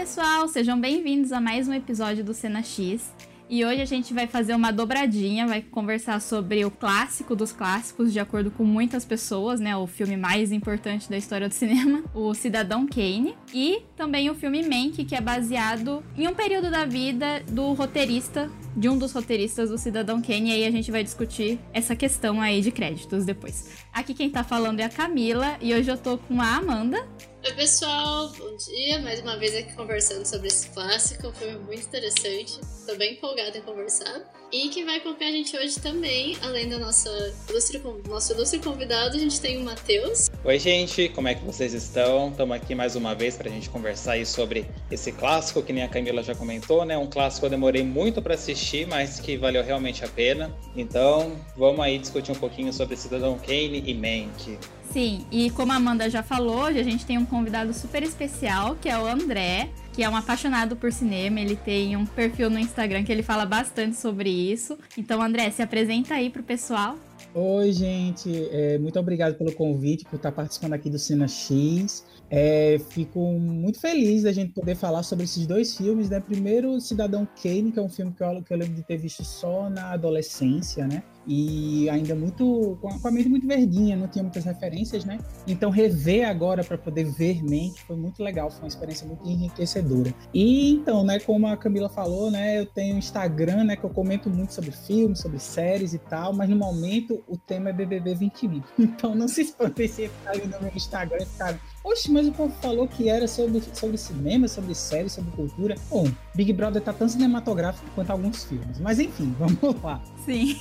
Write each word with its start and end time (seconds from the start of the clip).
pessoal, 0.00 0.48
sejam 0.48 0.80
bem-vindos 0.80 1.30
a 1.30 1.42
mais 1.42 1.68
um 1.68 1.74
episódio 1.74 2.24
do 2.24 2.32
Cena 2.32 2.62
X. 2.62 3.12
E 3.50 3.62
hoje 3.66 3.82
a 3.82 3.84
gente 3.84 4.14
vai 4.14 4.26
fazer 4.26 4.54
uma 4.54 4.70
dobradinha, 4.70 5.46
vai 5.46 5.60
conversar 5.60 6.22
sobre 6.22 6.64
o 6.64 6.70
clássico 6.70 7.36
dos 7.36 7.52
clássicos, 7.52 8.10
de 8.10 8.18
acordo 8.18 8.50
com 8.50 8.64
muitas 8.64 9.04
pessoas, 9.04 9.60
né? 9.60 9.76
O 9.76 9.86
filme 9.86 10.16
mais 10.16 10.52
importante 10.52 11.10
da 11.10 11.18
história 11.18 11.50
do 11.50 11.52
cinema, 11.52 12.02
o 12.14 12.32
Cidadão 12.32 12.86
Kane. 12.86 13.34
E 13.52 13.82
também 13.94 14.30
o 14.30 14.34
filme 14.34 14.62
Mank, 14.62 15.04
que 15.04 15.14
é 15.14 15.20
baseado 15.20 16.02
em 16.16 16.26
um 16.26 16.34
período 16.34 16.70
da 16.70 16.86
vida 16.86 17.42
do 17.50 17.74
roteirista, 17.74 18.50
de 18.74 18.88
um 18.88 18.96
dos 18.96 19.12
roteiristas 19.12 19.68
do 19.68 19.76
Cidadão 19.76 20.22
Kane. 20.22 20.48
E 20.48 20.52
aí 20.54 20.66
a 20.66 20.70
gente 20.70 20.90
vai 20.90 21.04
discutir 21.04 21.60
essa 21.74 21.94
questão 21.94 22.40
aí 22.40 22.62
de 22.62 22.70
créditos 22.70 23.26
depois. 23.26 23.84
Aqui 23.92 24.14
quem 24.14 24.30
tá 24.30 24.42
falando 24.42 24.80
é 24.80 24.84
a 24.84 24.88
Camila, 24.88 25.58
e 25.60 25.74
hoje 25.74 25.90
eu 25.90 25.98
tô 25.98 26.16
com 26.16 26.40
a 26.40 26.56
Amanda. 26.56 27.06
Oi 27.42 27.52
pessoal, 27.54 28.30
bom 28.36 28.54
dia. 28.54 28.98
Mais 28.98 29.18
uma 29.20 29.34
vez 29.38 29.56
aqui 29.56 29.72
conversando 29.72 30.26
sobre 30.26 30.48
esse 30.48 30.68
clássico, 30.68 31.28
um 31.28 31.32
filme 31.32 31.58
muito 31.60 31.86
interessante. 31.86 32.60
Tô 32.86 32.94
bem 32.96 33.14
empolgada 33.14 33.56
em 33.56 33.62
conversar. 33.62 34.20
E 34.52 34.68
quem 34.68 34.84
vai 34.84 34.98
acompanhar 34.98 35.30
a 35.30 35.32
gente 35.32 35.56
hoje 35.56 35.80
também, 35.80 36.36
além 36.42 36.68
do 36.68 36.78
nosso 36.78 37.08
ilustre, 37.48 37.80
nosso 38.06 38.34
ilustre 38.34 38.58
convidado, 38.58 39.16
a 39.16 39.18
gente 39.18 39.40
tem 39.40 39.56
o 39.56 39.64
Matheus. 39.64 40.28
Oi 40.44 40.58
gente, 40.58 41.08
como 41.08 41.28
é 41.28 41.34
que 41.34 41.42
vocês 41.42 41.72
estão? 41.72 42.28
Estamos 42.28 42.54
aqui 42.54 42.74
mais 42.74 42.94
uma 42.94 43.14
vez 43.14 43.36
para 43.36 43.48
a 43.48 43.52
gente 43.52 43.70
conversar 43.70 44.12
aí 44.12 44.26
sobre 44.26 44.66
esse 44.90 45.10
clássico, 45.10 45.62
que 45.62 45.72
nem 45.72 45.82
a 45.82 45.88
Camila 45.88 46.22
já 46.22 46.34
comentou, 46.34 46.84
né? 46.84 46.98
Um 46.98 47.06
clássico 47.06 47.40
que 47.40 47.46
eu 47.46 47.50
demorei 47.50 47.82
muito 47.82 48.20
para 48.20 48.34
assistir, 48.34 48.86
mas 48.86 49.18
que 49.18 49.38
valeu 49.38 49.64
realmente 49.64 50.04
a 50.04 50.08
pena. 50.08 50.54
Então, 50.76 51.40
vamos 51.56 51.80
aí 51.80 51.98
discutir 51.98 52.32
um 52.32 52.38
pouquinho 52.38 52.70
sobre 52.70 52.96
Cidadão 52.96 53.38
Kane 53.38 53.82
e 53.86 53.94
Mank. 53.94 54.58
Sim, 54.92 55.24
e 55.30 55.50
como 55.50 55.70
a 55.70 55.76
Amanda 55.76 56.10
já 56.10 56.20
falou, 56.20 56.64
hoje 56.64 56.80
a 56.80 56.82
gente 56.82 57.06
tem 57.06 57.16
um 57.16 57.24
convidado 57.24 57.72
super 57.72 58.02
especial, 58.02 58.74
que 58.74 58.88
é 58.88 58.98
o 58.98 59.06
André, 59.06 59.70
que 59.92 60.02
é 60.02 60.08
um 60.08 60.16
apaixonado 60.16 60.74
por 60.74 60.92
cinema. 60.92 61.38
Ele 61.38 61.54
tem 61.54 61.96
um 61.96 62.04
perfil 62.04 62.50
no 62.50 62.58
Instagram 62.58 63.04
que 63.04 63.12
ele 63.12 63.22
fala 63.22 63.46
bastante 63.46 63.96
sobre 63.96 64.28
isso. 64.28 64.76
Então, 64.98 65.22
André, 65.22 65.48
se 65.50 65.62
apresenta 65.62 66.14
aí 66.14 66.28
pro 66.28 66.42
pessoal. 66.42 66.98
Oi, 67.32 67.70
gente. 67.70 68.48
É, 68.50 68.78
muito 68.78 68.98
obrigado 68.98 69.36
pelo 69.36 69.52
convite, 69.52 70.04
por 70.04 70.16
estar 70.16 70.32
participando 70.32 70.72
aqui 70.72 70.90
do 70.90 70.98
Cena 70.98 71.28
X. 71.28 72.04
É, 72.28 72.80
fico 72.90 73.20
muito 73.38 73.78
feliz 73.78 74.24
da 74.24 74.32
gente 74.32 74.52
poder 74.52 74.74
falar 74.74 75.04
sobre 75.04 75.24
esses 75.24 75.46
dois 75.46 75.76
filmes, 75.76 76.10
né? 76.10 76.18
Primeiro, 76.18 76.80
Cidadão 76.80 77.28
Kane, 77.40 77.70
que 77.70 77.78
é 77.78 77.82
um 77.82 77.88
filme 77.88 78.12
que 78.12 78.22
eu, 78.22 78.42
que 78.42 78.52
eu 78.52 78.58
lembro 78.58 78.74
de 78.74 78.82
ter 78.82 78.96
visto 78.96 79.24
só 79.24 79.70
na 79.70 79.92
adolescência, 79.92 80.86
né? 80.88 81.04
E 81.30 81.88
ainda 81.88 82.12
muito 82.12 82.76
com 82.80 83.06
a 83.06 83.10
mente 83.12 83.28
muito 83.28 83.46
verdinha, 83.46 83.96
não 83.96 84.08
tinha 84.08 84.24
muitas 84.24 84.44
referências, 84.44 85.04
né? 85.04 85.16
Então 85.46 85.70
rever 85.70 86.28
agora 86.28 86.64
para 86.64 86.76
poder 86.76 87.04
ver 87.04 87.40
mente 87.44 87.84
foi 87.84 87.94
muito 87.94 88.20
legal, 88.20 88.50
foi 88.50 88.62
uma 88.62 88.68
experiência 88.68 89.06
muito 89.06 89.24
enriquecedora. 89.28 90.12
E 90.34 90.72
então, 90.72 91.04
né, 91.04 91.20
como 91.20 91.46
a 91.46 91.56
Camila 91.56 91.88
falou, 91.88 92.32
né, 92.32 92.58
eu 92.58 92.66
tenho 92.66 92.98
Instagram, 92.98 93.62
né, 93.62 93.76
que 93.76 93.84
eu 93.84 93.90
comento 93.90 94.28
muito 94.28 94.52
sobre 94.52 94.72
filmes, 94.72 95.20
sobre 95.20 95.38
séries 95.38 95.94
e 95.94 95.98
tal, 95.98 96.32
mas 96.32 96.50
no 96.50 96.56
momento 96.56 97.22
o 97.28 97.36
tema 97.36 97.70
é 97.70 97.72
BBB 97.72 98.16
21. 98.16 98.60
Então 99.00 99.14
não 99.14 99.28
se 99.28 99.42
espantem 99.42 99.86
se 99.86 100.08
ficar 100.08 100.32
ali 100.32 100.46
no 100.46 100.60
meu 100.60 100.72
Instagram 100.74 101.24
ficar 101.24 101.58
Oxe, 101.82 102.10
mas 102.10 102.26
o 102.28 102.32
povo 102.32 102.54
falou 102.60 102.86
que 102.86 103.08
era 103.08 103.26
sobre, 103.26 103.62
sobre 103.72 103.96
cinema, 103.96 104.46
sobre 104.48 104.74
séries, 104.74 105.12
sobre 105.12 105.30
cultura. 105.32 105.74
Bom, 105.88 106.10
Big 106.34 106.52
Brother 106.52 106.82
tá 106.82 106.92
tão 106.92 107.08
cinematográfico 107.08 107.88
quanto 107.94 108.10
alguns 108.10 108.44
filmes. 108.44 108.78
Mas 108.78 108.98
enfim, 109.00 109.34
vamos 109.38 109.82
lá. 109.82 110.00
Sim. 110.24 110.60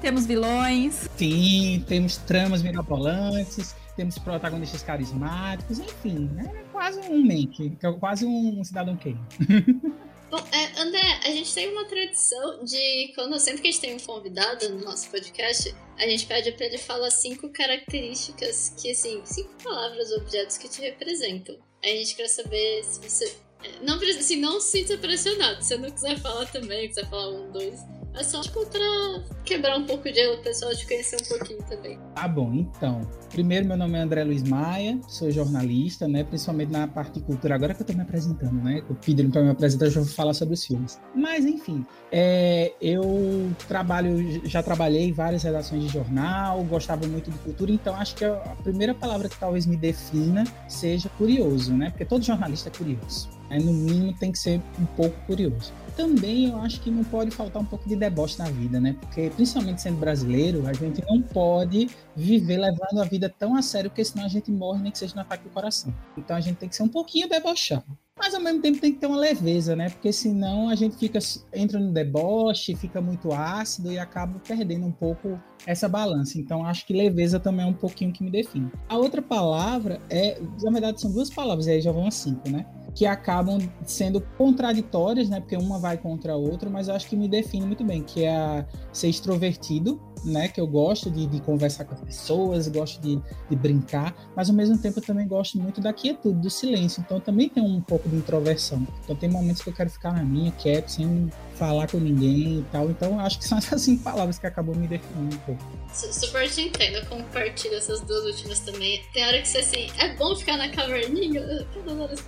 temos 0.00 0.26
vilões. 0.26 1.08
Sim, 1.16 1.84
temos 1.88 2.18
tramas 2.18 2.62
mirabolantes, 2.62 3.74
temos 3.96 4.18
protagonistas 4.18 4.82
carismáticos, 4.82 5.78
enfim, 5.78 6.30
é 6.38 6.64
quase 6.72 7.00
um 7.00 7.30
é 7.30 7.92
quase 7.92 8.26
um 8.26 8.62
cidadão 8.62 8.96
Kane. 8.96 9.20
Bom, 10.30 10.38
é, 10.52 10.80
André, 10.80 11.20
a 11.24 11.30
gente 11.32 11.52
tem 11.52 11.68
uma 11.72 11.84
tradição 11.86 12.62
de 12.62 13.12
quando 13.16 13.36
sempre 13.40 13.62
que 13.62 13.68
a 13.68 13.70
gente 13.72 13.80
tem 13.80 13.94
um 13.96 13.98
convidado 13.98 14.68
no 14.68 14.84
nosso 14.84 15.10
podcast, 15.10 15.74
a 15.98 16.06
gente 16.06 16.24
pede 16.24 16.52
para 16.52 16.66
ele 16.66 16.78
falar 16.78 17.10
cinco 17.10 17.48
características 17.48 18.72
que, 18.80 18.92
assim, 18.92 19.20
cinco 19.24 19.50
palavras, 19.60 20.12
objetos 20.12 20.56
que 20.56 20.68
te 20.68 20.82
representam. 20.82 21.58
Aí 21.82 21.94
a 21.94 21.96
gente 21.96 22.14
quer 22.14 22.28
saber 22.28 22.84
se 22.84 23.00
você. 23.00 23.36
Não, 23.82 23.96
assim, 23.96 24.40
não 24.40 24.60
se 24.60 24.78
sinta 24.78 24.96
pressionado. 24.98 25.62
Se 25.62 25.68
você 25.68 25.76
não 25.76 25.90
quiser 25.90 26.18
falar 26.18 26.46
também, 26.46 26.88
quiser 26.88 27.08
falar 27.08 27.30
um, 27.30 27.50
dois 27.52 27.80
é 28.14 28.24
só, 28.24 28.40
tipo, 28.40 28.66
pra 28.66 29.22
quebrar 29.44 29.78
um 29.78 29.86
pouco 29.86 30.04
de 30.04 30.14
gelo, 30.14 30.38
pessoal 30.38 30.74
te 30.74 30.86
conhecer 30.86 31.16
um 31.16 31.38
pouquinho 31.38 31.62
também. 31.68 31.98
Tá 32.14 32.26
bom, 32.26 32.52
então. 32.54 33.02
Primeiro, 33.30 33.66
meu 33.66 33.76
nome 33.76 33.96
é 33.96 34.02
André 34.02 34.24
Luiz 34.24 34.42
Maia, 34.42 34.98
sou 35.06 35.30
jornalista, 35.30 36.08
né? 36.08 36.24
Principalmente 36.24 36.72
na 36.72 36.88
parte 36.88 37.14
de 37.14 37.20
cultura. 37.20 37.54
Agora 37.54 37.72
que 37.72 37.82
eu 37.82 37.86
tô 37.86 37.92
me 37.92 38.02
apresentando, 38.02 38.60
né? 38.62 38.82
Eu 38.88 38.96
pediram 38.96 39.30
pra 39.30 39.42
me 39.42 39.50
apresentar, 39.50 39.86
eu 39.86 39.90
já 39.90 40.00
vou 40.00 40.10
falar 40.10 40.34
sobre 40.34 40.54
os 40.54 40.64
filmes. 40.64 40.98
Mas, 41.14 41.44
enfim, 41.44 41.86
é, 42.10 42.72
eu 42.80 43.52
trabalho, 43.68 44.44
já 44.44 44.62
trabalhei 44.62 45.04
em 45.04 45.12
várias 45.12 45.44
redações 45.44 45.84
de 45.84 45.88
jornal, 45.88 46.62
gostava 46.64 47.06
muito 47.06 47.30
de 47.30 47.38
cultura, 47.38 47.70
então 47.70 47.94
acho 47.94 48.16
que 48.16 48.24
a 48.24 48.56
primeira 48.64 48.92
palavra 48.92 49.28
que 49.28 49.38
talvez 49.38 49.66
me 49.66 49.76
defina 49.76 50.44
seja 50.68 51.08
curioso, 51.10 51.72
né? 51.74 51.90
Porque 51.90 52.04
todo 52.04 52.24
jornalista 52.24 52.68
é 52.68 52.72
curioso. 52.72 53.40
Né? 53.50 53.58
No 53.58 53.72
mínimo, 53.72 54.14
tem 54.14 54.32
que 54.32 54.38
ser 54.38 54.62
um 54.78 54.86
pouco 54.86 55.16
curioso 55.26 55.72
também 56.00 56.48
eu 56.48 56.56
acho 56.56 56.80
que 56.80 56.90
não 56.90 57.04
pode 57.04 57.30
faltar 57.30 57.60
um 57.60 57.64
pouco 57.64 57.86
de 57.86 57.94
deboche 57.94 58.38
na 58.38 58.46
vida, 58.46 58.80
né? 58.80 58.96
Porque, 58.98 59.30
principalmente 59.36 59.82
sendo 59.82 59.98
brasileiro, 59.98 60.66
a 60.66 60.72
gente 60.72 61.04
não 61.06 61.20
pode 61.20 61.90
viver 62.16 62.56
levando 62.56 63.02
a 63.02 63.04
vida 63.04 63.28
tão 63.28 63.54
a 63.54 63.60
sério, 63.60 63.90
porque 63.90 64.04
senão 64.04 64.24
a 64.24 64.28
gente 64.28 64.50
morre, 64.50 64.82
nem 64.82 64.90
que 64.90 64.98
seja 64.98 65.14
no 65.14 65.20
ataque 65.20 65.44
do 65.44 65.50
coração. 65.50 65.94
Então 66.16 66.34
a 66.34 66.40
gente 66.40 66.56
tem 66.56 66.68
que 66.68 66.76
ser 66.76 66.84
um 66.84 66.88
pouquinho 66.88 67.28
debochado. 67.28 67.84
Mas 68.18 68.34
ao 68.34 68.40
mesmo 68.40 68.60
tempo 68.60 68.78
tem 68.78 68.92
que 68.92 68.98
ter 68.98 69.06
uma 69.06 69.16
leveza, 69.16 69.74
né? 69.74 69.88
Porque 69.88 70.12
senão 70.12 70.68
a 70.68 70.74
gente 70.74 70.96
fica 70.96 71.18
entra 71.54 71.80
no 71.80 71.90
deboche, 71.90 72.76
fica 72.76 73.00
muito 73.00 73.32
ácido 73.32 73.90
e 73.90 73.98
acaba 73.98 74.38
perdendo 74.40 74.84
um 74.84 74.92
pouco 74.92 75.40
essa 75.66 75.88
balança. 75.88 76.38
Então 76.38 76.64
acho 76.64 76.86
que 76.86 76.92
leveza 76.92 77.40
também 77.40 77.64
é 77.64 77.68
um 77.68 77.72
pouquinho 77.72 78.12
que 78.12 78.22
me 78.22 78.30
define. 78.30 78.70
A 78.88 78.98
outra 78.98 79.22
palavra 79.22 80.00
é, 80.10 80.38
na 80.62 80.70
verdade 80.70 81.00
são 81.00 81.10
duas 81.10 81.30
palavras, 81.30 81.66
aí 81.66 81.80
já 81.80 81.92
vão 81.92 82.06
a 82.06 82.10
cinco, 82.10 82.48
né? 82.50 82.66
Que 82.94 83.06
acabam 83.06 83.58
sendo 83.86 84.20
contraditórias, 84.36 85.28
né? 85.28 85.40
Porque 85.40 85.56
uma 85.56 85.78
vai 85.78 85.96
contra 85.96 86.32
a 86.32 86.36
outra, 86.36 86.68
mas 86.68 86.88
eu 86.88 86.94
acho 86.94 87.08
que 87.08 87.16
me 87.16 87.28
define 87.28 87.66
muito 87.66 87.84
bem, 87.84 88.02
que 88.02 88.24
é 88.24 88.36
a 88.36 88.66
ser 88.92 89.08
extrovertido, 89.08 90.00
né? 90.24 90.48
Que 90.48 90.60
eu 90.60 90.66
gosto 90.66 91.10
de, 91.10 91.26
de 91.26 91.40
conversar 91.40 91.84
com 91.84 91.94
as 91.94 92.00
pessoas, 92.00 92.68
gosto 92.68 93.00
de, 93.00 93.20
de, 93.48 93.56
brincar, 93.56 94.14
mas 94.36 94.48
ao 94.50 94.56
mesmo 94.56 94.78
tempo 94.78 94.98
eu 94.98 95.02
também 95.02 95.26
gosto 95.26 95.58
muito 95.58 95.80
da 95.80 95.92
quietude, 95.92 96.40
do 96.40 96.50
silêncio. 96.50 97.02
Então 97.04 97.20
também 97.20 97.48
tem 97.48 97.62
um 97.62 97.80
pouco 97.80 98.08
de 98.08 98.16
introversão. 98.16 98.86
Então 99.04 99.16
tem 99.16 99.28
momentos 99.28 99.62
que 99.62 99.68
eu 99.68 99.74
quero 99.74 99.90
ficar 99.90 100.12
na 100.12 100.22
minha, 100.22 100.50
quieto, 100.52 100.88
sem 100.88 101.30
falar 101.54 101.90
com 101.90 101.98
ninguém 101.98 102.60
e 102.60 102.66
tal. 102.70 102.90
Então 102.90 103.18
acho 103.20 103.38
que 103.38 103.46
são 103.46 103.58
essas 103.58 103.82
cinco 103.82 104.02
palavras 104.02 104.38
que 104.38 104.46
acabam 104.46 104.74
me 104.74 104.88
definindo 104.88 105.36
um 105.36 105.38
pouco. 105.40 105.62
Super 105.92 106.48
te 106.48 106.62
entendo, 106.62 106.96
eu 106.96 107.06
compartilho 107.06 107.74
essas 107.74 108.00
duas 108.00 108.24
últimas 108.24 108.60
também. 108.60 109.02
Tem 109.12 109.26
hora 109.26 109.40
que 109.40 109.48
você 109.48 109.58
assim, 109.58 109.88
é 109.98 110.14
bom 110.16 110.34
ficar 110.36 110.56
na 110.56 110.68
caverninha, 110.68 111.66
todas 111.72 111.98
horas 111.98 112.24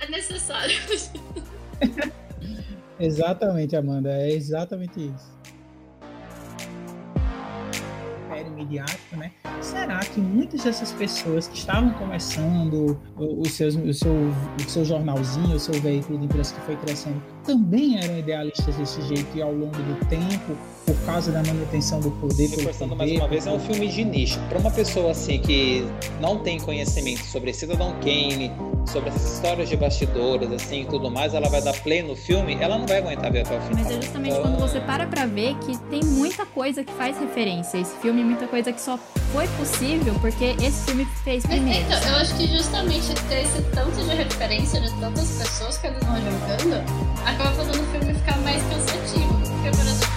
É 0.00 0.10
necessário. 0.10 0.74
exatamente, 2.98 3.76
Amanda, 3.76 4.10
é 4.10 4.32
exatamente 4.32 5.00
isso 5.00 5.32
midiático, 8.62 9.16
né? 9.16 9.32
Será 9.60 10.00
que 10.00 10.20
muitas 10.20 10.64
dessas 10.64 10.92
pessoas 10.92 11.48
que 11.48 11.56
estavam 11.56 11.92
começando 11.94 12.98
o, 13.16 13.40
o, 13.40 13.48
seus, 13.48 13.74
o, 13.74 13.92
seu, 13.92 14.12
o 14.12 14.70
seu 14.70 14.84
jornalzinho, 14.84 15.56
o 15.56 15.60
seu 15.60 15.74
veículo 15.80 16.18
de 16.18 16.24
imprensa 16.24 16.54
que 16.54 16.60
foi 16.62 16.76
crescendo, 16.76 17.22
também 17.44 17.98
eram 18.02 18.18
idealistas 18.18 18.76
desse 18.76 19.02
jeito 19.02 19.36
e 19.36 19.42
ao 19.42 19.52
longo 19.52 19.76
do 19.76 20.06
tempo 20.06 20.56
por 20.86 20.96
causa 21.06 21.30
da 21.30 21.42
manutenção 21.42 22.00
do 22.00 22.10
poder. 22.12 22.48
Reforçando 22.48 22.96
mais 22.96 23.10
uma 23.12 23.28
vez, 23.28 23.46
é 23.46 23.50
um 23.50 23.60
filme 23.60 23.88
de 23.88 24.04
nicho. 24.04 24.40
Para 24.48 24.58
uma 24.58 24.70
pessoa 24.70 25.12
assim 25.12 25.40
que 25.40 25.86
não 26.20 26.38
tem 26.38 26.58
conhecimento 26.58 27.24
sobre 27.24 27.52
Cidadão 27.52 27.94
Kane, 28.00 28.50
sobre 28.86 29.10
essas 29.10 29.34
histórias 29.34 29.68
de 29.68 29.76
bastidores, 29.76 30.50
assim, 30.50 30.82
e 30.82 30.84
tudo 30.86 31.10
mais, 31.10 31.34
ela 31.34 31.48
vai 31.48 31.62
dar 31.62 31.72
play 31.82 32.02
no 32.02 32.16
filme, 32.16 32.56
ela 32.60 32.78
não 32.78 32.86
vai 32.86 32.98
aguentar 32.98 33.30
ver 33.30 33.42
até 33.42 33.56
o 33.56 33.60
final. 33.60 33.84
Mas 33.84 33.90
é 33.90 34.02
justamente 34.02 34.32
então... 34.32 34.42
quando 34.42 34.58
você 34.58 34.80
para 34.80 35.06
pra 35.06 35.26
ver 35.26 35.54
que 35.58 35.78
tem 35.88 36.02
muita 36.04 36.44
coisa 36.46 36.82
que 36.82 36.92
faz 36.94 37.18
referência 37.18 37.78
a 37.78 37.82
esse 37.82 37.96
filme, 37.98 38.24
muita 38.24 38.46
coisa 38.48 38.72
que 38.72 38.80
só 38.80 38.98
foi 39.32 39.46
possível 39.58 40.14
porque 40.20 40.56
esse 40.60 40.84
filme 40.84 41.06
fez 41.24 41.46
primeiro. 41.46 41.80
Então, 41.86 42.10
eu 42.10 42.16
acho 42.16 42.36
que 42.36 42.46
justamente 42.46 43.14
ter 43.28 43.42
esse 43.42 43.62
tanto 43.72 43.96
de 43.96 44.14
referência 44.14 44.80
de 44.80 44.92
tantas 45.00 45.38
pessoas 45.38 45.78
que 45.78 45.86
eles 45.86 46.02
vão 46.04 46.16
jogando, 46.16 47.11
acaba 47.24 47.52
fazendo 47.52 47.82
o 47.82 47.86
filme 47.86 48.14
ficar 48.14 48.38
mais 48.38 48.62
cansativo. 48.62 49.42
Exemplo, 49.66 50.12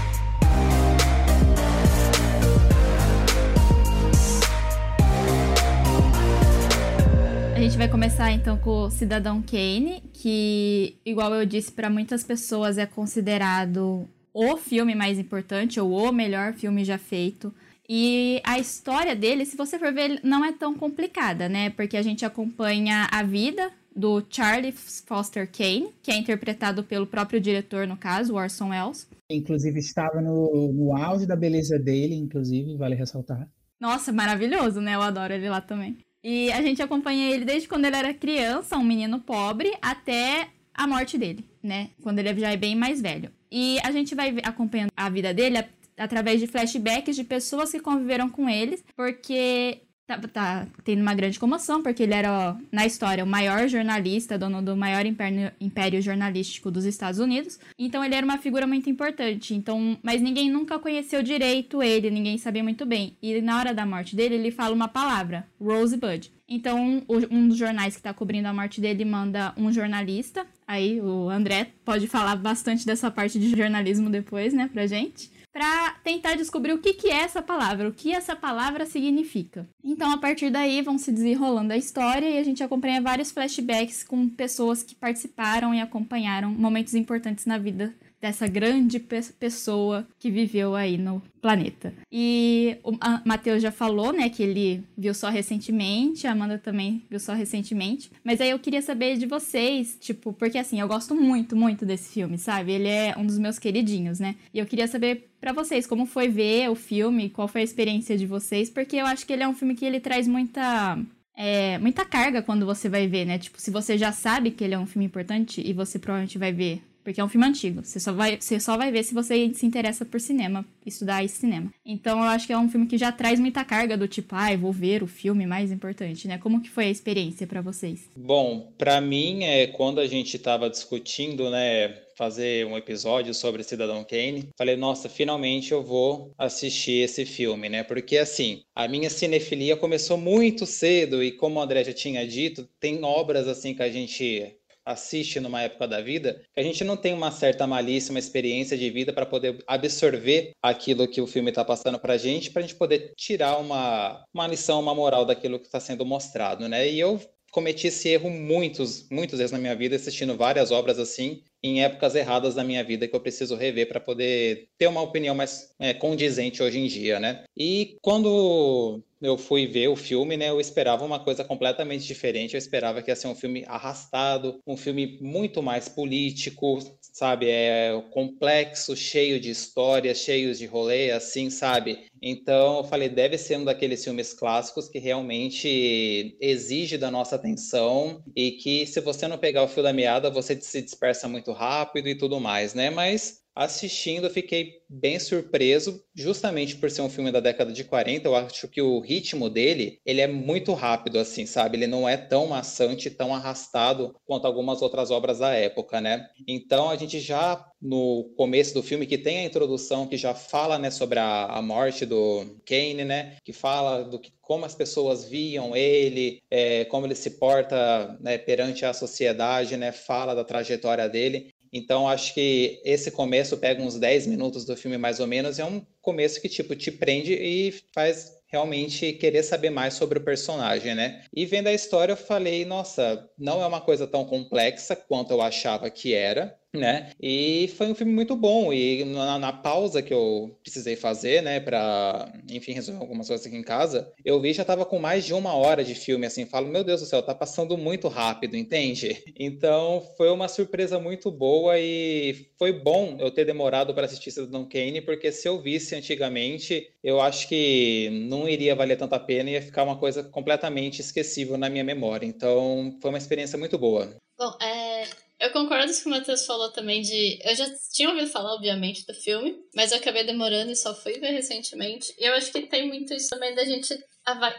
gente 7.65 7.79
vai 7.79 7.89
começar 7.89 8.31
então 8.31 8.57
com 8.57 8.83
o 8.83 8.89
Cidadão 8.89 9.41
Kane, 9.41 10.01
que, 10.13 10.95
igual 11.03 11.33
eu 11.33 11.45
disse, 11.45 11.71
para 11.71 11.89
muitas 11.89 12.23
pessoas 12.23 12.77
é 12.77 12.85
considerado 12.85 14.07
o 14.31 14.55
filme 14.55 14.95
mais 14.95 15.19
importante 15.19 15.77
ou 15.79 15.91
o 15.91 16.11
melhor 16.13 16.53
filme 16.53 16.85
já 16.85 16.97
feito. 16.97 17.53
E 17.89 18.39
a 18.45 18.57
história 18.59 19.15
dele, 19.15 19.45
se 19.45 19.57
você 19.57 19.77
for 19.77 19.91
ver, 19.91 20.21
não 20.23 20.45
é 20.45 20.53
tão 20.53 20.73
complicada, 20.75 21.49
né? 21.49 21.71
Porque 21.71 21.97
a 21.97 22.01
gente 22.01 22.23
acompanha 22.23 23.09
a 23.11 23.23
vida 23.23 23.69
do 23.95 24.21
Charlie 24.29 24.73
Foster 24.73 25.49
Kane, 25.49 25.89
que 26.03 26.11
é 26.11 26.17
interpretado 26.17 26.83
pelo 26.83 27.07
próprio 27.07 27.39
diretor, 27.39 27.87
no 27.87 27.95
caso, 27.95 28.35
Orson 28.35 28.69
Welles. 28.69 29.07
Inclusive 29.29 29.79
estava 29.79 30.21
no, 30.21 30.73
no 30.73 30.95
auge 30.95 31.25
da 31.25 31.35
beleza 31.35 31.79
dele, 31.79 32.13
inclusive, 32.15 32.75
vale 32.75 32.95
ressaltar. 32.95 33.49
Nossa, 33.79 34.11
maravilhoso, 34.11 34.81
né? 34.81 34.95
Eu 34.95 35.01
adoro 35.01 35.33
ele 35.33 35.49
lá 35.49 35.61
também. 35.61 35.97
E 36.23 36.51
a 36.51 36.61
gente 36.61 36.81
acompanha 36.81 37.31
ele 37.31 37.45
desde 37.45 37.67
quando 37.67 37.85
ele 37.85 37.95
era 37.95 38.13
criança, 38.13 38.77
um 38.77 38.83
menino 38.83 39.19
pobre, 39.19 39.71
até 39.81 40.49
a 40.73 40.87
morte 40.87 41.17
dele, 41.17 41.45
né? 41.63 41.91
Quando 42.01 42.19
ele 42.19 42.37
já 42.39 42.51
é 42.51 42.57
bem 42.57 42.75
mais 42.75 43.01
velho. 43.01 43.29
E 43.51 43.77
a 43.83 43.91
gente 43.91 44.13
vai 44.15 44.35
acompanhando 44.43 44.89
a 44.97 45.09
vida 45.09 45.33
dele 45.33 45.63
através 45.97 46.41
de 46.41 46.47
flashbacks 46.47 47.15
de 47.15 47.23
pessoas 47.23 47.71
que 47.71 47.79
conviveram 47.79 48.29
com 48.29 48.49
eles, 48.49 48.83
porque 48.95 49.81
tá, 50.07 50.17
tá 50.19 50.67
tendo 50.83 51.01
uma 51.01 51.13
grande 51.13 51.39
comoção, 51.39 51.81
porque 51.81 52.03
ele 52.03 52.13
era, 52.13 52.57
na 52.71 52.85
história, 52.85 53.23
o 53.23 53.27
maior 53.27 53.67
jornalista, 53.67 54.37
dono 54.37 54.61
do 54.61 54.75
maior 54.75 55.05
império, 55.05 55.51
império, 55.59 56.01
jornalístico 56.01 56.69
dos 56.69 56.85
Estados 56.85 57.19
Unidos. 57.19 57.59
Então 57.77 58.03
ele 58.03 58.15
era 58.15 58.25
uma 58.25 58.37
figura 58.37 58.67
muito 58.67 58.89
importante. 58.89 59.53
Então, 59.53 59.97
mas 60.03 60.21
ninguém 60.21 60.49
nunca 60.49 60.79
conheceu 60.79 61.23
direito 61.23 61.81
ele, 61.81 62.09
ninguém 62.09 62.37
sabia 62.37 62.63
muito 62.63 62.85
bem. 62.85 63.17
E 63.21 63.41
na 63.41 63.57
hora 63.57 63.73
da 63.73 63.85
morte 63.85 64.15
dele, 64.15 64.35
ele 64.35 64.51
fala 64.51 64.75
uma 64.75 64.87
palavra, 64.87 65.47
Rosebud. 65.59 66.31
Então, 66.47 67.03
um 67.31 67.47
dos 67.47 67.57
jornais 67.57 67.95
que 67.95 67.99
está 67.99 68.13
cobrindo 68.13 68.47
a 68.47 68.53
morte 68.53 68.79
dele 68.79 69.03
manda 69.03 69.51
um 69.57 69.71
jornalista. 69.71 70.45
Aí 70.67 71.01
o 71.01 71.27
André 71.29 71.71
pode 71.83 72.07
falar 72.07 72.35
bastante 72.35 72.85
dessa 72.85 73.09
parte 73.09 73.39
de 73.39 73.49
jornalismo 73.49 74.09
depois, 74.09 74.53
né, 74.53 74.69
pra 74.71 74.85
gente 74.85 75.34
para 75.55 75.91
tentar 76.03 76.35
descobrir 76.35 76.73
o 76.73 76.79
que, 76.79 76.91
que 76.91 77.09
é 77.09 77.21
essa 77.21 77.41
palavra, 77.41 77.87
o 77.87 77.93
que 77.93 78.11
essa 78.11 78.35
palavra 78.35 78.85
significa. 78.85 79.65
Então, 79.81 80.11
a 80.11 80.17
partir 80.17 80.49
daí, 80.49 80.81
vão 80.81 80.97
se 80.97 81.13
desenrolando 81.13 81.71
a 81.71 81.77
história 81.77 82.29
e 82.29 82.37
a 82.37 82.43
gente 82.43 82.61
acompanha 82.61 83.01
vários 83.01 83.31
flashbacks 83.31 84.03
com 84.03 84.27
pessoas 84.27 84.83
que 84.83 84.93
participaram 84.93 85.73
e 85.73 85.79
acompanharam 85.79 86.51
momentos 86.51 86.93
importantes 86.93 87.45
na 87.45 87.57
vida 87.57 87.95
dessa 88.25 88.47
grande 88.47 88.99
pe 88.99 89.21
pessoa 89.39 90.07
que 90.17 90.31
viveu 90.31 90.73
aí 90.73 90.97
no 90.97 91.21
planeta. 91.39 91.93
E 92.11 92.75
o 92.83 92.91
Matheus 93.23 93.61
já 93.61 93.71
falou, 93.71 94.11
né, 94.11 94.29
que 94.29 94.41
ele 94.41 94.83
viu 94.97 95.13
só 95.13 95.29
recentemente, 95.29 96.25
a 96.25 96.31
Amanda 96.31 96.57
também 96.57 97.03
viu 97.07 97.19
só 97.19 97.33
recentemente. 97.33 98.09
Mas 98.23 98.41
aí 98.41 98.49
eu 98.49 98.57
queria 98.57 98.81
saber 98.81 99.15
de 99.17 99.27
vocês, 99.27 99.95
tipo, 100.01 100.33
porque 100.33 100.57
assim, 100.57 100.81
eu 100.81 100.87
gosto 100.87 101.13
muito, 101.13 101.55
muito 101.55 101.85
desse 101.85 102.13
filme, 102.13 102.39
sabe? 102.39 102.71
Ele 102.71 102.87
é 102.87 103.13
um 103.15 103.27
dos 103.27 103.37
meus 103.37 103.59
queridinhos, 103.59 104.19
né? 104.19 104.35
E 104.51 104.57
eu 104.57 104.65
queria 104.65 104.87
saber 104.87 105.29
para 105.39 105.53
vocês 105.53 105.85
como 105.85 106.07
foi 106.07 106.27
ver 106.27 106.67
o 106.71 106.75
filme, 106.75 107.29
qual 107.29 107.47
foi 107.47 107.61
a 107.61 107.63
experiência 107.63 108.17
de 108.17 108.25
vocês, 108.25 108.71
porque 108.71 108.95
eu 108.95 109.05
acho 109.05 109.23
que 109.23 109.33
ele 109.33 109.43
é 109.43 109.47
um 109.47 109.53
filme 109.53 109.75
que 109.75 109.85
ele 109.85 109.99
traz 109.99 110.27
muita 110.27 110.97
é, 111.37 111.77
muita 111.77 112.03
carga 112.05 112.41
quando 112.41 112.65
você 112.65 112.89
vai 112.89 113.07
ver, 113.07 113.25
né? 113.25 113.37
Tipo, 113.37 113.61
se 113.61 113.69
você 113.69 113.99
já 113.99 114.11
sabe 114.11 114.49
que 114.49 114.63
ele 114.63 114.73
é 114.73 114.79
um 114.79 114.87
filme 114.87 115.05
importante 115.05 115.61
e 115.63 115.73
você 115.73 115.99
provavelmente 115.99 116.39
vai 116.39 116.51
ver 116.51 116.81
porque 117.05 117.21
é 117.21 117.23
um 117.23 117.29
filme 117.29 117.45
antigo. 117.45 117.85
Você 117.85 117.99
só 117.99 118.11
vai, 118.11 118.37
você 118.41 118.59
só 118.59 118.75
vai 118.75 118.91
ver 118.91 119.03
se 119.03 119.13
você 119.13 119.53
se 119.53 119.65
interessa 119.65 120.03
por 120.03 120.19
cinema, 120.19 120.65
estudar 120.83 121.23
esse 121.23 121.37
cinema. 121.37 121.71
Então 121.85 122.17
eu 122.17 122.25
acho 122.25 122.47
que 122.47 122.51
é 122.51 122.57
um 122.57 122.67
filme 122.67 122.87
que 122.87 122.97
já 122.97 123.11
traz 123.11 123.39
muita 123.39 123.63
carga 123.63 123.95
do 123.95 124.07
tipo, 124.07 124.35
ah, 124.35 124.57
vou 124.57 124.73
ver 124.73 125.03
o 125.03 125.07
filme 125.07 125.45
mais 125.45 125.71
importante, 125.71 126.27
né? 126.27 126.39
Como 126.39 126.61
que 126.61 126.69
foi 126.69 126.85
a 126.85 126.89
experiência 126.89 127.45
para 127.45 127.61
vocês? 127.61 128.09
Bom, 128.17 128.73
para 128.75 128.99
mim 128.99 129.43
é 129.43 129.67
quando 129.67 129.99
a 129.99 130.07
gente 130.07 130.35
estava 130.35 130.67
discutindo, 130.67 131.49
né, 131.51 132.01
fazer 132.17 132.65
um 132.65 132.77
episódio 132.77 133.33
sobre 133.33 133.61
Cidadão 133.61 134.03
Kane. 134.03 134.49
Falei, 134.57 134.75
nossa, 134.75 135.07
finalmente 135.07 135.71
eu 135.71 135.83
vou 135.83 136.33
assistir 136.37 137.03
esse 137.03 137.25
filme, 137.25 137.69
né? 137.69 137.83
Porque 137.83 138.17
assim, 138.17 138.61
a 138.73 138.87
minha 138.87 139.09
cinefilia 139.09 139.77
começou 139.77 140.17
muito 140.17 140.65
cedo 140.65 141.23
e 141.23 141.31
como 141.31 141.59
o 141.59 141.61
André 141.61 141.83
já 141.83 141.93
tinha 141.93 142.25
dito, 142.25 142.67
tem 142.79 143.03
obras 143.03 143.47
assim 143.47 143.75
que 143.75 143.83
a 143.83 143.89
gente 143.89 144.55
assiste 144.85 145.39
numa 145.39 145.61
época 145.61 145.87
da 145.87 146.01
vida, 146.01 146.41
que 146.53 146.59
a 146.59 146.63
gente 146.63 146.83
não 146.83 146.95
tem 146.95 147.13
uma 147.13 147.31
certa 147.31 147.65
malícia, 147.65 148.11
uma 148.11 148.19
experiência 148.19 148.77
de 148.77 148.89
vida 148.89 149.11
para 149.11 149.25
poder 149.25 149.63
absorver 149.67 150.51
aquilo 150.61 151.07
que 151.07 151.21
o 151.21 151.27
filme 151.27 151.49
está 151.49 151.65
passando 151.65 151.99
para 151.99 152.13
a 152.13 152.17
gente, 152.17 152.51
para 152.51 152.61
a 152.61 152.65
gente 152.65 152.75
poder 152.75 153.13
tirar 153.17 153.57
uma, 153.57 154.23
uma 154.33 154.47
lição, 154.47 154.79
uma 154.79 154.93
moral 154.93 155.25
daquilo 155.25 155.59
que 155.59 155.65
está 155.65 155.79
sendo 155.79 156.05
mostrado, 156.05 156.69
né? 156.69 156.87
E 156.89 156.99
eu 156.99 157.19
cometi 157.55 157.87
esse 157.87 158.09
erro 158.09 158.29
muitos, 158.29 159.07
muitas 159.09 159.39
vezes 159.39 159.53
na 159.53 159.57
minha 159.57 159.73
vida, 159.73 159.95
assistindo 159.95 160.35
várias 160.35 160.71
obras 160.71 160.99
assim, 160.99 161.41
em 161.63 161.81
épocas 161.81 162.13
erradas 162.13 162.53
da 162.53 162.65
minha 162.65 162.83
vida 162.83 163.07
que 163.07 163.15
eu 163.15 163.19
preciso 163.21 163.55
rever 163.55 163.87
para 163.87 163.97
poder 163.97 164.67
ter 164.77 164.87
uma 164.87 165.01
opinião 165.01 165.33
mais 165.33 165.73
é, 165.79 165.93
condizente 165.93 166.61
hoje 166.61 166.79
em 166.79 166.87
dia, 166.87 167.17
né? 167.17 167.45
E 167.55 167.95
quando 168.01 169.01
eu 169.21 169.37
fui 169.37 169.65
ver 169.65 169.87
o 169.87 169.95
filme, 169.95 170.35
né, 170.35 170.49
eu 170.49 170.59
esperava 170.59 171.05
uma 171.05 171.17
coisa 171.17 171.45
completamente 171.45 172.05
diferente. 172.05 172.53
Eu 172.53 172.57
esperava 172.57 173.01
que 173.01 173.09
ia 173.09 173.15
ser 173.15 173.27
um 173.27 173.35
filme 173.35 173.63
arrastado, 173.67 174.59
um 174.67 174.75
filme 174.75 175.17
muito 175.21 175.63
mais 175.63 175.87
político, 175.87 176.79
sabe? 177.15 177.49
É 177.49 177.93
complexo, 178.11 178.93
cheio 178.93 179.39
de 179.39 179.49
histórias, 179.49 180.17
cheio 180.17 180.53
de 180.53 180.65
rolê, 180.65 181.11
assim, 181.11 181.49
sabe? 181.49 182.07
Então 182.21 182.79
eu 182.79 182.83
falei, 182.83 183.07
deve 183.07 183.37
ser 183.37 183.57
um 183.57 183.63
daqueles 183.63 184.03
filmes 184.03 184.33
clássicos 184.33 184.89
que 184.89 184.99
realmente 184.99 186.35
exige 186.41 186.97
da 186.97 187.09
nossa 187.09 187.37
atenção 187.37 188.21
e 188.35 188.51
que 188.51 188.85
se 188.85 188.99
você 188.99 189.29
não 189.29 189.37
pegar 189.37 189.63
o 189.63 189.67
fio 189.69 189.81
da 189.81 189.93
meada, 189.93 190.29
você 190.29 190.59
se 190.59 190.81
dispersa 190.81 191.25
muito 191.29 191.53
rápido 191.53 192.09
e 192.09 192.15
tudo 192.15 192.37
mais, 192.41 192.73
né? 192.73 192.89
Mas 192.89 193.44
assistindo, 193.55 194.25
eu 194.25 194.29
fiquei 194.29 194.81
bem 194.89 195.17
surpreso, 195.17 196.03
justamente 196.13 196.75
por 196.75 196.91
ser 196.91 197.01
um 197.01 197.09
filme 197.09 197.31
da 197.31 197.39
década 197.39 197.71
de 197.71 197.83
40. 197.83 198.27
Eu 198.27 198.35
acho 198.35 198.67
que 198.67 198.81
o 198.81 198.99
ritmo 198.99 199.49
dele, 199.49 199.99
ele 200.05 200.21
é 200.21 200.27
muito 200.27 200.73
rápido, 200.73 201.17
assim, 201.17 201.45
sabe? 201.45 201.77
Ele 201.77 201.87
não 201.87 202.07
é 202.07 202.17
tão 202.17 202.47
maçante, 202.47 203.09
tão 203.09 203.33
arrastado 203.33 204.15
quanto 204.25 204.45
algumas 204.45 204.81
outras 204.81 205.09
obras 205.09 205.39
da 205.39 205.53
época, 205.53 206.01
né? 206.01 206.27
Então, 206.47 206.89
a 206.89 206.95
gente 206.95 207.19
já 207.19 207.65
no 207.81 208.33
começo 208.35 208.73
do 208.73 208.81
filme, 208.81 209.05
que 209.05 209.17
tem 209.17 209.39
a 209.39 209.43
introdução 209.43 210.07
que 210.07 210.17
já 210.17 210.33
fala, 210.33 210.79
né, 210.79 210.89
sobre 210.89 211.19
a, 211.19 211.45
a 211.45 211.61
morte 211.61 212.05
do 212.05 212.59
Kane, 212.65 213.05
né? 213.05 213.37
Que 213.43 213.53
fala 213.53 214.03
do 214.03 214.19
que 214.19 214.31
como 214.41 214.65
as 214.65 214.75
pessoas 214.75 215.25
viam 215.25 215.75
ele, 215.75 216.39
é, 216.49 216.85
como 216.85 217.05
ele 217.05 217.15
se 217.15 217.31
porta 217.31 218.17
né, 218.21 218.37
perante 218.37 218.85
a 218.85 218.93
sociedade, 218.93 219.75
né, 219.75 219.91
fala 219.91 220.35
da 220.35 220.43
trajetória 220.43 221.09
dele. 221.09 221.51
Então, 221.77 222.07
acho 222.07 222.33
que 222.33 222.81
esse 222.85 223.11
começo 223.11 223.57
pega 223.57 223.83
uns 223.83 223.99
10 223.99 224.27
minutos 224.27 224.63
do 224.63 224.77
filme, 224.77 224.97
mais 224.97 225.19
ou 225.19 225.27
menos, 225.27 225.59
é 225.59 225.65
um 225.65 225.85
começo 226.01 226.41
que, 226.41 226.47
tipo, 226.47 226.73
te 226.73 226.89
prende 226.89 227.33
e 227.33 227.73
faz 227.93 228.31
realmente 228.47 229.11
querer 229.11 229.43
saber 229.43 229.69
mais 229.71 229.95
sobre 229.95 230.17
o 230.17 230.23
personagem, 230.23 230.95
né? 230.95 231.25
E 231.35 231.45
vendo 231.45 231.67
a 231.67 231.73
história, 231.73 232.13
eu 232.13 232.17
falei, 232.17 232.63
nossa, 232.63 233.29
não 233.37 233.61
é 233.61 233.67
uma 233.67 233.81
coisa 233.81 234.07
tão 234.07 234.23
complexa 234.23 234.95
quanto 234.95 235.31
eu 235.31 235.41
achava 235.41 235.89
que 235.89 236.13
era 236.13 236.57
né? 236.75 237.11
E 237.21 237.71
foi 237.77 237.87
um 237.87 237.95
filme 237.95 238.13
muito 238.13 238.35
bom. 238.35 238.71
E 238.73 239.03
na, 239.05 239.39
na 239.39 239.53
pausa 239.53 240.01
que 240.01 240.13
eu 240.13 240.57
precisei 240.61 240.95
fazer, 240.95 241.41
né, 241.41 241.59
para, 241.59 242.31
enfim, 242.49 242.73
resolver 242.73 243.01
algumas 243.01 243.27
coisas 243.27 243.45
aqui 243.45 243.55
em 243.55 243.63
casa, 243.63 244.11
eu 244.23 244.39
vi 244.41 244.53
já 244.53 244.65
tava 244.65 244.85
com 244.85 244.99
mais 244.99 245.25
de 245.25 245.33
uma 245.33 245.53
hora 245.55 245.83
de 245.83 245.95
filme, 245.95 246.25
assim, 246.25 246.45
falo, 246.45 246.67
meu 246.67 246.83
Deus 246.83 247.01
do 247.01 247.07
céu, 247.07 247.21
tá 247.21 247.33
passando 247.33 247.77
muito 247.77 248.07
rápido, 248.07 248.55
entende? 248.55 249.23
Então 249.37 250.01
foi 250.17 250.29
uma 250.29 250.47
surpresa 250.47 250.97
muito 250.99 251.29
boa 251.29 251.77
e 251.77 252.47
foi 252.57 252.71
bom 252.71 253.17
eu 253.19 253.29
ter 253.29 253.45
demorado 253.45 253.93
para 253.93 254.05
assistir 254.05 254.31
Cidadão 254.31 254.67
Kane, 254.67 255.01
porque 255.01 255.31
se 255.31 255.47
eu 255.47 255.61
visse 255.61 255.95
antigamente, 255.95 256.89
eu 257.03 257.21
acho 257.21 257.47
que 257.47 258.09
não 258.27 258.47
iria 258.47 258.75
valer 258.75 258.97
tanta 258.97 259.19
pena 259.19 259.49
e 259.49 259.53
ia 259.53 259.61
ficar 259.61 259.83
uma 259.83 259.97
coisa 259.97 260.23
completamente 260.23 261.01
esquecível 261.01 261.57
na 261.57 261.69
minha 261.69 261.83
memória. 261.83 262.25
Então 262.25 262.97
foi 263.01 263.09
uma 263.09 263.17
experiência 263.17 263.57
muito 263.57 263.77
boa. 263.77 264.15
Bom, 264.37 264.51
é, 264.61 264.94
eu 265.39 265.51
concordo 265.51 265.91
com 265.91 265.99
o 265.99 266.01
que 266.01 266.07
o 266.07 266.11
Matheus 266.11 266.45
falou 266.45 266.71
também 266.71 267.01
de. 267.01 267.39
Eu 267.43 267.55
já 267.55 267.65
tinha 267.93 268.09
ouvido 268.09 268.27
falar, 268.29 268.53
obviamente, 268.53 269.05
do 269.05 269.13
filme, 269.13 269.55
mas 269.75 269.91
eu 269.91 269.97
acabei 269.97 270.23
demorando 270.23 270.71
e 270.71 270.75
só 270.75 270.95
fui 270.95 271.19
ver 271.19 271.31
recentemente. 271.31 272.13
E 272.17 272.25
eu 272.25 272.33
acho 272.33 272.51
que 272.51 272.61
tem 272.63 272.87
muito 272.87 273.13
isso 273.13 273.29
também 273.29 273.53
da 273.53 273.65
gente. 273.65 273.97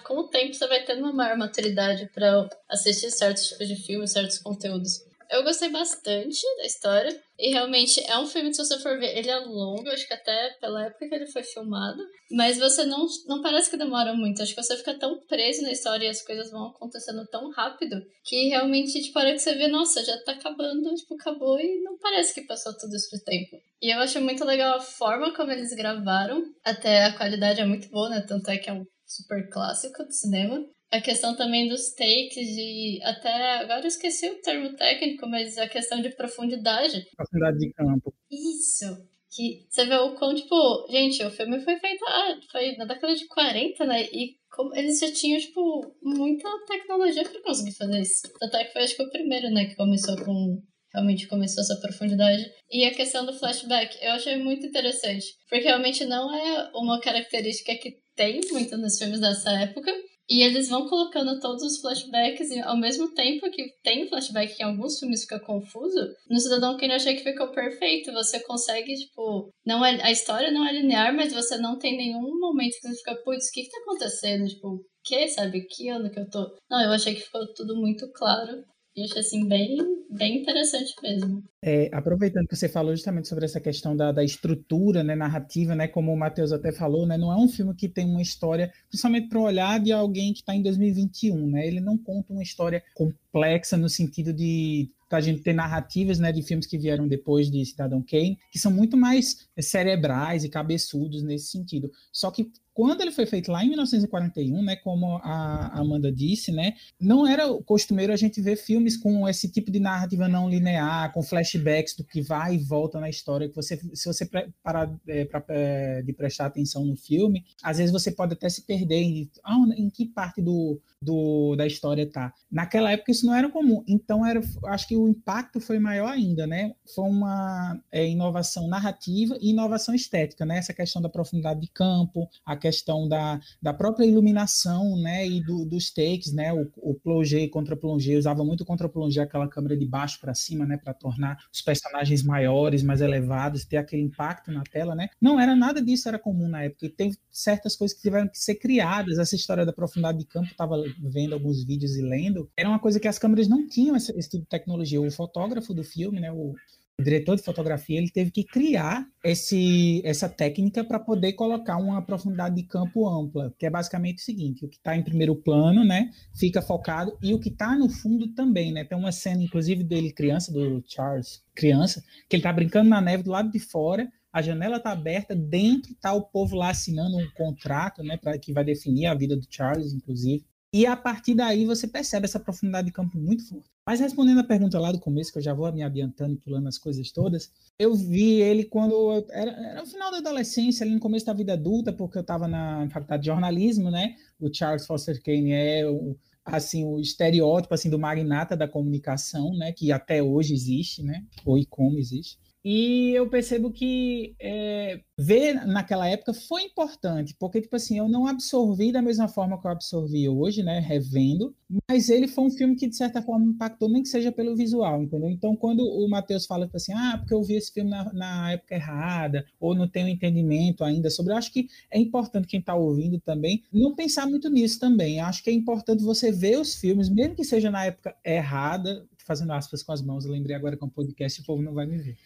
Com 0.05 0.19
o 0.19 0.29
tempo, 0.29 0.55
você 0.55 0.67
vai 0.69 0.85
tendo 0.85 1.01
uma 1.01 1.13
maior 1.13 1.37
maturidade 1.37 2.09
para 2.15 2.49
assistir 2.69 3.11
certos 3.11 3.49
tipos 3.49 3.67
de 3.67 3.75
filmes, 3.75 4.13
certos 4.13 4.39
conteúdos. 4.39 5.01
Eu 5.31 5.43
gostei 5.43 5.71
bastante 5.71 6.41
da 6.59 6.67
história. 6.67 7.23
E 7.39 7.51
realmente 7.51 8.01
é 8.01 8.19
um 8.19 8.27
filme, 8.27 8.53
se 8.55 8.65
você 8.65 8.79
for 8.79 8.99
ver, 8.99 9.17
ele 9.17 9.29
é 9.29 9.37
longo, 9.39 9.89
acho 9.91 10.07
que 10.07 10.15
até 10.15 10.57
pela 10.61 10.87
época 10.87 11.07
que 11.07 11.15
ele 11.15 11.27
foi 11.27 11.43
filmado. 11.43 12.03
Mas 12.31 12.59
você 12.59 12.85
não, 12.85 13.07
não 13.27 13.43
parece 13.43 13.71
que 13.71 13.77
demora 13.77 14.15
muito. 14.15 14.43
Acho 14.43 14.55
que 14.55 14.63
você 14.63 14.77
fica 14.77 14.99
tão 14.99 15.21
preso 15.27 15.63
na 15.63 15.73
história 15.73 16.07
e 16.07 16.09
as 16.09 16.23
coisas 16.23 16.51
vão 16.51 16.69
acontecendo 16.69 17.27
tão 17.27 17.51
rápido 17.51 18.03
que 18.25 18.49
realmente, 18.49 19.03
tipo, 19.03 19.19
hora 19.19 19.33
que 19.33 19.39
você 19.39 19.55
vê, 19.55 19.69
nossa, 19.69 20.03
já 20.05 20.17
tá 20.25 20.33
acabando, 20.33 20.95
tipo, 20.95 21.15
acabou 21.15 21.61
e 21.61 21.83
não 21.83 21.99
parece 21.99 22.35
que 22.35 22.47
passou 22.47 22.77
tudo 22.77 22.97
isso 22.97 23.23
tempo. 23.25 23.57
E 23.83 23.95
eu 23.95 23.99
acho 24.01 24.21
muito 24.21 24.45
legal 24.45 24.77
a 24.77 24.81
forma 24.81 25.35
como 25.35 25.53
eles 25.53 25.75
gravaram. 25.75 26.43
Até 26.65 27.05
a 27.05 27.17
qualidade 27.17 27.61
é 27.61 27.67
muito 27.67 27.89
boa, 27.91 28.09
né? 28.09 28.25
Tanto 28.27 28.51
é 28.51 28.57
que 28.57 28.71
é 28.71 28.73
um 28.73 28.87
super 29.07 29.49
clássico 29.51 30.03
do 30.05 30.13
cinema 30.13 30.65
a 30.91 31.01
questão 31.01 31.37
também 31.37 31.69
dos 31.69 31.93
takes 31.95 32.47
de 32.55 33.01
até 33.03 33.59
agora 33.59 33.83
eu 33.83 33.89
esqueci 33.89 34.29
o 34.29 34.41
termo 34.41 34.75
técnico, 34.77 35.27
mas 35.29 35.59
a 35.59 35.69
questão 35.69 36.01
de 36.01 36.11
profundidade. 36.11 37.05
Profundidade 37.17 37.59
de 37.59 37.73
campo. 37.73 38.15
Isso. 38.31 38.87
Que 39.29 39.67
você 39.69 39.85
vê 39.85 39.97
o 39.97 40.15
quão, 40.15 40.35
tipo, 40.35 40.87
gente, 40.89 41.23
o 41.23 41.31
filme 41.31 41.61
foi 41.61 41.77
feito 41.77 42.05
ah, 42.07 42.39
foi 42.51 42.77
na 42.77 42.87
década 42.87 43.15
de 43.15 43.27
40, 43.27 43.85
né? 43.85 44.05
E 44.05 44.37
como 44.51 44.75
eles 44.75 44.99
já 44.99 45.13
tinham, 45.13 45.39
tipo, 45.39 45.95
muita 46.03 46.49
tecnologia 46.67 47.23
pra 47.23 47.43
conseguir 47.43 47.77
fazer 47.77 48.01
isso. 48.01 48.23
Tanto 48.39 48.57
é 48.57 48.65
que 48.65 48.73
foi, 48.73 48.83
acho 48.83 48.97
que, 48.97 49.03
o 49.03 49.11
primeiro, 49.11 49.51
né, 49.51 49.67
que 49.67 49.77
começou 49.77 50.17
com. 50.25 50.63
Realmente 50.95 51.27
começou 51.27 51.63
essa 51.63 51.79
profundidade. 51.79 52.43
E 52.71 52.87
a 52.87 52.95
questão 52.95 53.27
do 53.27 53.39
flashback, 53.39 53.99
eu 54.01 54.13
achei 54.13 54.39
muito 54.39 54.65
interessante. 54.65 55.27
Porque 55.51 55.67
realmente 55.67 56.07
não 56.07 56.35
é 56.35 56.71
uma 56.75 56.99
característica 57.01 57.75
que 57.75 57.99
tem 58.15 58.41
muito 58.51 58.79
nos 58.79 58.97
filmes 58.97 59.21
dessa 59.21 59.51
época. 59.51 59.93
E 60.29 60.43
eles 60.43 60.69
vão 60.69 60.89
colocando 60.89 61.39
todos 61.41 61.63
os 61.63 61.81
flashbacks 61.81 62.51
e 62.51 62.61
ao 62.61 62.77
mesmo 62.77 63.15
tempo 63.15 63.51
que 63.51 63.73
tem 63.83 64.09
flashback 64.09 64.57
que 64.57 64.63
em 64.63 64.67
alguns 64.67 64.99
filmes 64.99 65.23
fica 65.23 65.39
confuso, 65.39 66.01
no 66.29 66.41
Cidadão 66.41 66.77
Kane 66.77 66.93
eu 66.93 66.97
achei 66.97 67.15
que 67.15 67.23
ficou 67.23 67.49
perfeito. 67.53 68.13
Você 68.13 68.41
consegue, 68.41 68.95
tipo, 68.95 69.51
não 69.65 69.85
é, 69.85 70.03
a 70.03 70.11
história 70.11 70.51
não 70.51 70.67
é 70.67 70.73
linear, 70.73 71.15
mas 71.15 71.33
você 71.33 71.57
não 71.59 71.79
tem 71.79 71.97
nenhum 71.97 72.39
momento 72.41 72.75
que 72.75 72.89
você 72.89 72.97
fica, 72.97 73.15
putz, 73.25 73.49
o 73.49 73.53
que 73.53 73.63
que 73.63 73.71
tá 73.71 73.79
acontecendo? 73.79 74.47
Tipo, 74.49 74.85
que, 75.05 75.29
sabe? 75.29 75.63
Que 75.69 75.89
ano 75.89 76.11
que 76.11 76.19
eu 76.19 76.29
tô? 76.29 76.57
Não, 76.69 76.83
eu 76.83 76.91
achei 76.91 77.15
que 77.15 77.21
ficou 77.21 77.47
tudo 77.55 77.77
muito 77.77 78.11
claro. 78.13 78.65
E 78.97 79.05
achei 79.05 79.21
assim 79.21 79.47
bem, 79.47 79.77
bem 80.09 80.41
interessante 80.41 80.95
mesmo. 81.03 81.45
É, 81.63 81.91
aproveitando 81.93 82.49
que 82.49 82.57
você 82.57 82.67
falou 82.67 82.97
justamente 82.97 83.29
sobre 83.29 83.45
essa 83.45 83.61
questão 83.61 83.95
da, 83.95 84.11
da 84.11 84.25
estrutura 84.25 85.05
né, 85.05 85.15
narrativa, 85.15 85.75
né, 85.75 85.87
como 85.87 86.11
o 86.11 86.17
Matheus 86.17 86.51
até 86.51 86.73
falou, 86.73 87.07
né, 87.07 87.19
não 87.19 87.31
é 87.31 87.37
um 87.37 87.47
filme 87.47 87.75
que 87.75 87.91
tem 87.91 88.07
uma 88.07 88.23
história, 88.23 88.73
principalmente 88.89 89.29
para 89.29 89.39
o 89.39 89.43
olhar 89.43 89.79
de 89.79 89.93
alguém 89.93 90.33
que 90.33 90.41
está 90.41 90.55
em 90.55 90.63
2021. 90.63 91.51
Né, 91.51 91.67
ele 91.67 91.81
não 91.81 91.99
conta 91.99 92.33
uma 92.33 92.43
história 92.43 92.83
complexa 92.95 93.77
no 93.77 93.91
sentido 93.91 94.33
de 94.33 94.91
a 95.11 95.21
gente 95.21 95.43
ter 95.43 95.53
narrativas 95.53 96.19
né, 96.19 96.33
de 96.33 96.43
filmes 96.43 96.67
que 96.67 96.79
vieram 96.79 97.07
depois 97.07 97.51
de 97.51 97.65
Cidadão 97.67 98.03
Kane, 98.03 98.39
que 98.51 98.59
são 98.59 98.73
muito 98.73 98.97
mais 98.97 99.47
cerebrais 99.61 100.43
e 100.43 100.49
cabeçudos 100.49 101.23
nesse 101.23 101.49
sentido. 101.49 101.93
Só 102.11 102.31
que 102.31 102.51
quando 102.77 103.01
ele 103.01 103.11
foi 103.11 103.25
feito 103.25 103.51
lá 103.51 103.65
em 103.65 103.71
1941, 103.71 104.63
né, 104.63 104.77
como 104.77 105.17
a 105.23 105.81
Amanda 105.81 106.13
disse, 106.13 106.53
né, 106.53 106.75
não 107.01 107.27
era 107.27 107.49
costumeiro 107.65 108.13
a 108.13 108.17
gente 108.17 108.39
ver 108.39 108.57
filmes 108.57 108.99
com 108.99 109.27
esse 109.27 109.51
tipo 109.51 109.71
de 109.71 109.81
narrativa 109.81 110.29
não 110.29 110.47
linear, 110.47 111.11
com 111.15 111.23
flashbacks 111.23 111.97
do 111.97 112.05
que 112.05 112.21
vai 112.21 112.57
e 112.57 112.59
volta 112.59 113.01
na 113.01 113.09
história, 113.09 113.49
que 113.49 113.57
você, 113.57 113.81
se 113.95 114.07
você 114.07 114.29
parar 114.63 114.95
é, 115.09 115.25
pra, 115.25 115.43
é, 115.49 116.03
de 116.03 116.13
prestar 116.13 116.47
atenção 116.47 116.85
no 116.85 116.95
filme, 116.97 117.47
às 117.63 117.79
vezes 117.79 117.91
você 117.91 118.11
pode 118.11 118.35
até 118.35 118.47
se 118.51 118.67
perder 118.67 119.01
em, 119.01 119.31
ah, 119.43 119.57
em 119.75 119.89
que 119.89 120.05
parte 120.05 120.43
do, 120.43 120.79
do, 121.01 121.57
da 121.57 121.67
história 121.67 122.07
tá. 122.07 122.31
Naquela 122.53 122.93
época 122.93 123.11
isso 123.11 123.25
não 123.25 123.35
era 123.35 123.49
comum, 123.49 123.83
então 123.89 124.27
era, 124.27 124.43
acho 124.67 124.87
que 124.87 124.97
o 124.97 125.09
impacto 125.09 125.61
foi 125.61 125.79
maior 125.79 126.11
ainda, 126.11 126.47
né? 126.47 126.75
Foi 126.95 127.09
uma 127.09 127.81
é, 127.91 128.07
inovação 128.07 128.69
narrativa 128.69 129.35
e 129.41 129.49
inovação 129.49 129.95
estética, 129.95 130.45
né? 130.45 130.59
Essa 130.59 130.75
questão 130.75 131.01
da 131.01 131.09
profundidade 131.09 131.59
de 131.59 131.69
campo, 131.69 132.29
a 132.45 132.55
questão 132.67 133.09
da, 133.09 133.41
da 133.63 133.73
própria 133.73 134.05
iluminação, 134.05 134.97
né? 135.01 135.27
E 135.27 135.41
do, 135.41 135.65
dos 135.65 135.91
takes, 135.91 136.33
né? 136.33 136.53
O, 136.53 136.69
o 136.77 136.95
plongé 136.95 137.41
e 137.41 137.49
contra-plongé, 137.49 138.17
usava 138.17 138.45
muito 138.45 138.65
contra-plongé, 138.65 139.23
aquela 139.23 139.49
câmera 139.49 139.77
de 139.77 139.87
baixo 139.87 140.21
para 140.21 140.35
cima, 140.35 140.67
né? 140.67 140.77
Para 140.77 140.93
tornar 140.93 141.39
os 141.53 141.63
personagens 141.63 142.23
maiores, 142.23 142.83
mais 142.83 143.01
elevados, 143.01 143.65
ter 143.65 143.77
aquele 143.77 144.03
impacto 144.03 144.51
na 144.51 144.63
tela, 144.65 144.95
né? 144.95 145.09
Não 145.21 145.39
era 145.39 145.55
nada 145.55 145.81
disso, 145.81 146.09
era 146.09 146.19
comum 146.19 146.49
na 146.49 146.65
época. 146.65 146.87
E 146.87 146.91
tem 146.91 147.13
certas 147.31 147.77
coisas 147.77 147.97
que 147.97 148.03
tiveram 148.03 148.29
que 148.29 148.39
ser 148.39 148.57
criadas. 148.57 149.19
Essa 149.19 149.37
história 149.37 149.65
da 149.65 149.73
profundidade 149.73 150.19
de 150.19 150.27
campo 150.27 150.51
estava 150.51 150.77
vendo 150.99 151.35
alguns 151.35 151.65
vídeos 151.65 151.97
e 151.97 152.03
lendo, 152.03 152.51
era 152.57 152.69
uma 152.69 152.79
coisa 152.79 152.99
que 152.99 153.09
as 153.09 153.19
câmeras 153.19 153.49
não 153.49 153.67
tinham 153.69 153.97
esse, 153.97 154.13
esse 154.19 154.31
tipo 154.31 154.43
de 154.43 154.49
tecnologia. 154.49 155.01
O 155.01 155.11
fotógrafo 155.11 155.73
do 155.73 155.85
filme, 155.85 156.21
né, 156.21 156.33
o, 156.33 156.55
o 156.99 157.03
diretor 157.03 157.37
de 157.37 157.43
fotografia, 157.43 157.99
ele 157.99 158.11
teve 158.11 158.31
que 158.31 158.43
criar 158.43 159.07
esse, 159.23 160.01
essa 160.05 160.29
técnica 160.29 160.83
para 160.83 160.99
poder 160.99 161.35
colocar 161.35 161.77
uma 161.77 162.01
profundidade 162.01 162.55
de 162.57 162.63
campo 162.63 163.07
ampla, 163.07 163.55
que 163.59 163.67
é 163.67 163.71
basicamente 163.71 164.19
o 164.19 164.25
seguinte: 164.25 164.65
o 164.65 164.69
que 164.69 164.77
está 164.77 164.97
em 164.97 165.03
primeiro 165.03 165.37
plano, 165.37 165.85
né, 165.85 166.11
fica 166.35 166.63
focado 166.63 167.17
e 167.23 167.35
o 167.35 167.39
que 167.39 167.51
está 167.51 167.77
no 167.77 167.89
fundo 167.91 168.29
também, 168.35 168.73
né? 168.73 168.85
Tem 168.85 168.97
uma 168.97 169.13
cena, 169.13 169.43
inclusive, 169.43 169.85
dele 169.85 170.11
criança, 170.11 170.51
do 170.51 170.83
Charles, 170.87 171.43
criança, 171.55 172.03
que 172.29 172.37
ele 172.37 172.41
está 172.41 172.53
brincando 172.53 172.89
na 172.89 173.01
neve 173.01 173.23
do 173.23 173.31
lado 173.31 173.51
de 173.51 173.59
fora 173.59 174.11
a 174.37 174.43
janela 174.43 174.77
está 174.77 174.93
aberta, 174.93 175.35
dentro 175.35 175.93
está 175.93 176.13
o 176.13 176.21
povo 176.21 176.57
lá 176.57 176.69
assinando 176.69 177.17
um 177.17 177.27
contrato, 177.31 178.03
né, 178.03 178.19
para 178.19 178.39
que 178.39 178.53
vai 178.53 178.63
definir 178.63 179.07
a 179.07 179.15
vida 179.15 179.35
do 179.35 179.47
Charles, 179.49 179.95
inclusive. 179.95 180.45
E 180.77 180.85
a 180.85 180.95
partir 180.95 181.35
daí 181.35 181.65
você 181.65 181.89
percebe 181.89 182.27
essa 182.27 182.39
profundidade 182.39 182.89
de 182.89 182.93
campo 182.93 183.17
muito 183.17 183.49
forte. 183.49 183.65
Mas 183.87 183.99
respondendo 183.99 184.41
a 184.41 184.45
pergunta 184.45 184.79
lá 184.79 184.93
do 184.93 185.01
começo, 185.01 185.33
que 185.33 185.39
eu 185.39 185.43
já 185.43 185.55
vou 185.55 185.73
me 185.73 185.83
adiantando 185.83 186.35
e 186.35 186.37
pulando 186.37 186.69
as 186.69 186.77
coisas 186.77 187.11
todas, 187.11 187.51
eu 187.79 187.95
vi 187.95 188.43
ele 188.43 188.63
quando 188.63 189.25
era, 189.31 189.53
era 189.53 189.81
no 189.81 189.87
final 189.87 190.11
da 190.11 190.19
adolescência, 190.19 190.85
ali 190.85 190.93
no 190.93 191.01
começo 191.01 191.25
da 191.25 191.33
vida 191.33 191.55
adulta, 191.55 191.95
porque 191.95 192.19
eu 192.19 192.21
estava 192.21 192.47
na 192.47 192.87
faculdade 192.91 193.23
de 193.23 193.27
jornalismo, 193.27 193.91
né? 193.91 194.17
O 194.39 194.53
Charles 194.53 194.87
Foster 194.87 195.23
Kane 195.23 195.51
é 195.51 195.89
o, 195.89 196.15
assim 196.45 196.85
o 196.85 197.01
estereótipo 197.01 197.73
assim 197.73 197.89
do 197.89 197.99
magnata 197.99 198.55
da 198.55 198.69
comunicação, 198.69 199.57
né? 199.57 199.73
Que 199.73 199.91
até 199.91 200.23
hoje 200.23 200.53
existe, 200.53 201.03
né? 201.03 201.25
Ou 201.47 201.57
e 201.57 201.65
como 201.65 201.99
existe. 201.99 202.39
E 202.69 203.13
eu 203.13 203.29
percebo 203.29 203.71
que 203.71 204.35
é, 204.41 205.01
ver 205.17 205.65
naquela 205.65 206.09
época 206.09 206.35
foi 206.35 206.63
importante, 206.63 207.33
porque, 207.39 207.61
tipo 207.61 207.77
assim, 207.77 207.97
eu 207.97 208.09
não 208.09 208.27
absorvi 208.27 208.91
da 208.91 209.01
mesma 209.01 209.29
forma 209.29 209.57
que 209.61 209.69
eu 209.69 209.71
absorvi 209.71 210.29
hoje, 210.29 210.65
né, 210.65 210.81
revendo, 210.81 211.55
mas 211.89 212.09
ele 212.09 212.27
foi 212.27 212.43
um 212.43 212.51
filme 212.51 212.75
que, 212.75 212.89
de 212.89 212.97
certa 212.97 213.23
forma, 213.23 213.47
impactou, 213.47 213.89
nem 213.89 214.03
que 214.03 214.09
seja 214.09 214.33
pelo 214.33 214.57
visual, 214.57 215.01
entendeu? 215.01 215.31
Então, 215.31 215.55
quando 215.55 215.79
o 215.83 216.09
Matheus 216.09 216.45
fala, 216.45 216.67
tipo 216.67 216.77
assim, 216.77 216.93
ah, 216.93 217.19
porque 217.19 217.35
eu 217.35 217.41
vi 217.45 217.55
esse 217.55 217.73
filme 217.73 217.89
na, 217.89 218.13
na 218.13 218.51
época 218.55 218.75
errada, 218.75 219.47
ou 219.61 219.73
não 219.73 219.87
tenho 219.87 220.09
entendimento 220.09 220.83
ainda 220.83 221.09
sobre, 221.09 221.35
eu 221.35 221.37
acho 221.37 221.53
que 221.53 221.69
é 221.89 222.01
importante 222.01 222.49
quem 222.49 222.59
está 222.59 222.75
ouvindo 222.75 223.21
também 223.21 223.63
não 223.73 223.95
pensar 223.95 224.27
muito 224.27 224.51
nisso 224.51 224.81
também. 224.81 225.21
Eu 225.21 225.27
acho 225.27 225.41
que 225.45 225.51
é 225.51 225.53
importante 225.53 226.03
você 226.03 226.33
ver 226.33 226.59
os 226.59 226.75
filmes, 226.75 227.09
mesmo 227.09 227.37
que 227.37 227.45
seja 227.45 227.71
na 227.71 227.85
época 227.85 228.13
errada, 228.25 229.07
fazendo 229.25 229.53
aspas 229.53 229.85
com 229.85 229.93
as 229.93 230.03
mãos, 230.03 230.25
eu 230.25 230.33
lembrei 230.33 230.57
agora 230.57 230.77
com 230.77 230.87
o 230.87 230.91
podcast, 230.91 231.41
o 231.41 231.45
povo 231.45 231.63
não 231.63 231.73
vai 231.73 231.87
me 231.87 231.99
ver. 231.99 232.17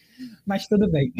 Mas 0.46 0.66
tudo 0.66 0.90
bem. 0.90 1.12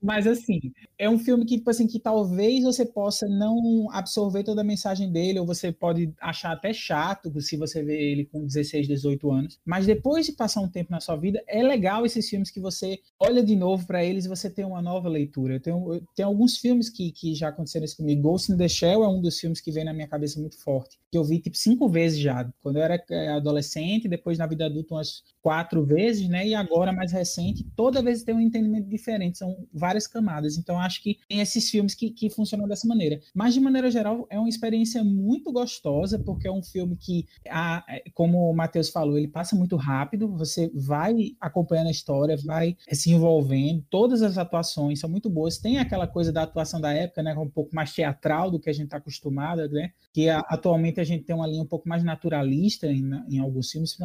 Mas 0.00 0.26
assim, 0.26 0.60
é 0.98 1.08
um 1.08 1.18
filme 1.18 1.44
que, 1.44 1.58
tipo 1.58 1.70
assim, 1.70 1.86
que 1.86 1.98
talvez 1.98 2.62
você 2.62 2.86
possa 2.86 3.26
não 3.28 3.88
absorver 3.90 4.44
toda 4.44 4.60
a 4.60 4.64
mensagem 4.64 5.10
dele, 5.10 5.38
ou 5.38 5.46
você 5.46 5.72
pode 5.72 6.12
achar 6.20 6.52
até 6.52 6.72
chato 6.72 7.40
se 7.40 7.56
você 7.56 7.82
vê 7.82 8.10
ele 8.10 8.24
com 8.24 8.46
16, 8.46 8.86
18 8.86 9.30
anos. 9.30 9.58
Mas 9.64 9.86
depois 9.86 10.26
de 10.26 10.32
passar 10.32 10.60
um 10.60 10.68
tempo 10.68 10.90
na 10.90 11.00
sua 11.00 11.16
vida, 11.16 11.42
é 11.46 11.62
legal 11.62 12.06
esses 12.06 12.28
filmes 12.28 12.50
que 12.50 12.60
você 12.60 12.98
olha 13.18 13.42
de 13.42 13.56
novo 13.56 13.86
para 13.86 14.04
eles 14.04 14.24
e 14.24 14.28
você 14.28 14.48
tem 14.48 14.64
uma 14.64 14.82
nova 14.82 15.08
leitura. 15.08 15.54
Eu 15.54 15.60
tenho, 15.60 15.94
eu 15.94 16.02
tenho 16.14 16.28
alguns 16.28 16.56
filmes 16.56 16.88
que, 16.88 17.10
que 17.12 17.34
já 17.34 17.48
aconteceram 17.48 17.84
isso 17.84 17.96
comigo. 17.96 18.22
Ghost 18.22 18.52
in 18.52 18.56
the 18.56 18.68
Shell 18.68 19.04
é 19.04 19.08
um 19.08 19.20
dos 19.20 19.38
filmes 19.38 19.60
que 19.60 19.72
vem 19.72 19.84
na 19.84 19.92
minha 19.92 20.08
cabeça 20.08 20.40
muito 20.40 20.58
forte, 20.62 20.98
que 21.10 21.18
eu 21.18 21.24
vi 21.24 21.40
tipo 21.40 21.56
cinco 21.56 21.88
vezes 21.88 22.18
já, 22.18 22.48
quando 22.62 22.76
eu 22.76 22.82
era 22.82 23.02
é, 23.10 23.28
adolescente, 23.28 24.08
depois 24.08 24.38
na 24.38 24.46
vida 24.46 24.66
adulta 24.66 24.94
umas 24.94 25.22
quatro 25.42 25.84
vezes, 25.84 26.28
né? 26.28 26.46
E 26.46 26.54
agora 26.54 26.92
mais 26.92 27.12
recente, 27.12 27.64
toda 27.76 28.02
vez 28.02 28.07
tem 28.24 28.34
um 28.34 28.40
entendimento 28.40 28.88
diferente. 28.88 29.38
São 29.38 29.56
várias 29.72 30.06
camadas. 30.06 30.56
Então, 30.56 30.78
acho 30.78 31.02
que 31.02 31.18
tem 31.28 31.40
esses 31.40 31.70
filmes 31.70 31.94
que, 31.94 32.10
que 32.10 32.30
funcionam 32.30 32.68
dessa 32.68 32.86
maneira. 32.86 33.20
Mas, 33.34 33.54
de 33.54 33.60
maneira 33.60 33.90
geral, 33.90 34.26
é 34.30 34.38
uma 34.38 34.48
experiência 34.48 35.02
muito 35.04 35.52
gostosa, 35.52 36.18
porque 36.18 36.48
é 36.48 36.52
um 36.52 36.62
filme 36.62 36.96
que, 36.96 37.26
a, 37.48 37.84
como 38.14 38.50
o 38.50 38.54
Matheus 38.54 38.88
falou, 38.88 39.16
ele 39.16 39.28
passa 39.28 39.56
muito 39.56 39.76
rápido, 39.76 40.28
você 40.28 40.70
vai 40.74 41.36
acompanhando 41.40 41.88
a 41.88 41.92
história, 41.92 42.36
vai 42.44 42.76
se 42.90 43.10
envolvendo, 43.10 43.84
todas 43.90 44.22
as 44.22 44.38
atuações 44.38 45.00
são 45.00 45.08
muito 45.08 45.28
boas. 45.30 45.58
Tem 45.58 45.78
aquela 45.78 46.06
coisa 46.06 46.32
da 46.32 46.42
atuação 46.42 46.80
da 46.80 46.92
época, 46.92 47.22
né? 47.22 47.34
Um 47.36 47.48
pouco 47.48 47.74
mais 47.74 47.92
teatral 47.92 48.50
do 48.50 48.60
que 48.60 48.70
a 48.70 48.72
gente 48.72 48.86
está 48.86 48.96
acostumado, 48.96 49.68
né? 49.70 49.92
Que 50.12 50.28
a, 50.28 50.40
atualmente 50.40 51.00
a 51.00 51.04
gente 51.04 51.24
tem 51.24 51.34
uma 51.34 51.46
linha 51.46 51.62
um 51.62 51.66
pouco 51.66 51.88
mais 51.88 52.02
naturalista 52.02 52.86
em, 52.86 53.10
em 53.28 53.38
alguns 53.38 53.70
filmes, 53.70 53.96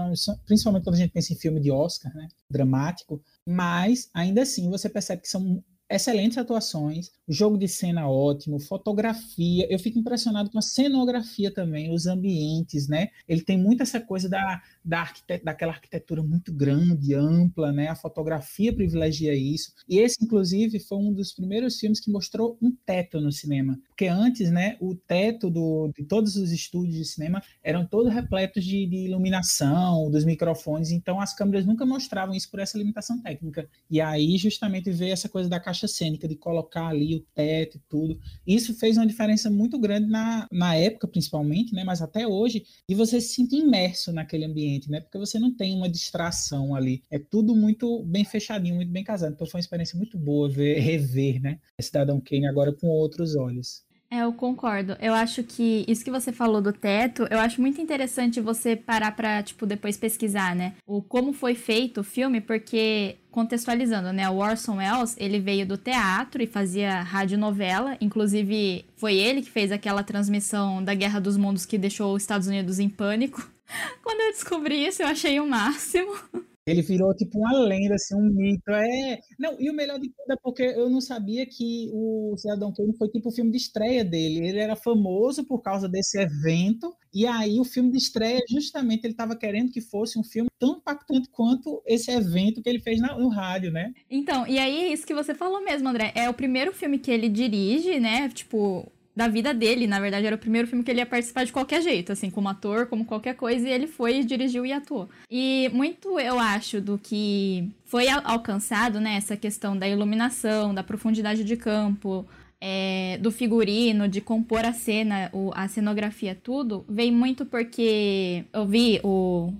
principalmente 0.45 0.83
quando 0.83 0.95
a 0.95 0.99
gente 0.99 1.11
pensa 1.11 1.33
em 1.33 1.37
filme 1.37 1.59
de 1.59 1.71
Oscar, 1.71 2.13
né? 2.15 2.27
Dramático 2.49 3.21
mas 3.47 4.09
ainda 4.13 4.41
assim 4.41 4.69
você 4.69 4.89
percebe 4.89 5.21
que 5.21 5.29
são 5.29 5.63
excelentes 5.89 6.37
atuações, 6.37 7.11
jogo 7.27 7.57
de 7.57 7.67
cena 7.67 8.09
ótimo, 8.09 8.59
fotografia. 8.59 9.67
Eu 9.69 9.77
fico 9.77 9.99
impressionado 9.99 10.49
com 10.49 10.57
a 10.57 10.61
cenografia 10.61 11.53
também, 11.53 11.93
os 11.93 12.07
ambientes, 12.07 12.87
né? 12.87 13.09
Ele 13.27 13.41
tem 13.41 13.57
muito 13.57 13.83
essa 13.83 13.99
coisa 13.99 14.27
da, 14.27 14.61
da 14.83 15.01
arquitet 15.01 15.43
daquela 15.43 15.73
arquitetura 15.73 16.23
muito 16.23 16.51
grande, 16.53 17.13
ampla, 17.13 17.71
né? 17.71 17.89
A 17.89 17.95
fotografia 17.95 18.73
privilegia 18.73 19.35
isso. 19.35 19.73
E 19.87 19.99
esse, 19.99 20.23
inclusive, 20.23 20.79
foi 20.79 20.97
um 20.97 21.13
dos 21.13 21.31
primeiros 21.33 21.79
filmes 21.79 21.99
que 21.99 22.11
mostrou 22.11 22.57
um 22.61 22.71
teto 22.85 23.21
no 23.21 23.31
cinema. 23.31 23.79
Porque 23.93 24.07
antes, 24.07 24.49
né, 24.49 24.75
o 24.79 24.95
teto 24.95 25.51
do, 25.51 25.91
de 25.95 26.03
todos 26.03 26.35
os 26.35 26.51
estúdios 26.51 26.97
de 26.97 27.05
cinema 27.05 27.43
eram 27.63 27.85
todos 27.85 28.11
repletos 28.11 28.65
de, 28.65 28.87
de 28.87 28.97
iluminação, 28.97 30.09
dos 30.09 30.25
microfones, 30.25 30.89
então 30.89 31.21
as 31.21 31.35
câmeras 31.35 31.63
nunca 31.63 31.85
mostravam 31.85 32.33
isso 32.33 32.49
por 32.49 32.59
essa 32.59 32.75
limitação 32.75 33.21
técnica. 33.21 33.69
E 33.89 34.01
aí, 34.01 34.35
justamente, 34.35 34.89
veio 34.89 35.13
essa 35.13 35.29
coisa 35.29 35.47
da 35.47 35.59
caixa 35.59 35.87
cênica, 35.87 36.27
de 36.27 36.35
colocar 36.35 36.87
ali 36.87 37.15
o 37.15 37.19
teto 37.35 37.77
e 37.77 37.81
tudo. 37.87 38.19
Isso 38.47 38.73
fez 38.73 38.97
uma 38.97 39.05
diferença 39.05 39.47
muito 39.51 39.77
grande 39.77 40.09
na, 40.09 40.47
na 40.51 40.75
época, 40.75 41.07
principalmente, 41.07 41.75
né, 41.75 41.83
mas 41.83 42.01
até 42.01 42.27
hoje, 42.27 42.65
de 42.89 42.95
você 42.95 43.21
se 43.21 43.35
sentir 43.35 43.57
imerso 43.57 44.11
naquele 44.11 44.45
ambiente, 44.45 44.89
né, 44.89 45.01
porque 45.01 45.19
você 45.19 45.37
não 45.37 45.53
tem 45.53 45.75
uma 45.77 45.87
distração 45.87 46.75
ali. 46.75 47.03
É 47.11 47.19
tudo 47.19 47.55
muito 47.55 48.03
bem 48.05 48.25
fechadinho, 48.25 48.75
muito 48.75 48.91
bem 48.91 49.03
casado. 49.03 49.33
Então 49.33 49.45
foi 49.45 49.59
uma 49.59 49.63
experiência 49.63 49.95
muito 49.95 50.17
boa 50.17 50.49
ver, 50.49 50.79
rever, 50.79 51.39
né, 51.39 51.59
Cidadão 51.79 52.19
Kane 52.19 52.47
agora 52.47 52.73
com 52.73 52.87
outros 52.87 53.35
olhos. 53.35 53.83
É, 54.13 54.21
eu 54.21 54.31
concordo. 54.31 54.95
Eu 55.01 55.11
acho 55.11 55.43
que 55.43 55.83
isso 55.87 56.05
que 56.05 56.11
você 56.11 56.31
falou 56.31 56.61
do 56.61 56.71
teto, 56.71 57.25
eu 57.31 57.39
acho 57.39 57.59
muito 57.59 57.81
interessante 57.81 58.39
você 58.39 58.75
parar 58.75 59.15
pra, 59.15 59.41
tipo, 59.41 59.65
depois 59.65 59.97
pesquisar, 59.97 60.55
né? 60.55 60.75
O 60.85 61.01
como 61.01 61.33
foi 61.33 61.55
feito 61.55 62.01
o 62.01 62.03
filme, 62.03 62.39
porque 62.39 63.17
contextualizando, 63.31 64.13
né? 64.13 64.29
O 64.29 64.35
Orson 64.35 64.75
Welles, 64.75 65.15
ele 65.17 65.39
veio 65.39 65.65
do 65.65 65.77
teatro 65.77 66.43
e 66.43 66.45
fazia 66.45 67.01
radionovela, 67.01 67.97
inclusive 67.99 68.85
foi 68.97 69.15
ele 69.15 69.41
que 69.41 69.49
fez 69.49 69.71
aquela 69.71 70.03
transmissão 70.03 70.83
da 70.83 70.93
Guerra 70.93 71.19
dos 71.19 71.35
Mundos 71.35 71.65
que 71.65 71.79
deixou 71.79 72.13
os 72.13 72.21
Estados 72.21 72.47
Unidos 72.47 72.77
em 72.77 72.89
pânico. 72.89 73.49
Quando 74.03 74.21
eu 74.21 74.31
descobri 74.31 74.85
isso, 74.85 75.01
eu 75.01 75.07
achei 75.07 75.39
o 75.39 75.47
máximo. 75.47 76.13
Ele 76.65 76.81
virou 76.81 77.13
tipo 77.13 77.39
uma 77.39 77.51
lenda, 77.59 77.95
assim, 77.95 78.15
um 78.15 78.29
mito. 78.29 78.71
É... 78.71 79.19
Não, 79.37 79.59
e 79.59 79.69
o 79.69 79.73
melhor 79.73 79.99
de 79.99 80.09
tudo 80.09 80.31
é 80.31 80.35
porque 80.41 80.63
eu 80.63 80.89
não 80.89 81.01
sabia 81.01 81.45
que 81.45 81.89
o 81.93 82.35
Cidadão 82.37 82.73
Kane 82.73 82.97
foi 82.97 83.09
tipo 83.09 83.29
o 83.29 83.31
filme 83.31 83.51
de 83.51 83.57
estreia 83.57 84.03
dele. 84.03 84.47
Ele 84.47 84.59
era 84.59 84.75
famoso 84.75 85.45
por 85.45 85.61
causa 85.61 85.89
desse 85.89 86.19
evento, 86.19 86.95
e 87.13 87.27
aí 87.27 87.59
o 87.59 87.65
filme 87.65 87.91
de 87.91 87.97
estreia, 87.97 88.39
justamente, 88.49 89.03
ele 89.03 89.13
estava 89.13 89.35
querendo 89.35 89.71
que 89.71 89.81
fosse 89.81 90.17
um 90.17 90.23
filme 90.23 90.49
tão 90.57 90.77
impactante 90.77 91.29
quanto 91.29 91.81
esse 91.85 92.09
evento 92.09 92.61
que 92.61 92.69
ele 92.69 92.79
fez 92.79 92.99
no 92.99 93.27
rádio, 93.27 93.71
né? 93.71 93.93
Então, 94.09 94.47
e 94.47 94.57
aí 94.57 94.91
isso 94.93 95.05
que 95.05 95.13
você 95.13 95.35
falou 95.35 95.63
mesmo, 95.63 95.89
André. 95.89 96.11
É 96.15 96.29
o 96.29 96.33
primeiro 96.33 96.73
filme 96.73 96.97
que 96.97 97.11
ele 97.11 97.27
dirige, 97.27 97.99
né? 97.99 98.29
Tipo, 98.29 98.89
da 99.15 99.27
vida 99.27 99.53
dele. 99.53 99.87
Na 99.87 99.99
verdade, 99.99 100.25
era 100.25 100.35
o 100.35 100.39
primeiro 100.39 100.67
filme 100.67 100.83
que 100.83 100.91
ele 100.91 100.99
ia 100.99 101.05
participar 101.05 101.45
de 101.45 101.51
qualquer 101.51 101.81
jeito, 101.81 102.11
assim, 102.11 102.29
como 102.29 102.49
ator, 102.49 102.87
como 102.87 103.05
qualquer 103.05 103.35
coisa, 103.35 103.67
e 103.67 103.71
ele 103.71 103.87
foi, 103.87 104.23
dirigiu 104.23 104.65
e 104.65 104.73
atuou. 104.73 105.09
E 105.29 105.69
muito, 105.73 106.19
eu 106.19 106.39
acho, 106.39 106.81
do 106.81 106.97
que 106.97 107.69
foi 107.85 108.07
alcançado, 108.09 108.99
né, 108.99 109.15
essa 109.15 109.37
questão 109.37 109.77
da 109.77 109.87
iluminação, 109.87 110.73
da 110.73 110.83
profundidade 110.83 111.43
de 111.43 111.55
campo, 111.55 112.25
é, 112.59 113.17
do 113.21 113.29
figurino, 113.29 114.07
de 114.07 114.21
compor 114.21 114.65
a 114.65 114.73
cena, 114.73 115.29
o, 115.33 115.51
a 115.53 115.67
cenografia, 115.67 116.33
tudo, 116.33 116.85
vem 116.87 117.11
muito 117.11 117.45
porque 117.45 118.45
eu 118.53 118.65
vi 118.65 119.01
o, 119.03 119.53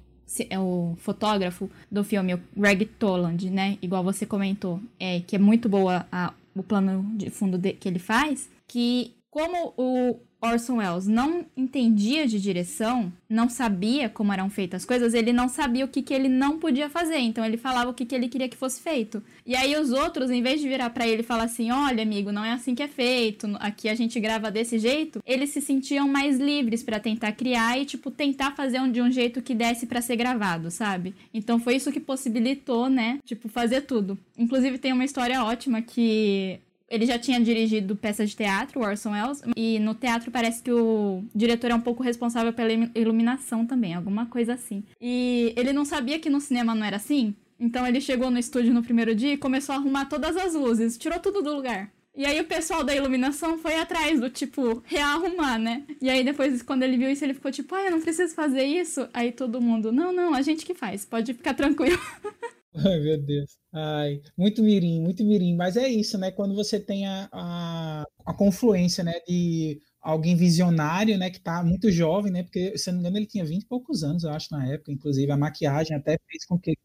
o 0.58 0.96
fotógrafo 0.98 1.70
do 1.92 2.04
filme, 2.04 2.34
o 2.34 2.42
Greg 2.56 2.86
Toland, 2.86 3.50
né, 3.50 3.78
igual 3.82 4.04
você 4.04 4.26
comentou, 4.26 4.82
é, 4.98 5.20
que 5.20 5.36
é 5.36 5.40
muito 5.40 5.68
boa 5.68 6.08
a, 6.10 6.34
o 6.56 6.64
plano 6.64 7.06
de 7.16 7.30
fundo 7.30 7.58
de, 7.58 7.74
que 7.74 7.90
ele 7.90 8.00
faz, 8.00 8.50
que 8.66 9.14
como 9.34 9.74
o 9.75 10.20
Orson 10.40 10.75
Welles 10.75 11.08
não 11.08 11.44
entendia 11.58 12.28
de 12.28 12.40
direção, 12.40 13.12
não 13.28 13.50
sabia 13.50 14.08
como 14.08 14.32
eram 14.32 14.48
feitas 14.48 14.84
as 14.84 14.86
coisas, 14.86 15.16
ele 15.16 15.34
não 15.34 15.50
sabia 15.50 15.84
o 15.84 15.88
que, 15.88 16.04
que 16.04 16.13
ele 16.13 16.30
não 16.30 16.60
podia 16.60 16.88
fazer. 16.88 17.18
Então 17.18 17.44
ele 17.44 17.58
falava 17.58 17.90
o 17.90 17.96
que, 17.96 18.06
que 18.06 18.13
ele 18.13 18.28
queria 18.28 18.48
que 18.48 18.56
fosse 18.56 18.80
feito. 18.80 19.24
E 19.44 19.56
aí 19.56 19.75
os 19.75 19.92
outros, 19.92 20.30
em 20.30 20.44
vez 20.44 20.62
de 20.62 20.70
virar 20.70 20.92
para 20.92 21.08
ele 21.08 21.22
e 21.22 21.25
falar 21.25 21.46
assim: 21.46 21.72
olha, 21.72 22.04
amigo, 22.04 22.32
não 22.32 22.46
é 22.46 22.52
assim 22.52 22.75
que 22.75 22.84
é 22.84 22.88
feito, 22.88 23.48
aqui 23.60 23.90
a 23.90 23.96
gente 23.96 24.20
grava 24.20 24.52
desse 24.52 24.78
jeito, 24.78 25.20
eles 25.25 25.50
se 25.50 25.62
sentiam 25.62 26.08
mais 26.08 26.38
livres 26.38 26.84
para 26.84 27.00
tentar 27.00 27.32
criar 27.32 27.80
e, 27.80 27.86
tipo, 27.86 28.12
tentar 28.12 28.52
fazer 28.52 28.80
um, 28.80 28.92
de 28.92 29.02
um 29.02 29.10
jeito 29.10 29.42
que 29.42 29.56
desse 29.56 29.88
para 29.88 30.00
ser 30.00 30.16
gravado, 30.16 30.70
sabe? 30.70 31.16
Então 31.34 31.58
foi 31.58 31.78
isso 31.78 31.92
que 31.92 32.00
possibilitou, 32.00 32.88
né? 32.88 33.18
Tipo, 33.25 33.50
fazer 33.50 33.82
tudo. 33.82 34.16
Inclusive 34.38 34.78
tem 34.78 34.94
uma 34.94 35.06
história 35.06 35.44
ótima 35.44 35.82
que 35.82 36.60
ele 36.94 37.08
já 37.08 37.18
tinha 37.18 37.42
dirigido 37.42 37.96
peça 37.96 38.24
de 38.24 38.36
teatro, 38.36 38.80
Orson 38.80 39.14
Welles, 39.14 39.42
e 39.58 39.80
no 39.80 39.96
teatro 39.96 40.30
parece 40.30 40.62
que 40.62 40.72
o 40.72 41.24
diretor 41.34 41.72
é 41.72 41.76
um 41.76 41.82
pouco 41.82 42.04
responsável 42.04 42.54
pela 42.54 42.72
iluminação 42.94 43.66
também, 43.66 43.96
alguma 43.96 44.28
coisa 44.28 44.54
assim. 44.54 44.84
E 45.02 45.54
ele 45.58 45.74
não 45.74 45.86
sabia 45.86 46.20
que 46.20 46.30
no 46.30 46.40
cinema 46.40 46.76
não 46.76 46.86
era 46.86 46.98
assim, 46.98 47.34
então 47.60 47.88
ele 47.88 48.00
chegou 48.00 48.30
no 48.30 48.38
estúdio 48.38 48.72
no 48.72 48.84
primeiro 48.84 49.16
dia 49.16 49.34
e 49.34 49.38
começou 49.38 49.74
a 49.74 49.80
arrumar 49.80 50.06
todas 50.06 50.38
as 50.38 50.54
luzes, 50.54 50.96
tirou 50.96 51.20
tudo 51.20 51.42
do 51.42 51.56
lugar. 51.56 51.92
E 52.16 52.28
aí 52.28 52.40
o 52.40 52.46
pessoal 52.46 52.84
da 52.84 52.96
iluminação 52.96 53.58
foi 53.58 53.76
atrás 53.76 54.20
do 54.20 54.30
tipo, 54.30 54.84
rearrumar, 54.86 55.58
né? 55.58 55.84
E 56.00 56.12
aí 56.12 56.24
depois, 56.24 56.62
quando 56.62 56.84
ele 56.84 56.96
viu 56.96 57.10
isso, 57.10 57.26
ele 57.26 57.34
ficou 57.34 57.52
tipo, 57.52 57.74
ah, 57.74 57.86
eu 57.86 57.91
não 57.91 58.02
preciso 58.02 58.36
fazer 58.36 58.65
isso. 58.65 59.10
Aí 59.12 59.32
todo 59.32 59.60
mundo, 59.60 59.91
não, 59.91 60.13
não, 60.13 60.36
a 60.36 60.44
gente 60.44 60.63
que 60.63 60.76
faz, 60.76 61.06
pode 61.06 61.34
ficar 61.34 61.56
tranquilo. 61.56 62.00
Ai, 62.86 63.00
meu 63.00 63.18
Deus. 63.22 63.58
Ai, 63.72 64.22
muito 64.38 64.64
mirim, 64.64 65.02
muito 65.02 65.24
mirim. 65.24 65.56
Mas 65.56 65.78
é 65.78 65.88
isso, 65.88 66.18
né? 66.18 66.32
Quando 66.32 66.56
você 66.56 66.80
tem 66.80 67.06
a, 67.06 67.30
a, 67.32 68.06
a 68.26 68.34
confluência, 68.34 69.04
né, 69.04 69.14
de 69.28 69.80
alguém 70.02 70.36
visionário, 70.36 71.18
né, 71.18 71.30
que 71.30 71.40
tá 71.40 71.64
muito 71.64 71.92
jovem, 71.92 72.32
né? 72.32 72.44
Porque, 72.44 72.78
se 72.78 72.88
não 72.92 72.96
me 72.96 73.02
engano, 73.02 73.18
ele 73.18 73.28
tinha 73.28 73.46
20 73.46 73.64
e 73.64 73.68
poucos 73.68 74.04
anos, 74.04 74.24
eu 74.24 74.32
acho, 74.32 74.48
na 74.52 74.68
época. 74.68 74.92
Inclusive, 74.92 75.32
a 75.32 75.38
maquiagem 75.38 75.96
até 75.96 76.18
fez 76.30 76.46
com 76.46 76.58
que 76.60 76.76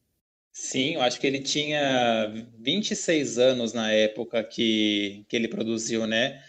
Sim, 0.53 0.95
eu 0.95 1.03
acho 1.03 1.21
que 1.21 1.27
ele 1.27 1.39
tinha 1.41 2.27
26 2.59 3.39
anos 3.39 3.73
na 3.73 3.93
época 3.93 4.43
que, 4.43 5.25
que 5.29 5.37
ele 5.37 5.47
produziu, 5.47 6.05
né? 6.05 6.43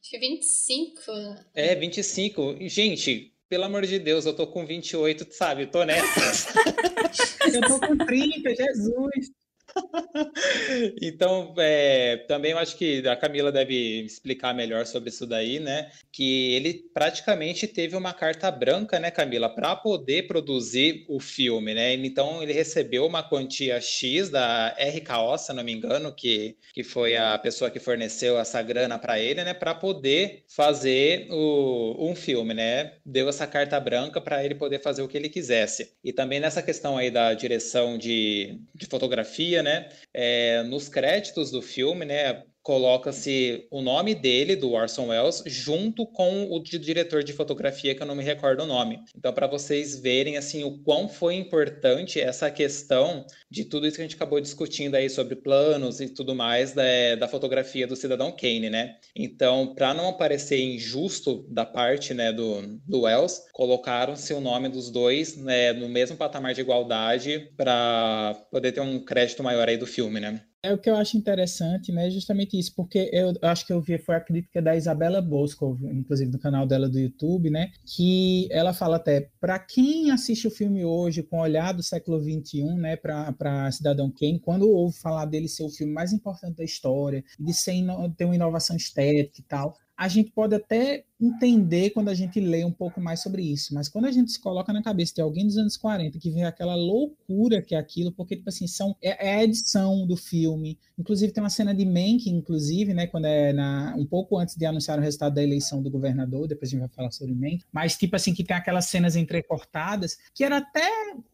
Acho 0.00 0.10
que 0.10 0.18
25. 0.18 1.10
É, 1.52 1.74
25. 1.74 2.56
Gente, 2.68 3.33
pelo 3.48 3.64
amor 3.64 3.86
de 3.86 3.98
Deus, 3.98 4.26
eu 4.26 4.34
tô 4.34 4.46
com 4.46 4.66
28, 4.66 5.26
sabe? 5.30 5.66
Tô 5.66 5.84
nessa. 5.84 6.52
eu 7.52 7.60
tô 7.60 7.80
com 7.80 7.96
30, 7.96 8.54
Jesus. 8.54 9.30
então, 11.00 11.54
é, 11.58 12.18
também 12.28 12.52
eu 12.52 12.58
acho 12.58 12.76
que 12.76 13.06
a 13.06 13.16
Camila 13.16 13.50
deve 13.50 14.02
explicar 14.02 14.54
melhor 14.54 14.86
sobre 14.86 15.08
isso 15.08 15.26
daí, 15.26 15.58
né? 15.58 15.90
Que 16.12 16.54
ele 16.54 16.84
praticamente 16.92 17.66
teve 17.66 17.96
uma 17.96 18.12
carta 18.12 18.50
branca, 18.50 18.98
né, 18.98 19.10
Camila, 19.10 19.48
para 19.48 19.74
poder 19.76 20.26
produzir 20.26 21.04
o 21.08 21.18
filme, 21.20 21.74
né? 21.74 21.94
Então, 21.94 22.42
ele 22.42 22.52
recebeu 22.52 23.06
uma 23.06 23.22
quantia 23.22 23.80
X 23.80 24.30
da 24.30 24.68
RKO, 24.78 25.38
se 25.38 25.52
não 25.52 25.64
me 25.64 25.72
engano, 25.72 26.14
que, 26.14 26.56
que 26.72 26.84
foi 26.84 27.16
a 27.16 27.38
pessoa 27.38 27.70
que 27.70 27.80
forneceu 27.80 28.38
essa 28.38 28.62
grana 28.62 28.98
para 28.98 29.18
ele, 29.18 29.42
né, 29.42 29.54
para 29.54 29.74
poder 29.74 30.44
fazer 30.48 31.26
o, 31.30 32.10
um 32.10 32.14
filme, 32.14 32.54
né? 32.54 32.94
Deu 33.04 33.28
essa 33.28 33.46
carta 33.46 33.78
branca 33.80 34.20
para 34.20 34.44
ele 34.44 34.54
poder 34.54 34.80
fazer 34.80 35.02
o 35.02 35.08
que 35.08 35.16
ele 35.16 35.28
quisesse. 35.28 35.92
E 36.02 36.12
também 36.12 36.40
nessa 36.40 36.62
questão 36.62 36.96
aí 36.96 37.10
da 37.10 37.34
direção 37.34 37.98
de, 37.98 38.60
de 38.74 38.86
fotografia, 38.86 39.62
né? 39.64 39.88
É, 40.14 40.62
nos 40.64 40.88
créditos 40.88 41.50
do 41.50 41.60
filme, 41.62 42.04
né? 42.04 42.44
Coloca-se 42.64 43.68
o 43.70 43.82
nome 43.82 44.14
dele, 44.14 44.56
do 44.56 44.72
Orson 44.72 45.08
Welles, 45.08 45.42
junto 45.44 46.06
com 46.06 46.50
o 46.50 46.58
de 46.62 46.78
diretor 46.78 47.22
de 47.22 47.34
fotografia, 47.34 47.94
que 47.94 48.02
eu 48.02 48.06
não 48.06 48.14
me 48.14 48.24
recordo 48.24 48.62
o 48.62 48.66
nome. 48.66 49.00
Então, 49.14 49.34
para 49.34 49.46
vocês 49.46 50.00
verem 50.00 50.38
assim 50.38 50.64
o 50.64 50.78
quão 50.78 51.06
foi 51.06 51.34
importante 51.34 52.18
essa 52.18 52.50
questão 52.50 53.26
de 53.50 53.66
tudo 53.66 53.86
isso 53.86 53.96
que 53.96 54.02
a 54.02 54.04
gente 54.06 54.16
acabou 54.16 54.40
discutindo 54.40 54.94
aí 54.94 55.10
sobre 55.10 55.36
planos 55.36 56.00
e 56.00 56.08
tudo 56.08 56.34
mais 56.34 56.72
da, 56.72 57.14
da 57.18 57.28
fotografia 57.28 57.86
do 57.86 57.94
Cidadão 57.94 58.32
Kane, 58.32 58.70
né? 58.70 58.96
Então, 59.14 59.74
para 59.74 59.92
não 59.92 60.14
parecer 60.14 60.58
injusto 60.58 61.46
da 61.50 61.66
parte 61.66 62.14
né, 62.14 62.32
do, 62.32 62.80
do 62.86 63.02
Wells, 63.02 63.42
colocaram-se 63.52 64.32
o 64.32 64.40
nome 64.40 64.70
dos 64.70 64.90
dois 64.90 65.36
né, 65.36 65.74
no 65.74 65.88
mesmo 65.88 66.16
patamar 66.16 66.54
de 66.54 66.62
igualdade 66.62 67.50
para 67.58 68.34
poder 68.50 68.72
ter 68.72 68.80
um 68.80 69.04
crédito 69.04 69.42
maior 69.42 69.68
aí 69.68 69.76
do 69.76 69.86
filme, 69.86 70.18
né? 70.18 70.40
É 70.64 70.72
o 70.72 70.78
que 70.78 70.88
eu 70.88 70.96
acho 70.96 71.18
interessante, 71.18 71.92
né? 71.92 72.08
Justamente 72.08 72.58
isso, 72.58 72.74
porque 72.74 73.10
eu 73.12 73.34
acho 73.42 73.66
que 73.66 73.72
eu 73.72 73.82
vi 73.82 73.98
foi 73.98 74.14
a 74.14 74.20
crítica 74.20 74.62
da 74.62 74.74
Isabela 74.74 75.20
Bosco, 75.20 75.78
inclusive 75.92 76.32
no 76.32 76.38
canal 76.38 76.66
dela 76.66 76.88
do 76.88 76.98
YouTube, 76.98 77.50
né? 77.50 77.70
Que 77.84 78.48
ela 78.50 78.72
fala 78.72 78.96
até 78.96 79.28
para 79.38 79.58
quem 79.58 80.10
assiste 80.10 80.48
o 80.48 80.50
filme 80.50 80.82
hoje 80.82 81.22
com 81.22 81.36
o 81.36 81.42
olhar 81.42 81.72
do 81.72 81.82
século 81.82 82.18
XXI, 82.18 82.64
né? 82.76 82.96
Para 82.96 83.70
Cidadão 83.72 84.10
Kane, 84.10 84.40
quando 84.40 84.66
ouve 84.70 84.96
falar 84.96 85.26
dele 85.26 85.48
ser 85.48 85.64
o 85.64 85.68
filme 85.68 85.92
mais 85.92 86.14
importante 86.14 86.56
da 86.56 86.64
história, 86.64 87.22
de 87.38 87.52
ser 87.52 87.74
ter 88.16 88.24
uma 88.24 88.34
inovação 88.34 88.74
estética 88.74 89.40
e 89.40 89.44
tal, 89.44 89.76
a 89.94 90.08
gente 90.08 90.30
pode 90.30 90.54
até 90.54 91.04
entender 91.26 91.90
quando 91.90 92.08
a 92.08 92.14
gente 92.14 92.40
lê 92.40 92.64
um 92.64 92.72
pouco 92.72 93.00
mais 93.00 93.22
sobre 93.22 93.42
isso, 93.42 93.74
mas 93.74 93.88
quando 93.88 94.06
a 94.06 94.10
gente 94.10 94.32
se 94.32 94.40
coloca 94.40 94.72
na 94.72 94.82
cabeça 94.82 95.14
de 95.14 95.20
alguém 95.20 95.46
dos 95.46 95.56
anos 95.56 95.76
40 95.76 96.18
que 96.18 96.30
vê 96.30 96.42
aquela 96.42 96.74
loucura 96.74 97.62
que 97.62 97.74
é 97.74 97.78
aquilo, 97.78 98.12
porque 98.12 98.36
tipo 98.36 98.48
assim, 98.48 98.66
são 98.66 98.96
é, 99.02 99.28
é 99.28 99.36
a 99.36 99.44
edição 99.44 100.06
do 100.06 100.16
filme, 100.16 100.78
inclusive 100.98 101.32
tem 101.32 101.42
uma 101.42 101.50
cena 101.50 101.74
de 101.74 101.84
Mank, 101.84 102.28
inclusive, 102.28 102.92
né, 102.94 103.06
quando 103.06 103.26
é 103.26 103.52
na, 103.52 103.94
um 103.96 104.06
pouco 104.06 104.38
antes 104.38 104.56
de 104.56 104.66
anunciar 104.66 104.98
o 104.98 105.02
resultado 105.02 105.34
da 105.34 105.42
eleição 105.42 105.82
do 105.82 105.90
governador, 105.90 106.46
depois 106.46 106.68
a 106.68 106.72
gente 106.72 106.80
vai 106.80 106.88
falar 106.88 107.10
sobre 107.10 107.34
Mank, 107.34 107.64
mas 107.72 107.96
tipo 107.96 108.16
assim 108.16 108.34
que 108.34 108.44
tem 108.44 108.56
aquelas 108.56 108.86
cenas 108.86 109.16
entrecortadas, 109.16 110.18
que 110.34 110.44
era 110.44 110.58
até 110.58 110.88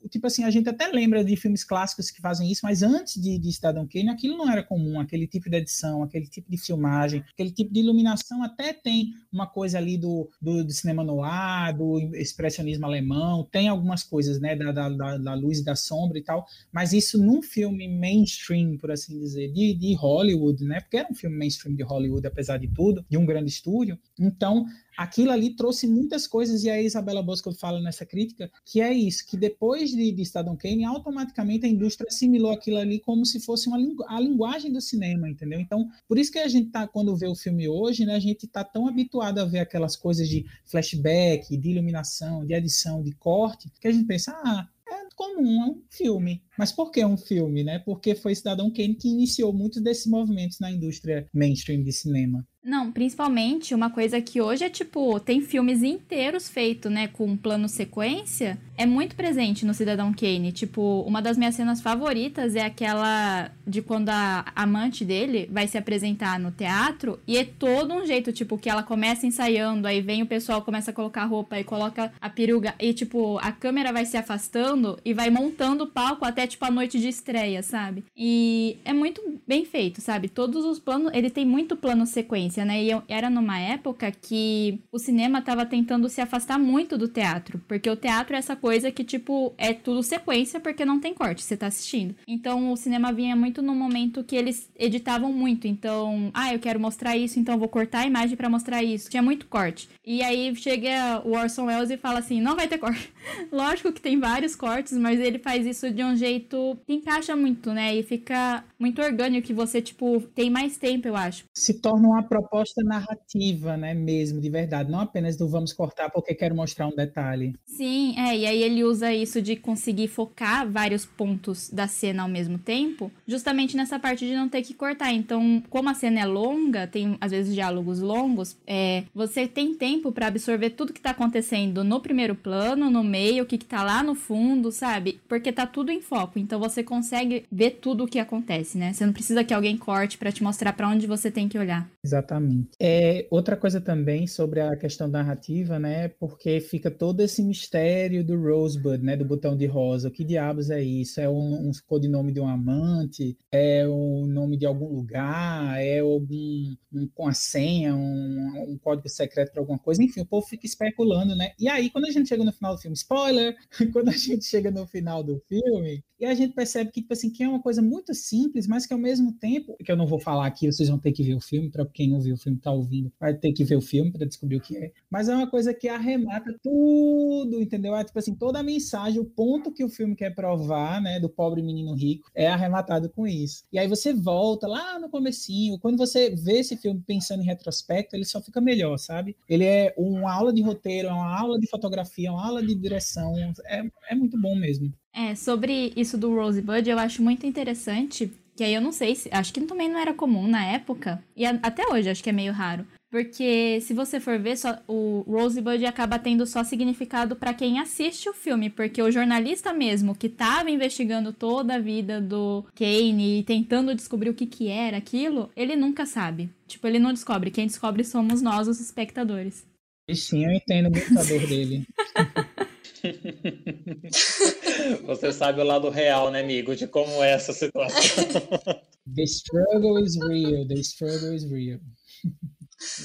tipo 0.08 0.26
assim, 0.26 0.44
a 0.44 0.50
gente 0.50 0.68
até 0.68 0.88
lembra 0.88 1.24
de 1.24 1.36
filmes 1.36 1.64
clássicos 1.64 2.10
que 2.10 2.20
fazem 2.20 2.50
isso, 2.50 2.60
mas 2.64 2.82
antes 2.82 3.20
de, 3.20 3.38
de 3.38 3.52
Cidadão 3.52 3.86
Kane, 3.86 4.08
aquilo 4.08 4.36
não 4.36 4.50
era 4.50 4.62
comum, 4.62 5.00
aquele 5.00 5.26
tipo 5.26 5.48
de 5.48 5.56
edição, 5.56 6.02
aquele 6.02 6.26
tipo 6.26 6.50
de 6.50 6.58
filmagem, 6.58 7.24
aquele 7.32 7.50
tipo 7.50 7.72
de 7.72 7.80
iluminação 7.80 8.42
até 8.42 8.72
tem 8.72 9.14
uma 9.32 9.46
coisa 9.46 9.79
ali 9.80 9.96
do, 9.96 10.28
do, 10.40 10.64
do 10.64 10.72
cinema 10.72 11.02
noir, 11.02 11.76
do 11.76 11.98
expressionismo 12.14 12.86
alemão, 12.86 13.48
tem 13.50 13.68
algumas 13.68 14.02
coisas, 14.02 14.40
né, 14.40 14.54
da, 14.54 14.72
da, 14.72 15.18
da, 15.18 15.34
luz 15.34 15.58
e 15.58 15.64
da 15.64 15.74
sombra 15.74 16.18
e 16.18 16.22
tal, 16.22 16.46
mas 16.72 16.92
isso 16.92 17.18
num 17.18 17.42
filme 17.42 17.88
mainstream, 17.88 18.76
por 18.76 18.90
assim 18.90 19.18
dizer, 19.18 19.52
de, 19.52 19.74
de 19.74 19.94
Hollywood, 19.94 20.64
né, 20.64 20.80
porque 20.80 20.96
era 20.96 21.08
um 21.10 21.14
filme 21.14 21.36
mainstream 21.36 21.74
de 21.74 21.82
Hollywood, 21.82 22.26
apesar 22.26 22.58
de 22.58 22.68
tudo, 22.68 23.04
de 23.08 23.16
um 23.16 23.26
grande 23.26 23.50
estúdio, 23.50 23.98
então 24.18 24.64
aquilo 24.96 25.30
ali 25.30 25.54
trouxe 25.54 25.86
muitas 25.86 26.26
coisas, 26.26 26.64
e 26.64 26.70
a 26.70 26.80
Isabela 26.80 27.22
Bosco 27.22 27.52
fala 27.52 27.80
nessa 27.80 28.04
crítica, 28.04 28.50
que 28.64 28.80
é 28.80 28.92
isso, 28.92 29.26
que 29.26 29.36
depois 29.36 29.90
de, 29.90 30.12
de 30.12 30.24
Cidadão 30.24 30.56
Kane, 30.56 30.84
automaticamente 30.84 31.66
a 31.66 31.68
indústria 31.68 32.08
assimilou 32.08 32.52
aquilo 32.52 32.78
ali 32.78 33.00
como 33.00 33.24
se 33.24 33.40
fosse 33.40 33.68
uma 33.68 33.78
a 34.08 34.20
linguagem 34.20 34.72
do 34.72 34.80
cinema, 34.80 35.28
entendeu? 35.28 35.60
Então, 35.60 35.88
por 36.06 36.18
isso 36.18 36.32
que 36.32 36.38
a 36.38 36.48
gente 36.48 36.70
tá, 36.70 36.86
quando 36.86 37.16
vê 37.16 37.26
o 37.26 37.34
filme 37.34 37.68
hoje, 37.68 38.04
né, 38.04 38.14
a 38.14 38.20
gente 38.20 38.46
tá 38.46 38.62
tão 38.62 38.86
habituado 38.88 39.38
a 39.38 39.44
ver 39.44 39.60
aquelas 39.60 39.96
coisas 39.96 40.28
de 40.28 40.46
flashback, 40.66 41.56
de 41.56 41.70
iluminação, 41.70 42.44
de 42.44 42.54
edição, 42.54 43.02
de 43.02 43.12
corte, 43.12 43.70
que 43.80 43.88
a 43.88 43.92
gente 43.92 44.06
pensa, 44.06 44.32
ah, 44.44 44.68
é 44.88 45.00
comum, 45.14 45.62
é 45.62 45.66
um 45.66 45.82
filme. 45.88 46.42
Mas 46.60 46.72
por 46.72 46.90
que 46.90 47.02
um 47.02 47.16
filme, 47.16 47.64
né? 47.64 47.78
Porque 47.78 48.14
foi 48.14 48.34
Cidadão 48.34 48.70
Kane 48.70 48.94
que 48.94 49.08
iniciou 49.08 49.50
muitos 49.50 49.82
desses 49.82 50.06
movimentos 50.06 50.60
na 50.60 50.70
indústria 50.70 51.26
mainstream 51.32 51.82
de 51.82 51.90
cinema. 51.90 52.46
Não, 52.62 52.92
principalmente 52.92 53.74
uma 53.74 53.88
coisa 53.88 54.20
que 54.20 54.38
hoje 54.38 54.64
é 54.64 54.68
tipo, 54.68 55.18
tem 55.18 55.40
filmes 55.40 55.82
inteiros 55.82 56.46
feitos, 56.46 56.92
né, 56.92 57.08
com 57.08 57.34
plano 57.34 57.66
sequência, 57.70 58.58
é 58.76 58.84
muito 58.84 59.16
presente 59.16 59.64
no 59.64 59.72
Cidadão 59.72 60.12
Kane. 60.12 60.52
Tipo, 60.52 61.02
uma 61.06 61.22
das 61.22 61.38
minhas 61.38 61.54
cenas 61.54 61.80
favoritas 61.80 62.54
é 62.54 62.60
aquela 62.60 63.50
de 63.66 63.80
quando 63.80 64.10
a 64.10 64.44
amante 64.54 65.06
dele 65.06 65.48
vai 65.50 65.66
se 65.66 65.78
apresentar 65.78 66.38
no 66.38 66.50
teatro 66.50 67.18
e 67.26 67.38
é 67.38 67.44
todo 67.44 67.94
um 67.94 68.04
jeito, 68.04 68.30
tipo, 68.30 68.58
que 68.58 68.68
ela 68.68 68.82
começa 68.82 69.26
ensaiando, 69.26 69.88
aí 69.88 70.02
vem 70.02 70.22
o 70.22 70.26
pessoal, 70.26 70.60
começa 70.60 70.90
a 70.90 70.94
colocar 70.94 71.24
roupa 71.24 71.58
e 71.58 71.64
coloca 71.64 72.12
a 72.20 72.28
peruca 72.28 72.74
e, 72.78 72.92
tipo, 72.92 73.38
a 73.38 73.52
câmera 73.52 73.90
vai 73.90 74.04
se 74.04 74.18
afastando 74.18 74.98
e 75.02 75.14
vai 75.14 75.30
montando 75.30 75.84
o 75.84 75.86
palco 75.86 76.26
até, 76.26 76.46
tipo, 76.50 76.64
a 76.64 76.70
noite 76.70 76.98
de 76.98 77.08
estreia, 77.08 77.62
sabe? 77.62 78.04
E 78.16 78.78
é 78.84 78.92
muito 78.92 79.40
bem 79.46 79.64
feito, 79.64 80.00
sabe? 80.00 80.28
Todos 80.28 80.64
os 80.64 80.78
planos, 80.78 81.12
ele 81.14 81.30
tem 81.30 81.44
muito 81.44 81.76
plano 81.76 82.06
sequência 82.06 82.50
né? 82.64 82.82
E 82.82 82.90
eu, 82.90 83.02
era 83.08 83.28
numa 83.30 83.58
época 83.58 84.10
que 84.10 84.80
o 84.92 84.98
cinema 84.98 85.42
tava 85.42 85.64
tentando 85.66 86.08
se 86.08 86.20
afastar 86.20 86.58
muito 86.58 86.96
do 86.96 87.08
teatro, 87.08 87.60
porque 87.68 87.88
o 87.88 87.96
teatro 87.96 88.34
é 88.34 88.38
essa 88.38 88.56
coisa 88.56 88.90
que, 88.90 89.04
tipo, 89.04 89.52
é 89.56 89.72
tudo 89.72 90.02
sequência 90.02 90.60
porque 90.60 90.84
não 90.84 91.00
tem 91.00 91.14
corte, 91.14 91.42
você 91.42 91.56
tá 91.56 91.66
assistindo. 91.66 92.14
Então 92.26 92.72
o 92.72 92.76
cinema 92.76 93.12
vinha 93.12 93.36
muito 93.36 93.62
no 93.62 93.74
momento 93.74 94.24
que 94.24 94.36
eles 94.36 94.70
editavam 94.78 95.32
muito. 95.32 95.66
Então, 95.66 96.30
ah, 96.34 96.52
eu 96.52 96.58
quero 96.58 96.80
mostrar 96.80 97.16
isso, 97.16 97.38
então 97.38 97.58
vou 97.58 97.68
cortar 97.68 98.00
a 98.00 98.06
imagem 98.06 98.36
para 98.36 98.48
mostrar 98.48 98.82
isso. 98.82 99.10
Tinha 99.10 99.22
muito 99.22 99.46
corte. 99.46 99.88
E 100.04 100.22
aí 100.22 100.54
chega 100.56 101.22
o 101.24 101.32
Orson 101.36 101.66
Welles 101.66 101.90
e 101.90 101.96
fala 101.96 102.18
assim: 102.18 102.40
não 102.40 102.56
vai 102.56 102.68
ter 102.68 102.78
corte. 102.78 103.12
Lógico 103.52 103.92
que 103.92 104.00
tem 104.00 104.18
vários 104.18 104.54
cortes, 104.56 104.96
mas 104.96 105.20
ele 105.20 105.38
faz 105.38 105.66
isso 105.66 105.90
de 105.90 106.02
um 106.02 106.16
jeito 106.16 106.39
que 106.86 106.92
encaixa 106.92 107.36
muito, 107.36 107.72
né? 107.72 107.94
E 107.94 108.02
fica 108.02 108.64
muito 108.78 109.00
orgânico 109.02 109.46
que 109.46 109.52
você, 109.52 109.82
tipo, 109.82 110.20
tem 110.34 110.50
mais 110.50 110.76
tempo, 110.76 111.08
eu 111.08 111.16
acho. 111.16 111.44
Se 111.54 111.80
torna 111.80 112.08
uma 112.08 112.22
proposta 112.22 112.82
narrativa, 112.82 113.76
né, 113.76 113.94
mesmo, 113.94 114.40
de 114.40 114.48
verdade, 114.48 114.90
não 114.90 115.00
apenas 115.00 115.36
do 115.36 115.48
vamos 115.48 115.72
cortar 115.72 116.10
porque 116.10 116.34
quero 116.34 116.54
mostrar 116.54 116.86
um 116.86 116.94
detalhe. 116.94 117.54
Sim, 117.66 118.14
é, 118.18 118.36
e 118.36 118.46
aí 118.46 118.62
ele 118.62 118.84
usa 118.84 119.12
isso 119.12 119.42
de 119.42 119.56
conseguir 119.56 120.08
focar 120.08 120.68
vários 120.68 121.04
pontos 121.04 121.70
da 121.70 121.86
cena 121.86 122.22
ao 122.22 122.28
mesmo 122.28 122.58
tempo, 122.58 123.10
justamente 123.26 123.76
nessa 123.76 123.98
parte 123.98 124.26
de 124.26 124.34
não 124.34 124.48
ter 124.48 124.62
que 124.62 124.74
cortar. 124.74 125.12
Então, 125.12 125.62
como 125.68 125.88
a 125.88 125.94
cena 125.94 126.20
é 126.20 126.26
longa, 126.26 126.86
tem 126.86 127.16
às 127.20 127.30
vezes 127.30 127.54
diálogos 127.54 128.00
longos, 128.00 128.56
é, 128.66 129.04
você 129.14 129.46
tem 129.46 129.74
tempo 129.74 130.12
para 130.12 130.26
absorver 130.26 130.70
tudo 130.70 130.92
que 130.92 131.00
tá 131.00 131.10
acontecendo 131.10 131.84
no 131.84 132.00
primeiro 132.00 132.34
plano, 132.34 132.90
no 132.90 133.02
meio, 133.02 133.44
o 133.44 133.46
que, 133.46 133.58
que 133.58 133.66
tá 133.66 133.82
lá 133.82 134.02
no 134.02 134.14
fundo, 134.14 134.70
sabe? 134.70 135.20
Porque 135.28 135.52
tá 135.52 135.66
tudo 135.66 135.90
em 135.90 136.00
foco, 136.00 136.29
então 136.38 136.58
você 136.58 136.82
consegue 136.82 137.44
ver 137.50 137.78
tudo 137.80 138.04
o 138.04 138.06
que 138.06 138.18
acontece, 138.18 138.78
né? 138.78 138.92
Você 138.92 139.04
não 139.04 139.12
precisa 139.12 139.44
que 139.44 139.54
alguém 139.54 139.76
corte 139.76 140.18
para 140.18 140.32
te 140.32 140.42
mostrar 140.42 140.72
para 140.72 140.88
onde 140.88 141.06
você 141.06 141.30
tem 141.30 141.48
que 141.48 141.58
olhar. 141.58 141.90
Exatamente. 142.04 142.70
É, 142.80 143.26
outra 143.30 143.56
coisa 143.56 143.80
também 143.80 144.26
sobre 144.26 144.60
a 144.60 144.76
questão 144.76 145.08
narrativa, 145.08 145.78
né? 145.78 146.08
Porque 146.08 146.60
fica 146.60 146.90
todo 146.90 147.20
esse 147.20 147.42
mistério 147.42 148.24
do 148.24 148.40
Rosebud, 148.40 149.02
né? 149.02 149.16
Do 149.16 149.24
botão 149.24 149.56
de 149.56 149.66
rosa. 149.66 150.08
O 150.08 150.10
que 150.10 150.24
diabos 150.24 150.70
é 150.70 150.82
isso? 150.82 151.20
É 151.20 151.28
um, 151.28 151.68
um 151.68 151.70
codinome 151.86 152.32
de 152.32 152.40
um 152.40 152.48
amante? 152.48 153.36
É 153.50 153.86
o 153.86 154.26
nome 154.26 154.56
de 154.56 154.66
algum 154.66 154.88
lugar? 154.88 155.80
É 155.80 156.00
algum 156.00 156.74
um, 156.92 157.08
com 157.14 157.28
a 157.28 157.32
senha, 157.32 157.94
um, 157.94 158.72
um 158.72 158.78
código 158.78 159.08
secreto 159.08 159.52
para 159.52 159.60
alguma 159.60 159.78
coisa? 159.78 160.02
Enfim, 160.02 160.20
o 160.20 160.26
povo 160.26 160.46
fica 160.46 160.66
especulando, 160.66 161.34
né? 161.36 161.52
E 161.58 161.68
aí, 161.68 161.90
quando 161.90 162.06
a 162.06 162.10
gente 162.10 162.28
chega 162.28 162.44
no 162.44 162.52
final 162.52 162.74
do 162.74 162.80
filme, 162.80 162.96
spoiler! 162.96 163.56
quando 163.92 164.08
a 164.08 164.16
gente 164.16 164.44
chega 164.44 164.70
no 164.70 164.86
final 164.86 165.22
do 165.22 165.40
filme, 165.48 166.02
e 166.20 166.26
a 166.26 166.34
gente 166.34 166.52
percebe 166.52 166.90
que, 166.90 167.00
tipo 167.00 167.14
assim, 167.14 167.30
que 167.30 167.42
é 167.42 167.48
uma 167.48 167.62
coisa 167.62 167.80
muito 167.80 168.12
simples, 168.14 168.66
mas 168.66 168.84
que 168.84 168.92
ao 168.92 168.98
mesmo 168.98 169.32
tempo, 169.32 169.74
que 169.82 169.90
eu 169.90 169.96
não 169.96 170.06
vou 170.06 170.20
falar 170.20 170.46
aqui, 170.46 170.70
vocês 170.70 170.88
vão 170.88 170.98
ter 170.98 171.12
que 171.12 171.22
ver 171.22 171.34
o 171.34 171.40
filme, 171.40 171.70
para 171.70 171.86
quem 171.86 172.10
não 172.10 172.20
viu 172.20 172.34
o 172.34 172.38
filme 172.38 172.58
tá 172.58 172.70
ouvindo, 172.70 173.10
vai 173.18 173.32
ter 173.32 173.52
que 173.52 173.64
ver 173.64 173.76
o 173.76 173.80
filme 173.80 174.12
para 174.12 174.26
descobrir 174.26 174.56
o 174.56 174.60
que 174.60 174.76
é. 174.76 174.92
Mas 175.08 175.28
é 175.28 175.34
uma 175.34 175.48
coisa 175.48 175.72
que 175.72 175.88
arremata 175.88 176.54
tudo, 176.62 177.60
entendeu? 177.60 177.96
É 177.96 178.04
tipo 178.04 178.18
assim, 178.18 178.34
toda 178.34 178.58
a 178.58 178.62
mensagem, 178.62 179.18
o 179.18 179.24
ponto 179.24 179.72
que 179.72 179.82
o 179.82 179.88
filme 179.88 180.14
quer 180.14 180.34
provar, 180.34 181.00
né, 181.00 181.18
do 181.18 181.28
pobre 181.28 181.62
menino 181.62 181.94
rico, 181.94 182.30
é 182.34 182.48
arrematado 182.48 183.08
com 183.08 183.26
isso. 183.26 183.64
E 183.72 183.78
aí 183.78 183.88
você 183.88 184.12
volta 184.12 184.66
lá 184.66 184.98
no 184.98 185.08
comecinho, 185.08 185.78
quando 185.78 185.96
você 185.96 186.30
vê 186.36 186.58
esse 186.58 186.76
filme 186.76 187.02
pensando 187.06 187.42
em 187.42 187.46
retrospecto, 187.46 188.14
ele 188.14 188.26
só 188.26 188.42
fica 188.42 188.60
melhor, 188.60 188.98
sabe? 188.98 189.34
Ele 189.48 189.64
é 189.64 189.94
uma 189.96 190.32
aula 190.32 190.52
de 190.52 190.60
roteiro, 190.60 191.08
é 191.08 191.12
uma 191.12 191.38
aula 191.38 191.58
de 191.58 191.66
fotografia, 191.66 192.30
uma 192.30 192.46
aula 192.46 192.62
de 192.62 192.74
direção, 192.74 193.34
é, 193.64 193.82
é 194.10 194.14
muito 194.14 194.38
bom 194.38 194.54
mesmo. 194.54 194.92
É, 195.14 195.34
sobre 195.34 195.92
isso 195.96 196.16
do 196.16 196.34
Rosebud, 196.34 196.88
eu 196.88 196.98
acho 196.98 197.22
muito 197.22 197.46
interessante, 197.46 198.30
que 198.56 198.64
aí 198.64 198.74
eu 198.74 198.80
não 198.80 198.92
sei 198.92 199.14
se. 199.14 199.28
Acho 199.32 199.52
que 199.52 199.60
também 199.60 199.88
não 199.88 199.98
era 199.98 200.14
comum 200.14 200.46
na 200.46 200.64
época, 200.64 201.22
e 201.36 201.44
a, 201.44 201.50
até 201.62 201.86
hoje 201.92 202.10
acho 202.10 202.22
que 202.22 202.30
é 202.30 202.32
meio 202.32 202.52
raro. 202.52 202.86
Porque 203.10 203.80
se 203.80 203.92
você 203.92 204.20
for 204.20 204.38
ver, 204.38 204.56
só, 204.56 204.78
o 204.86 205.24
Rosebud 205.26 205.84
acaba 205.84 206.16
tendo 206.16 206.46
só 206.46 206.62
significado 206.62 207.34
para 207.34 207.52
quem 207.52 207.80
assiste 207.80 208.28
o 208.28 208.32
filme, 208.32 208.70
porque 208.70 209.02
o 209.02 209.10
jornalista 209.10 209.72
mesmo 209.72 210.14
que 210.14 210.28
estava 210.28 210.70
investigando 210.70 211.32
toda 211.32 211.74
a 211.74 211.80
vida 211.80 212.20
do 212.20 212.64
Kane 212.72 213.40
e 213.40 213.42
tentando 213.42 213.96
descobrir 213.96 214.30
o 214.30 214.34
que 214.34 214.46
que 214.46 214.68
era 214.68 214.98
aquilo, 214.98 215.50
ele 215.56 215.74
nunca 215.74 216.06
sabe. 216.06 216.50
Tipo, 216.68 216.86
ele 216.86 217.00
não 217.00 217.12
descobre, 217.12 217.50
quem 217.50 217.66
descobre 217.66 218.04
somos 218.04 218.40
nós, 218.40 218.68
os 218.68 218.78
espectadores. 218.78 219.66
Sim, 220.14 220.44
eu 220.44 220.52
entendo 220.52 220.88
muito 220.90 221.18
a 221.18 221.22
dor 221.24 221.46
dele. 221.48 221.84
Você 225.06 225.32
sabe 225.32 225.60
o 225.60 225.64
lado 225.64 225.88
real, 225.88 226.30
né, 226.30 226.40
amigo, 226.40 226.76
de 226.76 226.86
como 226.86 227.22
é 227.22 227.32
essa 227.32 227.52
situação. 227.52 228.00
The 229.14 229.24
struggle 229.24 229.98
is 229.98 230.16
real, 230.16 230.66
the 230.68 230.78
struggle 230.80 231.34
is 231.34 231.44
real. 231.44 231.80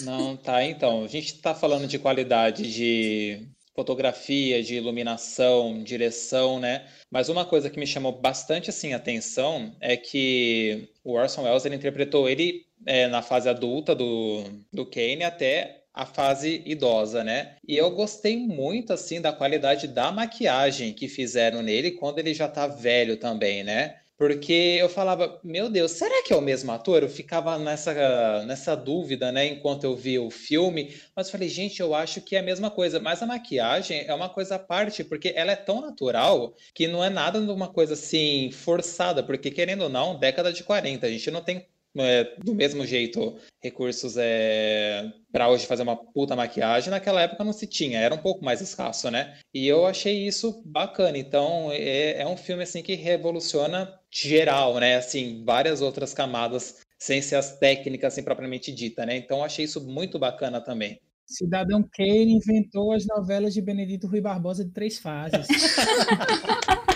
Não, 0.04 0.38
tá, 0.38 0.64
então, 0.64 1.04
a 1.04 1.08
gente 1.08 1.34
está 1.34 1.56
falando 1.56 1.88
de 1.88 1.98
qualidade 1.98 2.72
de 2.72 3.50
fotografia, 3.76 4.64
de 4.64 4.76
iluminação, 4.76 5.84
direção, 5.84 6.60
né? 6.60 6.88
Mas 7.12 7.28
uma 7.28 7.46
coisa 7.46 7.70
que 7.70 7.80
me 7.80 7.86
chamou 7.86 8.14
bastante 8.14 8.70
assim 8.70 8.94
atenção 8.94 9.76
é 9.82 9.98
que 9.98 10.90
o 11.04 11.14
Orson 11.14 11.44
Welles 11.44 11.66
ele 11.66 11.76
interpretou 11.76 12.30
ele 12.30 12.66
é, 12.86 13.08
na 13.08 13.22
fase 13.22 13.50
adulta 13.50 13.94
do, 13.94 14.44
do 14.72 14.86
Kane 14.86 15.24
até 15.24 15.84
a 15.96 16.06
fase 16.06 16.62
idosa, 16.66 17.24
né? 17.24 17.56
E 17.66 17.78
eu 17.78 17.90
gostei 17.92 18.38
muito 18.38 18.92
assim 18.92 19.22
da 19.22 19.32
qualidade 19.32 19.88
da 19.88 20.12
maquiagem 20.12 20.92
que 20.94 21.08
fizeram 21.08 21.62
nele 21.62 21.92
quando 21.92 22.20
ele 22.20 22.34
já 22.34 22.50
tá 22.50 22.68
velho 22.68 23.16
também, 23.16 23.64
né? 23.64 23.96
Porque 24.18 24.78
eu 24.80 24.88
falava, 24.88 25.40
meu 25.44 25.70
Deus, 25.70 25.92
será 25.92 26.24
que 26.24 26.32
é 26.32 26.36
o 26.36 26.42
mesmo 26.42 26.72
ator? 26.72 27.04
Eu 27.04 27.10
ficava 27.10 27.58
nessa, 27.60 28.46
nessa 28.46 28.76
dúvida, 28.76 29.30
né, 29.30 29.46
enquanto 29.46 29.84
eu 29.84 29.94
via 29.96 30.22
o 30.22 30.32
filme, 30.32 30.96
mas 31.14 31.30
falei, 31.30 31.50
gente, 31.50 31.82
eu 31.82 31.94
acho 31.94 32.22
que 32.22 32.36
é 32.36 32.40
a 32.40 32.44
mesma 32.44 32.72
coisa. 32.72 33.00
Mas 33.00 33.22
a 33.22 33.26
maquiagem 33.26 34.06
é 34.08 34.14
uma 34.14 34.30
coisa 34.30 34.56
à 34.56 34.60
parte, 34.60 35.04
porque 35.04 35.34
ela 35.36 35.52
é 35.52 35.56
tão 35.56 35.82
natural 35.82 36.56
que 36.74 36.88
não 36.88 37.04
é 37.04 37.10
nada 37.10 37.42
de 37.42 37.52
uma 37.52 37.68
coisa 37.68 37.94
assim 37.94 38.52
forçada, 38.52 39.22
porque 39.22 39.52
querendo 39.52 39.84
ou 39.84 39.90
não, 39.90 40.18
década 40.18 40.52
de 40.54 40.64
40, 40.64 41.06
a 41.06 41.10
gente 41.10 41.30
não 41.30 41.42
tem 41.42 41.68
é, 41.98 42.36
do 42.44 42.54
mesmo 42.54 42.86
jeito 42.86 43.36
recursos 43.62 44.16
é, 44.18 45.12
para 45.32 45.50
hoje 45.50 45.66
fazer 45.66 45.84
uma 45.84 45.96
puta 45.96 46.36
maquiagem, 46.36 46.92
naquela 46.92 47.22
época 47.22 47.44
não 47.44 47.54
se 47.54 47.68
tinha, 47.68 48.00
era 48.00 48.14
um 48.14 48.20
pouco 48.20 48.44
mais 48.44 48.62
escasso, 48.62 49.10
né? 49.10 49.38
E 49.54 49.68
eu 49.68 49.86
achei 49.86 50.28
isso 50.28 50.62
bacana. 50.66 51.18
Então 51.18 51.72
é, 51.72 52.22
é 52.22 52.28
um 52.28 52.38
filme 52.38 52.64
assim 52.64 52.82
que 52.84 52.96
revoluciona 52.96 53.94
geral, 54.12 54.80
né? 54.80 54.96
Assim, 54.98 55.44
várias 55.46 55.82
outras 55.82 56.14
camadas 56.14 56.82
sem 56.98 57.22
ser 57.22 57.36
as 57.36 57.58
técnicas 57.58 58.14
assim, 58.14 58.24
propriamente 58.24 58.72
dita, 58.72 59.06
né? 59.06 59.16
Então 59.18 59.44
achei 59.44 59.66
isso 59.66 59.86
muito 59.86 60.18
bacana 60.20 60.62
também. 60.62 61.00
Cidadão 61.26 61.84
Kane 61.92 62.34
inventou 62.34 62.92
as 62.92 63.06
novelas 63.06 63.54
de 63.54 63.62
Benedito 63.62 64.08
Rui 64.08 64.22
Barbosa 64.22 64.64
de 64.64 64.72
três 64.72 65.00
fases. 65.00 65.48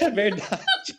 É 0.00 0.10
verdade. 0.10 0.96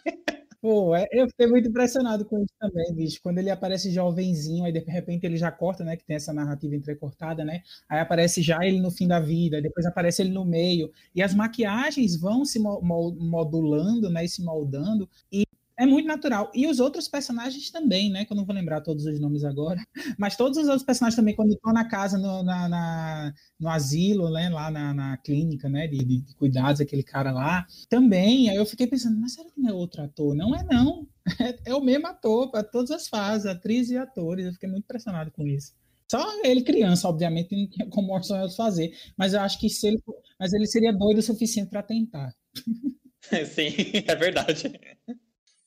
Pô, 0.62 0.96
é, 0.96 1.08
eu 1.12 1.28
fiquei 1.28 1.46
muito 1.46 1.70
impressionado 1.70 2.26
com 2.26 2.40
isso 2.40 2.54
também, 2.60 2.92
bicho. 2.96 3.20
Quando 3.22 3.38
ele 3.38 3.50
aparece 3.52 3.92
jovenzinho, 3.92 4.66
aí 4.66 4.72
de 4.72 4.80
repente 4.80 5.24
ele 5.26 5.38
já 5.38 5.52
corta, 5.52 5.84
né? 5.84 5.96
Que 5.96 6.04
tem 6.04 6.16
essa 6.16 6.34
narrativa 6.34 6.76
entrecortada, 6.76 7.46
né? 7.46 7.62
Aí 7.88 8.00
aparece 8.00 8.42
já 8.42 8.58
ele 8.66 8.80
no 8.82 8.90
fim 8.90 9.08
da 9.08 9.20
vida, 9.20 9.62
depois 9.62 9.86
aparece 9.86 10.24
ele 10.24 10.32
no 10.32 10.44
meio. 10.44 10.92
E 11.14 11.22
as 11.22 11.34
maquiagens 11.36 12.16
vão 12.20 12.44
se 12.44 12.58
modulando, 12.60 14.10
né? 14.10 14.26
E 14.26 14.30
se 14.30 14.44
moldando. 14.44 15.08
E 15.32 15.46
é 15.78 15.86
muito 15.86 16.08
natural. 16.08 16.52
E 16.56 16.66
os 16.66 16.80
outros 16.80 17.08
personagens 17.08 17.70
também, 17.70 18.10
né? 18.10 18.26
Que 18.26 18.34
eu 18.34 18.38
não 18.38 18.46
vou 18.46 18.56
lembrar 18.56 18.82
todos 18.82 19.06
os 19.06 19.20
nomes 19.20 19.44
agora. 19.44 19.80
Mas 20.18 20.36
todos 20.36 20.58
os 20.58 20.68
outros 20.68 20.84
personagens 20.84 21.16
também, 21.16 21.36
quando 21.36 21.54
estão 21.54 21.72
na 21.72 21.88
casa, 21.88 22.18
no, 22.18 22.42
na, 22.44 22.68
na, 22.68 23.34
no 23.60 23.70
asilo, 23.70 24.30
né? 24.32 24.50
Lá 24.50 24.72
na, 24.72 24.94
na 24.94 25.18
clínica, 25.18 25.70
né? 25.70 25.88
De, 25.88 25.98
de, 25.98 26.36
cuidados, 26.36 26.82
aquele 26.82 27.04
cara 27.04 27.32
lá. 27.32 27.66
Também, 27.90 28.50
aí 28.50 28.56
eu 28.56 28.66
fiquei 28.66 28.88
pensando, 28.88 29.20
mas 29.20 29.34
será 29.34 29.50
que 29.50 29.62
não 29.62 29.70
é 29.70 29.74
outro 29.74 30.02
ator? 30.02 30.36
Não 30.36 30.56
é, 30.56 30.64
não. 30.64 31.08
É, 31.40 31.60
é 31.72 31.76
o 31.76 31.82
mesmo 31.82 32.08
ator 32.08 32.50
para 32.50 32.64
todas 32.64 32.90
as 32.90 33.08
fases, 33.08 33.46
atrizes 33.46 33.92
e 33.92 33.98
atores. 33.98 34.48
Eu 34.48 34.54
fiquei 34.54 34.70
muito 34.70 34.86
impressionado 34.86 35.32
com 35.32 35.46
isso. 35.46 35.74
Só 36.10 36.26
ele 36.44 36.64
criança, 36.64 37.08
obviamente, 37.08 37.56
não 37.56 37.68
tinha 37.68 37.88
como 37.88 38.14
Orson 38.14 38.50
fazer. 38.50 38.94
Mas 39.16 39.34
eu 39.34 39.42
acho 39.42 39.60
que 39.60 39.70
se 39.70 39.88
ele, 39.88 40.02
mas 40.40 40.54
ele 40.54 40.66
seria 40.66 40.92
doido 40.92 41.20
o 41.20 41.24
suficiente 41.24 41.70
para 41.70 41.84
tentar. 41.84 42.34
Sim, 43.54 43.74
é 44.08 44.16
verdade. 44.16 44.72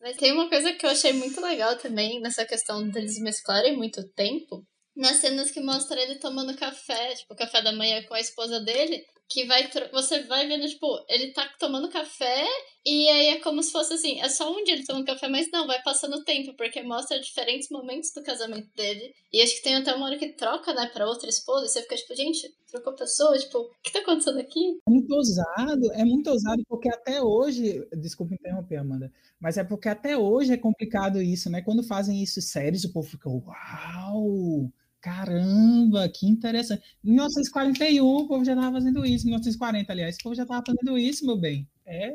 Mas 0.01 0.17
tem 0.17 0.33
uma 0.33 0.49
coisa 0.49 0.73
que 0.73 0.87
eu 0.87 0.91
achei 0.91 1.13
muito 1.13 1.41
legal 1.41 1.77
também 1.77 2.21
nessa 2.21 2.47
questão 2.47 2.89
deles 2.89 3.21
mesclarem 3.21 3.77
muito 3.77 4.03
tempo. 4.15 4.65
Nas 4.97 5.17
cenas 5.17 5.51
que 5.51 5.61
mostra 5.61 6.01
ele 6.01 6.19
tomando 6.19 6.57
café, 6.57 7.15
tipo, 7.15 7.35
café 7.37 7.63
da 7.63 7.73
manhã 7.73 8.03
com 8.05 8.15
a 8.15 8.21
esposa 8.21 8.61
dele, 8.61 9.05
que 9.31 9.45
vai 9.45 9.71
você 9.93 10.23
vai 10.25 10.49
vendo, 10.49 10.67
tipo, 10.67 10.87
ele 11.09 11.33
tá 11.33 11.49
tomando 11.57 11.89
café 11.89 12.45
e 12.85 13.09
aí 13.09 13.27
é 13.29 13.41
como 13.41 13.63
se 13.63 13.71
fosse 13.71 13.95
assim, 13.95 14.21
é 14.21 14.29
só 14.29 14.51
um 14.51 14.65
dia 14.65 14.75
ele 14.75 14.85
tomando 14.85 15.07
café, 15.07 15.29
mas 15.29 15.49
não, 15.53 15.69
vai 15.69 15.81
passando 15.83 16.17
o 16.17 16.25
tempo, 16.25 16.53
porque 16.55 16.83
mostra 16.83 17.21
diferentes 17.21 17.69
momentos 17.71 18.13
do 18.13 18.25
casamento 18.25 18.69
dele. 18.75 19.15
E 19.33 19.41
acho 19.41 19.55
que 19.55 19.63
tem 19.63 19.77
até 19.77 19.95
uma 19.95 20.07
hora 20.07 20.19
que 20.19 20.31
troca, 20.31 20.75
né, 20.75 20.91
pra 20.93 21.07
outra 21.07 21.29
esposa, 21.29 21.67
e 21.67 21.69
você 21.69 21.83
fica 21.83 21.95
tipo, 21.95 22.17
gente, 22.17 22.53
trocou 22.73 22.93
pessoa, 22.95 23.39
tipo, 23.39 23.59
o 23.59 23.71
que 23.81 23.93
tá 23.93 24.01
acontecendo 24.01 24.41
aqui? 24.41 24.81
É 24.89 24.91
muito 24.91 25.15
ousado, 25.15 25.93
é 25.93 26.05
muito 26.05 26.29
ousado, 26.29 26.65
porque 26.69 26.89
até 26.89 27.23
hoje, 27.23 27.87
desculpa 27.99 28.35
interromper, 28.35 28.79
Amanda, 28.79 29.13
mas 29.39 29.57
é 29.57 29.63
porque 29.63 29.89
até 29.89 30.19
hoje 30.19 30.53
é 30.53 30.57
complicado 30.57 31.23
isso, 31.23 31.49
né? 31.49 31.63
Quando 31.63 31.85
fazem 31.85 32.21
isso 32.21 32.43
sérios, 32.43 32.83
o 32.83 32.93
povo 32.93 33.09
fica, 33.09 33.31
uau! 33.31 34.73
Caramba, 35.01 36.09
que 36.09 36.27
interessante. 36.27 36.83
Em 37.03 37.11
1941, 37.13 38.05
o 38.05 38.29
povo 38.29 38.45
já 38.45 38.53
estava 38.53 38.73
fazendo 38.73 39.05
isso. 39.07 39.25
Em 39.25 39.31
1940, 39.31 39.93
aliás, 39.93 40.17
o 40.17 40.23
povo 40.23 40.35
já 40.35 40.43
estava 40.43 40.63
fazendo 40.65 40.99
isso, 40.99 41.25
meu 41.25 41.39
bem. 41.39 41.67
É, 41.87 42.15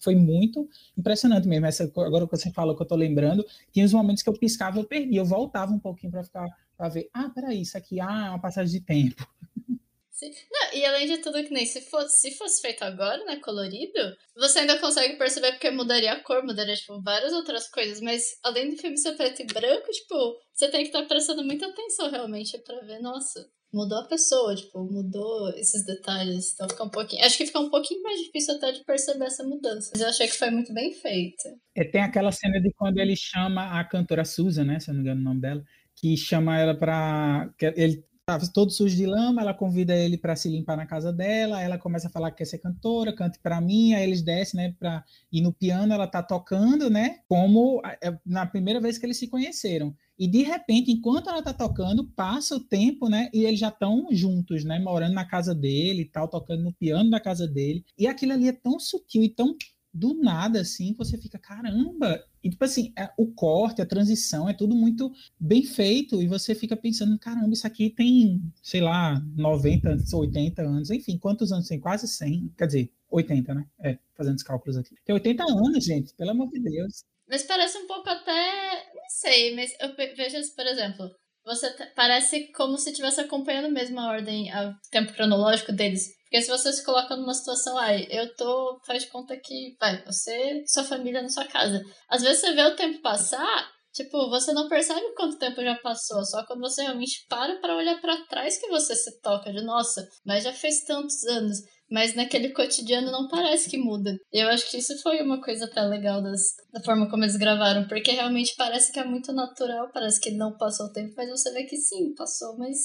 foi 0.00 0.14
muito 0.14 0.68
impressionante 0.96 1.48
mesmo. 1.48 1.66
Essa, 1.66 1.84
agora 1.84 2.26
que 2.26 2.36
você 2.36 2.50
falou 2.50 2.74
que 2.74 2.82
eu 2.82 2.84
estou 2.84 2.98
lembrando, 2.98 3.44
tinha 3.72 3.86
os 3.86 3.92
momentos 3.92 4.22
que 4.22 4.28
eu 4.28 4.38
piscava, 4.38 4.78
eu 4.78 4.84
perdi. 4.84 5.16
Eu 5.16 5.24
voltava 5.24 5.72
um 5.72 5.78
pouquinho 5.78 6.12
para 6.12 6.22
ficar 6.22 6.48
para 6.76 6.88
ver. 6.88 7.10
Ah, 7.12 7.28
peraí, 7.28 7.60
isso 7.62 7.76
aqui 7.76 8.00
ah, 8.00 8.26
é 8.26 8.30
uma 8.30 8.38
passagem 8.38 8.78
de 8.78 8.84
tempo. 8.84 9.26
Sim. 10.18 10.32
Não, 10.50 10.76
e 10.76 10.84
além 10.84 11.06
de 11.06 11.18
tudo, 11.18 11.44
que 11.44 11.54
nem 11.54 11.64
se 11.64 11.80
fosse, 11.82 12.18
se 12.18 12.36
fosse 12.36 12.60
feito 12.60 12.82
agora, 12.82 13.24
né, 13.24 13.36
colorido, 13.36 14.16
você 14.36 14.58
ainda 14.58 14.76
consegue 14.80 15.16
perceber 15.16 15.52
porque 15.52 15.70
mudaria 15.70 16.12
a 16.12 16.20
cor, 16.20 16.44
mudaria, 16.44 16.74
tipo, 16.74 17.00
várias 17.00 17.32
outras 17.32 17.68
coisas. 17.68 18.00
Mas 18.00 18.24
além 18.42 18.68
do 18.68 18.76
filme 18.76 18.96
ser 18.96 19.12
preto 19.12 19.42
e 19.42 19.46
branco, 19.46 19.88
tipo, 19.92 20.36
você 20.52 20.68
tem 20.72 20.80
que 20.80 20.88
estar 20.88 21.02
tá 21.02 21.06
prestando 21.06 21.44
muita 21.44 21.66
atenção 21.66 22.10
realmente 22.10 22.58
para 22.58 22.80
ver, 22.80 22.98
nossa, 22.98 23.48
mudou 23.72 23.96
a 23.96 24.08
pessoa, 24.08 24.56
tipo, 24.56 24.82
mudou 24.90 25.50
esses 25.50 25.84
detalhes. 25.86 26.52
Então 26.52 26.68
fica 26.68 26.82
um 26.82 26.90
pouquinho. 26.90 27.24
Acho 27.24 27.38
que 27.38 27.46
fica 27.46 27.60
um 27.60 27.70
pouquinho 27.70 28.02
mais 28.02 28.18
difícil 28.18 28.56
até 28.56 28.72
de 28.72 28.84
perceber 28.84 29.26
essa 29.26 29.44
mudança. 29.44 29.90
Mas 29.92 30.02
eu 30.02 30.08
achei 30.08 30.26
que 30.26 30.36
foi 30.36 30.50
muito 30.50 30.74
bem 30.74 30.92
feita. 30.94 31.48
É, 31.76 31.84
tem 31.84 32.02
aquela 32.02 32.32
cena 32.32 32.60
de 32.60 32.72
quando 32.72 32.98
ele 32.98 33.14
chama 33.14 33.78
a 33.78 33.84
cantora 33.84 34.24
Susan, 34.24 34.64
né? 34.64 34.80
Se 34.80 34.90
eu 34.90 34.94
não 34.94 35.02
me 35.04 35.08
engano 35.08 35.20
o 35.20 35.24
nome 35.24 35.40
dela 35.40 35.62
que 36.00 36.16
chama 36.16 36.58
ela 36.58 36.76
para 36.76 37.52
ele 37.60 38.04
Tava 38.28 38.46
todo 38.46 38.70
sujo 38.70 38.94
de 38.94 39.06
lama, 39.06 39.40
ela 39.40 39.54
convida 39.54 39.96
ele 39.96 40.18
para 40.18 40.36
se 40.36 40.50
limpar 40.50 40.76
na 40.76 40.84
casa 40.84 41.10
dela, 41.10 41.62
ela 41.62 41.78
começa 41.78 42.08
a 42.08 42.10
falar 42.10 42.30
que 42.30 42.36
quer 42.36 42.44
ser 42.44 42.58
cantora, 42.58 43.10
cante 43.10 43.38
para 43.38 43.58
mim, 43.58 43.94
aí 43.94 44.02
eles 44.02 44.20
descem, 44.20 44.60
né, 44.60 44.74
para 44.78 45.02
ir 45.32 45.40
no 45.40 45.50
piano, 45.50 45.94
ela 45.94 46.06
tá 46.06 46.22
tocando, 46.22 46.90
né, 46.90 47.20
como 47.26 47.80
é, 48.02 48.18
na 48.26 48.44
primeira 48.44 48.82
vez 48.82 48.98
que 48.98 49.06
eles 49.06 49.16
se 49.16 49.28
conheceram. 49.28 49.96
E 50.18 50.28
de 50.28 50.42
repente, 50.42 50.90
enquanto 50.92 51.30
ela 51.30 51.42
tá 51.42 51.54
tocando, 51.54 52.04
passa 52.04 52.56
o 52.56 52.60
tempo, 52.60 53.08
né, 53.08 53.30
e 53.32 53.46
eles 53.46 53.58
já 53.58 53.68
estão 53.68 54.06
juntos, 54.10 54.62
né, 54.62 54.78
morando 54.78 55.14
na 55.14 55.24
casa 55.24 55.54
dele 55.54 56.02
e 56.02 56.10
tal, 56.10 56.28
tocando 56.28 56.62
no 56.62 56.74
piano 56.74 57.08
da 57.08 57.18
casa 57.18 57.48
dele. 57.48 57.82
E 57.96 58.06
aquilo 58.06 58.34
ali 58.34 58.48
é 58.48 58.52
tão 58.52 58.78
sutil 58.78 59.22
e 59.22 59.30
tão 59.30 59.56
do 59.98 60.14
nada, 60.14 60.60
assim, 60.60 60.94
você 60.96 61.18
fica, 61.18 61.38
caramba! 61.38 62.24
E, 62.42 62.48
tipo 62.50 62.64
assim, 62.64 62.92
é, 62.96 63.10
o 63.16 63.26
corte, 63.26 63.82
a 63.82 63.86
transição, 63.86 64.48
é 64.48 64.54
tudo 64.54 64.74
muito 64.74 65.12
bem 65.38 65.64
feito, 65.64 66.22
e 66.22 66.28
você 66.28 66.54
fica 66.54 66.76
pensando, 66.76 67.18
caramba, 67.18 67.52
isso 67.52 67.66
aqui 67.66 67.90
tem, 67.90 68.40
sei 68.62 68.80
lá, 68.80 69.20
90, 69.36 69.96
80 70.14 70.62
anos, 70.62 70.90
enfim, 70.90 71.18
quantos 71.18 71.52
anos 71.52 71.66
tem? 71.66 71.80
Quase 71.80 72.06
100, 72.06 72.52
quer 72.56 72.66
dizer, 72.66 72.92
80, 73.10 73.54
né? 73.54 73.66
É, 73.80 73.98
fazendo 74.14 74.36
os 74.36 74.42
cálculos 74.42 74.76
aqui. 74.76 74.94
Tem 75.04 75.14
80 75.14 75.42
anos, 75.42 75.84
gente, 75.84 76.14
pelo 76.14 76.30
amor 76.30 76.48
de 76.50 76.60
Deus. 76.60 77.04
Mas 77.28 77.42
parece 77.42 77.76
um 77.78 77.86
pouco 77.86 78.08
até, 78.08 78.84
não 78.94 79.10
sei, 79.10 79.54
mas 79.54 79.72
eu 79.80 79.94
vejo, 79.96 80.54
por 80.54 80.66
exemplo, 80.66 81.10
você 81.44 81.66
parece 81.94 82.52
como 82.52 82.78
se 82.78 82.90
estivesse 82.90 83.20
acompanhando 83.20 83.72
mesmo 83.72 83.98
a 83.98 84.08
ordem, 84.08 84.50
o 84.50 84.74
tempo 84.90 85.12
cronológico 85.12 85.72
deles. 85.72 86.17
Porque 86.28 86.42
se 86.42 86.50
você 86.50 86.70
se 86.72 86.84
coloca 86.84 87.16
numa 87.16 87.32
situação, 87.32 87.78
ai, 87.78 88.06
eu 88.10 88.34
tô, 88.36 88.78
faz 88.86 89.04
de 89.04 89.08
conta 89.08 89.34
que, 89.36 89.74
vai, 89.80 90.04
você 90.04 90.62
sua 90.66 90.84
família 90.84 91.22
na 91.22 91.30
sua 91.30 91.46
casa. 91.46 91.82
Às 92.08 92.22
vezes 92.22 92.40
você 92.40 92.52
vê 92.52 92.62
o 92.64 92.76
tempo 92.76 93.00
passar, 93.00 93.70
tipo, 93.94 94.28
você 94.28 94.52
não 94.52 94.68
percebe 94.68 95.14
quanto 95.16 95.38
tempo 95.38 95.62
já 95.62 95.74
passou, 95.76 96.22
só 96.26 96.44
quando 96.44 96.60
você 96.60 96.82
realmente 96.82 97.24
para 97.30 97.58
para 97.60 97.74
olhar 97.74 97.98
para 98.02 98.26
trás 98.26 98.58
que 98.58 98.68
você 98.68 98.94
se 98.94 99.18
toca 99.22 99.50
de, 99.50 99.62
nossa, 99.62 100.06
mas 100.24 100.44
já 100.44 100.52
fez 100.52 100.84
tantos 100.84 101.24
anos. 101.24 101.60
Mas 101.90 102.14
naquele 102.14 102.50
cotidiano 102.50 103.10
não 103.10 103.26
parece 103.28 103.70
que 103.70 103.78
muda. 103.78 104.14
Eu 104.30 104.50
acho 104.50 104.70
que 104.70 104.76
isso 104.76 105.00
foi 105.00 105.22
uma 105.22 105.40
coisa 105.40 105.64
até 105.64 105.80
legal 105.80 106.22
das, 106.22 106.42
da 106.70 106.82
forma 106.82 107.08
como 107.08 107.24
eles 107.24 107.36
gravaram, 107.36 107.88
porque 107.88 108.10
realmente 108.10 108.54
parece 108.58 108.92
que 108.92 109.00
é 109.00 109.04
muito 109.04 109.32
natural, 109.32 109.90
parece 109.94 110.20
que 110.20 110.32
não 110.32 110.54
passou 110.58 110.84
o 110.84 110.92
tempo, 110.92 111.14
mas 111.16 111.30
você 111.30 111.50
vê 111.54 111.64
que 111.64 111.78
sim, 111.78 112.14
passou, 112.14 112.58
mas 112.58 112.76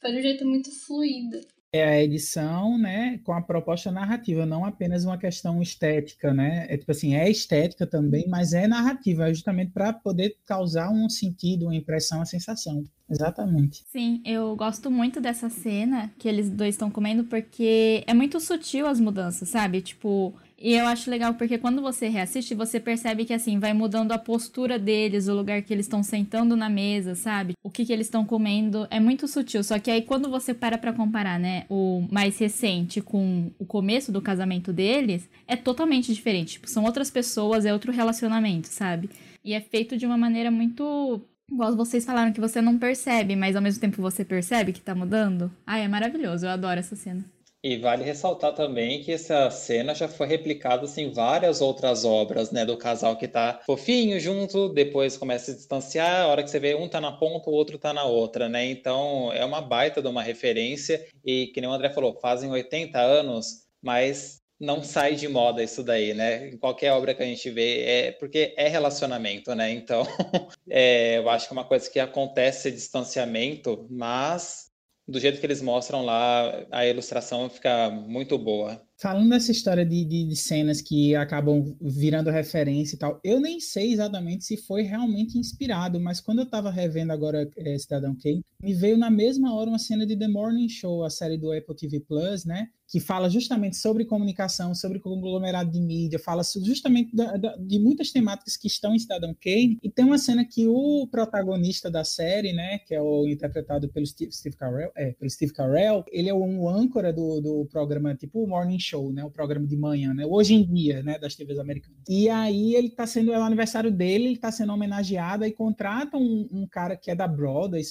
foi 0.00 0.10
de 0.10 0.18
um 0.18 0.22
jeito 0.22 0.44
muito 0.44 0.68
fluido 0.84 1.38
é 1.72 1.84
a 1.84 2.02
edição, 2.02 2.76
né, 2.76 3.18
com 3.24 3.32
a 3.32 3.40
proposta 3.40 3.92
narrativa, 3.92 4.44
não 4.44 4.64
apenas 4.64 5.04
uma 5.04 5.16
questão 5.16 5.62
estética, 5.62 6.34
né? 6.34 6.66
É 6.68 6.76
tipo 6.76 6.90
assim, 6.90 7.14
é 7.14 7.30
estética 7.30 7.86
também, 7.86 8.26
mas 8.28 8.52
é 8.52 8.66
narrativa, 8.66 9.28
é 9.28 9.34
justamente 9.34 9.70
para 9.70 9.92
poder 9.92 10.36
causar 10.44 10.90
um 10.90 11.08
sentido, 11.08 11.66
uma 11.66 11.74
impressão, 11.74 12.18
uma 12.18 12.26
sensação. 12.26 12.84
Exatamente. 13.08 13.82
Sim, 13.88 14.22
eu 14.24 14.54
gosto 14.54 14.90
muito 14.90 15.20
dessa 15.20 15.48
cena 15.48 16.12
que 16.16 16.28
eles 16.28 16.48
dois 16.48 16.74
estão 16.74 16.90
comendo 16.90 17.24
porque 17.24 18.04
é 18.06 18.14
muito 18.14 18.38
sutil 18.38 18.86
as 18.86 19.00
mudanças, 19.00 19.48
sabe? 19.48 19.80
Tipo, 19.80 20.32
e 20.60 20.74
eu 20.74 20.86
acho 20.86 21.10
legal 21.10 21.32
porque 21.34 21.56
quando 21.56 21.80
você 21.80 22.08
reassiste, 22.08 22.54
você 22.54 22.78
percebe 22.78 23.24
que 23.24 23.32
assim, 23.32 23.58
vai 23.58 23.72
mudando 23.72 24.12
a 24.12 24.18
postura 24.18 24.78
deles, 24.78 25.26
o 25.26 25.34
lugar 25.34 25.62
que 25.62 25.72
eles 25.72 25.86
estão 25.86 26.02
sentando 26.02 26.54
na 26.54 26.68
mesa, 26.68 27.14
sabe? 27.14 27.54
O 27.62 27.70
que, 27.70 27.86
que 27.86 27.92
eles 27.92 28.08
estão 28.08 28.26
comendo. 28.26 28.86
É 28.90 29.00
muito 29.00 29.26
sutil. 29.26 29.64
Só 29.64 29.78
que 29.78 29.90
aí 29.90 30.02
quando 30.02 30.28
você 30.28 30.52
para 30.52 30.76
pra 30.76 30.92
comparar, 30.92 31.40
né, 31.40 31.64
o 31.70 32.06
mais 32.12 32.38
recente 32.38 33.00
com 33.00 33.50
o 33.58 33.64
começo 33.64 34.12
do 34.12 34.20
casamento 34.20 34.70
deles, 34.70 35.26
é 35.46 35.56
totalmente 35.56 36.12
diferente. 36.12 36.52
Tipo, 36.54 36.68
são 36.68 36.84
outras 36.84 37.10
pessoas, 37.10 37.64
é 37.64 37.72
outro 37.72 37.90
relacionamento, 37.90 38.68
sabe? 38.68 39.08
E 39.42 39.54
é 39.54 39.60
feito 39.60 39.96
de 39.96 40.04
uma 40.04 40.18
maneira 40.18 40.50
muito. 40.50 41.22
Igual 41.50 41.74
vocês 41.74 42.04
falaram 42.04 42.32
que 42.32 42.40
você 42.40 42.60
não 42.60 42.78
percebe, 42.78 43.34
mas 43.34 43.56
ao 43.56 43.62
mesmo 43.62 43.80
tempo 43.80 44.02
você 44.02 44.24
percebe 44.24 44.72
que 44.72 44.80
tá 44.80 44.94
mudando. 44.94 45.50
Ai, 45.66 45.84
é 45.84 45.88
maravilhoso. 45.88 46.44
Eu 46.44 46.50
adoro 46.50 46.78
essa 46.78 46.94
cena. 46.94 47.24
E 47.62 47.76
vale 47.76 48.02
ressaltar 48.02 48.54
também 48.54 49.02
que 49.02 49.12
essa 49.12 49.50
cena 49.50 49.94
já 49.94 50.08
foi 50.08 50.26
replicada 50.26 50.84
assim, 50.84 51.02
em 51.02 51.12
várias 51.12 51.60
outras 51.60 52.06
obras, 52.06 52.50
né? 52.50 52.64
Do 52.64 52.78
casal 52.78 53.16
que 53.18 53.28
tá 53.28 53.60
fofinho 53.66 54.18
junto, 54.18 54.70
depois 54.70 55.18
começa 55.18 55.50
a 55.50 55.54
se 55.54 55.58
distanciar, 55.58 56.22
a 56.22 56.26
hora 56.28 56.42
que 56.42 56.48
você 56.50 56.58
vê 56.58 56.74
um 56.74 56.88
tá 56.88 57.02
na 57.02 57.12
ponta, 57.12 57.50
o 57.50 57.52
outro 57.52 57.78
tá 57.78 57.92
na 57.92 58.04
outra, 58.04 58.48
né? 58.48 58.64
Então 58.64 59.30
é 59.32 59.44
uma 59.44 59.60
baita 59.60 60.00
de 60.00 60.08
uma 60.08 60.22
referência. 60.22 61.06
E 61.22 61.48
que 61.48 61.60
nem 61.60 61.68
o 61.68 61.72
André 61.72 61.90
falou, 61.90 62.18
fazem 62.18 62.50
80 62.50 62.98
anos, 62.98 63.66
mas 63.82 64.40
não 64.58 64.82
sai 64.82 65.14
de 65.14 65.28
moda 65.28 65.62
isso 65.62 65.82
daí, 65.82 66.14
né? 66.14 66.48
Em 66.48 66.56
qualquer 66.56 66.92
obra 66.92 67.14
que 67.14 67.22
a 67.22 67.26
gente 67.26 67.50
vê, 67.50 67.82
é 67.82 68.12
porque 68.12 68.54
é 68.56 68.68
relacionamento, 68.68 69.54
né? 69.54 69.70
Então, 69.70 70.06
é, 70.68 71.18
eu 71.18 71.28
acho 71.28 71.46
que 71.46 71.52
é 71.52 71.56
uma 71.56 71.64
coisa 71.64 71.90
que 71.90 72.00
acontece 72.00 72.70
distanciamento, 72.70 73.86
mas 73.90 74.69
do 75.10 75.18
jeito 75.18 75.40
que 75.40 75.46
eles 75.46 75.60
mostram 75.60 76.04
lá, 76.04 76.66
a 76.70 76.86
ilustração 76.86 77.50
fica 77.50 77.90
muito 77.90 78.38
boa. 78.38 78.80
falando 78.96 79.30
dessa 79.30 79.50
história 79.50 79.84
de, 79.84 80.04
de, 80.04 80.28
de, 80.28 80.36
cenas 80.36 80.80
que 80.80 81.14
acabam 81.14 81.76
virando 81.80 82.30
referência 82.30 82.94
e 82.94 82.98
tal, 82.98 83.20
eu 83.24 83.40
nem 83.40 83.58
sei 83.58 83.92
exatamente 83.92 84.44
se 84.44 84.56
foi 84.56 84.82
realmente 84.82 85.38
inspirado, 85.38 85.98
mas 86.00 86.20
quando 86.20 86.40
eu 86.40 86.46
tava 86.46 86.70
revendo 86.70 87.12
agora 87.12 87.50
é, 87.56 87.78
Cidadão 87.78 88.16
Kane, 88.16 88.44
me 88.62 88.74
veio 88.74 88.96
na 88.96 89.10
mesma 89.10 89.54
hora 89.54 89.68
uma 89.68 89.78
cena 89.78 90.06
de 90.06 90.16
The 90.16 90.28
Morning 90.28 90.68
Show, 90.68 91.02
a 91.04 91.10
série 91.10 91.36
do 91.36 91.52
Apple 91.52 91.74
TV 91.74 92.00
Plus, 92.00 92.44
né? 92.44 92.68
Que 92.90 92.98
fala 92.98 93.30
justamente 93.30 93.76
sobre 93.76 94.04
comunicação, 94.04 94.74
sobre 94.74 94.98
conglomerado 94.98 95.70
de 95.70 95.80
mídia, 95.80 96.18
fala 96.18 96.42
justamente 96.42 97.14
da, 97.14 97.36
da, 97.36 97.56
de 97.56 97.78
muitas 97.78 98.10
temáticas 98.10 98.56
que 98.56 98.66
estão 98.66 98.92
em 98.92 98.98
Cidadão 98.98 99.32
Kane. 99.32 99.78
E 99.80 99.88
tem 99.88 100.04
uma 100.04 100.18
cena 100.18 100.44
que 100.44 100.66
o 100.66 101.06
protagonista 101.06 101.88
da 101.88 102.02
série, 102.02 102.52
né, 102.52 102.78
que 102.80 102.92
é 102.92 103.00
o 103.00 103.28
interpretado 103.28 103.88
pelo 103.88 104.04
Steve, 104.04 104.32
Steve 104.32 104.56
Carell, 104.56 104.90
é, 104.96 105.12
pelo 105.12 105.30
Steve 105.30 105.52
Carell, 105.52 106.04
ele 106.10 106.28
é 106.28 106.34
um 106.34 106.68
âncora 106.68 107.12
do, 107.12 107.40
do 107.40 107.68
programa 107.70 108.12
tipo 108.16 108.42
o 108.42 108.48
Morning 108.48 108.80
Show, 108.80 109.12
né, 109.12 109.24
o 109.24 109.30
programa 109.30 109.68
de 109.68 109.76
manhã, 109.76 110.12
né, 110.12 110.26
hoje 110.26 110.54
em 110.54 110.64
dia, 110.64 111.00
né, 111.00 111.16
das 111.16 111.36
TVs 111.36 111.60
americanas. 111.60 112.00
E 112.08 112.28
aí 112.28 112.74
ele 112.74 112.88
está 112.88 113.06
sendo 113.06 113.32
é 113.32 113.38
o 113.38 113.42
aniversário 113.42 113.92
dele, 113.92 114.24
ele 114.24 114.34
está 114.34 114.50
sendo 114.50 114.72
homenageado 114.72 115.44
e 115.44 115.52
contrata 115.52 116.16
um, 116.16 116.48
um, 116.50 116.66
cara 116.66 116.96
que 116.96 117.08
é 117.08 117.14
da 117.14 117.28
Broadway, 117.28 117.82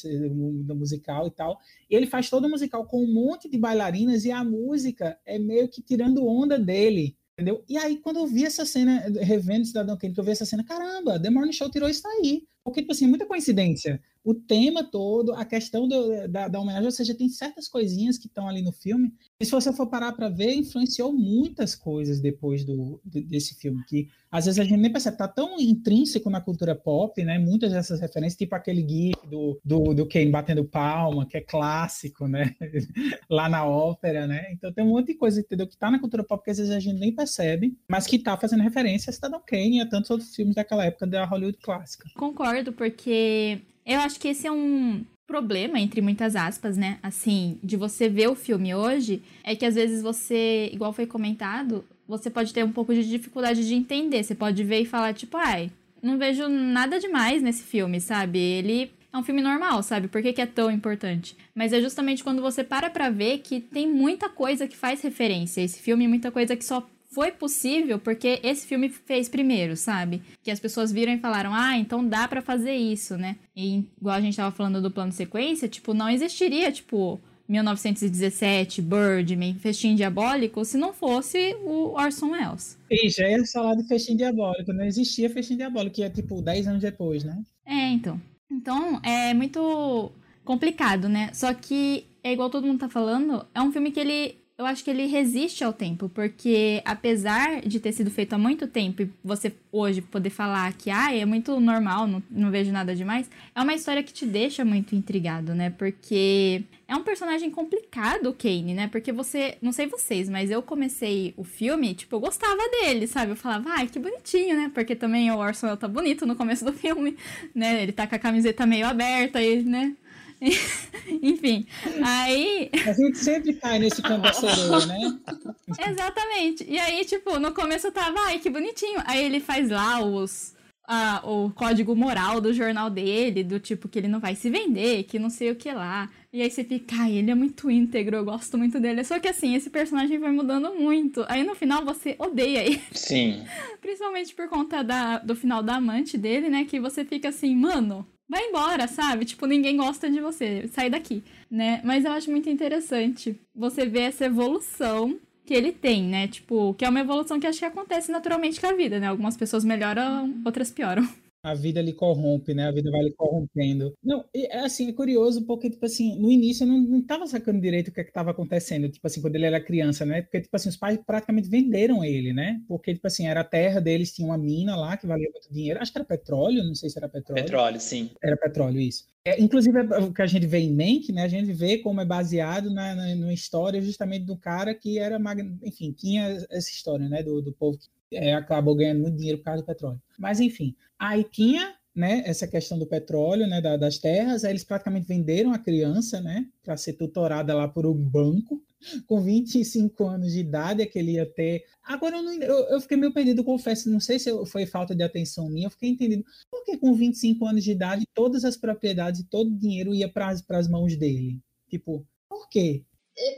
do 0.65 0.75
musical 0.75 1.27
e 1.27 1.31
tal. 1.31 1.57
E 1.89 1.95
ele 1.95 2.05
faz 2.05 2.29
todo 2.29 2.45
o 2.45 2.49
musical 2.49 2.85
com 2.85 3.03
um 3.03 3.11
monte 3.11 3.49
de 3.49 3.57
bailarinas 3.57 4.23
e 4.25 4.31
a 4.31 4.43
música 4.43 5.17
é 5.25 5.39
meio 5.39 5.67
que 5.67 5.81
tirando 5.81 6.25
onda 6.25 6.59
dele, 6.59 7.17
entendeu? 7.33 7.63
E 7.67 7.77
aí, 7.77 7.97
quando 7.97 8.17
eu 8.17 8.27
vi 8.27 8.45
essa 8.45 8.65
cena, 8.65 9.05
revendo 9.21 9.65
Cidadão 9.65 9.97
Kane, 9.97 10.13
que 10.13 10.19
eu 10.19 10.23
vi 10.23 10.31
essa 10.31 10.45
cena, 10.45 10.63
caramba, 10.63 11.19
The 11.19 11.29
Morning 11.29 11.53
Show 11.53 11.69
tirou 11.71 11.89
isso 11.89 12.03
daí. 12.03 12.43
Porque, 12.63 12.81
tipo 12.81 12.91
assim, 12.91 13.05
é 13.05 13.07
muita 13.07 13.25
coincidência. 13.25 13.99
O 14.29 14.35
tema 14.35 14.83
todo, 14.83 15.33
a 15.33 15.43
questão 15.43 15.87
do, 15.87 16.27
da, 16.27 16.47
da 16.47 16.59
homenagem, 16.59 16.85
ou 16.85 16.91
seja, 16.91 17.15
tem 17.15 17.27
certas 17.27 17.67
coisinhas 17.67 18.15
que 18.15 18.27
estão 18.27 18.47
ali 18.47 18.61
no 18.61 18.71
filme. 18.71 19.11
E 19.39 19.43
se 19.43 19.49
você 19.49 19.73
for 19.73 19.87
parar 19.87 20.11
para 20.11 20.29
ver, 20.29 20.53
influenciou 20.53 21.11
muitas 21.11 21.73
coisas 21.73 22.19
depois 22.19 22.63
do, 22.63 23.01
desse 23.03 23.55
filme. 23.55 23.83
Que 23.87 24.07
às 24.31 24.45
vezes 24.45 24.59
a 24.59 24.63
gente 24.63 24.79
nem 24.79 24.91
percebe, 24.91 25.17
tá 25.17 25.27
tão 25.27 25.59
intrínseco 25.59 26.29
na 26.29 26.39
cultura 26.39 26.75
pop, 26.75 27.23
né? 27.23 27.39
Muitas 27.39 27.71
dessas 27.71 27.99
referências, 27.99 28.37
tipo 28.37 28.53
aquele 28.53 28.87
gif 28.87 29.15
do, 29.27 29.59
do, 29.65 29.95
do 29.95 30.05
Kane 30.07 30.29
batendo 30.29 30.63
palma, 30.63 31.25
que 31.25 31.37
é 31.37 31.41
clássico, 31.41 32.27
né? 32.27 32.55
Lá 33.27 33.49
na 33.49 33.65
ópera, 33.65 34.27
né? 34.27 34.51
Então 34.51 34.71
tem 34.71 34.83
um 34.83 34.89
monte 34.89 35.07
de 35.07 35.13
coisa, 35.15 35.39
entendeu? 35.39 35.65
Que 35.65 35.75
tá 35.75 35.89
na 35.89 35.97
cultura 35.97 36.23
pop 36.23 36.43
que 36.43 36.51
às 36.51 36.59
vezes 36.59 36.71
a 36.71 36.79
gente 36.79 36.99
nem 36.99 37.15
percebe, 37.15 37.75
mas 37.87 38.05
que 38.05 38.19
tá 38.19 38.37
fazendo 38.37 38.61
referência 38.61 39.09
a 39.09 39.13
Cidadão 39.13 39.41
Kane 39.43 39.77
e 39.77 39.81
a 39.81 39.89
tantos 39.89 40.11
outros 40.11 40.35
filmes 40.35 40.53
daquela 40.53 40.85
época 40.85 41.07
da 41.07 41.25
Hollywood 41.25 41.57
clássica. 41.57 42.07
Concordo, 42.15 42.71
porque 42.71 43.63
eu 43.89 43.99
acho 43.99 44.19
que 44.19 44.27
esse 44.27 44.45
é 44.45 44.51
um 44.51 45.03
problema, 45.25 45.79
entre 45.79 46.01
muitas 46.01 46.35
aspas, 46.35 46.77
né? 46.77 46.97
Assim, 47.03 47.59
de 47.63 47.75
você 47.75 48.09
ver 48.09 48.29
o 48.29 48.35
filme 48.35 48.73
hoje, 48.73 49.21
é 49.43 49.55
que 49.55 49.65
às 49.65 49.75
vezes 49.75 50.01
você, 50.01 50.69
igual 50.73 50.93
foi 50.93 51.05
comentado, 51.05 51.85
você 52.07 52.29
pode 52.29 52.53
ter 52.53 52.63
um 52.63 52.71
pouco 52.71 52.93
de 52.93 53.07
dificuldade 53.07 53.67
de 53.67 53.75
entender. 53.75 54.23
Você 54.23 54.33
pode 54.33 54.63
ver 54.63 54.81
e 54.81 54.85
falar, 54.85 55.13
tipo, 55.13 55.37
ai, 55.37 55.71
não 56.01 56.17
vejo 56.17 56.47
nada 56.47 56.99
demais 56.99 57.41
nesse 57.41 57.63
filme, 57.63 57.99
sabe? 57.99 58.39
Ele 58.39 58.91
é 59.11 59.17
um 59.17 59.23
filme 59.23 59.41
normal, 59.41 59.81
sabe? 59.83 60.07
Por 60.07 60.21
que, 60.21 60.33
que, 60.33 60.41
é 60.41 60.45
tão 60.45 60.71
importante? 60.71 61.35
Mas 61.53 61.73
é 61.73 61.81
justamente 61.81 62.23
quando 62.23 62.41
você 62.41 62.63
para 62.63 62.89
pra 62.89 63.09
ver 63.09 63.39
que 63.39 63.59
tem 63.59 63.87
muita 63.87 64.29
coisa 64.29 64.67
que 64.67 64.77
faz 64.77 65.01
referência 65.01 65.61
a 65.61 65.65
esse 65.65 65.79
filme, 65.79 66.07
muita 66.07 66.31
coisa 66.31 66.55
que 66.55 66.63
só 66.63 66.87
foi 67.11 67.31
possível 67.31 67.99
porque 67.99 68.39
esse 68.43 68.67
filme 68.67 68.89
fez 68.89 69.27
primeiro, 69.27 69.75
sabe? 69.75 70.21
Que 70.43 70.51
as 70.51 70.59
pessoas 70.59 70.91
viram 70.91 71.13
e 71.13 71.19
falaram, 71.19 71.53
ah, 71.53 71.77
então 71.77 72.07
dá 72.07 72.27
para 72.27 72.41
fazer 72.41 72.73
isso, 72.73 73.17
né? 73.17 73.35
E 73.55 73.83
igual 73.97 74.15
a 74.15 74.21
gente 74.21 74.37
tava 74.37 74.55
falando 74.55 74.81
do 74.81 74.91
plano 74.91 75.11
sequência, 75.11 75.67
tipo, 75.67 75.93
não 75.93 76.09
existiria, 76.09 76.71
tipo, 76.71 77.19
1917, 77.47 78.81
Birdman, 78.81 79.55
Festim 79.55 79.95
Diabólico, 79.95 80.63
se 80.63 80.77
não 80.77 80.93
fosse 80.93 81.55
o 81.63 81.93
Orson 81.99 82.31
Welles. 82.31 82.77
E 82.91 83.09
já 83.09 83.27
ia 83.27 83.43
falar 83.47 83.75
de 83.75 83.87
Festim 83.87 84.15
Diabólico, 84.15 84.71
não 84.71 84.85
existia 84.85 85.29
Festim 85.29 85.57
Diabólico, 85.57 85.95
que 85.95 86.03
é 86.03 86.09
tipo 86.09 86.41
10 86.41 86.67
anos 86.67 86.81
depois, 86.81 87.23
né? 87.23 87.41
É, 87.65 87.87
então. 87.89 88.21
Então, 88.51 89.01
é 89.03 89.33
muito 89.33 90.11
complicado, 90.45 91.09
né? 91.09 91.31
Só 91.33 91.51
que, 91.53 92.05
é 92.23 92.31
igual 92.33 92.49
todo 92.51 92.67
mundo 92.67 92.79
tá 92.79 92.89
falando, 92.89 93.45
é 93.53 93.61
um 93.61 93.71
filme 93.71 93.91
que 93.91 93.99
ele 93.99 94.38
eu 94.59 94.65
acho 94.65 94.83
que 94.83 94.89
ele 94.89 95.05
resiste 95.05 95.63
ao 95.63 95.71
tempo, 95.71 96.09
porque 96.09 96.81
apesar 96.83 97.61
de 97.61 97.79
ter 97.79 97.93
sido 97.93 98.11
feito 98.11 98.33
há 98.33 98.37
muito 98.37 98.67
tempo 98.67 99.01
e 99.01 99.09
você 99.23 99.53
hoje 99.71 100.01
poder 100.01 100.29
falar 100.29 100.73
que 100.73 100.91
ah, 100.91 101.15
é 101.15 101.23
muito 101.23 101.57
normal, 101.61 102.05
não, 102.05 102.21
não 102.29 102.51
vejo 102.51 102.69
nada 102.69 102.93
demais, 102.93 103.29
é 103.55 103.61
uma 103.61 103.73
história 103.73 104.03
que 104.03 104.11
te 104.11 104.25
deixa 104.25 104.65
muito 104.65 104.93
intrigado, 104.93 105.55
né? 105.55 105.69
Porque 105.69 106.61
é 106.89 106.93
um 106.93 107.03
personagem 107.03 107.49
complicado, 107.49 108.27
o 108.27 108.33
Kane, 108.33 108.73
né? 108.73 108.89
Porque 108.89 109.13
você, 109.13 109.57
não 109.61 109.71
sei 109.71 109.87
vocês, 109.87 110.27
mas 110.27 110.51
eu 110.51 110.61
comecei 110.61 111.33
o 111.37 111.45
filme, 111.45 111.93
tipo, 111.93 112.17
eu 112.17 112.19
gostava 112.19 112.61
dele, 112.69 113.07
sabe? 113.07 113.31
Eu 113.31 113.37
falava, 113.37 113.69
ai, 113.69 113.87
que 113.87 113.97
bonitinho, 113.97 114.57
né? 114.57 114.69
Porque 114.73 114.93
também 114.93 115.31
o 115.31 115.37
Orson 115.37 115.73
tá 115.77 115.87
bonito 115.87 116.25
no 116.25 116.35
começo 116.35 116.65
do 116.65 116.73
filme, 116.73 117.15
né? 117.55 117.83
Ele 117.83 117.93
tá 117.93 118.05
com 118.05 118.15
a 118.15 118.19
camiseta 118.19 118.65
meio 118.65 118.87
aberta 118.87 119.39
aí, 119.39 119.63
né? 119.63 119.95
Enfim, 121.21 121.65
aí. 122.03 122.69
A 122.87 122.93
gente 122.93 123.17
sempre 123.17 123.53
cai 123.53 123.79
nesse 123.79 124.01
cangaceiro, 124.01 124.85
né? 124.85 125.19
Exatamente. 125.89 126.65
E 126.67 126.79
aí, 126.79 127.03
tipo, 127.05 127.39
no 127.39 127.53
começo 127.53 127.87
eu 127.87 127.91
tava, 127.91 128.17
ai, 128.21 128.39
que 128.39 128.49
bonitinho. 128.49 129.01
Aí 129.05 129.23
ele 129.23 129.39
faz 129.39 129.69
lá 129.69 130.01
os. 130.01 130.57
A, 130.91 131.21
o 131.23 131.51
código 131.51 131.95
moral 131.95 132.41
do 132.41 132.51
jornal 132.51 132.89
dele, 132.89 133.43
do 133.43 133.59
tipo 133.59 133.87
que 133.87 133.99
ele 133.99 134.07
não 134.07 134.19
vai 134.19 134.33
se 134.33 134.49
vender, 134.49 135.03
que 135.03 135.19
não 135.19 135.29
sei 135.29 135.51
o 135.51 135.55
que 135.55 135.71
lá. 135.71 136.09
E 136.33 136.41
aí 136.41 136.49
você 136.49 136.63
fica, 136.63 136.95
ai, 136.95 137.11
ele 137.11 137.29
é 137.29 137.35
muito 137.35 137.69
íntegro, 137.69 138.15
eu 138.15 138.25
gosto 138.25 138.57
muito 138.57 138.79
dele. 138.79 139.03
Só 139.03 139.19
que 139.19 139.27
assim, 139.27 139.53
esse 139.53 139.69
personagem 139.69 140.17
vai 140.17 140.31
mudando 140.31 140.73
muito. 140.73 141.23
Aí 141.27 141.43
no 141.43 141.53
final 141.53 141.85
você 141.85 142.15
odeia 142.17 142.65
ele. 142.65 142.81
Sim. 142.91 143.45
Principalmente 143.79 144.33
por 144.33 144.49
conta 144.49 144.83
da, 144.83 145.19
do 145.19 145.35
final 145.35 145.61
da 145.61 145.75
amante 145.75 146.17
dele, 146.17 146.49
né? 146.49 146.65
Que 146.65 146.79
você 146.79 147.05
fica 147.05 147.29
assim, 147.29 147.55
mano, 147.55 148.03
vai 148.29 148.45
embora, 148.47 148.87
sabe? 148.87 149.25
Tipo, 149.25 149.45
ninguém 149.47 149.75
gosta 149.77 150.09
de 150.09 150.19
você, 150.21 150.67
sai 150.67 150.89
daqui, 150.89 151.23
né? 151.49 151.81
Mas 151.83 152.05
eu 152.05 152.11
acho 152.11 152.29
muito 152.29 152.49
interessante 152.49 153.39
você 153.55 153.85
ver 153.85 154.01
essa 154.01 154.25
evolução 154.25 155.19
que 155.45 155.53
ele 155.53 155.71
tem, 155.71 156.03
né? 156.03 156.27
Tipo, 156.27 156.75
que 156.75 156.85
é 156.85 156.89
uma 156.89 156.99
evolução 156.99 157.39
que 157.39 157.47
acho 157.47 157.59
que 157.59 157.65
acontece 157.65 158.11
naturalmente 158.11 158.61
com 158.61 158.67
a 158.67 158.73
vida, 158.73 158.99
né? 158.99 159.07
Algumas 159.07 159.35
pessoas 159.35 159.65
melhoram, 159.65 160.39
outras 160.45 160.69
pioram 160.71 161.07
a 161.41 161.53
vida 161.53 161.81
lhe 161.81 161.93
corrompe, 161.93 162.53
né? 162.53 162.67
A 162.67 162.71
vida 162.71 162.91
vai 162.91 163.01
lhe 163.01 163.13
corrompendo. 163.13 163.93
Não, 164.03 164.25
é 164.33 164.59
assim, 164.59 164.89
é 164.89 164.93
curioso 164.93 165.45
porque, 165.45 165.69
tipo 165.69 165.85
assim, 165.85 166.19
no 166.19 166.29
início 166.29 166.63
eu 166.63 166.67
não, 166.67 166.79
não 166.79 167.01
tava 167.01 167.25
sacando 167.27 167.61
direito 167.61 167.89
o 167.89 167.91
que 167.91 168.01
é 168.01 168.03
que 168.03 168.11
tava 168.11 168.31
acontecendo, 168.31 168.89
tipo 168.89 169.05
assim, 169.07 169.21
quando 169.21 169.35
ele 169.35 169.45
era 169.45 169.63
criança, 169.63 170.05
né? 170.05 170.21
Porque, 170.21 170.41
tipo 170.41 170.55
assim, 170.55 170.69
os 170.69 170.77
pais 170.77 170.99
praticamente 171.05 171.49
venderam 171.49 172.03
ele, 172.03 172.33
né? 172.33 172.61
Porque, 172.67 172.93
tipo 172.93 173.07
assim, 173.07 173.27
era 173.27 173.41
a 173.41 173.45
terra 173.45 173.79
deles, 173.79 174.13
tinha 174.13 174.27
uma 174.27 174.37
mina 174.37 174.75
lá 174.75 174.97
que 174.97 175.07
valia 175.07 175.29
muito 175.31 175.51
dinheiro. 175.51 175.79
Acho 175.79 175.91
que 175.91 175.97
era 175.97 176.05
petróleo, 176.05 176.63
não 176.63 176.75
sei 176.75 176.89
se 176.89 176.97
era 176.97 177.07
petróleo. 177.07 177.41
Petróleo, 177.41 177.79
sim. 177.79 178.11
Era 178.21 178.35
petróleo, 178.35 178.79
isso. 178.79 179.05
É, 179.25 179.41
inclusive, 179.41 179.77
é, 179.77 179.99
o 179.99 180.13
que 180.13 180.21
a 180.21 180.27
gente 180.27 180.47
vê 180.47 180.59
em 180.59 180.73
mente, 180.73 181.11
né? 181.11 181.23
A 181.23 181.27
gente 181.27 181.51
vê 181.53 181.77
como 181.77 182.01
é 182.01 182.05
baseado 182.05 182.73
na, 182.73 182.95
na, 182.95 183.15
na 183.15 183.33
história 183.33 183.81
justamente 183.81 184.25
do 184.25 184.37
cara 184.37 184.73
que 184.73 184.97
era, 184.97 185.19
enfim, 185.63 185.91
tinha 185.91 186.45
essa 186.49 186.69
história, 186.69 187.07
né? 187.07 187.23
Do, 187.23 187.41
do 187.41 187.53
povo 187.53 187.77
que 187.77 187.87
é, 188.11 188.33
acabou 188.33 188.75
ganhando 188.75 189.01
muito 189.01 189.17
dinheiro 189.17 189.39
por 189.39 189.45
causa 189.45 189.61
do 189.61 189.65
petróleo. 189.65 190.01
Mas, 190.17 190.39
enfim, 190.39 190.75
aí 190.97 191.23
tinha 191.23 191.75
né, 191.95 192.23
essa 192.25 192.47
questão 192.47 192.77
do 192.77 192.87
petróleo, 192.87 193.47
né, 193.47 193.59
da, 193.59 193.75
das 193.75 193.97
terras, 193.97 194.43
aí 194.43 194.51
eles 194.51 194.63
praticamente 194.63 195.07
venderam 195.07 195.51
a 195.51 195.59
criança, 195.59 196.21
né, 196.21 196.47
para 196.63 196.77
ser 196.77 196.93
tutorada 196.93 197.53
lá 197.53 197.67
por 197.67 197.85
um 197.85 197.93
banco, 197.93 198.63
com 199.05 199.21
25 199.21 200.05
anos 200.05 200.31
de 200.31 200.39
idade 200.39 200.81
é 200.81 200.85
que 200.85 200.97
ele 200.97 201.13
ia 201.13 201.25
ter. 201.25 201.65
Agora 201.83 202.17
eu, 202.17 202.23
não, 202.23 202.33
eu, 202.33 202.57
eu, 202.69 202.81
fiquei 202.81 202.95
meio 202.95 203.13
perdido, 203.13 203.43
confesso, 203.43 203.89
não 203.89 203.99
sei 203.99 204.17
se 204.17 204.31
foi 204.45 204.65
falta 204.65 204.95
de 204.95 205.03
atenção 205.03 205.49
minha, 205.49 205.67
eu 205.67 205.71
fiquei 205.71 205.89
entendido. 205.89 206.23
Por 206.49 206.63
que 206.63 206.77
com 206.77 206.93
25 206.93 207.45
anos 207.45 207.63
de 207.63 207.71
idade 207.71 208.07
todas 208.13 208.45
as 208.45 208.55
propriedades, 208.55 209.25
todo 209.29 209.49
o 209.49 209.59
dinheiro 209.59 209.93
ia 209.93 210.07
para 210.07 210.29
as 210.29 210.67
mãos 210.69 210.95
dele? 210.95 211.39
Tipo, 211.69 212.07
por 212.29 212.47
quê? 212.49 212.83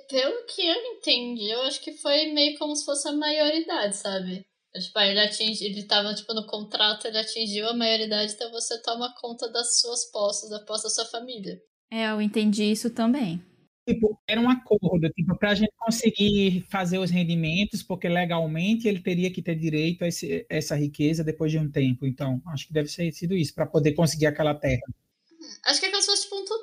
Pelo 0.08 0.46
que 0.46 0.62
eu 0.62 0.76
entendi, 0.76 1.50
eu 1.50 1.62
acho 1.64 1.82
que 1.82 1.94
foi 1.94 2.32
meio 2.32 2.60
como 2.60 2.76
se 2.76 2.86
fosse 2.86 3.08
a 3.08 3.14
maioridade, 3.14 3.98
sabe? 3.98 4.46
Tipo, 4.80 5.00
ele 5.00 5.20
atinge, 5.20 5.66
ele 5.66 5.84
tava, 5.84 6.14
tipo, 6.14 6.34
no 6.34 6.46
contrato, 6.46 7.06
ele 7.06 7.18
atingiu 7.18 7.68
a 7.68 7.74
maioridade, 7.74 8.34
então 8.34 8.50
você 8.52 8.82
toma 8.82 9.14
conta 9.20 9.52
das 9.52 9.80
suas 9.80 10.10
posses, 10.12 10.50
da 10.50 10.60
posse 10.60 10.86
da 10.86 10.90
sua 10.90 11.06
família. 11.06 11.62
É, 11.92 12.10
eu 12.10 12.22
entendi 12.22 12.64
isso 12.64 12.90
também. 12.90 13.44
Tipo, 13.86 14.18
era 14.28 14.40
um 14.40 14.50
acordo, 14.50 15.10
tipo, 15.10 15.38
pra 15.38 15.56
gente 15.56 15.74
conseguir 15.78 16.66
fazer 16.70 17.00
os 17.00 17.12
rendimentos, 17.12 17.84
porque 17.84 18.08
legalmente 18.08 18.88
ele 18.88 19.02
teria 19.02 19.32
que 19.32 19.42
ter 19.42 19.56
direito 19.56 20.04
a 20.06 20.08
esse, 20.08 20.46
essa 20.50 20.76
riqueza 20.76 21.24
depois 21.24 21.52
de 21.52 21.60
um 21.60 21.70
tempo. 21.70 22.06
Então, 22.06 22.42
acho 22.48 22.68
que 22.68 22.74
deve 22.74 22.88
ser 22.88 23.12
sido 23.12 23.36
isso, 23.36 23.54
para 23.54 23.66
poder 23.66 23.94
conseguir 23.94 24.28
aquela 24.28 24.56
terra. 24.56 24.82
Acho 25.66 25.80
que 25.80 25.88
é 25.88 25.90
como 25.90 26.02
se 26.02 26.08
fosse 26.08 26.21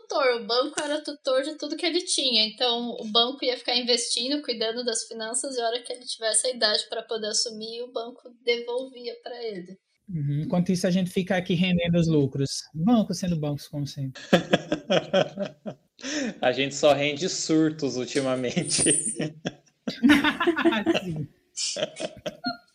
tutor. 0.08 0.40
O 0.40 0.46
banco 0.46 0.80
era 0.82 1.02
tutor 1.02 1.42
de 1.42 1.56
tudo 1.56 1.76
que 1.76 1.84
ele 1.84 2.00
tinha. 2.00 2.46
Então, 2.46 2.96
o 2.98 3.04
banco 3.04 3.44
ia 3.44 3.56
ficar 3.56 3.76
investindo, 3.76 4.42
cuidando 4.42 4.84
das 4.84 5.04
finanças, 5.04 5.56
e 5.56 5.60
a 5.60 5.66
hora 5.66 5.82
que 5.82 5.92
ele 5.92 6.04
tivesse 6.04 6.46
a 6.46 6.50
idade 6.50 6.88
para 6.88 7.02
poder 7.02 7.28
assumir, 7.28 7.82
o 7.82 7.92
banco 7.92 8.22
devolvia 8.42 9.14
para 9.22 9.44
ele. 9.44 9.78
Uhum. 10.08 10.42
Enquanto 10.44 10.72
isso, 10.72 10.86
a 10.86 10.90
gente 10.90 11.10
fica 11.10 11.36
aqui 11.36 11.54
rendendo 11.54 11.98
os 11.98 12.08
lucros. 12.08 12.62
Bancos 12.74 13.18
sendo 13.18 13.36
bancos, 13.36 13.68
como 13.68 13.86
sempre. 13.86 14.22
a 16.40 16.52
gente 16.52 16.74
só 16.74 16.94
rende 16.94 17.28
surtos 17.28 17.96
ultimamente. 17.96 18.84
Sim. 21.02 21.28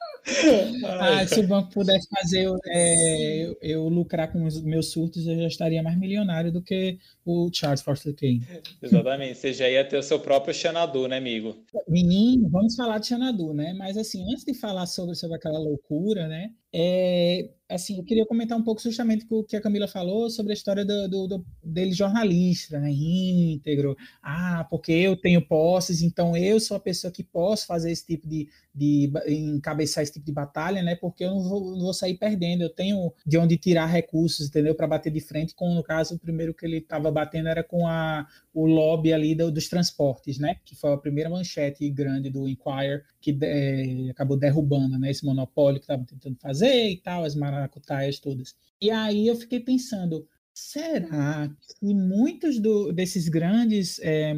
ah, 0.86 1.28
se 1.28 1.40
o 1.40 1.48
banco 1.48 1.70
pudesse 1.72 2.08
fazer 2.10 2.50
é, 2.68 3.46
eu, 3.46 3.58
eu, 3.62 3.90
lucrar 3.90 4.32
com 4.32 4.46
os 4.46 4.62
meus 4.62 4.92
surtos, 4.92 5.28
eu 5.28 5.36
já 5.36 5.48
estaria 5.48 5.84
mais 5.84 5.98
milionário 5.98 6.52
do 6.52 6.62
que 6.62 6.98
o 7.26 7.50
Charles 7.54 7.82
Foster 7.82 8.16
Kane. 8.16 8.42
Exatamente, 8.82 9.38
você 9.38 9.54
já 9.54 9.70
ia 9.70 9.84
ter 9.84 9.98
o 9.98 10.04
seu 10.04 10.20
próprio 10.20 10.54
Xanadu, 10.54 11.08
né, 11.08 11.18
amigo? 11.18 11.58
Menino, 11.88 12.50
vamos 12.50 12.76
falar 12.76 13.00
de 13.00 13.08
Xanadu, 13.08 13.54
né? 13.54 13.74
Mas 13.74 13.98
assim, 13.98 14.24
antes 14.32 14.46
de 14.46 14.54
falar 14.54 14.86
sobre, 14.86 15.16
sobre 15.16 15.36
aquela 15.36 15.60
loucura, 15.60 16.28
né? 16.28 16.52
É, 16.72 17.50
assim, 17.76 17.98
eu 17.98 18.04
queria 18.04 18.26
comentar 18.26 18.58
um 18.58 18.64
pouco 18.64 18.82
justamente 18.82 19.26
o 19.30 19.44
que 19.44 19.56
a 19.56 19.62
Camila 19.62 19.88
falou 19.88 20.30
sobre 20.30 20.52
a 20.52 20.56
história 20.56 20.86
do, 20.86 21.08
do, 21.08 21.28
do, 21.28 21.46
dele 21.64 21.94
jornalista, 21.94 22.80
né, 22.80 22.90
íntegro. 22.92 23.96
Ah, 24.22 24.66
porque 24.70 24.92
eu 24.92 25.16
tenho 25.16 25.42
posses, 25.46 26.02
então 26.02 26.36
eu 26.38 26.60
sou 26.60 26.78
a 26.78 26.80
pessoa 26.80 27.12
que 27.12 27.24
posso 27.24 27.66
fazer 27.66 27.92
esse 27.92 28.06
tipo 28.06 28.28
de, 28.28 28.48
de 28.74 29.12
encabeçar 29.28 30.04
esse 30.04 30.14
tipo 30.14 30.26
de 30.26 30.32
batalha, 30.32 30.82
né? 30.82 30.96
Porque 30.96 31.24
eu 31.24 31.30
não 31.32 31.44
vou, 31.44 31.76
não 31.76 31.82
vou 31.82 31.94
sair 31.94 32.16
perdendo, 32.16 32.64
eu 32.64 32.70
tenho 32.70 33.14
de 33.26 33.38
onde 33.38 33.58
tirar 33.58 33.86
recursos, 33.86 34.48
entendeu? 34.48 34.76
Para 34.76 34.88
bater 34.88 35.12
de 35.12 35.20
frente 35.20 35.54
com, 35.56 35.74
no 35.74 35.84
caso, 35.84 36.16
o 36.16 36.20
primeiro 36.20 36.54
que 36.54 36.66
ele 36.66 36.78
estava 36.78 37.12
batendo 37.12 37.50
era 37.50 37.64
com 37.64 37.88
a, 37.88 38.28
o 38.54 38.66
lobby 38.66 39.14
ali 39.14 39.36
do, 39.36 39.52
dos 39.52 39.68
transportes, 39.68 40.38
né? 40.38 40.58
Que 40.64 40.76
foi 40.76 40.94
a 40.94 40.98
primeira 40.98 41.30
manchete 41.30 41.90
grande 41.90 42.30
do 42.30 42.48
Inquirer 42.48 43.04
que 43.24 43.38
é, 43.42 44.10
acabou 44.12 44.38
derrubando, 44.38 45.00
né? 45.00 45.10
Esse 45.10 45.26
monopólio 45.26 45.80
que 45.80 45.86
estava 45.86 46.06
tentando 46.06 46.38
fazer 46.40 46.90
e 46.90 46.98
tal, 46.98 47.24
as 47.24 47.36
maracutaias 47.36 48.20
todas. 48.20 48.54
E 48.82 48.92
aí 48.92 49.28
eu 49.28 49.36
fiquei 49.36 49.62
pensando, 49.62 50.28
Será 50.56 51.50
que 51.80 51.96
muitos 51.96 52.60
do, 52.60 52.94
desses 52.94 53.28
grandes 53.28 54.00
é, 54.04 54.36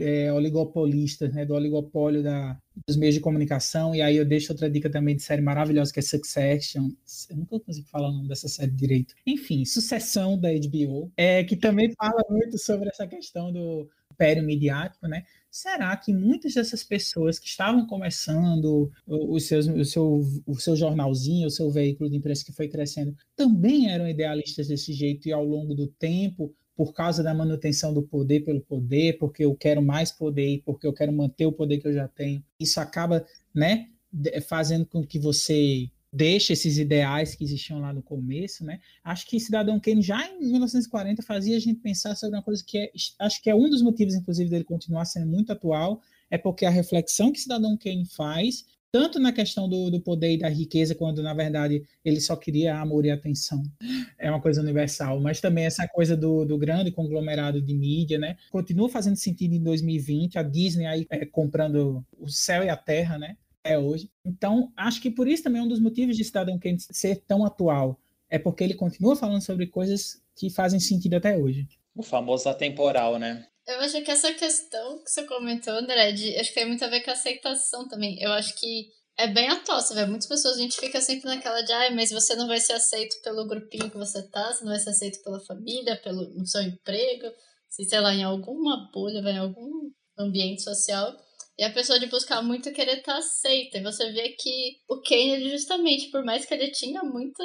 é, 0.00 0.32
oligopolistas, 0.32 1.32
né, 1.32 1.46
do 1.46 1.54
oligopólio 1.54 2.20
da, 2.20 2.58
dos 2.84 2.96
meios 2.96 3.14
de 3.14 3.20
comunicação, 3.20 3.94
e 3.94 4.02
aí 4.02 4.16
eu 4.16 4.24
deixo 4.24 4.52
outra 4.52 4.68
dica 4.68 4.90
também 4.90 5.14
de 5.14 5.22
série 5.22 5.40
maravilhosa 5.40 5.92
que 5.92 6.00
é 6.00 6.02
Succession, 6.02 6.88
eu 7.30 7.36
nunca 7.36 7.60
consigo 7.60 7.86
falar 7.86 8.08
o 8.08 8.12
nome 8.12 8.26
dessa 8.26 8.48
série 8.48 8.72
direito. 8.72 9.14
Enfim, 9.24 9.64
Sucessão 9.64 10.36
da 10.36 10.48
HBO, 10.52 11.12
é, 11.16 11.44
que 11.44 11.54
também 11.54 11.92
fala 11.92 12.24
muito 12.28 12.58
sobre 12.58 12.88
essa 12.88 13.06
questão 13.06 13.52
do 13.52 13.88
império 14.10 14.42
midiático, 14.42 15.06
né? 15.06 15.22
Será 15.52 15.94
que 15.98 16.14
muitas 16.14 16.54
dessas 16.54 16.82
pessoas 16.82 17.38
que 17.38 17.46
estavam 17.46 17.86
começando 17.86 18.90
o, 19.06 19.38
seus, 19.38 19.66
o, 19.68 19.84
seu, 19.84 20.22
o 20.46 20.54
seu 20.54 20.74
jornalzinho, 20.74 21.46
o 21.46 21.50
seu 21.50 21.70
veículo 21.70 22.08
de 22.08 22.16
imprensa 22.16 22.42
que 22.42 22.52
foi 22.52 22.68
crescendo, 22.68 23.14
também 23.36 23.90
eram 23.90 24.08
idealistas 24.08 24.68
desse 24.68 24.94
jeito 24.94 25.28
e 25.28 25.32
ao 25.32 25.44
longo 25.44 25.74
do 25.74 25.86
tempo, 25.86 26.54
por 26.74 26.94
causa 26.94 27.22
da 27.22 27.34
manutenção 27.34 27.92
do 27.92 28.02
poder 28.02 28.40
pelo 28.40 28.62
poder, 28.62 29.18
porque 29.18 29.44
eu 29.44 29.54
quero 29.54 29.82
mais 29.82 30.10
poder 30.10 30.54
e 30.54 30.62
porque 30.62 30.86
eu 30.86 30.92
quero 30.94 31.12
manter 31.12 31.44
o 31.44 31.52
poder 31.52 31.78
que 31.78 31.86
eu 31.86 31.92
já 31.92 32.08
tenho, 32.08 32.42
isso 32.58 32.80
acaba, 32.80 33.22
né, 33.54 33.88
fazendo 34.48 34.86
com 34.86 35.04
que 35.04 35.18
você 35.18 35.90
deixa 36.12 36.52
esses 36.52 36.76
ideais 36.76 37.34
que 37.34 37.42
existiam 37.42 37.80
lá 37.80 37.92
no 37.92 38.02
começo, 38.02 38.64
né? 38.64 38.80
Acho 39.02 39.26
que 39.26 39.40
Cidadão 39.40 39.80
Kane 39.80 40.02
já 40.02 40.28
em 40.28 40.40
1940 40.40 41.22
fazia 41.22 41.56
a 41.56 41.60
gente 41.60 41.80
pensar 41.80 42.14
sobre 42.14 42.36
uma 42.36 42.42
coisa 42.42 42.62
que 42.66 42.76
é, 42.76 42.92
acho 43.20 43.42
que 43.42 43.48
é 43.48 43.54
um 43.54 43.70
dos 43.70 43.80
motivos, 43.80 44.14
inclusive, 44.14 44.50
dele 44.50 44.64
continuar 44.64 45.06
sendo 45.06 45.26
muito 45.26 45.52
atual, 45.52 46.02
é 46.30 46.36
porque 46.36 46.66
a 46.66 46.70
reflexão 46.70 47.32
que 47.32 47.40
Cidadão 47.40 47.78
Kane 47.78 48.04
faz, 48.06 48.66
tanto 48.90 49.18
na 49.18 49.32
questão 49.32 49.66
do, 49.66 49.90
do 49.90 50.02
poder 50.02 50.34
e 50.34 50.38
da 50.38 50.50
riqueza, 50.50 50.94
quando 50.94 51.22
na 51.22 51.32
verdade 51.32 51.82
ele 52.04 52.20
só 52.20 52.36
queria 52.36 52.78
amor 52.78 53.06
e 53.06 53.10
atenção, 53.10 53.62
é 54.18 54.30
uma 54.30 54.40
coisa 54.40 54.60
universal, 54.60 55.18
mas 55.18 55.40
também 55.40 55.64
essa 55.64 55.88
coisa 55.88 56.14
do, 56.14 56.44
do 56.44 56.58
grande 56.58 56.90
conglomerado 56.90 57.60
de 57.60 57.72
mídia, 57.72 58.18
né? 58.18 58.36
Continua 58.50 58.90
fazendo 58.90 59.16
sentido 59.16 59.54
em 59.54 59.62
2020, 59.62 60.38
a 60.38 60.42
Disney 60.42 60.84
aí 60.84 61.06
é, 61.08 61.24
comprando 61.24 62.04
o 62.18 62.28
céu 62.28 62.62
e 62.62 62.68
a 62.68 62.76
terra, 62.76 63.16
né? 63.16 63.38
É 63.64 63.78
hoje. 63.78 64.10
Então, 64.24 64.72
acho 64.76 65.00
que 65.00 65.10
por 65.10 65.28
isso 65.28 65.42
também 65.42 65.60
é 65.60 65.64
um 65.64 65.68
dos 65.68 65.80
motivos 65.80 66.16
de 66.16 66.24
Cidadão 66.24 66.58
Kane 66.58 66.78
ser 66.80 67.16
tão 67.26 67.44
atual. 67.44 67.98
É 68.28 68.38
porque 68.38 68.64
ele 68.64 68.74
continua 68.74 69.16
falando 69.16 69.42
sobre 69.42 69.66
coisas 69.66 70.22
que 70.34 70.50
fazem 70.50 70.80
sentido 70.80 71.14
até 71.14 71.36
hoje. 71.36 71.68
O 71.94 72.02
famoso 72.02 72.48
atemporal, 72.48 73.18
né? 73.18 73.46
Eu 73.66 73.80
acho 73.80 74.02
que 74.02 74.10
essa 74.10 74.32
questão 74.32 75.02
que 75.04 75.10
você 75.10 75.24
comentou, 75.24 75.74
André, 75.74 76.12
de, 76.12 76.36
acho 76.36 76.48
que 76.48 76.54
tem 76.54 76.66
muito 76.66 76.84
a 76.84 76.88
ver 76.88 77.02
com 77.02 77.10
a 77.10 77.12
aceitação 77.12 77.86
também. 77.86 78.20
Eu 78.20 78.32
acho 78.32 78.58
que 78.58 78.88
é 79.16 79.28
bem 79.28 79.48
atual, 79.48 79.80
você 79.80 79.94
vê, 79.94 80.06
muitas 80.06 80.26
pessoas, 80.26 80.56
a 80.56 80.60
gente 80.60 80.80
fica 80.80 81.00
sempre 81.00 81.26
naquela 81.26 81.60
de, 81.60 81.72
ah, 81.72 81.90
mas 81.92 82.10
você 82.10 82.34
não 82.34 82.48
vai 82.48 82.58
ser 82.58 82.72
aceito 82.72 83.20
pelo 83.22 83.46
grupinho 83.46 83.90
que 83.90 83.96
você 83.96 84.26
tá, 84.28 84.52
você 84.52 84.64
não 84.64 84.72
vai 84.72 84.80
ser 84.80 84.90
aceito 84.90 85.22
pela 85.22 85.38
família, 85.40 86.00
pelo 86.02 86.30
no 86.30 86.46
seu 86.46 86.62
emprego, 86.62 87.30
se, 87.68 87.84
sei 87.84 88.00
lá, 88.00 88.14
em 88.14 88.24
alguma 88.24 88.90
bolha, 88.92 89.22
vai 89.22 89.32
em 89.32 89.38
algum 89.38 89.90
ambiente 90.18 90.62
social. 90.62 91.14
E 91.58 91.64
a 91.64 91.72
pessoa 91.72 91.98
de 91.98 92.06
buscar 92.06 92.42
muito 92.42 92.72
querer 92.72 92.98
estar 92.98 93.12
tá 93.12 93.18
aceita. 93.18 93.78
E 93.78 93.82
você 93.82 94.10
vê 94.10 94.30
que 94.30 94.78
o 94.88 95.00
Kane, 95.00 95.50
justamente, 95.50 96.10
por 96.10 96.24
mais 96.24 96.44
que 96.44 96.54
ele 96.54 96.70
tinha 96.70 97.02
muita. 97.02 97.42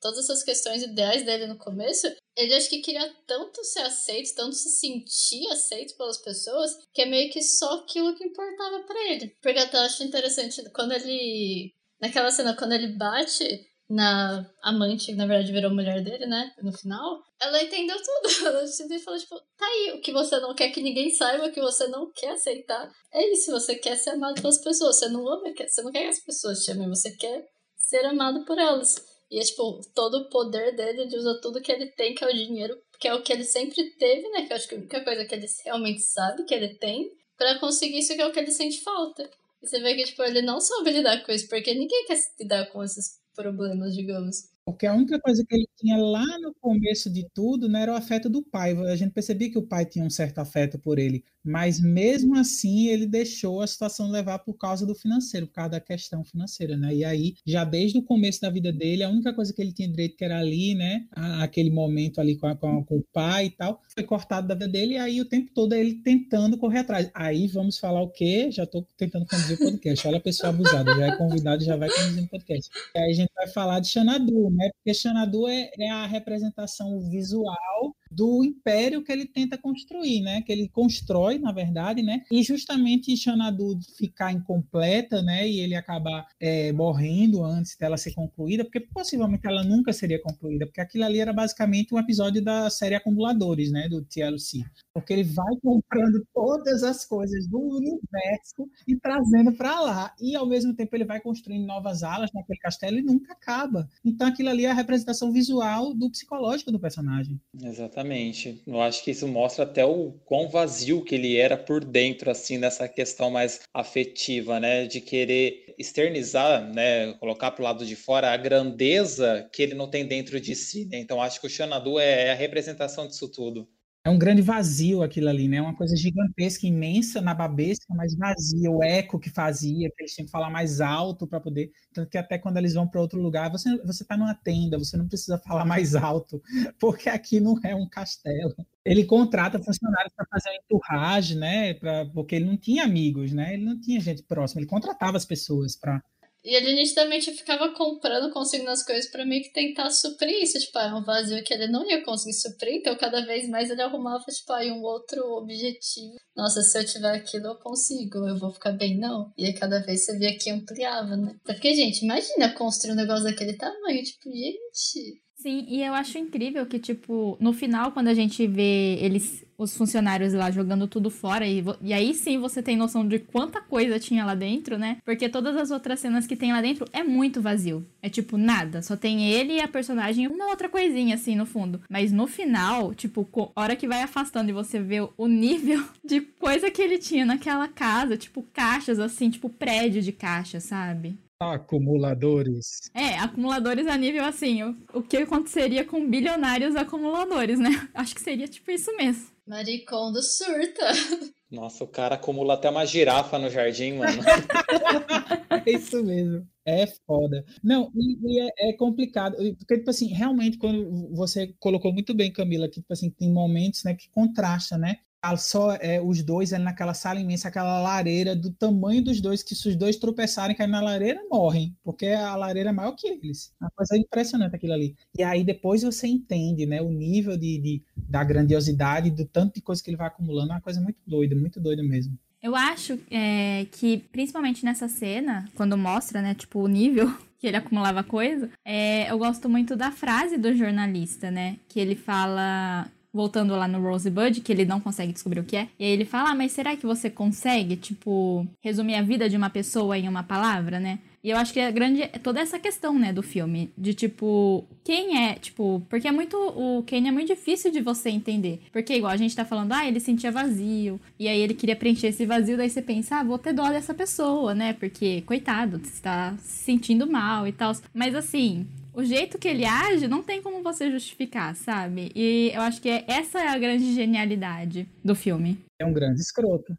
todas 0.00 0.24
essas 0.24 0.42
questões 0.42 0.82
ideais 0.82 1.24
dele 1.24 1.46
no 1.46 1.58
começo, 1.58 2.06
ele 2.36 2.54
acho 2.54 2.70
que 2.70 2.80
queria 2.80 3.12
tanto 3.26 3.64
ser 3.64 3.80
aceito, 3.80 4.34
tanto 4.34 4.54
se 4.54 4.70
sentir 4.70 5.48
aceito 5.48 5.96
pelas 5.96 6.18
pessoas, 6.22 6.70
que 6.94 7.02
é 7.02 7.06
meio 7.06 7.32
que 7.32 7.42
só 7.42 7.80
aquilo 7.80 8.14
que 8.14 8.24
importava 8.24 8.84
para 8.84 9.12
ele. 9.12 9.36
Porque 9.42 9.58
até 9.58 9.76
eu 9.76 9.82
acho 9.82 10.04
interessante 10.04 10.62
quando 10.70 10.92
ele. 10.92 11.74
Naquela 12.00 12.30
cena, 12.30 12.56
quando 12.56 12.72
ele 12.72 12.96
bate 12.96 13.66
na 13.88 14.44
amante, 14.62 15.06
que 15.06 15.14
na 15.14 15.26
verdade 15.26 15.50
virou 15.50 15.74
mulher 15.74 16.02
dele, 16.04 16.26
né? 16.26 16.52
No 16.62 16.72
final, 16.72 17.22
ela 17.40 17.62
entendeu 17.62 17.96
tudo. 17.96 18.28
Ela 18.46 18.66
simplesmente 18.66 19.04
falou, 19.04 19.18
tipo, 19.18 19.38
tá 19.56 19.66
aí, 19.66 19.92
o 19.92 20.00
que 20.00 20.12
você 20.12 20.38
não 20.40 20.54
quer 20.54 20.70
que 20.70 20.82
ninguém 20.82 21.10
saiba, 21.10 21.46
o 21.46 21.52
que 21.52 21.60
você 21.60 21.86
não 21.88 22.10
quer 22.12 22.32
aceitar. 22.32 22.90
É 23.12 23.32
isso, 23.32 23.50
você 23.50 23.76
quer 23.76 23.96
ser 23.96 24.10
amado 24.10 24.40
pelas 24.40 24.58
pessoas. 24.58 24.96
Você 24.96 25.08
não 25.08 25.26
ama, 25.26 25.52
você 25.66 25.82
não 25.82 25.90
quer 25.90 26.02
que 26.02 26.08
as 26.08 26.20
pessoas 26.20 26.64
te 26.64 26.70
amem, 26.70 26.88
você 26.88 27.12
quer 27.12 27.46
ser 27.76 28.04
amado 28.04 28.44
por 28.44 28.58
elas. 28.58 28.96
E 29.30 29.38
é 29.38 29.42
tipo, 29.42 29.80
todo 29.94 30.18
o 30.18 30.28
poder 30.28 30.74
dele, 30.74 31.02
ele 31.02 31.16
usa 31.16 31.40
tudo 31.40 31.60
que 31.60 31.70
ele 31.70 31.86
tem, 31.92 32.14
que 32.14 32.24
é 32.24 32.28
o 32.28 32.34
dinheiro, 32.34 32.76
que 32.98 33.08
é 33.08 33.14
o 33.14 33.22
que 33.22 33.32
ele 33.32 33.44
sempre 33.44 33.90
teve, 33.96 34.28
né? 34.30 34.46
Que 34.46 34.52
eu 34.52 34.56
acho 34.56 34.68
que 34.68 34.74
a 34.74 34.78
única 34.78 35.04
coisa 35.04 35.24
que 35.24 35.34
ele 35.34 35.46
realmente 35.64 36.00
sabe 36.00 36.44
que 36.44 36.54
ele 36.54 36.74
tem, 36.74 37.10
para 37.36 37.58
conseguir 37.58 37.98
isso 37.98 38.14
que 38.14 38.20
é 38.20 38.26
o 38.26 38.32
que 38.32 38.38
ele 38.38 38.50
sente 38.50 38.80
falta. 38.82 39.30
E 39.62 39.68
você 39.68 39.80
vê 39.80 39.94
que, 39.94 40.04
tipo, 40.04 40.22
ele 40.22 40.42
não 40.42 40.60
soube 40.60 40.90
lidar 40.90 41.24
com 41.24 41.32
isso, 41.32 41.48
porque 41.48 41.74
ninguém 41.74 42.04
quer 42.06 42.18
lidar 42.40 42.66
com 42.66 42.82
esses 42.82 43.18
problemas, 43.38 43.94
digamos. 43.94 44.50
Porque 44.72 44.86
a 44.86 44.94
única 44.94 45.18
coisa 45.20 45.44
que 45.44 45.54
ele 45.54 45.68
tinha 45.76 45.96
lá 45.96 46.24
no 46.40 46.54
começo 46.60 47.10
de 47.10 47.26
tudo 47.34 47.68
né, 47.68 47.82
era 47.82 47.92
o 47.92 47.96
afeto 47.96 48.28
do 48.28 48.42
pai. 48.42 48.76
A 48.86 48.96
gente 48.96 49.12
percebia 49.12 49.50
que 49.50 49.58
o 49.58 49.66
pai 49.66 49.84
tinha 49.84 50.04
um 50.04 50.10
certo 50.10 50.38
afeto 50.38 50.78
por 50.78 50.98
ele. 50.98 51.24
Mas 51.48 51.80
mesmo 51.80 52.36
assim, 52.36 52.88
ele 52.88 53.06
deixou 53.06 53.62
a 53.62 53.66
situação 53.66 54.10
levar 54.10 54.40
por 54.40 54.54
causa 54.54 54.84
do 54.84 54.94
financeiro, 54.94 55.46
por 55.46 55.54
causa 55.54 55.70
da 55.70 55.80
questão 55.80 56.22
financeira, 56.22 56.76
né? 56.76 56.94
E 56.94 57.04
aí, 57.04 57.34
já 57.46 57.64
desde 57.64 57.96
o 57.96 58.02
começo 58.02 58.40
da 58.42 58.50
vida 58.50 58.70
dele, 58.70 59.02
a 59.02 59.08
única 59.08 59.32
coisa 59.32 59.52
que 59.52 59.62
ele 59.62 59.72
tinha 59.72 59.88
direito 59.88 60.16
que 60.16 60.24
era 60.24 60.38
ali, 60.38 60.74
né? 60.74 61.06
Aquele 61.40 61.70
momento 61.70 62.20
ali 62.20 62.36
com, 62.36 62.46
a, 62.46 62.54
com, 62.54 62.78
a, 62.78 62.84
com 62.84 62.96
o 62.98 63.04
pai 63.12 63.46
e 63.46 63.50
tal, 63.50 63.80
foi 63.94 64.02
cortado 64.02 64.46
da 64.46 64.54
vida 64.54 64.68
dele. 64.68 64.94
E 64.94 64.98
aí, 64.98 65.20
o 65.20 65.24
tempo 65.24 65.50
todo, 65.54 65.72
ele 65.72 65.94
tentando 66.02 66.58
correr 66.58 66.80
atrás. 66.80 67.10
Aí, 67.14 67.46
vamos 67.46 67.78
falar 67.78 68.02
o 68.02 68.10
quê? 68.10 68.50
Já 68.50 68.64
estou 68.64 68.86
tentando 68.98 69.24
conduzir 69.24 69.56
o 69.56 69.58
podcast. 69.58 70.06
Olha 70.06 70.18
a 70.18 70.20
pessoa 70.22 70.50
abusada, 70.50 70.94
já 70.94 71.06
é 71.06 71.16
convidado, 71.16 71.64
já 71.64 71.76
vai 71.76 71.88
conduzindo 71.88 72.26
o 72.26 72.28
podcast. 72.28 72.70
E 72.94 72.98
aí, 72.98 73.10
a 73.10 73.14
gente 73.14 73.30
vai 73.34 73.48
falar 73.48 73.80
de 73.80 73.88
Xanadu, 73.88 74.50
né? 74.58 74.70
Porque 74.76 74.94
Xanadu 74.94 75.48
é, 75.48 75.70
é 75.78 75.90
a 75.90 76.06
representação 76.06 77.00
visual 77.10 77.96
do 78.10 78.44
império 78.44 79.02
que 79.02 79.12
ele 79.12 79.26
tenta 79.26 79.58
construir, 79.58 80.20
né? 80.20 80.42
Que 80.42 80.52
ele 80.52 80.68
constrói, 80.68 81.38
na 81.38 81.52
verdade, 81.52 82.02
né? 82.02 82.22
E 82.30 82.42
justamente 82.42 83.16
Xanadu 83.16 83.78
ficar 83.96 84.32
incompleta, 84.32 85.22
né? 85.22 85.48
E 85.48 85.60
ele 85.60 85.74
acabar 85.74 86.26
é, 86.40 86.72
morrendo 86.72 87.44
antes 87.44 87.76
dela 87.76 87.96
ser 87.96 88.14
concluída, 88.14 88.64
porque 88.64 88.80
possivelmente 88.80 89.46
ela 89.46 89.62
nunca 89.62 89.92
seria 89.92 90.20
concluída, 90.20 90.66
porque 90.66 90.80
aquilo 90.80 91.04
ali 91.04 91.20
era 91.20 91.32
basicamente 91.32 91.94
um 91.94 91.98
episódio 91.98 92.42
da 92.42 92.70
série 92.70 92.94
Acumuladores, 92.94 93.70
né? 93.70 93.88
Do 93.88 94.02
TLC. 94.02 94.64
Porque 94.92 95.12
ele 95.12 95.24
vai 95.24 95.54
comprando 95.62 96.26
todas 96.34 96.82
as 96.82 97.04
coisas 97.04 97.46
do 97.46 97.58
universo 97.58 98.68
e 98.86 98.96
trazendo 98.96 99.52
para 99.52 99.80
lá. 99.80 100.14
E 100.20 100.34
ao 100.34 100.46
mesmo 100.46 100.74
tempo 100.74 100.94
ele 100.96 101.04
vai 101.04 101.20
construindo 101.20 101.66
novas 101.66 102.02
alas 102.02 102.30
naquele 102.34 102.58
castelo 102.58 102.98
e 102.98 103.02
nunca 103.02 103.32
acaba. 103.32 103.88
Então 104.04 104.26
aquilo 104.26 104.48
ali 104.48 104.64
é 104.64 104.70
a 104.70 104.74
representação 104.74 105.32
visual 105.32 105.94
do 105.94 106.10
psicológico 106.10 106.72
do 106.72 106.80
personagem. 106.80 107.40
Exatamente. 107.54 107.97
Exatamente. 107.98 108.62
Eu 108.66 108.80
acho 108.80 109.02
que 109.02 109.10
isso 109.10 109.26
mostra 109.26 109.64
até 109.64 109.84
o 109.84 110.12
quão 110.24 110.48
vazio 110.48 111.02
que 111.04 111.14
ele 111.16 111.36
era 111.36 111.56
por 111.56 111.84
dentro, 111.84 112.30
assim, 112.30 112.56
nessa 112.56 112.88
questão 112.88 113.28
mais 113.30 113.60
afetiva, 113.74 114.60
né? 114.60 114.86
De 114.86 115.00
querer 115.00 115.74
externizar, 115.76 116.62
né? 116.72 117.12
Colocar 117.14 117.50
para 117.50 117.62
o 117.62 117.64
lado 117.64 117.84
de 117.84 117.96
fora 117.96 118.30
a 118.32 118.36
grandeza 118.36 119.48
que 119.52 119.62
ele 119.62 119.74
não 119.74 119.90
tem 119.90 120.06
dentro 120.06 120.40
de 120.40 120.54
si, 120.54 120.84
né? 120.86 120.98
Então 120.98 121.20
acho 121.20 121.40
que 121.40 121.46
o 121.46 121.50
Xanadu 121.50 121.98
é 121.98 122.30
a 122.30 122.34
representação 122.34 123.06
disso 123.08 123.28
tudo. 123.28 123.68
É 124.08 124.10
um 124.10 124.18
grande 124.18 124.40
vazio 124.40 125.02
aquilo 125.02 125.28
ali, 125.28 125.46
né? 125.48 125.60
Uma 125.60 125.76
coisa 125.76 125.94
gigantesca, 125.94 126.66
imensa, 126.66 127.20
nababesca, 127.20 127.94
mas 127.94 128.16
vazia. 128.16 128.70
O 128.70 128.82
eco 128.82 129.18
que 129.18 129.28
fazia, 129.28 129.90
que 129.94 130.02
eles 130.02 130.14
tinham 130.14 130.24
que 130.24 130.32
falar 130.32 130.48
mais 130.48 130.80
alto 130.80 131.26
para 131.26 131.38
poder. 131.38 131.70
Tanto 131.92 132.08
que 132.08 132.16
até 132.16 132.38
quando 132.38 132.56
eles 132.56 132.72
vão 132.72 132.88
para 132.88 133.02
outro 133.02 133.20
lugar, 133.20 133.50
você, 133.50 133.76
você 133.84 134.06
tá 134.06 134.16
numa 134.16 134.34
tenda, 134.34 134.78
você 134.78 134.96
não 134.96 135.06
precisa 135.06 135.36
falar 135.36 135.66
mais 135.66 135.94
alto, 135.94 136.40
porque 136.80 137.10
aqui 137.10 137.38
não 137.38 137.54
é 137.62 137.74
um 137.74 137.86
castelo. 137.86 138.54
Ele 138.82 139.04
contrata 139.04 139.58
funcionários 139.62 140.14
para 140.16 140.24
fazer 140.30 140.48
uma 140.48 140.56
enturragem, 140.56 141.36
né? 141.36 141.74
Pra, 141.74 142.06
porque 142.06 142.34
ele 142.36 142.46
não 142.46 142.56
tinha 142.56 142.84
amigos, 142.84 143.30
né? 143.34 143.52
Ele 143.52 143.64
não 143.66 143.78
tinha 143.78 144.00
gente 144.00 144.22
próxima, 144.22 144.62
ele 144.62 144.70
contratava 144.70 145.18
as 145.18 145.26
pessoas 145.26 145.76
para 145.76 146.02
e 146.44 146.54
ele 146.54 146.74
nitidamente 146.74 147.32
ficava 147.32 147.72
comprando, 147.74 148.32
conseguindo 148.32 148.70
as 148.70 148.84
coisas 148.84 149.10
para 149.10 149.24
meio 149.24 149.42
que 149.42 149.52
tentar 149.52 149.90
suprir 149.90 150.42
isso. 150.42 150.58
Tipo, 150.58 150.78
é 150.78 150.94
um 150.94 151.04
vazio 151.04 151.42
que 151.42 151.52
ele 151.52 151.68
não 151.68 151.88
ia 151.88 152.02
conseguir 152.04 152.34
suprir, 152.34 152.74
então 152.76 152.96
cada 152.96 153.24
vez 153.24 153.48
mais 153.48 153.70
ele 153.70 153.82
arrumava, 153.82 154.24
tipo, 154.24 154.52
aí 154.52 154.70
um 154.70 154.82
outro 154.82 155.22
objetivo. 155.36 156.16
Nossa, 156.36 156.62
se 156.62 156.78
eu 156.78 156.86
tiver 156.86 157.12
aquilo, 157.12 157.46
eu 157.46 157.56
consigo, 157.56 158.26
eu 158.28 158.38
vou 158.38 158.52
ficar 158.52 158.72
bem, 158.72 158.96
não. 158.96 159.32
E 159.36 159.46
aí 159.46 159.54
cada 159.54 159.80
vez 159.80 160.04
você 160.04 160.16
via 160.16 160.36
que 160.38 160.50
ampliava, 160.50 161.16
né? 161.16 161.36
Até 161.44 161.54
porque, 161.54 161.74
gente, 161.74 162.04
imagina 162.04 162.54
construir 162.54 162.92
um 162.92 162.96
negócio 162.96 163.24
daquele 163.24 163.56
tamanho, 163.56 164.02
tipo, 164.02 164.30
gente. 164.30 165.20
Sim, 165.36 165.66
e 165.68 165.84
eu 165.84 165.94
acho 165.94 166.18
incrível 166.18 166.66
que, 166.66 166.78
tipo, 166.78 167.36
no 167.40 167.52
final, 167.52 167.92
quando 167.92 168.08
a 168.08 168.14
gente 168.14 168.46
vê 168.46 168.96
eles 169.00 169.44
os 169.58 169.76
funcionários 169.76 170.32
lá 170.32 170.50
jogando 170.50 170.86
tudo 170.86 171.10
fora. 171.10 171.46
E, 171.46 171.64
e 171.82 171.92
aí 171.92 172.14
sim 172.14 172.38
você 172.38 172.62
tem 172.62 172.76
noção 172.76 173.06
de 173.06 173.18
quanta 173.18 173.60
coisa 173.60 173.98
tinha 173.98 174.24
lá 174.24 174.34
dentro, 174.36 174.78
né? 174.78 174.98
Porque 175.04 175.28
todas 175.28 175.56
as 175.56 175.72
outras 175.72 175.98
cenas 175.98 176.26
que 176.26 176.36
tem 176.36 176.52
lá 176.52 176.62
dentro 176.62 176.86
é 176.92 177.02
muito 177.02 177.42
vazio. 177.42 177.84
É 178.00 178.08
tipo 178.08 178.38
nada. 178.38 178.80
Só 178.80 178.96
tem 178.96 179.28
ele 179.28 179.54
e 179.54 179.60
a 179.60 179.66
personagem 179.66 180.28
uma 180.28 180.46
outra 180.46 180.68
coisinha 180.68 181.16
assim 181.16 181.34
no 181.34 181.44
fundo. 181.44 181.80
Mas 181.90 182.12
no 182.12 182.28
final, 182.28 182.94
tipo, 182.94 183.28
a 183.56 183.60
hora 183.60 183.76
que 183.76 183.88
vai 183.88 184.02
afastando 184.02 184.50
e 184.50 184.54
você 184.54 184.78
vê 184.80 185.00
o 185.00 185.26
nível 185.26 185.82
de 186.04 186.20
coisa 186.20 186.70
que 186.70 186.80
ele 186.80 186.98
tinha 186.98 187.26
naquela 187.26 187.66
casa, 187.66 188.16
tipo 188.16 188.42
caixas 188.52 189.00
assim, 189.00 189.28
tipo 189.28 189.48
prédio 189.48 190.00
de 190.00 190.12
caixa, 190.12 190.60
sabe? 190.60 191.18
Acumuladores. 191.40 192.90
É, 192.92 193.16
acumuladores 193.18 193.86
a 193.86 193.96
nível 193.96 194.24
assim, 194.24 194.62
o, 194.64 194.76
o 194.92 195.02
que 195.02 195.18
aconteceria 195.18 195.84
com 195.84 196.08
bilionários 196.08 196.74
acumuladores, 196.74 197.60
né? 197.60 197.70
Acho 197.94 198.14
que 198.14 198.20
seria 198.20 198.48
tipo 198.48 198.70
isso 198.70 198.94
mesmo. 198.96 199.37
Maricondo 199.48 200.22
surta. 200.22 200.84
Nossa, 201.50 201.82
o 201.82 201.88
cara 201.88 202.16
acumula 202.16 202.52
até 202.52 202.68
uma 202.68 202.84
girafa 202.84 203.38
no 203.38 203.48
jardim, 203.48 203.94
mano. 203.94 204.20
é 205.64 205.70
isso 205.70 206.04
mesmo. 206.04 206.46
É 206.66 206.86
foda. 207.06 207.42
Não, 207.64 207.90
e, 207.94 208.18
e 208.22 208.40
é, 208.40 208.68
é, 208.68 208.72
complicado. 208.74 209.36
Porque, 209.56 209.78
tipo 209.78 209.88
assim, 209.88 210.08
realmente, 210.08 210.58
quando 210.58 211.08
você 211.14 211.54
colocou 211.58 211.90
muito 211.90 212.12
bem, 212.12 212.30
Camila, 212.30 212.68
que, 212.68 212.82
tipo 212.82 212.92
assim, 212.92 213.08
tem 213.08 213.32
momentos, 213.32 213.82
né, 213.84 213.94
que 213.94 214.10
contrasta, 214.10 214.76
né? 214.76 214.98
Só 215.36 215.74
é, 215.80 216.00
os 216.00 216.22
dois 216.22 216.52
ali 216.52 216.64
naquela 216.64 216.94
sala 216.94 217.20
imensa, 217.20 217.48
aquela 217.48 217.80
lareira 217.80 218.36
do 218.36 218.52
tamanho 218.52 219.02
dos 219.02 219.20
dois, 219.20 219.42
que 219.42 219.54
se 219.54 219.68
os 219.68 219.76
dois 219.76 219.96
tropeçarem 219.96 220.56
caem 220.56 220.70
na 220.70 220.80
lareira, 220.80 221.20
morrem, 221.30 221.76
porque 221.82 222.06
a 222.06 222.36
lareira 222.36 222.70
é 222.70 222.72
maior 222.72 222.92
que 222.92 223.08
eles. 223.08 223.52
Uma 223.60 223.70
coisa 223.70 223.96
impressionante 223.96 224.54
aquilo 224.54 224.72
ali. 224.72 224.94
E 225.16 225.22
aí 225.22 225.44
depois 225.44 225.82
você 225.82 226.06
entende, 226.06 226.66
né, 226.66 226.80
o 226.80 226.90
nível 226.90 227.36
de, 227.36 227.58
de 227.58 227.82
da 227.96 228.22
grandiosidade, 228.22 229.10
do 229.10 229.24
tanto 229.24 229.54
de 229.54 229.60
coisa 229.60 229.82
que 229.82 229.90
ele 229.90 229.96
vai 229.96 230.06
acumulando, 230.06 230.52
é 230.52 230.54
uma 230.54 230.60
coisa 230.60 230.80
muito 230.80 230.98
doida, 231.06 231.34
muito 231.34 231.60
doida 231.60 231.82
mesmo. 231.82 232.16
Eu 232.40 232.54
acho 232.54 232.98
é, 233.10 233.66
que, 233.72 233.98
principalmente 234.12 234.64
nessa 234.64 234.88
cena, 234.88 235.48
quando 235.56 235.76
mostra, 235.76 236.22
né, 236.22 236.34
tipo, 236.34 236.60
o 236.60 236.68
nível 236.68 237.12
que 237.38 237.46
ele 237.46 237.56
acumulava 237.56 238.02
coisa, 238.02 238.50
é, 238.64 239.10
eu 239.10 239.18
gosto 239.18 239.48
muito 239.48 239.76
da 239.76 239.90
frase 239.90 240.36
do 240.36 240.54
jornalista, 240.54 241.30
né, 241.30 241.56
que 241.68 241.80
ele 241.80 241.96
fala 241.96 242.88
voltando 243.12 243.54
lá 243.54 243.66
no 243.66 243.80
Rosebud, 243.80 244.40
que 244.40 244.52
ele 244.52 244.64
não 244.64 244.80
consegue 244.80 245.12
descobrir 245.12 245.40
o 245.40 245.44
que 245.44 245.56
é. 245.56 245.68
E 245.78 245.84
aí 245.84 245.90
ele 245.90 246.04
fala: 246.04 246.30
ah, 246.30 246.34
mas 246.34 246.52
será 246.52 246.76
que 246.76 246.86
você 246.86 247.08
consegue, 247.10 247.76
tipo, 247.76 248.46
resumir 248.62 248.94
a 248.94 249.02
vida 249.02 249.28
de 249.28 249.36
uma 249.36 249.50
pessoa 249.50 249.98
em 249.98 250.08
uma 250.08 250.22
palavra, 250.22 250.78
né? 250.78 250.98
E 251.22 251.30
eu 251.30 251.36
acho 251.36 251.52
que 251.52 251.58
é 251.58 251.70
grande 251.72 252.02
é 252.02 252.06
toda 252.06 252.40
essa 252.40 252.58
questão, 252.58 252.96
né, 252.98 253.12
do 253.12 253.22
filme, 253.22 253.70
de 253.76 253.92
tipo, 253.92 254.64
quem 254.84 255.18
é, 255.18 255.34
tipo, 255.34 255.82
porque 255.88 256.06
é 256.06 256.12
muito 256.12 256.36
o 256.36 256.84
Kane 256.86 257.08
é 257.08 257.10
muito 257.10 257.26
difícil 257.26 257.72
de 257.72 257.80
você 257.80 258.08
entender. 258.08 258.60
Porque 258.72 258.94
igual 258.94 259.12
a 259.12 259.16
gente 259.16 259.34
tá 259.34 259.44
falando, 259.44 259.72
ah, 259.72 259.86
ele 259.86 259.98
sentia 259.98 260.30
vazio, 260.30 261.00
e 261.18 261.26
aí 261.26 261.40
ele 261.40 261.54
queria 261.54 261.74
preencher 261.74 262.08
esse 262.08 262.24
vazio, 262.24 262.56
daí 262.56 262.70
você 262.70 262.80
pensa, 262.80 263.16
ah, 263.16 263.24
vou 263.24 263.36
ter 263.38 263.52
dó 263.52 263.68
dessa 263.68 263.92
pessoa, 263.92 264.54
né? 264.54 264.72
Porque 264.72 265.22
coitado, 265.22 265.80
você 265.82 266.00
tá 266.00 266.36
se 266.38 266.64
sentindo 266.64 267.10
mal 267.10 267.46
e 267.46 267.52
tal. 267.52 267.72
Mas 267.92 268.14
assim, 268.14 268.66
o 268.98 269.04
jeito 269.04 269.38
que 269.38 269.46
ele 269.46 269.64
age 269.64 270.08
não 270.08 270.24
tem 270.24 270.42
como 270.42 270.60
você 270.60 270.90
justificar, 270.90 271.54
sabe? 271.54 272.10
E 272.16 272.50
eu 272.52 272.60
acho 272.62 272.82
que 272.82 272.88
é, 272.88 273.04
essa 273.06 273.38
é 273.38 273.46
a 273.46 273.56
grande 273.56 273.94
genialidade 273.94 274.88
do 275.04 275.14
filme. 275.14 275.64
É 275.80 275.86
um 275.86 275.92
grande 275.92 276.20
escroto. 276.20 276.74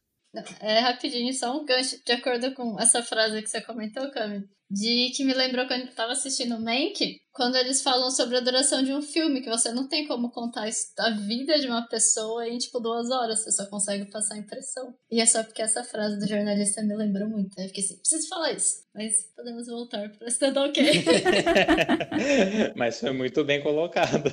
É 0.60 0.80
rapidinho, 0.80 1.34
só 1.34 1.58
um 1.58 1.66
gancho 1.66 1.98
de 2.06 2.12
acordo 2.12 2.54
com 2.54 2.78
essa 2.78 3.02
frase 3.02 3.42
que 3.42 3.50
você 3.50 3.62
comentou, 3.62 4.12
Cami 4.12 4.46
de 4.70 5.12
que 5.16 5.26
me 5.26 5.34
lembrou 5.34 5.66
quando 5.66 5.82
eu 5.82 5.96
tava 5.96 6.12
assistindo 6.12 6.60
Mank, 6.60 7.20
quando 7.32 7.56
eles 7.56 7.82
falam 7.82 8.12
sobre 8.12 8.38
a 8.38 8.42
duração 8.42 8.84
de 8.84 8.94
um 8.94 9.02
filme, 9.02 9.42
que 9.42 9.50
você 9.50 9.72
não 9.72 9.88
tem 9.88 10.06
como 10.06 10.30
contar 10.30 10.70
a 11.00 11.10
vida 11.12 11.58
de 11.58 11.68
uma 11.68 11.88
pessoa 11.88 12.48
em, 12.48 12.58
tipo, 12.58 12.80
duas 12.80 13.10
horas, 13.10 13.44
você 13.44 13.52
só 13.52 13.66
consegue 13.68 14.12
passar 14.12 14.36
a 14.36 14.40
impressão. 14.40 14.94
E 15.10 15.22
é 15.22 15.26
só 15.26 15.44
porque 15.44 15.62
essa 15.62 15.84
frase 15.84 16.20
do 16.20 16.28
jornalista 16.28 16.84
me 16.84 16.96
lembrou 16.96 17.30
muito. 17.30 17.58
Aí 17.58 17.66
eu 17.66 17.70
fiquei 17.70 17.84
assim, 17.84 17.98
preciso 17.98 18.28
falar 18.28 18.52
isso. 18.52 18.84
Mas 18.94 19.32
podemos 19.36 19.68
voltar 19.68 20.10
para 20.10 20.28
Stand 20.28 20.60
Ok. 20.60 20.84
Mas 22.76 23.00
foi 23.00 23.12
muito 23.12 23.44
bem 23.46 23.64
colocado. 23.64 24.30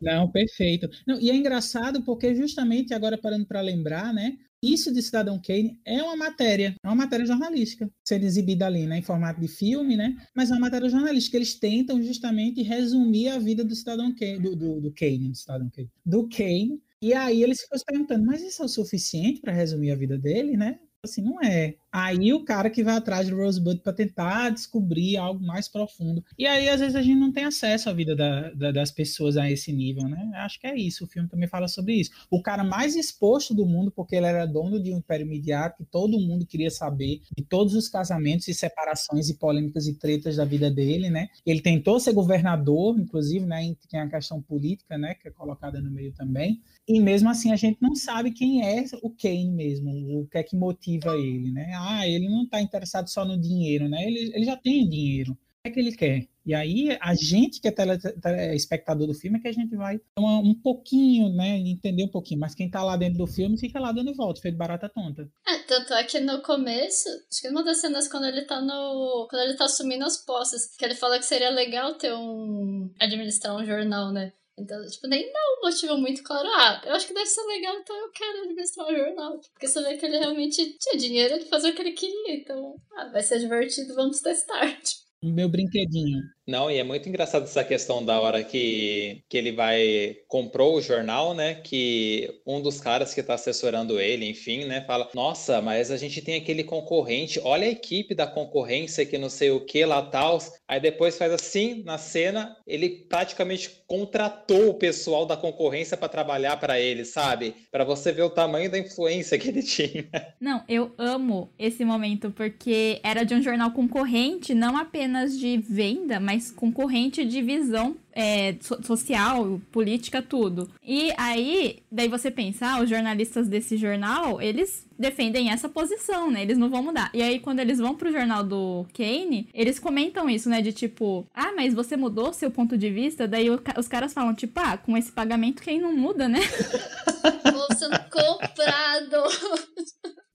Não, 0.00 0.30
perfeito. 0.30 0.88
Não, 1.06 1.20
e 1.20 1.30
é 1.30 1.34
engraçado 1.34 2.02
porque 2.04 2.34
justamente 2.34 2.94
agora 2.94 3.18
parando 3.18 3.46
para 3.46 3.60
lembrar, 3.60 4.14
né? 4.14 4.36
Isso 4.62 4.92
de 4.92 5.02
Cidadão 5.02 5.40
Kane 5.40 5.80
é 5.86 6.02
uma 6.02 6.16
matéria, 6.16 6.74
é 6.82 6.86
uma 6.86 6.94
matéria 6.94 7.24
jornalística, 7.24 7.90
sendo 8.04 8.24
exibida 8.24 8.66
ali, 8.66 8.86
né, 8.86 8.98
em 8.98 9.02
formato 9.02 9.40
de 9.40 9.48
filme, 9.48 9.96
né? 9.96 10.14
Mas 10.34 10.50
é 10.50 10.54
uma 10.54 10.60
matéria 10.60 10.88
jornalística. 10.88 11.36
Eles 11.36 11.58
tentam 11.58 12.02
justamente 12.02 12.62
resumir 12.62 13.28
a 13.28 13.38
vida 13.38 13.64
do 13.64 13.74
Cidadão 13.74 14.14
Kane, 14.14 14.38
do, 14.38 14.54
do, 14.54 14.80
do 14.80 14.92
Kane, 14.92 15.28
do 15.28 15.34
Cidadão 15.34 15.70
Kane, 15.70 15.90
do 16.04 16.28
Kane. 16.28 16.82
E 17.02 17.14
aí 17.14 17.42
eles 17.42 17.62
ficam 17.62 17.78
se 17.78 17.84
perguntando, 17.84 18.26
mas 18.26 18.42
isso 18.42 18.60
é 18.60 18.66
o 18.66 18.68
suficiente 18.68 19.40
para 19.40 19.52
resumir 19.52 19.90
a 19.92 19.96
vida 19.96 20.18
dele, 20.18 20.56
né? 20.56 20.78
Assim, 21.02 21.22
não 21.22 21.40
é. 21.42 21.76
Aí 21.92 22.32
o 22.32 22.44
cara 22.44 22.70
que 22.70 22.84
vai 22.84 22.96
atrás 22.96 23.28
do 23.28 23.36
Rosebud 23.36 23.80
para 23.80 23.92
tentar 23.92 24.50
descobrir 24.50 25.16
algo 25.16 25.44
mais 25.44 25.68
profundo. 25.68 26.24
E 26.38 26.46
aí, 26.46 26.68
às 26.68 26.80
vezes, 26.80 26.94
a 26.94 27.02
gente 27.02 27.18
não 27.18 27.32
tem 27.32 27.44
acesso 27.44 27.90
à 27.90 27.92
vida 27.92 28.14
da, 28.14 28.50
da, 28.50 28.70
das 28.70 28.92
pessoas 28.92 29.36
a 29.36 29.50
esse 29.50 29.72
nível, 29.72 30.04
né? 30.04 30.30
Acho 30.36 30.60
que 30.60 30.66
é 30.66 30.76
isso. 30.76 31.04
O 31.04 31.06
filme 31.08 31.28
também 31.28 31.48
fala 31.48 31.66
sobre 31.66 31.94
isso. 31.94 32.10
O 32.30 32.40
cara 32.42 32.62
mais 32.62 32.94
exposto 32.94 33.54
do 33.54 33.66
mundo, 33.66 33.90
porque 33.90 34.14
ele 34.14 34.26
era 34.26 34.46
dono 34.46 34.80
de 34.80 34.92
um 34.92 34.98
império 34.98 35.26
midiático, 35.26 35.84
que 35.84 35.90
todo 35.90 36.20
mundo 36.20 36.46
queria 36.46 36.70
saber 36.70 37.22
de 37.36 37.44
todos 37.44 37.74
os 37.74 37.88
casamentos 37.88 38.46
e 38.46 38.54
separações 38.54 39.28
e 39.28 39.34
polêmicas 39.34 39.86
e 39.86 39.94
tretas 39.94 40.36
da 40.36 40.44
vida 40.44 40.70
dele, 40.70 41.10
né? 41.10 41.28
Ele 41.44 41.60
tentou 41.60 41.98
ser 41.98 42.12
governador, 42.12 42.98
inclusive, 42.98 43.44
né? 43.44 43.74
Tem 43.90 44.00
a 44.00 44.08
questão 44.08 44.40
política, 44.40 44.96
né? 44.96 45.14
Que 45.14 45.28
é 45.28 45.30
colocada 45.30 45.80
no 45.80 45.90
meio 45.90 46.12
também. 46.12 46.62
E 46.86 47.00
mesmo 47.00 47.28
assim, 47.28 47.52
a 47.52 47.56
gente 47.56 47.78
não 47.80 47.94
sabe 47.94 48.30
quem 48.30 48.64
é 48.64 48.84
o 49.02 49.10
Kane 49.10 49.50
mesmo, 49.50 50.20
o 50.20 50.26
que 50.26 50.38
é 50.38 50.42
que 50.42 50.56
motiva 50.56 51.16
ele, 51.16 51.50
né? 51.50 51.72
Ah, 51.80 52.06
ele 52.06 52.28
não 52.28 52.44
está 52.44 52.60
interessado 52.60 53.08
só 53.08 53.24
no 53.24 53.40
dinheiro, 53.40 53.88
né? 53.88 54.06
Ele, 54.06 54.32
ele 54.34 54.44
já 54.44 54.56
tem 54.56 54.88
dinheiro. 54.88 55.32
O 55.32 55.36
que 55.62 55.68
é 55.68 55.70
que 55.70 55.80
ele 55.80 55.96
quer? 55.96 56.28
E 56.44 56.54
aí, 56.54 56.96
a 57.00 57.14
gente 57.14 57.60
que 57.60 57.68
é 57.68 57.70
tele, 57.70 57.98
tele, 57.98 58.56
espectador 58.56 59.06
do 59.06 59.14
filme 59.14 59.38
é 59.38 59.42
que 59.42 59.48
a 59.48 59.52
gente 59.52 59.76
vai 59.76 60.00
um 60.18 60.54
pouquinho, 60.54 61.28
né, 61.34 61.58
entender 61.58 62.02
um 62.02 62.08
pouquinho. 62.08 62.40
Mas 62.40 62.54
quem 62.54 62.66
está 62.66 62.82
lá 62.82 62.96
dentro 62.96 63.18
do 63.18 63.26
filme 63.26 63.58
fica 63.58 63.78
lá 63.78 63.92
dando 63.92 64.14
volta, 64.14 64.40
feito 64.40 64.56
barata 64.56 64.88
tonta. 64.88 65.30
É, 65.46 65.58
tanto 65.58 65.92
é 65.92 66.02
que 66.04 66.18
no 66.18 66.42
começo, 66.42 67.08
acho 67.30 67.42
que 67.42 67.48
uma 67.48 67.62
das 67.62 67.80
cenas 67.80 68.08
quando 68.08 68.26
ele 68.26 68.42
tá 68.42 68.60
no. 68.60 69.26
Quando 69.28 69.42
ele 69.42 69.56
tá 69.56 69.66
assumindo 69.66 70.04
as 70.04 70.16
posses, 70.24 70.74
que 70.76 70.84
ele 70.84 70.94
fala 70.94 71.18
que 71.18 71.26
seria 71.26 71.50
legal 71.50 71.94
ter 71.94 72.12
um. 72.14 72.90
administrar 72.98 73.54
um 73.54 73.64
jornal, 73.64 74.10
né? 74.12 74.32
Então, 74.60 74.86
tipo, 74.86 75.06
nem 75.08 75.32
dá 75.32 75.38
um 75.38 75.66
motivo 75.66 75.96
muito 75.96 76.22
claro. 76.22 76.46
Ah, 76.46 76.82
eu 76.84 76.92
acho 76.92 77.06
que 77.06 77.14
deve 77.14 77.26
ser 77.26 77.42
legal, 77.46 77.76
então 77.78 77.96
eu 77.96 78.10
quero 78.10 78.42
administrar 78.42 78.86
o 78.86 78.96
jornal. 78.96 79.40
Porque 79.52 79.66
você 79.66 79.82
vê 79.82 79.96
que 79.96 80.06
ele 80.06 80.18
realmente 80.18 80.76
tinha 80.78 80.98
dinheiro 80.98 81.38
de 81.38 81.46
fazer 81.46 81.70
o 81.70 81.74
que 81.74 81.82
ele 81.82 81.92
queria. 81.92 82.36
Então, 82.36 82.76
ah, 82.96 83.08
vai 83.08 83.22
ser 83.22 83.38
divertido, 83.38 83.94
vamos 83.94 84.20
testar. 84.20 84.78
Meu 85.22 85.48
brinquedinho. 85.48 86.22
Não, 86.50 86.68
e 86.68 86.78
é 86.78 86.82
muito 86.82 87.08
engraçado 87.08 87.44
essa 87.44 87.62
questão 87.62 88.04
da 88.04 88.20
hora 88.20 88.42
que, 88.42 89.22
que 89.28 89.38
ele 89.38 89.52
vai 89.52 90.16
comprou 90.26 90.74
o 90.74 90.82
jornal, 90.82 91.32
né? 91.32 91.54
Que 91.54 92.40
um 92.44 92.60
dos 92.60 92.80
caras 92.80 93.14
que 93.14 93.20
está 93.20 93.34
assessorando 93.34 94.00
ele, 94.00 94.28
enfim, 94.28 94.64
né, 94.64 94.80
fala: 94.80 95.08
"Nossa, 95.14 95.62
mas 95.62 95.92
a 95.92 95.96
gente 95.96 96.20
tem 96.20 96.34
aquele 96.34 96.64
concorrente, 96.64 97.40
olha 97.44 97.68
a 97.68 97.70
equipe 97.70 98.16
da 98.16 98.26
concorrência 98.26 99.06
que 99.06 99.16
não 99.16 99.30
sei 99.30 99.52
o 99.52 99.64
que 99.64 99.84
lá 99.84 100.02
tal". 100.02 100.40
Aí 100.66 100.80
depois 100.80 101.16
faz 101.16 101.32
assim, 101.32 101.84
na 101.84 101.98
cena, 101.98 102.56
ele 102.66 103.06
praticamente 103.08 103.70
contratou 103.86 104.70
o 104.70 104.74
pessoal 104.74 105.26
da 105.26 105.36
concorrência 105.36 105.96
para 105.96 106.08
trabalhar 106.08 106.56
para 106.58 106.80
ele, 106.80 107.04
sabe? 107.04 107.54
Para 107.70 107.84
você 107.84 108.10
ver 108.10 108.22
o 108.22 108.30
tamanho 108.30 108.68
da 108.68 108.78
influência 108.78 109.38
que 109.38 109.48
ele 109.48 109.62
tinha. 109.64 110.08
Não, 110.40 110.64
eu 110.68 110.92
amo 110.98 111.52
esse 111.56 111.84
momento 111.84 112.32
porque 112.32 113.00
era 113.04 113.24
de 113.24 113.34
um 113.34 113.42
jornal 113.42 113.70
concorrente, 113.70 114.52
não 114.52 114.76
apenas 114.76 115.38
de 115.38 115.58
venda, 115.58 116.18
mas 116.18 116.39
mais 116.40 116.50
concorrente 116.50 117.24
de 117.24 117.42
visão 117.42 117.96
é, 118.12 118.56
so 118.60 118.82
social, 118.82 119.60
política, 119.70 120.22
tudo. 120.22 120.68
E 120.82 121.12
aí, 121.16 121.82
daí 121.92 122.08
você 122.08 122.30
pensa, 122.30 122.66
ah, 122.66 122.82
os 122.82 122.88
jornalistas 122.88 123.46
desse 123.46 123.76
jornal, 123.76 124.40
eles 124.40 124.86
defendem 124.98 125.50
essa 125.50 125.68
posição, 125.68 126.30
né? 126.30 126.42
Eles 126.42 126.58
não 126.58 126.68
vão 126.68 126.82
mudar. 126.82 127.10
E 127.14 127.22
aí, 127.22 127.38
quando 127.38 127.60
eles 127.60 127.78
vão 127.78 127.94
pro 127.94 128.10
jornal 128.10 128.42
do 128.42 128.86
Kane, 128.94 129.48
eles 129.54 129.78
comentam 129.78 130.28
isso, 130.28 130.48
né? 130.48 130.60
De 130.60 130.72
tipo, 130.72 131.26
ah, 131.34 131.52
mas 131.54 131.72
você 131.74 131.96
mudou 131.96 132.32
seu 132.32 132.50
ponto 132.50 132.76
de 132.76 132.90
vista? 132.90 133.28
Daí 133.28 133.48
os 133.50 133.88
caras 133.88 134.12
falam, 134.12 134.34
tipo, 134.34 134.58
ah, 134.58 134.76
com 134.76 134.96
esse 134.96 135.12
pagamento 135.12 135.62
quem 135.62 135.80
não 135.80 135.94
muda, 135.94 136.28
né? 136.28 136.40
Vou 137.52 137.76
sendo 137.76 137.98
comprado. 138.10 139.24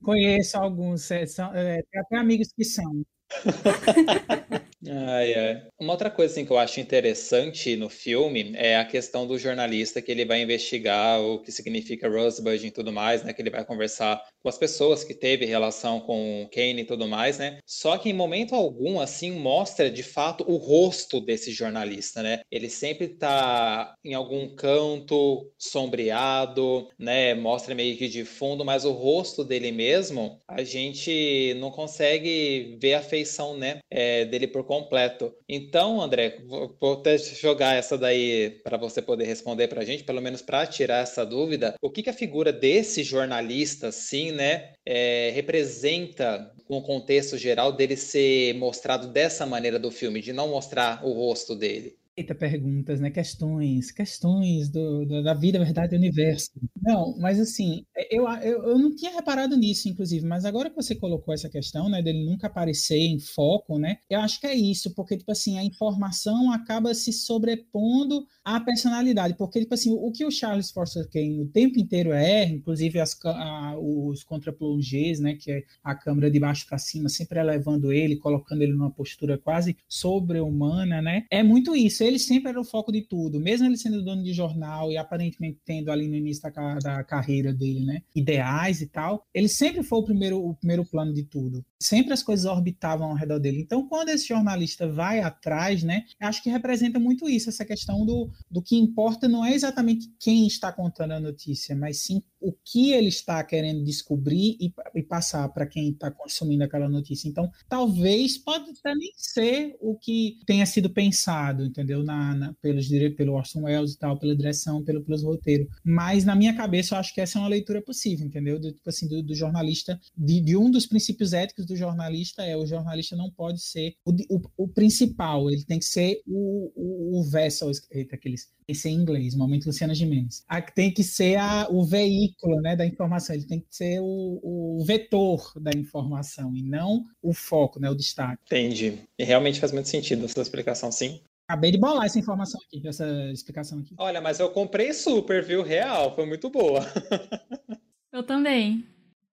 Conheço 0.02 0.58
alguns, 0.58 1.10
é, 1.12 1.26
são, 1.26 1.54
é, 1.54 1.82
tem 1.92 2.02
até 2.02 2.18
amigos 2.18 2.54
que 2.56 2.64
são. 2.64 3.04
Ai, 4.88 5.34
ai. 5.34 5.68
Uma 5.80 5.94
outra 5.94 6.12
coisa 6.12 6.32
assim, 6.34 6.46
que 6.46 6.52
eu 6.52 6.60
acho 6.60 6.80
interessante 6.80 7.76
no 7.76 7.90
filme 7.90 8.52
é 8.56 8.78
a 8.78 8.86
questão 8.86 9.26
do 9.26 9.38
jornalista 9.40 10.02
que 10.02 10.12
ele 10.12 10.26
vai 10.26 10.42
investigar 10.42 11.20
o 11.22 11.42
que 11.42 11.52
significa 11.52 12.08
Rosebud 12.10 12.68
e 12.68 12.72
tudo 12.72 12.92
mais, 12.92 13.24
né? 13.24 13.34
Que 13.34 13.42
ele 13.42 13.50
vai 13.50 13.66
conversar 13.66 14.22
com 14.44 14.50
as 14.50 14.58
pessoas 14.60 15.04
que 15.04 15.16
teve 15.16 15.46
relação 15.46 16.00
com 16.02 16.48
Kane 16.54 16.82
e 16.82 16.86
tudo 16.86 17.08
mais, 17.08 17.40
né? 17.40 17.60
Só 17.66 17.98
que 17.98 18.10
em 18.10 18.14
momento 18.14 18.54
algum, 18.54 19.00
assim, 19.00 19.32
mostra 19.32 19.90
de 19.90 20.04
fato 20.04 20.44
o 20.48 20.58
rosto 20.58 21.20
desse 21.20 21.52
jornalista, 21.52 22.22
né? 22.22 22.42
Ele 22.52 22.70
sempre 22.70 23.08
tá 23.18 23.96
em 24.04 24.14
algum 24.14 24.54
canto 24.56 25.52
sombreado, 25.58 26.88
né? 27.00 27.34
Mostra 27.34 27.74
meio 27.74 27.98
que 27.98 28.08
de 28.08 28.24
fundo, 28.26 28.64
mas 28.64 28.86
o 28.86 28.92
rosto 28.92 29.44
dele 29.44 29.72
mesmo, 29.72 30.40
a 30.48 30.64
gente 30.64 31.56
não 31.60 31.72
consegue 31.72 32.78
ver 32.80 32.96
a 32.96 33.02
feição, 33.02 33.58
né? 33.58 33.80
É, 33.90 34.26
dele 34.26 34.48
por 34.48 34.65
completo. 34.66 35.34
Então, 35.48 36.02
André, 36.02 36.40
vou 36.46 36.94
até 36.94 37.18
jogar 37.18 37.76
essa 37.76 37.98
daí 37.98 38.60
para 38.64 38.78
você 38.78 39.02
poder 39.02 39.26
responder 39.26 39.68
para 39.68 39.82
a 39.82 39.86
gente, 39.86 40.04
pelo 40.04 40.22
menos 40.22 40.42
para 40.42 40.66
tirar 40.68 41.04
essa 41.04 41.26
dúvida. 41.26 41.76
O 41.82 41.90
que, 41.90 42.04
que 42.04 42.10
a 42.10 42.14
figura 42.14 42.52
desse 42.52 43.04
jornalista, 43.04 43.88
assim, 43.88 44.32
né, 44.32 44.74
é, 44.86 45.32
representa 45.34 46.52
com 46.68 46.78
o 46.78 46.84
contexto 46.84 47.38
geral 47.38 47.72
dele 47.72 47.96
ser 47.96 48.54
mostrado 48.56 49.08
dessa 49.08 49.46
maneira 49.46 49.80
do 49.80 49.92
filme, 49.92 50.22
de 50.22 50.34
não 50.34 50.50
mostrar 50.50 51.06
o 51.06 51.12
rosto 51.12 51.56
dele? 51.56 51.96
Eita, 52.18 52.34
perguntas, 52.34 53.02
né? 53.02 53.12
Questões, 53.12 53.92
questões 53.92 54.70
do, 54.70 55.06
do, 55.06 55.22
da 55.22 55.34
vida, 55.34 55.60
verdade 55.60 55.90
do 55.90 55.98
universo. 55.98 56.50
Não, 56.82 57.14
mas 57.18 57.38
assim, 57.38 57.86
eu, 58.10 58.26
eu, 58.42 58.64
eu 58.70 58.80
não 58.80 58.96
tinha 58.96 59.12
reparado 59.12 59.58
nisso, 59.58 59.90
inclusive, 59.90 60.26
mas 60.26 60.46
agora 60.46 60.70
que 60.70 60.78
você 60.78 60.96
colocou 60.96 61.34
essa 61.34 61.50
questão, 61.50 61.90
né, 61.90 62.02
dele 62.02 62.24
nunca 62.26 62.48
aparecer 62.48 62.98
em 62.98 63.20
foco, 63.20 63.78
né? 63.78 63.98
Eu 64.10 64.22
acho 64.22 64.40
que 64.40 64.48
é 64.48 64.56
isso, 64.56 64.94
porque, 64.96 65.18
tipo 65.18 65.30
assim, 65.30 65.58
a 65.58 65.64
informação 65.66 66.54
acaba 66.54 66.94
se 66.94 67.12
sobrepondo 67.12 68.26
à 68.46 68.62
personalidade, 68.62 69.36
porque, 69.36 69.60
tipo 69.60 69.74
assim, 69.74 69.92
o 69.92 70.10
que 70.10 70.24
o 70.24 70.32
Charles 70.32 70.72
Foster 70.72 71.10
Kane 71.10 71.42
o 71.42 71.48
tempo 71.48 71.78
inteiro 71.78 72.14
é, 72.14 72.46
inclusive 72.46 72.98
as, 72.98 73.20
a, 73.26 73.76
os 73.78 74.24
contraplongés, 74.24 75.20
né, 75.20 75.36
que 75.36 75.52
é 75.52 75.64
a 75.84 75.94
câmera 75.94 76.32
de 76.32 76.40
baixo 76.40 76.66
para 76.66 76.78
cima, 76.78 77.10
sempre 77.10 77.40
elevando 77.40 77.92
ele, 77.92 78.16
colocando 78.16 78.62
ele 78.62 78.72
numa 78.72 78.92
postura 78.92 79.38
quase 79.38 79.76
sobre-humana, 79.90 81.02
né? 81.02 81.26
É 81.30 81.44
muito 81.44 81.76
isso 81.76 82.05
ele 82.06 82.20
sempre 82.20 82.50
era 82.50 82.60
o 82.60 82.64
foco 82.64 82.92
de 82.92 83.02
tudo, 83.02 83.40
mesmo 83.40 83.66
ele 83.66 83.78
sendo 83.78 84.04
dono 84.04 84.24
de 84.24 84.34
jornal 84.34 84.92
e 84.92 84.98
aparentemente 84.98 85.60
tendo 85.66 85.92
ali 85.92 86.08
no 86.08 86.16
início 86.16 86.44
da, 86.44 86.76
da 86.76 87.04
carreira 87.04 87.54
dele, 87.54 87.86
né, 87.86 88.02
ideais 88.16 88.82
e 88.82 88.88
tal, 88.88 89.26
ele 89.34 89.48
sempre 89.48 89.84
foi 89.84 90.00
o 90.00 90.04
primeiro, 90.04 90.38
o 90.38 90.56
primeiro 90.56 90.86
plano 90.86 91.14
de 91.14 91.24
tudo. 91.24 91.66
Sempre 91.82 92.14
as 92.14 92.24
coisas 92.24 92.46
orbitavam 92.46 93.10
ao 93.10 93.16
redor 93.16 93.40
dele. 93.40 93.62
Então, 93.62 93.88
quando 93.88 94.10
esse 94.10 94.28
jornalista 94.28 94.88
vai 94.88 95.20
atrás, 95.20 95.84
né, 95.84 96.04
acho 96.20 96.42
que 96.42 96.50
representa 96.50 97.00
muito 97.00 97.30
isso, 97.30 97.50
essa 97.50 97.66
questão 97.66 98.06
do, 98.06 98.30
do 98.50 98.62
que 98.62 98.76
importa 98.76 99.28
não 99.28 99.46
é 99.46 99.54
exatamente 99.54 100.08
quem 100.20 100.48
está 100.48 100.72
contando 100.72 101.12
a 101.12 101.20
notícia, 101.20 101.76
mas 101.76 102.04
sim 102.04 102.22
o 102.46 102.54
que 102.64 102.92
ele 102.92 103.08
está 103.08 103.44
querendo 103.44 103.84
descobrir 103.84 104.56
e, 104.60 104.72
e 104.94 105.02
passar 105.04 105.50
para 105.50 105.66
quem 105.66 105.90
está 105.90 106.12
consumindo 106.12 106.64
aquela 106.64 106.88
notícia. 106.88 107.28
Então, 107.28 107.50
talvez 107.68 108.38
pode 108.38 108.70
até 108.70 108.94
nem 108.94 109.12
ser 109.16 109.76
o 109.82 109.98
que 109.98 110.38
tenha 110.46 110.66
sido 110.66 110.90
pensado, 110.90 111.66
entendeu? 111.66 111.95
Na, 112.04 112.36
na, 112.36 112.54
pelos, 112.62 112.88
pelo 113.16 113.34
Orson 113.34 113.64
Welles 113.64 113.94
e 113.94 114.00
tal, 114.00 114.18
pela 114.18 114.36
direção, 114.36 114.84
pelo, 114.84 115.04
pelos 115.04 115.24
roteiros. 115.24 115.68
Mas 115.84 116.24
na 116.26 116.36
minha 116.36 116.56
cabeça 116.56 116.96
eu 116.96 117.00
acho 117.00 117.14
que 117.14 117.22
essa 117.22 117.38
é 117.38 117.42
uma 117.42 117.48
leitura 117.48 117.82
possível, 117.82 118.26
entendeu? 118.26 118.60
Do, 118.60 118.72
tipo 118.72 118.90
assim, 118.90 119.08
do, 119.08 119.22
do 119.22 119.36
jornalista, 119.36 120.00
de, 120.18 120.42
de, 120.42 120.58
um 120.58 120.70
dos 120.70 120.86
princípios 120.86 121.34
éticos 121.34 121.66
do 121.66 121.76
jornalista 121.76 122.44
é 122.44 122.56
o 122.56 122.66
jornalista 122.66 123.16
não 123.16 123.30
pode 123.30 123.62
ser 123.62 123.96
o, 124.06 124.12
o, 124.30 124.42
o 124.58 124.68
principal, 124.68 125.50
ele 125.50 125.64
tem 125.64 125.80
que 125.80 125.86
ser 125.86 126.22
o, 126.28 126.72
o, 126.76 127.20
o 127.20 127.24
vessel, 127.24 127.72
eita, 127.92 128.16
aqueles, 128.16 128.50
esse 128.68 128.90
em 128.90 128.96
inglês, 128.96 129.36
momento 129.36 129.68
Luciana 129.68 129.94
Gimenez. 129.94 130.44
Tem 130.74 130.92
que 130.92 131.04
ser 131.04 131.38
a, 131.38 131.68
o 131.70 131.86
veículo 131.86 132.26
veículo 132.26 132.62
né, 132.62 132.76
da 132.76 132.86
informação, 132.86 133.36
ele 133.36 133.46
tem 133.46 133.60
que 133.60 133.68
ser 133.70 134.00
o, 134.02 134.40
o, 134.44 134.84
vetor 134.86 135.52
da 135.60 135.72
informação 135.72 136.56
e 136.56 136.62
não 136.62 137.06
o 137.22 137.34
foco, 137.34 137.80
né, 137.80 137.90
o 137.90 137.96
destaque. 137.96 138.42
Entendi. 138.46 139.00
E 139.18 139.24
realmente 139.24 139.60
faz 139.60 139.72
muito 139.72 139.90
sentido 139.90 140.26
essa 140.26 140.42
explicação, 140.42 140.92
sim. 140.92 141.22
Acabei 141.48 141.72
de 141.72 141.78
bolar 141.78 142.06
essa 142.06 142.18
informação 142.18 142.60
aqui, 142.66 142.88
essa 142.88 143.08
explicação 143.32 143.80
aqui. 143.80 143.94
Olha, 143.98 144.20
mas 144.20 144.40
eu 144.40 144.50
comprei 144.50 144.92
super, 144.94 145.44
viu? 145.44 145.62
Real, 145.62 146.16
foi 146.16 146.26
muito 146.26 146.50
boa. 146.50 146.82
eu 148.12 148.24
também. 148.24 148.84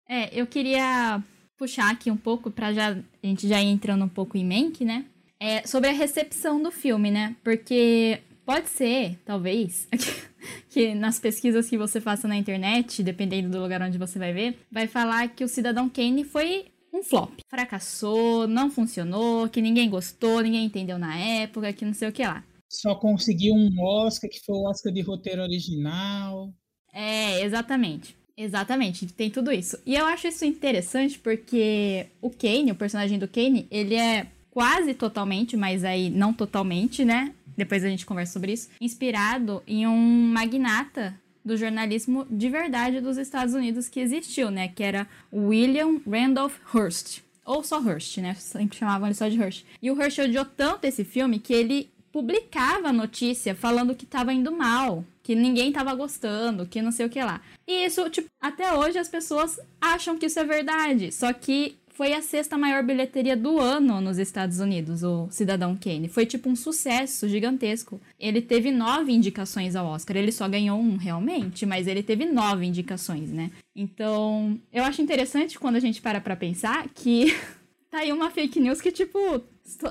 É, 0.07 0.29
eu 0.31 0.47
queria 0.47 1.21
puxar 1.57 1.91
aqui 1.91 2.09
um 2.09 2.15
pouco 2.15 2.49
para 2.49 2.71
já 2.71 2.91
a 2.91 3.27
gente 3.27 3.47
já 3.47 3.61
ir 3.61 3.67
entrando 3.67 4.05
um 4.05 4.09
pouco 4.09 4.37
em 4.37 4.45
Mank, 4.45 4.85
né? 4.85 5.05
É, 5.39 5.67
sobre 5.67 5.89
a 5.89 5.93
recepção 5.93 6.63
do 6.63 6.71
filme, 6.71 7.11
né? 7.11 7.35
Porque 7.43 8.21
pode 8.45 8.69
ser, 8.69 9.19
talvez, 9.25 9.87
que 10.69 10.95
nas 10.95 11.19
pesquisas 11.19 11.69
que 11.69 11.77
você 11.77 11.99
faça 11.99 12.25
na 12.25 12.37
internet, 12.37 13.03
dependendo 13.03 13.49
do 13.49 13.61
lugar 13.61 13.81
onde 13.81 13.97
você 13.97 14.17
vai 14.17 14.31
ver, 14.31 14.57
vai 14.71 14.87
falar 14.87 15.27
que 15.27 15.43
o 15.43 15.47
Cidadão 15.49 15.89
Kane 15.89 16.23
foi 16.23 16.67
um 16.93 17.03
flop. 17.03 17.39
Fracassou, 17.49 18.47
não 18.47 18.69
funcionou, 18.69 19.49
que 19.49 19.61
ninguém 19.61 19.89
gostou, 19.89 20.41
ninguém 20.41 20.65
entendeu 20.65 20.97
na 20.97 21.17
época, 21.17 21.73
que 21.73 21.85
não 21.85 21.93
sei 21.93 22.09
o 22.09 22.11
que 22.11 22.23
lá. 22.23 22.43
Só 22.69 22.95
conseguiu 22.95 23.53
um 23.53 23.71
Oscar, 23.81 24.29
que 24.29 24.43
foi 24.45 24.55
o 24.55 24.69
Oscar 24.69 24.91
de 24.91 25.01
roteiro 25.01 25.41
original. 25.41 26.53
É, 26.93 27.41
exatamente. 27.43 28.15
Exatamente, 28.35 29.07
tem 29.07 29.31
tudo 29.31 29.51
isso. 29.51 29.79
E 29.83 29.95
eu 29.95 30.05
acho 30.05 30.27
isso 30.27 30.45
interessante 30.45 31.17
porque 31.17 32.05
o 32.21 32.29
Kane, 32.29 32.71
o 32.71 32.75
personagem 32.75 33.17
do 33.17 33.27
Kane, 33.27 33.67
ele 33.71 33.95
é 33.95 34.27
quase 34.51 34.93
totalmente, 34.93 35.57
mas 35.57 35.83
aí 35.83 36.11
não 36.11 36.31
totalmente, 36.31 37.03
né? 37.03 37.33
depois 37.57 37.83
a 37.83 37.89
gente 37.89 38.05
conversa 38.05 38.33
sobre 38.33 38.53
isso, 38.53 38.69
inspirado 38.79 39.63
em 39.65 39.87
um 39.87 39.97
magnata 40.31 41.19
do 41.47 41.57
jornalismo 41.57 42.27
de 42.29 42.49
verdade 42.49 43.01
dos 43.01 43.17
Estados 43.17 43.53
Unidos 43.53 43.87
que 43.87 43.99
existiu, 43.99 44.51
né? 44.51 44.67
Que 44.67 44.83
era 44.83 45.07
William 45.33 45.99
Randolph 46.07 46.57
Hearst. 46.75 47.21
Ou 47.45 47.63
só 47.63 47.81
Hearst, 47.81 48.17
né? 48.17 48.35
Sempre 48.35 48.77
chamavam 48.77 49.07
ele 49.07 49.15
só 49.15 49.27
de 49.29 49.39
Hearst. 49.39 49.65
E 49.81 49.89
o 49.89 49.99
Hearst 49.99 50.19
odiou 50.19 50.45
tanto 50.45 50.85
esse 50.85 51.05
filme 51.05 51.39
que 51.39 51.53
ele 51.53 51.89
publicava 52.11 52.89
a 52.89 52.93
notícia 52.93 53.55
falando 53.55 53.95
que 53.95 54.03
estava 54.03 54.33
indo 54.33 54.51
mal, 54.51 55.05
que 55.23 55.35
ninguém 55.35 55.69
estava 55.69 55.93
gostando, 55.95 56.65
que 56.65 56.81
não 56.81 56.91
sei 56.91 57.05
o 57.05 57.09
que 57.09 57.23
lá. 57.23 57.41
E 57.65 57.85
isso, 57.85 58.09
tipo, 58.09 58.27
até 58.41 58.73
hoje 58.73 58.97
as 58.97 59.07
pessoas 59.07 59.59
acham 59.79 60.17
que 60.17 60.25
isso 60.25 60.39
é 60.39 60.43
verdade. 60.43 61.11
Só 61.11 61.31
que 61.31 61.77
foi 61.97 62.13
a 62.13 62.21
sexta 62.21 62.59
maior 62.59 62.83
bilheteria 62.83 63.35
do 63.35 63.59
ano 63.59 63.99
nos 63.99 64.19
Estados 64.19 64.59
Unidos, 64.59 65.01
o 65.01 65.27
Cidadão 65.31 65.75
Kane. 65.75 66.07
Foi 66.07 66.27
tipo 66.27 66.47
um 66.47 66.55
sucesso 66.55 67.27
gigantesco. 67.27 67.99
Ele 68.19 68.39
teve 68.39 68.69
nove 68.69 69.11
indicações 69.11 69.75
ao 69.75 69.87
Oscar. 69.87 70.15
Ele 70.15 70.31
só 70.31 70.47
ganhou 70.47 70.79
um 70.79 70.95
realmente, 70.95 71.65
mas 71.65 71.87
ele 71.87 72.03
teve 72.03 72.23
nove 72.25 72.67
indicações, 72.67 73.31
né? 73.31 73.49
Então, 73.75 74.59
eu 74.71 74.83
acho 74.83 75.01
interessante 75.01 75.57
quando 75.57 75.77
a 75.77 75.79
gente 75.79 75.99
para 75.99 76.21
pra 76.21 76.35
pensar 76.35 76.87
que 76.93 77.35
tá 77.89 78.01
aí 78.01 78.13
uma 78.13 78.29
fake 78.29 78.59
news 78.59 78.79
que, 78.79 78.91
tipo, 78.91 79.39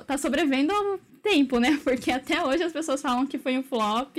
tá 0.07 0.17
sobrevivendo 0.17 0.73
ao 0.73 1.01
tempo, 1.21 1.59
né? 1.59 1.77
Porque 1.83 2.13
até 2.13 2.41
hoje 2.41 2.63
as 2.63 2.73
pessoas 2.73 3.03
falam 3.03 3.27
que 3.27 3.37
foi 3.37 3.59
um 3.59 3.65
flop 3.65 4.17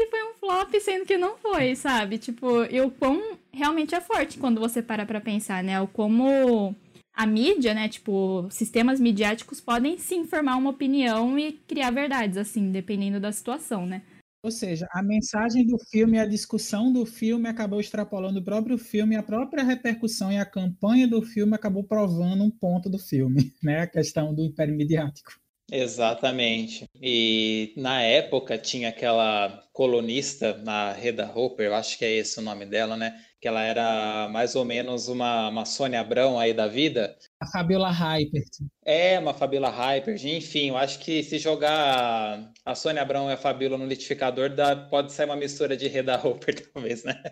que 0.00 0.06
foi 0.06 0.22
um 0.24 0.34
flop, 0.34 0.74
sendo 0.80 1.04
que 1.04 1.18
não 1.18 1.36
foi, 1.36 1.76
sabe? 1.76 2.16
Tipo, 2.16 2.64
e 2.64 2.80
o 2.80 2.90
quão 2.90 3.38
realmente 3.52 3.94
é 3.94 4.00
forte 4.00 4.38
quando 4.38 4.60
você 4.60 4.82
para 4.82 5.06
pra 5.06 5.20
pensar, 5.20 5.62
né? 5.62 5.80
O 5.80 5.86
como 5.86 6.74
a 7.12 7.26
mídia, 7.26 7.74
né? 7.74 7.88
Tipo, 7.88 8.48
sistemas 8.50 9.00
midiáticos 9.00 9.60
podem 9.60 9.98
sim 9.98 10.24
formar 10.24 10.56
uma 10.56 10.70
opinião 10.70 11.38
e 11.38 11.52
criar 11.52 11.90
verdades, 11.90 12.36
assim, 12.36 12.70
dependendo 12.70 13.20
da 13.20 13.32
situação, 13.32 13.86
né? 13.86 14.02
Ou 14.42 14.50
seja, 14.50 14.88
a 14.90 15.02
mensagem 15.02 15.66
do 15.66 15.76
filme, 15.90 16.18
a 16.18 16.24
discussão 16.24 16.90
do 16.90 17.04
filme 17.04 17.46
acabou 17.46 17.78
extrapolando 17.78 18.40
o 18.40 18.44
próprio 18.44 18.78
filme, 18.78 19.14
a 19.14 19.22
própria 19.22 19.62
repercussão 19.62 20.32
e 20.32 20.38
a 20.38 20.46
campanha 20.46 21.06
do 21.06 21.20
filme 21.20 21.54
acabou 21.54 21.84
provando 21.84 22.42
um 22.42 22.50
ponto 22.50 22.88
do 22.88 22.98
filme, 22.98 23.52
né? 23.62 23.80
A 23.80 23.86
questão 23.86 24.34
do 24.34 24.42
império 24.42 24.74
midiático. 24.74 25.39
Exatamente. 25.72 26.88
E 27.00 27.72
na 27.76 28.02
época 28.02 28.58
tinha 28.58 28.88
aquela 28.88 29.62
colunista, 29.72 30.56
na 30.58 30.92
Reda 30.92 31.30
Hopper, 31.34 31.66
eu 31.66 31.74
acho 31.74 31.96
que 31.96 32.04
é 32.04 32.10
esse 32.10 32.38
o 32.38 32.42
nome 32.42 32.66
dela, 32.66 32.96
né? 32.96 33.18
Que 33.40 33.48
ela 33.48 33.62
era 33.62 34.28
mais 34.28 34.54
ou 34.54 34.64
menos 34.64 35.08
uma, 35.08 35.48
uma 35.48 35.64
Sônia 35.64 36.00
Abrão 36.00 36.38
aí 36.38 36.52
da 36.52 36.66
vida. 36.66 37.16
A 37.40 37.46
Fabiola 37.46 37.90
Hypert. 37.90 38.50
É, 38.84 39.18
uma 39.18 39.32
Fabiola 39.32 39.70
Hypert. 39.70 40.22
Enfim, 40.24 40.68
eu 40.68 40.76
acho 40.76 40.98
que 40.98 41.22
se 41.22 41.38
jogar 41.38 42.52
a 42.64 42.74
Sônia 42.74 43.00
Abrão 43.00 43.30
e 43.30 43.32
a 43.32 43.38
Fabiola 43.38 43.78
no 43.78 43.86
litificador, 43.86 44.50
dá, 44.50 44.76
pode 44.76 45.12
sair 45.12 45.26
uma 45.26 45.36
mistura 45.36 45.76
de 45.76 45.88
Reda 45.88 46.20
Hopper, 46.22 46.54
talvez, 46.74 47.04
né? 47.04 47.22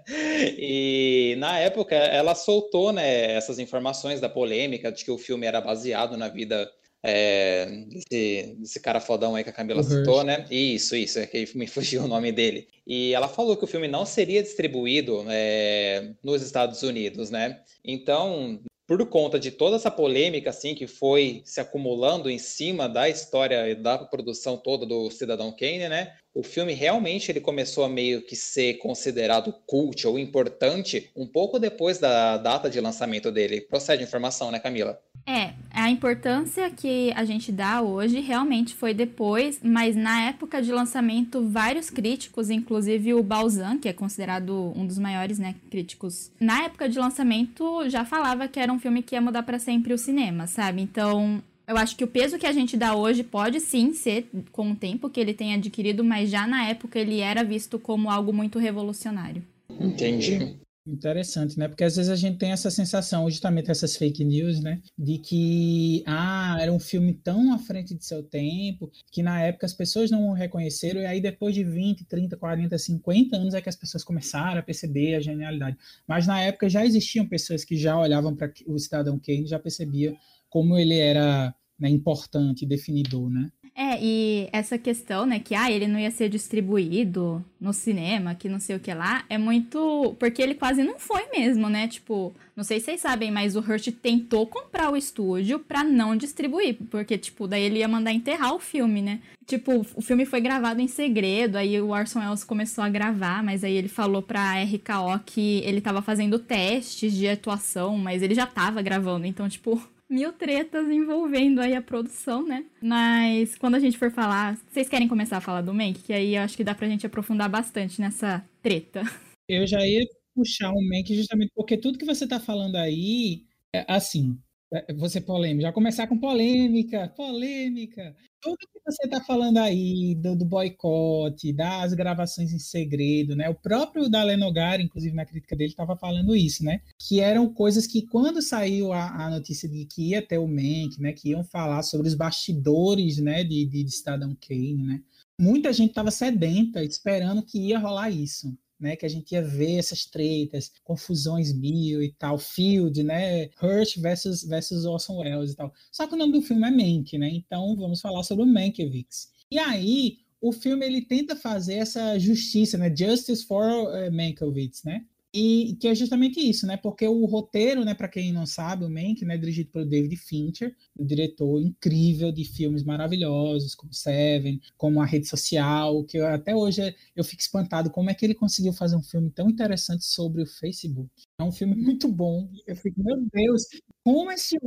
E 0.56 1.34
na 1.38 1.58
época 1.58 1.94
ela 1.94 2.34
soltou 2.34 2.92
né, 2.92 3.34
essas 3.34 3.58
informações 3.58 4.20
da 4.20 4.28
polêmica 4.28 4.90
de 4.90 5.04
que 5.04 5.10
o 5.10 5.18
filme 5.18 5.46
era 5.46 5.60
baseado 5.60 6.16
na 6.16 6.28
vida 6.28 6.70
é, 7.02 7.66
desse, 7.86 8.56
desse, 8.58 8.80
cara 8.80 9.00
fodão 9.00 9.34
aí 9.34 9.44
que 9.44 9.50
a 9.50 9.52
Camila 9.52 9.82
citou, 9.82 10.24
né? 10.24 10.44
Isso, 10.50 10.96
isso, 10.96 11.18
é 11.18 11.26
que 11.26 11.56
me 11.56 11.66
fugiu 11.68 12.02
o 12.02 12.08
nome 12.08 12.32
dele. 12.32 12.68
E 12.86 13.12
ela 13.12 13.28
falou 13.28 13.56
que 13.56 13.64
o 13.64 13.68
filme 13.68 13.88
não 13.88 14.04
seria 14.04 14.42
distribuído 14.42 15.24
é, 15.28 16.12
nos 16.22 16.42
Estados 16.42 16.82
Unidos, 16.82 17.30
né? 17.30 17.60
Então, 17.84 18.60
por 18.88 19.06
conta 19.06 19.38
de 19.38 19.50
toda 19.50 19.76
essa 19.76 19.90
polêmica 19.90 20.48
assim 20.48 20.74
que 20.74 20.86
foi 20.86 21.42
se 21.44 21.60
acumulando 21.60 22.30
em 22.30 22.38
cima 22.38 22.88
da 22.88 23.06
história 23.06 23.68
e 23.68 23.74
da 23.74 23.98
produção 23.98 24.56
toda 24.56 24.86
do 24.86 25.10
Cidadão 25.10 25.54
Kane, 25.54 25.90
né? 25.90 26.16
O 26.34 26.42
filme 26.42 26.72
realmente 26.72 27.30
ele 27.30 27.40
começou 27.40 27.84
a 27.84 27.88
meio 27.88 28.22
que 28.24 28.34
ser 28.34 28.78
considerado 28.78 29.52
cult 29.66 30.06
ou 30.06 30.18
importante 30.18 31.10
um 31.14 31.26
pouco 31.26 31.58
depois 31.58 31.98
da 31.98 32.38
data 32.38 32.70
de 32.70 32.80
lançamento 32.80 33.30
dele. 33.30 33.60
Procede 33.60 34.02
informação, 34.02 34.50
né, 34.50 34.58
Camila? 34.58 34.98
É, 35.28 35.52
a 35.70 35.90
importância 35.90 36.70
que 36.70 37.12
a 37.14 37.22
gente 37.22 37.52
dá 37.52 37.82
hoje 37.82 38.18
realmente 38.18 38.74
foi 38.74 38.94
depois, 38.94 39.60
mas 39.62 39.94
na 39.94 40.22
época 40.22 40.62
de 40.62 40.72
lançamento, 40.72 41.46
vários 41.46 41.90
críticos, 41.90 42.48
inclusive 42.48 43.12
o 43.12 43.22
Balzan, 43.22 43.76
que 43.76 43.90
é 43.90 43.92
considerado 43.92 44.72
um 44.74 44.86
dos 44.86 44.98
maiores 44.98 45.38
né, 45.38 45.54
críticos, 45.70 46.30
na 46.40 46.62
época 46.62 46.88
de 46.88 46.98
lançamento 46.98 47.86
já 47.90 48.06
falava 48.06 48.48
que 48.48 48.58
era 48.58 48.72
um 48.72 48.78
filme 48.78 49.02
que 49.02 49.14
ia 49.14 49.20
mudar 49.20 49.42
para 49.42 49.58
sempre 49.58 49.92
o 49.92 49.98
cinema, 49.98 50.46
sabe? 50.46 50.80
Então, 50.80 51.42
eu 51.66 51.76
acho 51.76 51.94
que 51.94 52.04
o 52.04 52.08
peso 52.08 52.38
que 52.38 52.46
a 52.46 52.52
gente 52.52 52.74
dá 52.74 52.94
hoje 52.94 53.22
pode 53.22 53.60
sim 53.60 53.92
ser 53.92 54.30
com 54.50 54.70
o 54.72 54.76
tempo 54.76 55.10
que 55.10 55.20
ele 55.20 55.34
tem 55.34 55.52
adquirido, 55.52 56.02
mas 56.02 56.30
já 56.30 56.46
na 56.46 56.64
época 56.64 56.98
ele 56.98 57.20
era 57.20 57.44
visto 57.44 57.78
como 57.78 58.10
algo 58.10 58.32
muito 58.32 58.58
revolucionário. 58.58 59.42
Entendi. 59.78 60.56
Interessante, 60.90 61.58
né? 61.58 61.68
Porque 61.68 61.84
às 61.84 61.96
vezes 61.96 62.10
a 62.10 62.16
gente 62.16 62.38
tem 62.38 62.50
essa 62.50 62.70
sensação, 62.70 63.28
justamente 63.28 63.70
essas 63.70 63.94
fake 63.94 64.24
news, 64.24 64.58
né? 64.62 64.80
De 64.96 65.18
que, 65.18 66.02
ah, 66.06 66.56
era 66.58 66.72
um 66.72 66.78
filme 66.78 67.12
tão 67.12 67.52
à 67.52 67.58
frente 67.58 67.94
de 67.94 68.02
seu 68.06 68.22
tempo, 68.22 68.90
que 69.12 69.22
na 69.22 69.38
época 69.42 69.66
as 69.66 69.74
pessoas 69.74 70.10
não 70.10 70.30
o 70.30 70.32
reconheceram, 70.32 71.02
e 71.02 71.06
aí 71.06 71.20
depois 71.20 71.54
de 71.54 71.62
20, 71.62 72.06
30, 72.06 72.38
40, 72.38 72.78
50 72.78 73.36
anos 73.36 73.52
é 73.52 73.60
que 73.60 73.68
as 73.68 73.76
pessoas 73.76 74.02
começaram 74.02 74.60
a 74.60 74.62
perceber 74.62 75.16
a 75.16 75.20
genialidade. 75.20 75.76
Mas 76.06 76.26
na 76.26 76.40
época 76.40 76.70
já 76.70 76.86
existiam 76.86 77.26
pessoas 77.28 77.64
que 77.66 77.76
já 77.76 77.98
olhavam 77.98 78.34
para 78.34 78.50
o 78.66 78.78
Cidadão 78.78 79.18
Kane 79.18 79.44
e 79.44 79.46
já 79.46 79.58
percebiam 79.58 80.16
como 80.48 80.78
ele 80.78 80.96
era 80.98 81.54
né, 81.78 81.90
importante, 81.90 82.64
definidor, 82.64 83.28
né? 83.28 83.50
É, 83.80 83.96
e 84.02 84.48
essa 84.52 84.76
questão, 84.76 85.24
né, 85.24 85.38
que 85.38 85.54
ah, 85.54 85.70
ele 85.70 85.86
não 85.86 86.00
ia 86.00 86.10
ser 86.10 86.28
distribuído 86.28 87.44
no 87.60 87.72
cinema, 87.72 88.34
que 88.34 88.48
não 88.48 88.58
sei 88.58 88.74
o 88.74 88.80
que 88.80 88.92
lá, 88.92 89.24
é 89.28 89.38
muito. 89.38 90.16
Porque 90.18 90.42
ele 90.42 90.56
quase 90.56 90.82
não 90.82 90.98
foi 90.98 91.28
mesmo, 91.30 91.68
né? 91.68 91.86
Tipo, 91.86 92.34
não 92.56 92.64
sei 92.64 92.80
se 92.80 92.86
vocês 92.86 93.00
sabem, 93.00 93.30
mas 93.30 93.54
o 93.54 93.60
Hurt 93.60 93.86
tentou 94.02 94.48
comprar 94.48 94.90
o 94.90 94.96
estúdio 94.96 95.60
pra 95.60 95.84
não 95.84 96.16
distribuir, 96.16 96.76
porque, 96.90 97.16
tipo, 97.16 97.46
daí 97.46 97.62
ele 97.62 97.78
ia 97.78 97.86
mandar 97.86 98.10
enterrar 98.12 98.52
o 98.52 98.58
filme, 98.58 99.00
né? 99.00 99.20
Tipo, 99.46 99.86
o 99.94 100.02
filme 100.02 100.26
foi 100.26 100.40
gravado 100.40 100.80
em 100.80 100.88
segredo, 100.88 101.54
aí 101.54 101.80
o 101.80 101.90
Orson 101.90 102.18
Welles 102.18 102.42
começou 102.42 102.82
a 102.82 102.88
gravar, 102.88 103.44
mas 103.44 103.62
aí 103.62 103.74
ele 103.74 103.88
falou 103.88 104.22
pra 104.22 104.60
RKO 104.60 105.20
que 105.24 105.62
ele 105.64 105.80
tava 105.80 106.02
fazendo 106.02 106.36
testes 106.40 107.12
de 107.12 107.28
atuação, 107.28 107.96
mas 107.96 108.22
ele 108.24 108.34
já 108.34 108.46
tava 108.46 108.82
gravando, 108.82 109.24
então, 109.24 109.48
tipo 109.48 109.80
mil 110.08 110.32
tretas 110.32 110.88
envolvendo 110.90 111.60
aí 111.60 111.74
a 111.74 111.82
produção, 111.82 112.46
né? 112.46 112.64
Mas 112.82 113.56
quando 113.56 113.74
a 113.74 113.78
gente 113.78 113.98
for 113.98 114.10
falar, 114.10 114.56
vocês 114.68 114.88
querem 114.88 115.08
começar 115.08 115.36
a 115.36 115.40
falar 115.40 115.60
do 115.60 115.74
Mank? 115.74 116.02
Que 116.02 116.12
aí 116.12 116.36
eu 116.36 116.42
acho 116.42 116.56
que 116.56 116.64
dá 116.64 116.74
pra 116.74 116.88
gente 116.88 117.06
aprofundar 117.06 117.48
bastante 117.48 118.00
nessa 118.00 118.44
treta. 118.62 119.02
Eu 119.48 119.66
já 119.66 119.86
ia 119.86 120.04
puxar 120.34 120.70
o 120.70 120.88
Mank 120.88 121.14
justamente 121.14 121.50
porque 121.54 121.76
tudo 121.76 121.98
que 121.98 122.04
você 122.04 122.26
tá 122.26 122.38
falando 122.38 122.76
aí, 122.76 123.44
é 123.74 123.84
assim, 123.88 124.38
é, 124.72 124.92
você 124.94 125.20
polêmica, 125.20 125.68
já 125.68 125.72
começar 125.72 126.06
com 126.06 126.18
polêmica, 126.18 127.08
polêmica. 127.16 128.16
Tudo 128.40 128.56
que 128.58 128.80
você 128.84 129.04
está 129.04 129.20
falando 129.20 129.58
aí 129.58 130.14
do, 130.14 130.36
do, 130.36 130.44
boicote, 130.44 131.52
das 131.52 131.92
gravações 131.92 132.52
em 132.52 132.58
segredo, 132.58 133.34
né? 133.34 133.48
O 133.48 133.54
próprio 133.54 134.08
Dalenogar, 134.08 134.80
inclusive 134.80 135.14
na 135.14 135.26
crítica 135.26 135.56
dele, 135.56 135.70
estava 135.70 135.96
falando 135.96 136.36
isso, 136.36 136.64
né? 136.64 136.80
Que 136.98 137.20
eram 137.20 137.52
coisas 137.52 137.86
que 137.86 138.06
quando 138.06 138.40
saiu 138.40 138.92
a, 138.92 139.26
a, 139.26 139.30
notícia 139.30 139.68
de 139.68 139.84
que 139.86 140.10
ia 140.10 140.22
ter 140.22 140.38
o 140.38 140.46
Mank, 140.46 141.00
né? 141.00 141.12
Que 141.12 141.30
iam 141.30 141.42
falar 141.42 141.82
sobre 141.82 142.06
os 142.06 142.14
bastidores, 142.14 143.18
né? 143.18 143.42
De, 143.42 143.66
de, 143.66 143.82
de 143.82 144.02
Kane, 144.02 144.86
né? 144.86 145.02
Muita 145.40 145.72
gente 145.72 145.90
estava 145.90 146.10
sedenta, 146.10 146.82
esperando 146.82 147.42
que 147.42 147.58
ia 147.58 147.78
rolar 147.78 148.10
isso 148.10 148.56
né, 148.78 148.96
que 148.96 149.06
a 149.06 149.08
gente 149.08 149.32
ia 149.32 149.42
ver 149.42 149.78
essas 149.78 150.04
tretas, 150.04 150.70
confusões 150.84 151.52
mil 151.52 152.02
e 152.02 152.12
tal, 152.12 152.38
Field, 152.38 153.02
né, 153.02 153.50
Hurt 153.62 153.98
versus, 153.98 154.44
versus 154.44 154.84
Orson 154.84 155.18
Welles 155.18 155.52
e 155.52 155.56
tal. 155.56 155.72
Só 155.90 156.06
que 156.06 156.14
o 156.14 156.16
nome 156.16 156.32
do 156.32 156.42
filme 156.42 156.66
é 156.66 156.70
Mank, 156.70 157.18
né, 157.18 157.28
então 157.30 157.76
vamos 157.76 158.00
falar 158.00 158.22
sobre 158.22 158.44
o 158.44 158.46
Mankiewicz. 158.46 159.32
E 159.50 159.58
aí, 159.58 160.18
o 160.40 160.52
filme 160.52 160.86
ele 160.86 161.02
tenta 161.02 161.34
fazer 161.34 161.74
essa 161.74 162.18
justiça, 162.18 162.78
né, 162.78 162.94
Justice 162.94 163.44
for 163.44 163.64
uh, 163.64 164.12
Mankiewicz, 164.12 164.84
né, 164.84 165.04
e 165.38 165.76
que 165.76 165.86
é 165.86 165.94
justamente 165.94 166.40
isso, 166.40 166.66
né? 166.66 166.76
Porque 166.76 167.06
o 167.06 167.24
roteiro, 167.26 167.84
né, 167.84 167.94
para 167.94 168.08
quem 168.08 168.32
não 168.32 168.44
sabe, 168.44 168.84
o 168.84 168.90
Mank, 168.90 169.24
né, 169.24 169.36
é 169.36 169.38
dirigido 169.38 169.70
pelo 169.70 169.86
David 169.86 170.16
Fincher, 170.16 170.74
um 170.98 171.06
diretor 171.06 171.60
incrível 171.60 172.32
de 172.32 172.44
filmes 172.44 172.82
maravilhosos, 172.82 173.74
como 173.76 173.94
Seven, 173.94 174.60
como 174.76 175.00
A 175.00 175.06
Rede 175.06 175.28
Social, 175.28 176.02
que 176.04 176.18
eu, 176.18 176.26
até 176.26 176.56
hoje 176.56 176.92
eu 177.14 177.22
fico 177.22 177.40
espantado 177.40 177.88
como 177.88 178.10
é 178.10 178.14
que 178.14 178.26
ele 178.26 178.34
conseguiu 178.34 178.72
fazer 178.72 178.96
um 178.96 179.02
filme 179.02 179.30
tão 179.30 179.48
interessante 179.48 180.04
sobre 180.04 180.42
o 180.42 180.46
Facebook. 180.46 181.08
É 181.40 181.44
um 181.44 181.52
filme 181.52 181.76
muito 181.76 182.08
bom. 182.08 182.50
Eu 182.66 182.74
fico, 182.74 183.00
meu 183.00 183.24
Deus, 183.32 183.62
como 184.02 184.32
esse, 184.32 184.58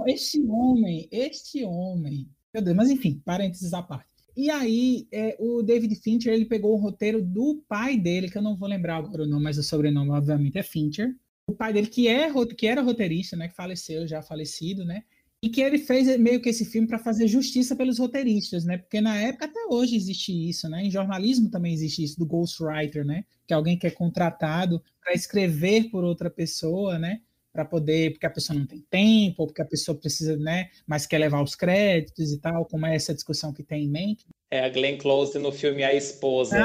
homem, 0.48 1.10
este 1.12 1.66
homem, 1.66 2.30
meu 2.54 2.64
Deus, 2.64 2.78
mas 2.78 2.90
enfim, 2.90 3.22
parênteses 3.26 3.74
à 3.74 3.82
parte. 3.84 4.11
E 4.36 4.50
aí, 4.50 5.08
é, 5.12 5.36
o 5.40 5.62
David 5.62 5.94
Fincher, 5.96 6.34
ele 6.34 6.46
pegou 6.46 6.74
o 6.74 6.82
roteiro 6.82 7.22
do 7.22 7.64
pai 7.68 7.98
dele, 7.98 8.30
que 8.30 8.38
eu 8.38 8.42
não 8.42 8.56
vou 8.56 8.68
lembrar 8.68 8.98
agora 8.98 9.24
o 9.24 9.28
nome, 9.28 9.44
mas 9.44 9.58
o 9.58 9.64
sobrenome, 9.64 10.12
obviamente, 10.12 10.58
é 10.58 10.64
Fincher. 10.64 11.16
O 11.48 11.54
pai 11.54 11.74
dele, 11.74 11.88
que, 11.88 12.08
é, 12.08 12.30
que 12.58 12.68
era 12.68 12.82
roteirista, 12.82 13.36
né, 13.36 13.50
que 13.50 13.56
faleceu, 13.56 14.08
já 14.08 14.22
falecido, 14.22 14.86
né, 14.86 15.04
e 15.44 15.50
que 15.50 15.60
ele 15.60 15.80
fez 15.80 16.18
meio 16.20 16.40
que 16.40 16.50
esse 16.50 16.64
filme 16.64 16.88
para 16.88 17.00
fazer 17.00 17.28
justiça 17.28 17.76
pelos 17.76 17.98
roteiristas, 17.98 18.64
né, 18.64 18.78
porque 18.78 19.02
na 19.02 19.20
época, 19.20 19.46
até 19.46 19.60
hoje 19.70 19.96
existe 19.96 20.32
isso, 20.32 20.70
né, 20.70 20.84
em 20.84 20.92
jornalismo 20.92 21.50
também 21.50 21.74
existe 21.74 22.04
isso, 22.04 22.18
do 22.18 22.26
ghostwriter, 22.26 23.04
né, 23.04 23.26
que 23.48 23.54
é 23.54 23.58
alguém 23.58 23.78
que 23.78 23.88
é 23.88 23.92
contratado 23.92 24.82
para 25.04 25.14
escrever 25.14 25.90
por 25.90 26.04
outra 26.04 26.30
pessoa, 26.30 26.98
né, 27.00 27.22
para 27.52 27.66
poder, 27.66 28.12
porque 28.12 28.26
a 28.26 28.30
pessoa 28.30 28.58
não 28.58 28.66
tem 28.66 28.80
tempo, 28.90 29.42
ou 29.42 29.48
porque 29.48 29.62
a 29.62 29.66
pessoa 29.66 29.98
precisa, 29.98 30.38
né, 30.38 30.70
mas 30.88 31.06
quer 31.06 31.18
levar 31.18 31.42
os 31.44 31.56
créditos 31.56 32.32
e 32.32 32.40
tal, 32.40 32.66
como 32.66 32.86
é 32.86 32.96
essa 32.96 33.14
discussão 33.14 33.54
que 33.54 33.64
tem 33.64 33.86
em 33.86 33.90
mente. 33.90 34.26
É 34.50 34.66
a 34.66 34.70
Glenn 34.70 34.98
Close 34.98 35.38
no 35.38 35.52
filme 35.52 35.84
A 35.84 35.94
Esposa. 35.94 36.58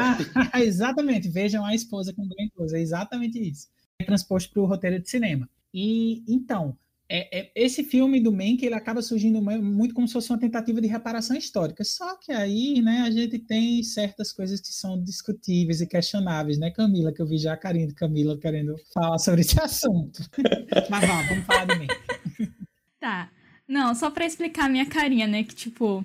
Ah, 0.53 0.61
exatamente, 0.63 1.29
vejam 1.29 1.65
A 1.65 1.75
Esposa 1.75 2.13
com 2.13 2.23
Glenn 2.23 2.49
Close, 2.55 2.77
é 2.77 2.81
exatamente 2.81 3.39
isso. 3.39 3.69
É 3.99 4.05
transposto 4.05 4.53
para 4.53 4.63
o 4.63 4.67
roteiro 4.67 5.01
de 5.01 5.09
cinema. 5.09 5.49
E, 5.73 6.23
então, 6.29 6.77
é, 7.09 7.41
é, 7.41 7.53
esse 7.55 7.85
filme 7.85 8.21
do 8.21 8.33
Mank, 8.33 8.65
ele 8.65 8.75
acaba 8.75 9.01
surgindo 9.01 9.41
muito 9.41 9.95
como 9.95 10.09
se 10.09 10.13
fosse 10.13 10.31
uma 10.31 10.39
tentativa 10.39 10.81
de 10.81 10.89
reparação 10.89 11.37
histórica. 11.37 11.85
Só 11.85 12.17
que 12.17 12.33
aí, 12.33 12.83
né, 12.83 13.03
a 13.03 13.11
gente 13.11 13.39
tem 13.39 13.83
certas 13.83 14.33
coisas 14.33 14.61
que 14.61 14.73
são 14.73 15.01
discutíveis 15.03 15.81
e 15.81 15.87
questionáveis, 15.87 16.59
né, 16.59 16.71
Camila? 16.71 17.13
Que 17.13 17.23
eu 17.23 17.27
vi 17.27 17.39
já 17.39 17.53
a 17.53 17.57
carinha 17.57 17.87
de 17.87 17.95
Camila 17.95 18.37
querendo 18.37 18.77
falar 18.93 19.19
sobre 19.19 19.43
esse 19.43 19.59
assunto. 19.63 20.21
Mas 20.91 21.07
vamos, 21.07 21.29
vamos 21.29 21.45
falar 21.45 21.65
do 21.67 21.77
Mank. 21.77 21.95
Tá. 22.99 23.31
Não, 23.69 23.95
só 23.95 24.11
para 24.11 24.27
explicar 24.27 24.65
a 24.65 24.69
minha 24.69 24.87
carinha, 24.87 25.27
né, 25.27 25.45
que 25.45 25.55
tipo... 25.55 26.05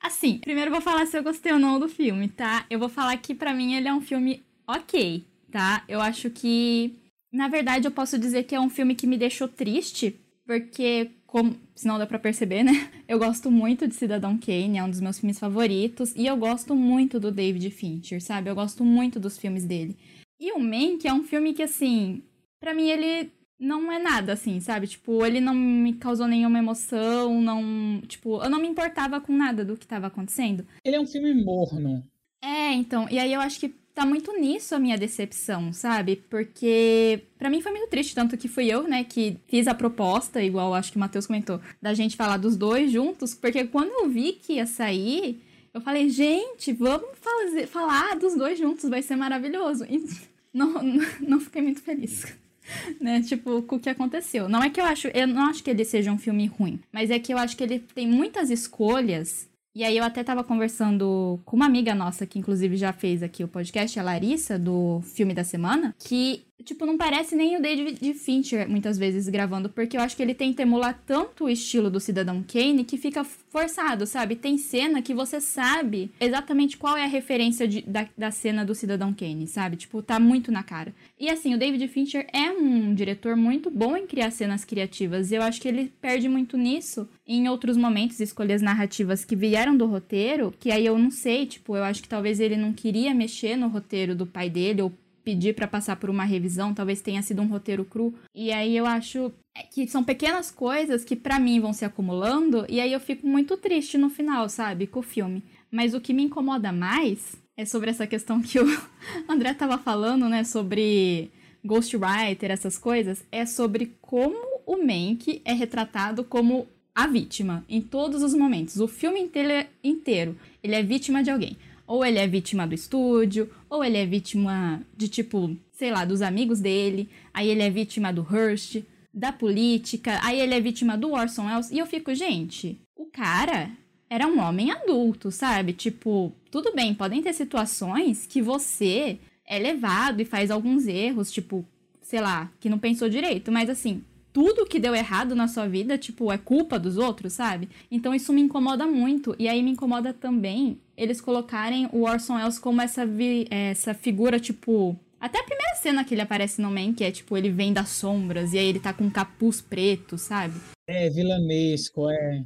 Assim, 0.00 0.38
primeiro 0.38 0.68
eu 0.68 0.74
vou 0.74 0.80
falar 0.80 1.04
se 1.06 1.18
eu 1.18 1.22
gostei 1.22 1.52
ou 1.52 1.58
não 1.58 1.78
do 1.78 1.88
filme, 1.88 2.28
tá? 2.28 2.64
Eu 2.70 2.78
vou 2.78 2.88
falar 2.88 3.16
que 3.18 3.34
para 3.34 3.52
mim 3.52 3.74
ele 3.74 3.88
é 3.88 3.92
um 3.92 4.00
filme 4.00 4.42
ok, 4.66 5.24
tá? 5.50 5.84
Eu 5.88 6.00
acho 6.00 6.30
que... 6.30 6.96
Na 7.30 7.48
verdade, 7.48 7.86
eu 7.86 7.90
posso 7.90 8.16
dizer 8.18 8.44
que 8.44 8.54
é 8.54 8.60
um 8.60 8.70
filme 8.70 8.94
que 8.94 9.06
me 9.06 9.18
deixou 9.18 9.48
triste, 9.48 10.18
porque, 10.48 11.10
como, 11.26 11.54
se 11.74 11.86
não 11.86 11.98
dá 11.98 12.06
pra 12.06 12.18
perceber, 12.18 12.62
né? 12.62 12.72
Eu 13.06 13.18
gosto 13.18 13.50
muito 13.50 13.86
de 13.86 13.94
Cidadão 13.94 14.38
Kane, 14.38 14.78
é 14.78 14.82
um 14.82 14.88
dos 14.88 14.98
meus 14.98 15.18
filmes 15.18 15.38
favoritos, 15.38 16.14
e 16.16 16.26
eu 16.26 16.36
gosto 16.36 16.74
muito 16.74 17.20
do 17.20 17.30
David 17.30 17.70
Fincher, 17.70 18.22
sabe? 18.22 18.48
Eu 18.48 18.54
gosto 18.54 18.82
muito 18.82 19.20
dos 19.20 19.38
filmes 19.38 19.64
dele. 19.64 19.94
E 20.40 20.52
o 20.52 20.58
Mank 20.58 21.06
é 21.06 21.12
um 21.12 21.22
filme 21.22 21.52
que, 21.52 21.62
assim, 21.62 22.22
para 22.58 22.72
mim 22.72 22.88
ele 22.88 23.30
não 23.58 23.92
é 23.92 23.98
nada, 23.98 24.32
assim, 24.32 24.58
sabe? 24.60 24.86
Tipo, 24.86 25.24
ele 25.24 25.40
não 25.40 25.54
me 25.54 25.92
causou 25.94 26.26
nenhuma 26.26 26.58
emoção, 26.58 27.42
não. 27.42 28.00
Tipo, 28.06 28.42
eu 28.42 28.48
não 28.48 28.60
me 28.60 28.68
importava 28.68 29.20
com 29.20 29.32
nada 29.34 29.64
do 29.64 29.76
que 29.76 29.86
tava 29.86 30.06
acontecendo. 30.06 30.66
Ele 30.82 30.96
é 30.96 31.00
um 31.00 31.06
filme 31.06 31.34
morno. 31.34 32.02
É, 32.42 32.72
então. 32.72 33.06
E 33.10 33.18
aí 33.18 33.32
eu 33.32 33.40
acho 33.40 33.60
que 33.60 33.74
tá 33.98 34.06
muito 34.06 34.32
nisso 34.38 34.74
a 34.74 34.78
minha 34.78 34.96
decepção, 34.96 35.72
sabe? 35.72 36.22
Porque 36.30 37.20
para 37.36 37.50
mim 37.50 37.60
foi 37.60 37.72
muito 37.72 37.90
triste, 37.90 38.14
tanto 38.14 38.36
que 38.36 38.46
fui 38.46 38.66
eu, 38.66 38.84
né, 38.84 39.02
que 39.02 39.36
fiz 39.48 39.66
a 39.66 39.74
proposta, 39.74 40.40
igual 40.40 40.72
acho 40.72 40.92
que 40.92 40.96
o 40.96 41.00
Matheus 41.00 41.26
comentou, 41.26 41.60
da 41.82 41.92
gente 41.94 42.16
falar 42.16 42.36
dos 42.36 42.56
dois 42.56 42.92
juntos, 42.92 43.34
porque 43.34 43.64
quando 43.64 43.90
eu 43.90 44.08
vi 44.08 44.34
que 44.34 44.54
ia 44.54 44.66
sair, 44.66 45.42
eu 45.74 45.80
falei, 45.80 46.08
gente, 46.08 46.72
vamos 46.72 47.08
fazer, 47.20 47.66
falar 47.66 48.16
dos 48.16 48.34
dois 48.36 48.56
juntos, 48.56 48.88
vai 48.88 49.02
ser 49.02 49.16
maravilhoso. 49.16 49.84
E 49.84 50.04
não, 50.54 50.74
não 51.20 51.40
fiquei 51.40 51.60
muito 51.60 51.82
feliz. 51.82 52.24
né? 53.00 53.20
Tipo, 53.22 53.62
com 53.62 53.76
o 53.76 53.80
que 53.80 53.90
aconteceu. 53.90 54.48
Não 54.48 54.62
é 54.62 54.70
que 54.70 54.80
eu 54.80 54.84
acho, 54.84 55.08
eu 55.08 55.26
não 55.26 55.46
acho 55.46 55.62
que 55.62 55.70
ele 55.70 55.84
seja 55.84 56.12
um 56.12 56.18
filme 56.18 56.46
ruim, 56.46 56.78
mas 56.92 57.10
é 57.10 57.18
que 57.18 57.32
eu 57.32 57.38
acho 57.38 57.56
que 57.56 57.64
ele 57.64 57.80
tem 57.80 58.06
muitas 58.06 58.50
escolhas. 58.50 59.48
E 59.78 59.84
aí 59.84 59.96
eu 59.96 60.02
até 60.02 60.24
tava 60.24 60.42
conversando 60.42 61.38
com 61.44 61.54
uma 61.54 61.66
amiga 61.66 61.94
nossa 61.94 62.26
que 62.26 62.36
inclusive 62.36 62.76
já 62.76 62.92
fez 62.92 63.22
aqui 63.22 63.44
o 63.44 63.48
podcast, 63.48 63.96
a 63.96 64.02
Larissa 64.02 64.58
do 64.58 65.00
filme 65.02 65.32
da 65.32 65.44
semana, 65.44 65.94
que 65.96 66.47
tipo, 66.64 66.84
não 66.84 66.96
parece 66.96 67.34
nem 67.34 67.56
o 67.56 67.62
David 67.62 68.14
Fincher 68.14 68.68
muitas 68.68 68.98
vezes 68.98 69.28
gravando, 69.28 69.68
porque 69.68 69.96
eu 69.96 70.00
acho 70.00 70.16
que 70.16 70.22
ele 70.22 70.34
tenta 70.34 70.62
emular 70.62 71.00
tanto 71.06 71.44
o 71.44 71.48
estilo 71.48 71.90
do 71.90 72.00
Cidadão 72.00 72.44
Kane 72.46 72.84
que 72.84 72.98
fica 72.98 73.24
forçado, 73.24 74.06
sabe? 74.06 74.36
Tem 74.36 74.58
cena 74.58 75.00
que 75.00 75.14
você 75.14 75.40
sabe 75.40 76.10
exatamente 76.20 76.76
qual 76.76 76.96
é 76.96 77.04
a 77.04 77.08
referência 77.08 77.66
de, 77.66 77.82
da, 77.82 78.08
da 78.16 78.30
cena 78.30 78.64
do 78.64 78.74
Cidadão 78.74 79.14
Kane, 79.14 79.46
sabe? 79.46 79.76
Tipo, 79.76 80.02
tá 80.02 80.18
muito 80.18 80.50
na 80.50 80.62
cara. 80.62 80.94
E 81.18 81.30
assim, 81.30 81.54
o 81.54 81.58
David 81.58 81.86
Fincher 81.88 82.26
é 82.32 82.50
um 82.50 82.94
diretor 82.94 83.36
muito 83.36 83.70
bom 83.70 83.96
em 83.96 84.06
criar 84.06 84.30
cenas 84.30 84.64
criativas, 84.64 85.30
e 85.30 85.36
eu 85.36 85.42
acho 85.42 85.60
que 85.60 85.68
ele 85.68 85.92
perde 86.00 86.28
muito 86.28 86.56
nisso 86.56 87.08
em 87.26 87.48
outros 87.48 87.76
momentos, 87.76 88.20
escolhas 88.20 88.62
narrativas 88.62 89.24
que 89.24 89.36
vieram 89.36 89.76
do 89.76 89.86
roteiro, 89.86 90.54
que 90.58 90.70
aí 90.70 90.86
eu 90.86 90.98
não 90.98 91.10
sei, 91.10 91.46
tipo, 91.46 91.76
eu 91.76 91.84
acho 91.84 92.02
que 92.02 92.08
talvez 92.08 92.40
ele 92.40 92.56
não 92.56 92.72
queria 92.72 93.14
mexer 93.14 93.56
no 93.56 93.68
roteiro 93.68 94.14
do 94.14 94.26
pai 94.26 94.48
dele, 94.48 94.82
ou 94.82 94.92
pedir 95.28 95.54
para 95.54 95.68
passar 95.68 95.96
por 95.96 96.08
uma 96.08 96.24
revisão, 96.24 96.72
talvez 96.72 97.02
tenha 97.02 97.20
sido 97.20 97.42
um 97.42 97.48
roteiro 97.48 97.84
cru. 97.84 98.14
E 98.34 98.50
aí 98.50 98.74
eu 98.74 98.86
acho 98.86 99.30
que 99.70 99.86
são 99.86 100.02
pequenas 100.02 100.50
coisas 100.50 101.04
que 101.04 101.14
para 101.14 101.38
mim 101.38 101.60
vão 101.60 101.74
se 101.74 101.84
acumulando 101.84 102.64
e 102.66 102.80
aí 102.80 102.90
eu 102.90 102.98
fico 102.98 103.26
muito 103.26 103.54
triste 103.58 103.98
no 103.98 104.08
final, 104.08 104.48
sabe, 104.48 104.86
com 104.86 105.00
o 105.00 105.02
filme. 105.02 105.44
Mas 105.70 105.92
o 105.92 106.00
que 106.00 106.14
me 106.14 106.22
incomoda 106.22 106.72
mais 106.72 107.36
é 107.58 107.66
sobre 107.66 107.90
essa 107.90 108.06
questão 108.06 108.40
que 108.40 108.58
o 108.58 108.64
André 109.28 109.52
tava 109.52 109.76
falando, 109.76 110.30
né, 110.30 110.44
sobre 110.44 111.30
ghostwriter, 111.62 112.50
essas 112.50 112.78
coisas, 112.78 113.22
é 113.30 113.44
sobre 113.44 113.98
como 114.00 114.62
o 114.64 114.78
Mank 114.78 115.42
é 115.44 115.52
retratado 115.52 116.24
como 116.24 116.66
a 116.94 117.06
vítima 117.06 117.66
em 117.68 117.82
todos 117.82 118.22
os 118.22 118.32
momentos. 118.32 118.80
O 118.80 118.88
filme 118.88 119.20
inteiro, 119.20 119.68
inteiro 119.84 120.38
ele 120.62 120.74
é 120.74 120.82
vítima 120.82 121.22
de 121.22 121.30
alguém. 121.30 121.54
Ou 121.88 122.04
ele 122.04 122.18
é 122.18 122.28
vítima 122.28 122.66
do 122.66 122.74
estúdio, 122.74 123.50
ou 123.68 123.82
ele 123.82 123.96
é 123.96 124.06
vítima 124.06 124.82
de 124.96 125.08
tipo, 125.08 125.56
sei 125.72 125.90
lá, 125.90 126.04
dos 126.04 126.22
amigos 126.22 126.60
dele, 126.60 127.08
aí 127.34 127.48
ele 127.48 127.62
é 127.62 127.70
vítima 127.70 128.12
do 128.12 128.26
Hearst, 128.30 128.82
da 129.12 129.32
política, 129.32 130.20
aí 130.22 130.38
ele 130.38 130.54
é 130.54 130.60
vítima 130.60 130.96
do 130.96 131.12
Orson 131.12 131.46
Welles. 131.46 131.70
E 131.70 131.78
eu 131.78 131.86
fico, 131.86 132.14
gente, 132.14 132.78
o 132.94 133.06
cara 133.06 133.70
era 134.10 134.26
um 134.26 134.38
homem 134.38 134.70
adulto, 134.70 135.30
sabe? 135.30 135.72
Tipo, 135.72 136.32
tudo 136.50 136.74
bem, 136.74 136.94
podem 136.94 137.22
ter 137.22 137.32
situações 137.32 138.26
que 138.26 138.40
você 138.40 139.18
é 139.46 139.58
levado 139.58 140.20
e 140.20 140.26
faz 140.26 140.50
alguns 140.50 140.86
erros, 140.86 141.32
tipo, 141.32 141.64
sei 142.02 142.20
lá, 142.20 142.52
que 142.60 142.68
não 142.68 142.78
pensou 142.78 143.08
direito, 143.08 143.50
mas 143.50 143.68
assim, 143.70 144.04
tudo 144.38 144.64
que 144.64 144.78
deu 144.78 144.94
errado 144.94 145.34
na 145.34 145.48
sua 145.48 145.66
vida, 145.66 145.98
tipo, 145.98 146.30
é 146.30 146.38
culpa 146.38 146.78
dos 146.78 146.96
outros, 146.96 147.32
sabe? 147.32 147.68
Então 147.90 148.14
isso 148.14 148.32
me 148.32 148.40
incomoda 148.40 148.86
muito. 148.86 149.34
E 149.36 149.48
aí 149.48 149.60
me 149.64 149.72
incomoda 149.72 150.12
também 150.12 150.78
eles 150.96 151.20
colocarem 151.20 151.88
o 151.92 152.04
Orson 152.04 152.36
Welles 152.36 152.56
como 152.56 152.80
essa, 152.80 153.04
vi 153.04 153.48
essa 153.50 153.94
figura, 153.94 154.38
tipo. 154.38 154.96
Até 155.20 155.40
a 155.40 155.42
primeira 155.42 155.74
cena 155.74 156.04
que 156.04 156.14
ele 156.14 156.20
aparece 156.20 156.62
no 156.62 156.70
Man, 156.70 156.94
que 156.94 157.02
é 157.02 157.10
tipo, 157.10 157.36
ele 157.36 157.50
vem 157.50 157.72
das 157.72 157.88
sombras 157.88 158.52
e 158.52 158.58
aí 158.58 158.66
ele 158.68 158.78
tá 158.78 158.92
com 158.92 159.02
um 159.02 159.10
capuz 159.10 159.60
preto, 159.60 160.16
sabe? 160.16 160.54
É, 160.86 161.10
vilanesco, 161.10 162.08
é. 162.08 162.44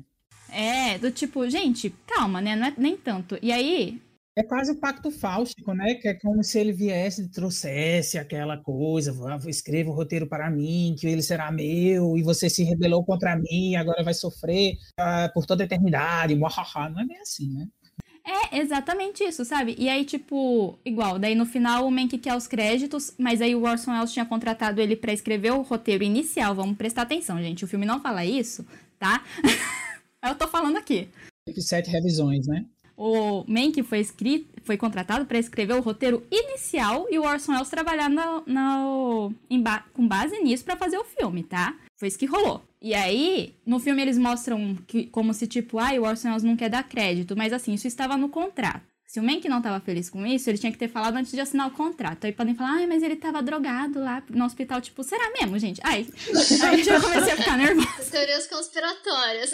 É, 0.50 0.96
do 0.96 1.10
tipo, 1.10 1.46
gente, 1.50 1.94
calma, 2.06 2.40
né? 2.40 2.56
Não 2.56 2.68
é 2.68 2.74
nem 2.78 2.96
tanto. 2.96 3.38
E 3.42 3.52
aí, 3.52 4.00
é 4.36 4.42
quase 4.42 4.72
o 4.72 4.76
pacto 4.76 5.10
fáustico, 5.10 5.74
né? 5.74 5.94
Que 5.94 6.08
é 6.08 6.14
como 6.14 6.42
se 6.42 6.58
ele 6.58 6.72
viesse 6.72 7.22
e 7.22 7.30
trouxesse 7.30 8.18
aquela 8.18 8.56
coisa, 8.56 9.14
escreva 9.46 9.90
o 9.90 9.94
roteiro 9.94 10.26
para 10.26 10.50
mim, 10.50 10.96
que 10.98 11.06
ele 11.06 11.22
será 11.22 11.50
meu, 11.52 12.16
e 12.16 12.22
você 12.22 12.48
se 12.48 12.64
rebelou 12.64 13.04
contra 13.04 13.36
mim, 13.36 13.76
agora 13.76 14.02
vai 14.02 14.14
sofrer 14.14 14.74
uh, 14.98 15.32
por 15.34 15.44
toda 15.44 15.62
a 15.62 15.66
eternidade, 15.66 16.34
muahaha. 16.34 16.88
não 16.88 17.00
é 17.00 17.06
bem 17.06 17.18
assim, 17.20 17.52
né? 17.52 17.66
É 18.24 18.60
exatamente 18.60 19.24
isso, 19.24 19.44
sabe? 19.44 19.74
E 19.76 19.88
aí, 19.88 20.04
tipo, 20.04 20.78
igual, 20.84 21.18
daí 21.18 21.34
no 21.34 21.44
final 21.44 21.86
o 21.86 21.90
Mank 21.90 22.16
quer 22.18 22.36
os 22.36 22.46
créditos, 22.46 23.12
mas 23.18 23.42
aí 23.42 23.54
o 23.54 23.64
Orson 23.64 23.90
Welles 23.90 24.12
tinha 24.12 24.24
contratado 24.24 24.80
ele 24.80 24.94
para 24.94 25.12
escrever 25.12 25.50
o 25.50 25.62
roteiro 25.62 26.04
inicial. 26.04 26.54
Vamos 26.54 26.76
prestar 26.76 27.02
atenção, 27.02 27.42
gente. 27.42 27.64
O 27.64 27.68
filme 27.68 27.84
não 27.84 28.00
fala 28.00 28.24
isso, 28.24 28.64
tá? 28.96 29.24
Eu 30.24 30.36
tô 30.36 30.46
falando 30.46 30.76
aqui. 30.76 31.08
Sete 31.58 31.90
revisões, 31.90 32.46
né? 32.46 32.64
O 33.04 33.44
Mank 33.48 33.82
foi 33.82 33.98
escrito, 33.98 34.46
foi 34.62 34.76
contratado 34.76 35.26
para 35.26 35.36
escrever 35.36 35.74
o 35.74 35.80
roteiro 35.80 36.24
inicial 36.30 37.08
e 37.10 37.18
o 37.18 37.24
Orson 37.24 37.50
Welles 37.50 37.68
trabalhar 37.68 38.08
ba 39.60 39.84
com 39.92 40.06
base 40.06 40.38
nisso 40.38 40.64
para 40.64 40.76
fazer 40.76 40.98
o 40.98 41.04
filme, 41.04 41.42
tá? 41.42 41.74
Foi 41.98 42.06
isso 42.06 42.16
que 42.16 42.26
rolou. 42.26 42.62
E 42.80 42.94
aí, 42.94 43.56
no 43.66 43.80
filme 43.80 44.00
eles 44.02 44.16
mostram 44.16 44.76
que, 44.86 45.06
como 45.06 45.34
se 45.34 45.48
tipo, 45.48 45.80
ah, 45.80 45.90
o 45.98 46.04
Orson 46.04 46.28
Welles 46.28 46.44
não 46.44 46.56
quer 46.56 46.70
dar 46.70 46.84
crédito, 46.84 47.36
mas 47.36 47.52
assim, 47.52 47.74
isso 47.74 47.88
estava 47.88 48.16
no 48.16 48.28
contrato. 48.28 48.91
Se 49.12 49.20
o 49.20 49.22
Mank 49.22 49.46
não 49.46 49.58
estava 49.58 49.78
feliz 49.78 50.08
com 50.08 50.24
isso, 50.24 50.48
ele 50.48 50.56
tinha 50.56 50.72
que 50.72 50.78
ter 50.78 50.88
falado 50.88 51.16
antes 51.16 51.32
de 51.32 51.38
assinar 51.38 51.68
o 51.68 51.72
contrato. 51.72 52.24
Aí 52.24 52.32
podem 52.32 52.54
falar, 52.54 52.76
ai, 52.76 52.86
mas 52.86 53.02
ele 53.02 53.12
estava 53.12 53.42
drogado 53.42 54.00
lá 54.00 54.24
no 54.30 54.42
hospital. 54.42 54.80
Tipo, 54.80 55.04
será 55.04 55.30
mesmo, 55.38 55.58
gente? 55.58 55.82
Ai, 55.84 56.06
aí 56.64 56.82
já 56.82 56.98
comecei 56.98 57.34
a 57.34 57.36
ficar 57.36 57.58
nervosa. 57.58 58.10
Teorias 58.10 58.46
conspiratórias. 58.46 59.50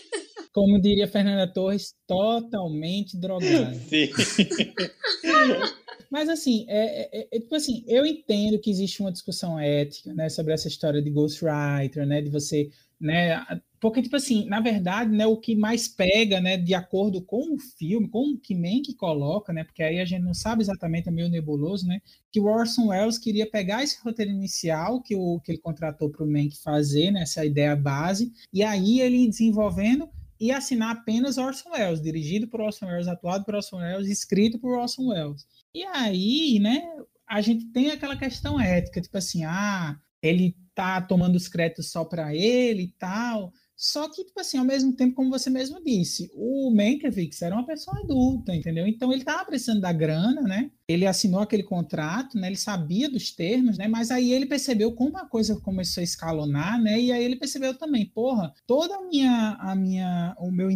Como 0.50 0.80
diria 0.80 1.06
Fernanda 1.06 1.46
Torres, 1.46 1.94
totalmente 2.06 3.20
drogado. 3.20 3.74
Sim. 3.84 4.08
Mas 6.10 6.30
assim, 6.30 6.64
é, 6.66 7.20
é, 7.20 7.28
é, 7.32 7.38
tipo 7.38 7.54
assim, 7.54 7.84
eu 7.86 8.06
entendo 8.06 8.58
que 8.58 8.70
existe 8.70 9.02
uma 9.02 9.12
discussão 9.12 9.60
ética, 9.60 10.14
né, 10.14 10.30
sobre 10.30 10.54
essa 10.54 10.68
história 10.68 11.02
de 11.02 11.10
ghostwriter, 11.10 12.06
né, 12.06 12.22
de 12.22 12.30
você, 12.30 12.70
né, 12.98 13.44
porque 13.82 14.00
tipo 14.00 14.14
assim, 14.14 14.46
na 14.46 14.60
verdade, 14.60 15.10
né, 15.10 15.26
o 15.26 15.36
que 15.36 15.56
mais 15.56 15.88
pega, 15.88 16.40
né, 16.40 16.56
de 16.56 16.72
acordo 16.72 17.20
com 17.20 17.56
o 17.56 17.58
filme, 17.58 18.08
com 18.08 18.30
o 18.30 18.38
que 18.38 18.54
Mank 18.54 18.94
coloca, 18.94 19.52
né, 19.52 19.64
porque 19.64 19.82
aí 19.82 19.98
a 19.98 20.04
gente 20.04 20.22
não 20.22 20.32
sabe 20.32 20.62
exatamente, 20.62 21.08
é 21.08 21.10
meio 21.10 21.28
nebuloso, 21.28 21.84
né, 21.84 22.00
que 22.30 22.38
o 22.38 22.44
Orson 22.44 22.90
Welles 22.90 23.18
queria 23.18 23.50
pegar 23.50 23.82
esse 23.82 24.00
roteiro 24.00 24.30
inicial 24.30 25.02
que 25.02 25.16
o 25.16 25.40
que 25.40 25.50
ele 25.50 25.58
contratou 25.58 26.08
para 26.08 26.22
o 26.22 26.30
Mank 26.30 26.56
fazer, 26.62 27.10
né, 27.10 27.22
essa 27.22 27.44
ideia 27.44 27.74
base, 27.74 28.32
e 28.52 28.62
aí 28.62 29.00
ele 29.00 29.26
desenvolvendo 29.26 30.08
e 30.38 30.52
assinar 30.52 30.90
apenas 30.90 31.36
Orson 31.36 31.70
Welles, 31.70 32.00
dirigido 32.00 32.46
por 32.46 32.60
Orson 32.60 32.86
Welles, 32.86 33.08
atuado 33.08 33.44
por 33.44 33.56
Orson 33.56 33.78
Welles, 33.78 34.08
escrito 34.08 34.60
por 34.60 34.78
Orson 34.78 35.08
Welles. 35.08 35.44
E 35.74 35.82
aí, 35.82 36.60
né, 36.60 36.84
a 37.28 37.40
gente 37.40 37.64
tem 37.72 37.90
aquela 37.90 38.16
questão 38.16 38.60
ética, 38.60 39.00
tipo 39.00 39.18
assim, 39.18 39.44
ah, 39.44 39.98
ele 40.22 40.56
tá 40.72 41.00
tomando 41.00 41.36
os 41.36 41.48
créditos 41.48 41.90
só 41.90 42.04
para 42.04 42.34
ele 42.34 42.84
e 42.84 42.92
tal. 42.98 43.52
Só 43.82 44.08
que, 44.08 44.24
tipo 44.24 44.38
assim, 44.38 44.58
ao 44.58 44.64
mesmo 44.64 44.92
tempo, 44.92 45.16
como 45.16 45.28
você 45.28 45.50
mesmo 45.50 45.82
disse, 45.82 46.30
o 46.36 46.70
Mankiewicz 46.70 47.42
era 47.42 47.52
uma 47.52 47.66
pessoa 47.66 47.98
adulta, 47.98 48.54
entendeu? 48.54 48.86
Então 48.86 49.10
ele 49.10 49.22
estava 49.22 49.44
precisando 49.44 49.80
da 49.80 49.92
grana, 49.92 50.40
né? 50.42 50.70
Ele 50.86 51.04
assinou 51.04 51.40
aquele 51.40 51.64
contrato, 51.64 52.38
né? 52.38 52.46
Ele 52.46 52.54
sabia 52.54 53.10
dos 53.10 53.32
termos, 53.32 53.76
né? 53.76 53.88
Mas 53.88 54.12
aí 54.12 54.32
ele 54.32 54.46
percebeu 54.46 54.92
como 54.92 55.18
a 55.18 55.26
coisa 55.26 55.58
começou 55.58 56.00
a 56.00 56.04
escalonar, 56.04 56.80
né? 56.80 57.00
E 57.00 57.10
aí 57.10 57.24
ele 57.24 57.34
percebeu 57.34 57.76
também, 57.76 58.06
porra, 58.06 58.54
toda 58.68 58.94
a 58.94 59.02
minha, 59.02 59.56
a 59.58 59.74
minha, 59.74 60.36
o 60.38 60.52
meu, 60.52 60.68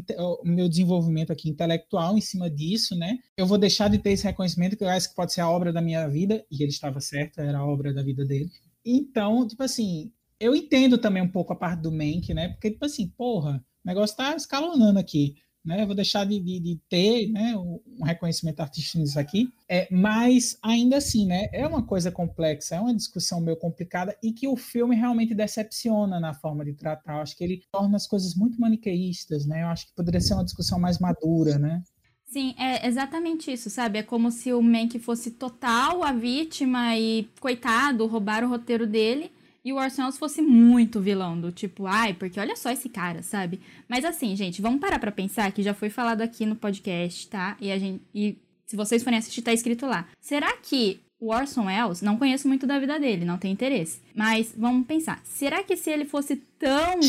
o 0.43 0.45
meu 0.45 0.69
desenvolvimento 0.69 1.33
aqui 1.33 1.49
intelectual 1.49 2.19
em 2.19 2.21
cima 2.21 2.51
disso, 2.51 2.97
né? 2.97 3.19
Eu 3.37 3.47
vou 3.47 3.57
deixar 3.57 3.89
de 3.89 3.99
ter 3.99 4.11
esse 4.11 4.25
reconhecimento 4.25 4.77
que 4.77 4.83
eu 4.83 4.89
acho 4.89 5.11
que 5.11 5.15
pode 5.15 5.33
ser 5.33 5.43
a 5.43 5.49
obra 5.49 5.73
da 5.73 5.81
minha 5.81 6.09
vida, 6.09 6.45
e 6.51 6.61
ele 6.61 6.73
estava 6.73 7.01
certo, 7.01 7.39
era 7.41 7.59
a 7.59 7.65
obra 7.65 7.95
da 7.95 8.03
vida 8.03 8.25
dele. 8.25 8.51
Então, 8.85 9.47
tipo 9.47 9.63
assim, 9.65 10.13
eu 10.41 10.55
entendo 10.55 10.99
também 10.99 11.22
um 11.22 11.30
pouco 11.30 11.53
a 11.53 11.57
parte 11.57 11.82
do 11.82 11.93
Mank, 11.93 12.32
né? 12.32 12.49
Porque, 12.49 12.70
tipo 12.70 12.84
assim, 12.84 13.09
porra, 13.09 13.64
o 13.84 13.89
negócio 13.89 14.16
tá 14.16 14.34
escalonando 14.34 14.99
aqui. 14.99 15.37
Né, 15.64 15.84
vou 15.84 15.97
deixar 15.97 16.24
de, 16.24 16.39
de, 16.39 16.61
de, 16.61 16.80
ter 16.89 17.28
né, 17.28 17.57
um 17.57 18.05
reconhecimento 18.05 18.61
artístico 18.61 18.99
nisso 18.99 19.18
aqui, 19.18 19.49
é, 19.68 19.89
mas 19.91 20.57
ainda 20.62 20.99
assim, 20.99 21.26
né, 21.26 21.49
é 21.53 21.66
uma 21.66 21.82
coisa 21.82 22.09
complexa, 22.09 22.76
é 22.76 22.80
uma 22.80 22.95
discussão 22.95 23.41
meio 23.41 23.57
complicada 23.57 24.16
e 24.22 24.30
que 24.30 24.47
o 24.47 24.55
filme 24.55 24.95
realmente 24.95 25.34
decepciona 25.34 26.20
na 26.20 26.32
forma 26.32 26.64
de 26.64 26.72
tratar. 26.72 27.16
Eu 27.16 27.22
acho 27.22 27.37
que 27.37 27.43
ele 27.43 27.62
torna 27.72 27.97
as 27.97 28.07
coisas 28.07 28.37
muito 28.37 28.61
maniqueístas, 28.61 29.45
né? 29.45 29.64
Eu 29.64 29.66
acho 29.66 29.89
que 29.89 29.95
poderia 29.97 30.20
ser 30.20 30.34
uma 30.34 30.45
discussão 30.45 30.78
mais 30.78 31.01
madura, 31.01 31.59
né? 31.59 31.82
Sim, 32.26 32.55
é 32.57 32.87
exatamente 32.87 33.53
isso, 33.53 33.68
sabe? 33.68 33.99
É 33.99 34.03
como 34.05 34.30
se 34.30 34.53
o 34.53 34.62
Mank 34.62 35.01
fosse 35.01 35.32
total 35.32 36.05
a 36.05 36.12
vítima 36.12 36.97
e, 36.97 37.28
coitado, 37.41 38.07
roubar 38.07 38.45
o 38.45 38.49
roteiro 38.49 38.87
dele 38.87 39.32
e 39.67 39.73
o 39.73 39.79
Orson 39.79 40.03
Welles 40.03 40.17
fosse 40.17 40.41
muito 40.41 41.01
vilão, 41.01 41.41
do 41.41 41.51
tipo, 41.51 41.89
ai, 41.89 42.14
porque 42.14 42.39
olha 42.39 42.55
só 42.55 42.71
esse 42.71 42.89
cara, 42.89 43.21
sabe? 43.21 43.61
Mas 43.89 44.05
assim, 44.05 44.37
gente, 44.37 44.62
vamos 44.62 44.81
parar 44.81 45.01
pra 45.01 45.11
pensar 45.11 45.51
que 45.51 45.61
já 45.61 45.75
foi 45.75 45.91
falado 45.91 46.23
aqui 46.23 46.47
no 46.47 46.55
podcast, 46.55 47.27
tá? 47.27 47.57
E 47.61 47.73
a 47.73 47.77
gente. 47.77 48.01
E 48.14 48.39
se 48.64 48.77
vocês 48.77 49.03
forem 49.03 49.19
assistir, 49.19 49.43
tá 49.43 49.53
escrito 49.53 49.85
lá. 49.85 50.07
Será 50.21 50.57
que 50.59 51.01
o 51.19 51.35
Orson 51.35 51.67
Welles, 51.67 52.01
não 52.01 52.17
conheço 52.17 52.47
muito 52.47 52.64
da 52.64 52.79
vida 52.79 52.97
dele, 53.01 53.25
não 53.25 53.39
tenho 53.39 53.55
interesse. 53.55 54.01
Mas 54.14 54.55
vamos 54.57 54.87
pensar, 54.87 55.21
será 55.25 55.64
que 55.64 55.77
se 55.77 55.91
ele 55.91 56.05
fosse 56.05 56.37
tão 56.61 57.01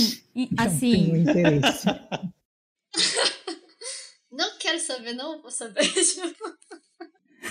assim. 0.58 1.14
Não 1.14 1.26
tenho 1.26 1.48
interesse. 1.48 1.86
não 4.34 4.58
quero 4.58 4.80
saber, 4.80 5.14
não 5.14 5.44
vou 5.44 5.52
saber. 5.52 5.82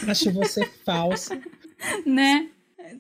Acho 0.08 0.32
você 0.32 0.66
falsa. 0.84 1.40
Né? 2.06 2.50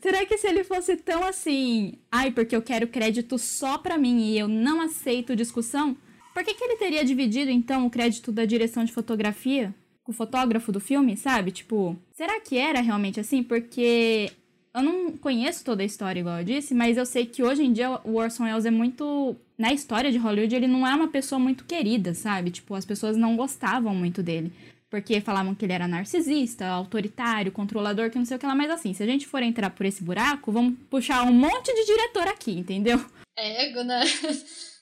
Será 0.00 0.24
que 0.26 0.38
se 0.38 0.46
ele 0.46 0.64
fosse 0.64 0.96
tão 0.96 1.24
assim, 1.24 1.94
ai, 2.10 2.30
porque 2.30 2.54
eu 2.54 2.62
quero 2.62 2.88
crédito 2.88 3.38
só 3.38 3.78
pra 3.78 3.98
mim 3.98 4.32
e 4.32 4.38
eu 4.38 4.48
não 4.48 4.80
aceito 4.80 5.36
discussão, 5.36 5.96
por 6.34 6.44
que, 6.44 6.54
que 6.54 6.64
ele 6.64 6.76
teria 6.76 7.04
dividido 7.04 7.50
então 7.50 7.86
o 7.86 7.90
crédito 7.90 8.30
da 8.30 8.44
direção 8.44 8.84
de 8.84 8.92
fotografia 8.92 9.74
com 10.04 10.12
o 10.12 10.14
fotógrafo 10.14 10.70
do 10.70 10.78
filme, 10.78 11.16
sabe? 11.16 11.50
Tipo, 11.50 11.96
será 12.12 12.40
que 12.40 12.56
era 12.56 12.80
realmente 12.80 13.18
assim? 13.18 13.42
Porque 13.42 14.30
eu 14.76 14.82
não 14.82 15.12
conheço 15.12 15.64
toda 15.64 15.82
a 15.82 15.86
história, 15.86 16.20
igual 16.20 16.38
eu 16.38 16.44
disse, 16.44 16.74
mas 16.74 16.98
eu 16.98 17.06
sei 17.06 17.24
que 17.24 17.42
hoje 17.42 17.64
em 17.64 17.72
dia 17.72 17.98
o 18.04 18.16
Orson 18.16 18.44
Welles 18.44 18.66
é 18.66 18.70
muito. 18.70 19.34
Na 19.56 19.72
história 19.72 20.12
de 20.12 20.18
Hollywood, 20.18 20.54
ele 20.54 20.66
não 20.66 20.86
é 20.86 20.94
uma 20.94 21.08
pessoa 21.08 21.38
muito 21.38 21.64
querida, 21.64 22.12
sabe? 22.12 22.50
Tipo, 22.50 22.74
as 22.74 22.84
pessoas 22.84 23.16
não 23.16 23.36
gostavam 23.36 23.94
muito 23.94 24.22
dele. 24.22 24.52
Porque 24.96 25.20
falavam 25.20 25.54
que 25.54 25.62
ele 25.66 25.74
era 25.74 25.86
narcisista, 25.86 26.66
autoritário, 26.68 27.52
controlador, 27.52 28.10
que 28.10 28.16
não 28.16 28.24
sei 28.24 28.38
o 28.38 28.40
que 28.40 28.46
lá. 28.46 28.54
Mas 28.54 28.70
assim, 28.70 28.94
se 28.94 29.02
a 29.02 29.06
gente 29.06 29.26
for 29.26 29.42
entrar 29.42 29.68
por 29.68 29.84
esse 29.84 30.02
buraco, 30.02 30.50
vamos 30.50 30.74
puxar 30.88 31.22
um 31.24 31.32
monte 31.34 31.66
de 31.74 31.84
diretor 31.84 32.26
aqui, 32.26 32.52
entendeu? 32.52 32.98
Ego, 33.38 33.82
né? 33.82 34.00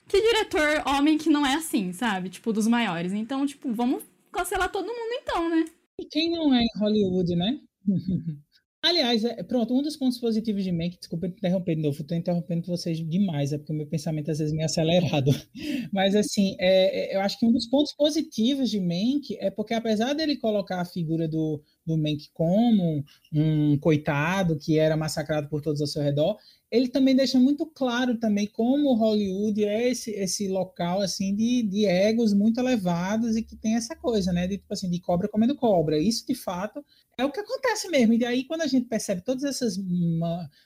Que 0.07 0.21
diretor 0.21 0.83
homem 0.87 1.17
que 1.17 1.31
não 1.31 1.43
é 1.43 1.55
assim, 1.55 1.91
sabe? 1.91 2.29
Tipo, 2.29 2.53
dos 2.53 2.67
maiores. 2.67 3.11
Então, 3.11 3.43
tipo, 3.43 3.73
vamos 3.73 4.03
cancelar 4.31 4.71
todo 4.71 4.85
mundo 4.85 5.13
então, 5.19 5.49
né? 5.49 5.65
E 5.99 6.05
quem 6.05 6.29
não 6.29 6.53
é 6.53 6.61
em 6.61 6.79
Hollywood, 6.79 7.35
né? 7.35 7.59
Aliás, 8.85 9.25
é, 9.25 9.41
pronto, 9.41 9.75
um 9.75 9.81
dos 9.81 9.97
pontos 9.97 10.19
positivos 10.19 10.63
de 10.63 10.71
Mank, 10.71 10.99
desculpa 10.99 11.25
interromper 11.25 11.75
de 11.75 11.81
novo, 11.81 11.99
estou 11.99 12.15
interrompendo 12.15 12.67
vocês 12.67 12.99
demais, 12.99 13.51
é 13.51 13.57
porque 13.57 13.73
o 13.73 13.75
meu 13.75 13.87
pensamento 13.87 14.29
às 14.29 14.37
vezes 14.37 14.53
é 14.53 14.55
meio 14.55 14.67
acelerado. 14.67 15.31
Mas, 15.91 16.13
assim, 16.13 16.55
é, 16.59 17.13
é, 17.13 17.15
eu 17.15 17.21
acho 17.21 17.39
que 17.39 17.47
um 17.47 17.51
dos 17.51 17.65
pontos 17.67 17.93
positivos 17.93 18.69
de 18.69 18.79
Mank 18.79 19.35
é 19.39 19.49
porque, 19.49 19.73
apesar 19.73 20.13
dele 20.13 20.37
colocar 20.37 20.81
a 20.81 20.85
figura 20.85 21.27
do, 21.27 21.63
do 21.83 21.97
Mank 21.97 22.29
como 22.31 23.03
um 23.33 23.75
coitado 23.79 24.55
que 24.55 24.77
era 24.77 24.95
massacrado 24.95 25.49
por 25.49 25.63
todos 25.63 25.81
ao 25.81 25.87
seu 25.87 26.03
redor, 26.03 26.37
ele 26.75 26.89
também 26.89 27.15
deixa 27.15 27.39
muito 27.39 27.65
claro 27.65 28.17
também 28.17 28.47
como 28.47 28.93
Hollywood 28.93 29.63
é 29.63 29.89
esse, 29.89 30.11
esse 30.11 30.47
local 30.47 31.01
assim 31.01 31.33
de, 31.33 31.63
de 31.63 31.85
egos 31.85 32.33
muito 32.33 32.59
elevados 32.59 33.37
e 33.37 33.43
que 33.43 33.55
tem 33.55 33.75
essa 33.75 33.95
coisa, 33.95 34.33
né, 34.33 34.45
de 34.45 34.57
tipo 34.57 34.73
assim, 34.73 34.89
de 34.89 34.99
cobra 34.99 35.29
comendo 35.29 35.55
cobra. 35.55 35.97
Isso 35.97 36.25
de 36.27 36.35
fato 36.35 36.83
é 37.17 37.23
o 37.23 37.31
que 37.31 37.39
acontece 37.39 37.87
mesmo. 37.87 38.13
E 38.13 38.19
daí 38.19 38.43
quando 38.43 38.61
a 38.61 38.67
gente 38.67 38.87
percebe 38.87 39.21
todas 39.21 39.43
essas 39.43 39.77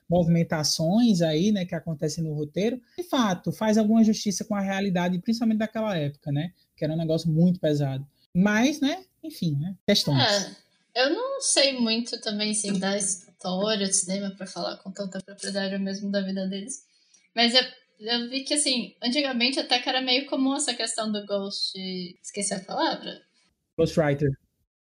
movimentações 0.10 1.22
aí, 1.22 1.52
né, 1.52 1.66
que 1.66 1.76
acontecem 1.76 2.24
no 2.24 2.34
roteiro, 2.34 2.82
de 2.98 3.04
fato 3.04 3.52
faz 3.52 3.78
alguma 3.78 4.04
justiça 4.04 4.44
com 4.44 4.56
a 4.56 4.62
realidade, 4.62 5.20
principalmente 5.20 5.60
daquela 5.60 5.96
época, 5.96 6.32
né, 6.32 6.52
que 6.76 6.84
era 6.84 6.94
um 6.94 6.98
negócio 6.98 7.30
muito 7.30 7.60
pesado. 7.60 8.06
Mas, 8.34 8.80
né, 8.80 9.04
enfim, 9.24 9.58
né, 9.60 9.76
questões. 9.86 10.24
É, 10.24 11.06
eu 11.06 11.12
não 11.12 11.40
sei 11.40 11.80
muito 11.80 12.20
também, 12.20 12.52
assim, 12.52 12.80
da 12.80 12.98
história 13.40 13.88
de 13.88 13.96
cinema 13.96 14.36
para 14.36 14.46
falar 14.46 14.78
com 14.78 14.92
tanta 14.92 15.22
propriedade 15.24 15.78
mesmo 15.82 16.12
da 16.12 16.22
vida 16.22 16.46
deles. 16.48 16.84
Mas 17.34 17.54
eu, 17.56 17.64
eu 18.02 18.30
vi 18.30 18.44
que, 18.44 18.54
assim, 18.54 18.96
antigamente 19.02 19.60
até 19.60 19.80
que 19.80 19.88
era 19.88 20.02
meio 20.02 20.26
comum 20.26 20.56
essa 20.56 20.74
questão 20.74 21.10
do 21.10 21.26
ghost. 21.26 21.74
Esqueci 22.22 22.54
a 22.54 22.60
palavra? 22.60 23.22
Ghostwriter. 23.78 24.30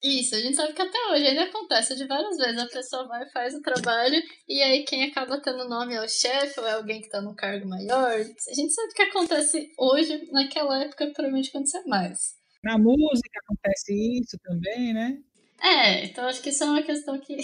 Isso, 0.02 0.34
a 0.34 0.40
gente 0.40 0.56
sabe 0.56 0.72
que 0.72 0.80
até 0.80 0.98
hoje 1.12 1.26
ainda 1.26 1.44
acontece 1.44 1.94
de 1.94 2.06
várias 2.06 2.36
vezes. 2.38 2.58
A 2.58 2.66
pessoa 2.66 3.06
vai 3.06 3.28
faz 3.28 3.54
o 3.54 3.60
trabalho 3.60 4.20
e 4.48 4.62
aí 4.62 4.82
quem 4.84 5.04
acaba 5.04 5.40
tendo 5.40 5.68
nome 5.68 5.94
é 5.94 6.02
o 6.02 6.08
chefe 6.08 6.58
ou 6.58 6.66
é 6.66 6.72
alguém 6.72 7.02
que 7.02 7.10
tá 7.10 7.20
no 7.20 7.36
cargo 7.36 7.68
maior. 7.68 8.12
A 8.12 8.54
gente 8.54 8.72
sabe 8.72 8.94
que 8.94 9.02
acontece 9.02 9.70
hoje, 9.78 10.26
naquela 10.32 10.82
época 10.82 11.06
provavelmente 11.12 11.50
acontecia 11.50 11.82
mais. 11.86 12.34
Na 12.64 12.78
música 12.78 13.40
acontece 13.44 13.92
isso 14.18 14.38
também, 14.42 14.94
né? 14.94 15.18
É, 15.62 16.06
então 16.06 16.26
acho 16.26 16.40
que 16.40 16.48
isso 16.48 16.64
é 16.64 16.66
uma 16.66 16.82
questão 16.82 17.20
que 17.20 17.36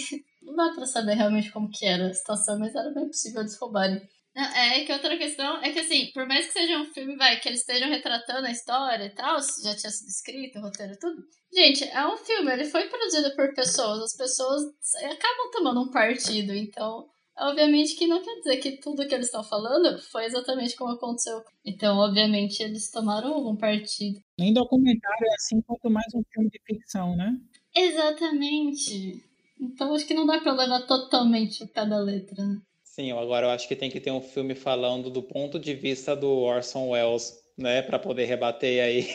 não 0.47 0.55
dá 0.55 0.73
pra 0.73 0.85
saber 0.85 1.15
realmente 1.15 1.51
como 1.51 1.69
que 1.69 1.85
era 1.85 2.07
a 2.07 2.13
situação, 2.13 2.57
mas 2.57 2.73
era 2.73 2.89
bem 2.91 3.07
possível 3.07 3.41
eles 3.41 3.57
roubarem. 3.59 4.01
É, 4.35 4.81
é 4.81 4.85
que 4.85 4.93
outra 4.93 5.17
questão 5.17 5.57
é 5.63 5.71
que, 5.71 5.79
assim, 5.79 6.11
por 6.13 6.27
mais 6.27 6.45
que 6.45 6.53
seja 6.53 6.77
um 6.77 6.85
filme, 6.85 7.15
vai, 7.15 7.39
que 7.39 7.49
eles 7.49 7.61
estejam 7.61 7.89
retratando 7.89 8.45
a 8.45 8.51
história 8.51 9.05
e 9.05 9.09
tal, 9.09 9.39
já 9.63 9.75
tinha 9.75 9.89
sido 9.89 10.07
escrito, 10.07 10.59
o 10.59 10.61
roteiro 10.61 10.93
e 10.93 10.99
tudo. 10.99 11.23
Gente, 11.51 11.83
é 11.83 12.07
um 12.07 12.15
filme, 12.17 12.51
ele 12.51 12.65
foi 12.65 12.87
produzido 12.87 13.35
por 13.35 13.53
pessoas, 13.55 14.03
as 14.03 14.15
pessoas 14.15 14.61
acabam 14.95 15.51
tomando 15.51 15.81
um 15.81 15.91
partido, 15.91 16.53
então, 16.53 17.07
obviamente 17.35 17.95
que 17.95 18.05
não 18.05 18.21
quer 18.21 18.35
dizer 18.35 18.57
que 18.57 18.77
tudo 18.79 19.07
que 19.07 19.15
eles 19.15 19.25
estão 19.25 19.43
falando 19.43 19.99
foi 20.03 20.25
exatamente 20.25 20.75
como 20.75 20.91
aconteceu. 20.91 21.41
Então, 21.65 21.97
obviamente, 21.97 22.61
eles 22.61 22.91
tomaram 22.91 23.33
algum 23.33 23.55
partido. 23.55 24.19
Nem 24.39 24.53
documentário 24.53 25.25
é 25.25 25.33
assim, 25.33 25.59
quanto 25.61 25.89
mais 25.89 26.13
um 26.13 26.21
filme 26.31 26.49
de 26.51 26.61
ficção, 26.63 27.15
né? 27.15 27.35
Exatamente. 27.75 29.26
Então 29.59 29.93
acho 29.93 30.05
que 30.05 30.13
não 30.13 30.25
dá 30.25 30.39
pra 30.39 30.53
levar 30.53 30.81
totalmente 30.81 31.63
o 31.63 31.67
pé 31.67 31.85
da 31.85 31.97
letra, 31.97 32.45
né? 32.45 32.57
Sim, 32.83 33.11
agora 33.11 33.47
eu 33.47 33.51
acho 33.51 33.67
que 33.67 33.75
tem 33.75 33.91
que 33.91 33.99
ter 33.99 34.11
um 34.11 34.21
filme 34.21 34.55
falando 34.55 35.09
do 35.09 35.21
ponto 35.21 35.59
de 35.59 35.73
vista 35.73 36.15
do 36.15 36.29
Orson 36.29 36.89
Welles, 36.89 37.33
né? 37.57 37.81
Pra 37.81 37.99
poder 37.99 38.25
rebater 38.25 38.83
aí. 38.83 39.07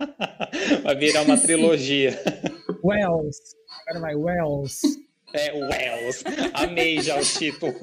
vai 0.82 0.94
virar 0.94 1.22
uma 1.22 1.36
trilogia. 1.38 2.18
Wells. 2.82 3.38
Agora 3.86 4.00
vai, 4.00 4.14
Wells. 4.14 4.80
É, 5.34 5.52
Wells. 5.52 6.24
Amei 6.54 7.00
já 7.00 7.18
o 7.18 7.22
título. 7.22 7.74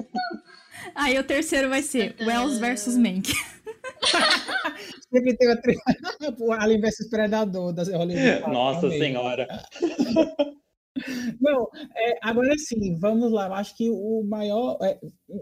Aí 0.94 1.18
o 1.18 1.24
terceiro 1.24 1.68
vai 1.68 1.82
ser 1.82 2.14
Wells 2.20 2.58
versus 2.58 2.96
Mank. 2.96 3.32
Sempre 5.12 5.36
tem 5.36 5.48
o 6.38 6.52
Alien 6.52 6.80
versus 6.80 7.08
Predador 7.08 7.72
da 7.72 7.82
Hollywood. 7.84 8.40
Nossa 8.50 8.86
Amei. 8.86 8.98
Senhora. 8.98 9.48
Não, 11.40 11.68
é, 11.96 12.18
agora 12.20 12.56
sim, 12.58 12.96
vamos 12.96 13.30
lá. 13.30 13.46
Eu 13.46 13.54
acho 13.54 13.76
que 13.76 13.88
o 13.90 14.24
maior. 14.24 14.78
É, 14.82 14.98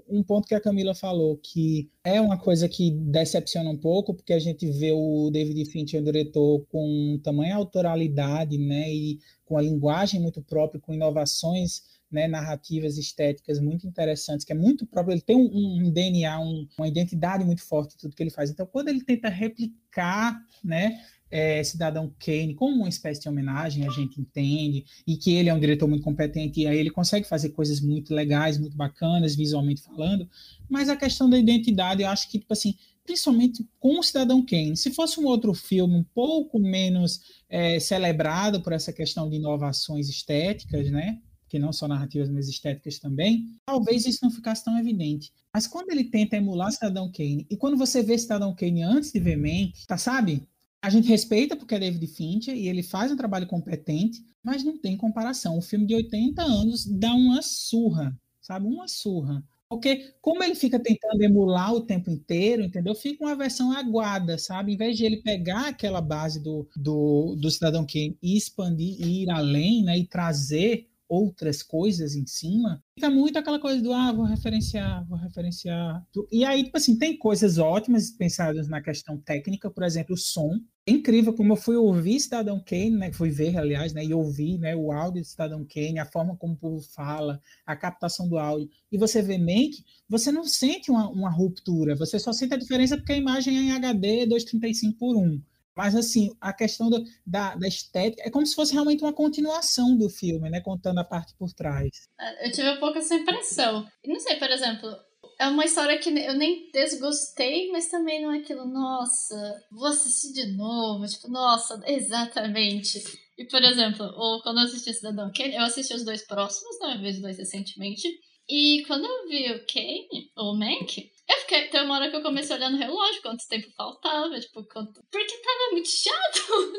um 0.08 0.22
ponto 0.22 0.46
que 0.46 0.54
a 0.54 0.60
Camila 0.60 0.94
falou, 0.94 1.38
que 1.38 1.90
é 2.04 2.20
uma 2.20 2.38
coisa 2.38 2.68
que 2.68 2.90
decepciona 2.90 3.70
um 3.70 3.76
pouco, 3.76 4.14
porque 4.14 4.32
a 4.34 4.38
gente 4.38 4.70
vê 4.70 4.92
o 4.92 5.30
David 5.30 5.64
Fincher, 5.70 6.00
o 6.00 6.04
diretor, 6.04 6.66
com 6.68 7.18
tamanha 7.22 7.56
autoralidade, 7.56 8.58
né, 8.58 8.92
e 8.92 9.18
com 9.46 9.56
a 9.56 9.62
linguagem 9.62 10.20
muito 10.20 10.42
própria, 10.42 10.80
com 10.80 10.92
inovações 10.92 11.82
né, 12.10 12.26
narrativas 12.26 12.96
estéticas 12.96 13.60
muito 13.60 13.86
interessantes, 13.86 14.44
que 14.44 14.52
é 14.52 14.56
muito 14.56 14.86
próprio, 14.86 15.14
ele 15.14 15.20
tem 15.20 15.36
um, 15.36 15.86
um 15.86 15.90
DNA, 15.90 16.38
um, 16.40 16.66
uma 16.78 16.88
identidade 16.88 17.44
muito 17.44 17.62
forte 17.62 17.94
em 17.94 17.98
tudo 17.98 18.16
que 18.16 18.22
ele 18.22 18.30
faz. 18.30 18.50
Então, 18.50 18.66
quando 18.66 18.88
ele 18.88 19.04
tenta 19.04 19.28
replicar, 19.28 20.38
né, 20.64 21.00
é, 21.30 21.62
Cidadão 21.62 22.12
Kane 22.18 22.54
como 22.54 22.76
uma 22.76 22.88
espécie 22.88 23.20
de 23.20 23.28
homenagem, 23.28 23.86
a 23.86 23.90
gente 23.90 24.20
entende, 24.20 24.84
e 25.06 25.16
que 25.16 25.34
ele 25.34 25.48
é 25.48 25.54
um 25.54 25.60
diretor 25.60 25.88
muito 25.88 26.04
competente, 26.04 26.60
e 26.60 26.66
aí 26.66 26.78
ele 26.78 26.90
consegue 26.90 27.26
fazer 27.26 27.50
coisas 27.50 27.80
muito 27.80 28.14
legais, 28.14 28.58
muito 28.58 28.76
bacanas, 28.76 29.36
visualmente 29.36 29.82
falando, 29.82 30.28
mas 30.68 30.88
a 30.88 30.96
questão 30.96 31.28
da 31.28 31.38
identidade, 31.38 32.02
eu 32.02 32.08
acho 32.08 32.30
que, 32.30 32.38
tipo 32.38 32.52
assim, 32.52 32.74
principalmente 33.04 33.66
com 33.80 33.98
o 33.98 34.02
Cidadão 34.02 34.44
Kane, 34.44 34.76
se 34.76 34.90
fosse 34.90 35.18
um 35.18 35.24
outro 35.24 35.54
filme 35.54 35.96
um 35.96 36.04
pouco 36.04 36.58
menos 36.58 37.20
é, 37.48 37.80
celebrado 37.80 38.62
por 38.62 38.72
essa 38.72 38.92
questão 38.92 39.30
de 39.30 39.36
inovações 39.36 40.08
estéticas, 40.08 40.90
né, 40.90 41.18
que 41.48 41.58
não 41.58 41.72
só 41.72 41.88
narrativas, 41.88 42.28
mas 42.28 42.48
estéticas 42.48 42.98
também, 42.98 43.46
talvez 43.64 44.04
isso 44.04 44.18
não 44.22 44.30
ficasse 44.30 44.62
tão 44.62 44.78
evidente. 44.78 45.32
Mas 45.52 45.66
quando 45.66 45.90
ele 45.90 46.04
tenta 46.04 46.36
emular 46.36 46.70
Cidadão 46.70 47.10
Kane, 47.10 47.46
e 47.50 47.56
quando 47.56 47.76
você 47.76 48.02
vê 48.02 48.18
Cidadão 48.18 48.54
Kane 48.54 48.82
antes 48.82 49.10
de 49.10 49.18
ver 49.18 49.36
Mank, 49.36 49.72
tá, 49.86 49.96
sabe? 49.96 50.46
A 50.80 50.90
gente 50.90 51.08
respeita 51.08 51.56
porque 51.56 51.74
é 51.74 51.78
David 51.78 52.06
Fincher 52.06 52.54
e 52.56 52.68
ele 52.68 52.82
faz 52.82 53.10
um 53.10 53.16
trabalho 53.16 53.46
competente, 53.46 54.24
mas 54.42 54.62
não 54.62 54.78
tem 54.78 54.96
comparação. 54.96 55.58
O 55.58 55.62
filme 55.62 55.86
de 55.86 55.94
80 55.94 56.40
anos 56.40 56.86
dá 56.86 57.12
uma 57.12 57.42
surra, 57.42 58.16
sabe? 58.40 58.66
Uma 58.66 58.86
surra. 58.86 59.44
Porque 59.68 60.14
como 60.22 60.42
ele 60.42 60.54
fica 60.54 60.78
tentando 60.78 61.20
emular 61.22 61.74
o 61.74 61.82
tempo 61.82 62.10
inteiro, 62.10 62.62
entendeu? 62.62 62.94
Fica 62.94 63.24
uma 63.24 63.36
versão 63.36 63.72
aguada, 63.72 64.38
sabe? 64.38 64.72
Em 64.72 64.76
vez 64.76 64.96
de 64.96 65.04
ele 65.04 65.18
pegar 65.18 65.68
aquela 65.68 66.00
base 66.00 66.42
do, 66.42 66.66
do, 66.74 67.36
do 67.36 67.50
Cidadão 67.50 67.84
Kane 67.84 68.16
e 68.22 68.36
expandir 68.36 68.96
e 68.98 69.24
ir 69.24 69.30
além, 69.30 69.82
né? 69.82 69.98
E 69.98 70.06
trazer 70.06 70.88
outras 71.08 71.62
coisas 71.62 72.14
em 72.14 72.26
cima, 72.26 72.82
fica 72.94 73.08
muito 73.08 73.38
aquela 73.38 73.58
coisa 73.58 73.80
do 73.80 73.92
ah, 73.92 74.12
vou 74.12 74.24
referenciar, 74.24 75.06
vou 75.06 75.16
referenciar. 75.16 76.04
E 76.30 76.44
aí, 76.44 76.64
tipo 76.64 76.76
assim, 76.76 76.98
tem 76.98 77.16
coisas 77.16 77.58
ótimas 77.58 78.10
pensadas 78.10 78.68
na 78.68 78.82
questão 78.82 79.16
técnica, 79.16 79.70
por 79.70 79.82
exemplo, 79.82 80.14
o 80.14 80.18
som. 80.18 80.60
É 80.86 80.90
incrível 80.90 81.34
como 81.34 81.52
eu 81.52 81.56
fui 81.56 81.76
ouvir 81.76 82.18
Cidadão 82.18 82.62
Kane, 82.64 82.90
né? 82.90 83.12
Fui 83.12 83.30
ver, 83.30 83.56
aliás, 83.58 83.92
né? 83.92 84.04
E 84.04 84.14
ouvir 84.14 84.58
né, 84.58 84.74
o 84.74 84.90
áudio 84.90 85.22
de 85.22 85.28
Cidadão 85.28 85.64
Kane, 85.64 85.98
a 85.98 86.06
forma 86.06 86.36
como 86.36 86.54
o 86.54 86.56
povo 86.56 86.80
fala, 86.80 87.40
a 87.66 87.76
captação 87.76 88.28
do 88.28 88.38
áudio. 88.38 88.70
E 88.90 88.96
você 88.96 89.20
vê 89.20 89.38
Mank, 89.38 89.84
você 90.08 90.32
não 90.32 90.44
sente 90.44 90.90
uma, 90.90 91.08
uma 91.10 91.30
ruptura, 91.30 91.94
você 91.94 92.18
só 92.18 92.32
sente 92.32 92.54
a 92.54 92.58
diferença 92.58 92.96
porque 92.96 93.12
a 93.12 93.16
imagem 93.16 93.56
é 93.56 93.60
em 93.60 93.72
HD 93.72 94.26
235 94.26 94.98
por 94.98 95.16
1. 95.16 95.40
Mas, 95.78 95.94
assim, 95.94 96.36
a 96.40 96.52
questão 96.52 96.90
do, 96.90 97.04
da, 97.24 97.54
da, 97.54 97.68
estética 97.68 98.24
é 98.26 98.30
como 98.32 98.44
se 98.44 98.56
fosse 98.56 98.72
realmente 98.72 99.04
uma 99.04 99.12
continuação 99.12 99.96
do 99.96 100.10
filme, 100.10 100.50
né? 100.50 100.60
Contando 100.60 100.98
a 100.98 101.04
parte 101.04 101.32
por 101.38 101.52
trás. 101.52 102.08
É, 102.20 102.48
eu 102.48 102.50
tive 102.50 102.68
um 102.68 102.80
pouco 102.80 102.98
essa 102.98 103.14
impressão. 103.14 103.86
Não 104.04 104.18
sei, 104.18 104.34
por 104.40 104.50
exemplo, 104.50 104.92
é 105.38 105.46
uma 105.46 105.64
história 105.64 105.96
que 106.00 106.08
eu 106.08 106.34
nem 106.34 106.68
desgostei, 106.72 107.70
mas 107.70 107.88
também 107.88 108.20
não 108.20 108.32
é 108.32 108.38
aquilo, 108.38 108.66
nossa, 108.66 109.36
vou 109.70 109.86
assistir 109.86 110.32
de 110.32 110.56
novo. 110.56 111.06
Tipo, 111.06 111.28
nossa, 111.28 111.80
exatamente. 111.86 113.00
E, 113.38 113.44
por 113.44 113.62
exemplo, 113.62 114.04
ou 114.16 114.42
quando 114.42 114.58
eu 114.58 114.64
assisti 114.64 114.92
Cidadão 114.92 115.30
Kane, 115.32 115.54
eu 115.54 115.62
assisti 115.62 115.94
os 115.94 116.04
dois 116.04 116.26
próximos, 116.26 116.76
né? 116.80 116.96
Eu 116.96 117.00
vi 117.02 117.10
os 117.10 117.20
dois 117.20 117.38
recentemente. 117.38 118.08
E 118.48 118.82
quando 118.86 119.04
eu 119.04 119.28
vi 119.28 119.52
o 119.52 119.66
Kane, 119.66 120.30
ou 120.36 120.52
o 120.52 120.56
Mank, 120.56 121.10
eu 121.28 121.36
fiquei, 121.40 121.68
tem 121.68 121.82
uma 121.82 121.96
hora 121.96 122.10
que 122.10 122.16
eu 122.16 122.22
comecei 122.22 122.56
a 122.56 122.58
olhar 122.58 122.70
no 122.70 122.78
relógio 122.78 123.20
quanto 123.20 123.46
tempo 123.46 123.70
faltava, 123.76 124.40
tipo, 124.40 124.64
quanto... 124.64 125.02
porque 125.10 125.36
tava 125.36 125.72
muito 125.72 125.88
chato. 125.88 126.72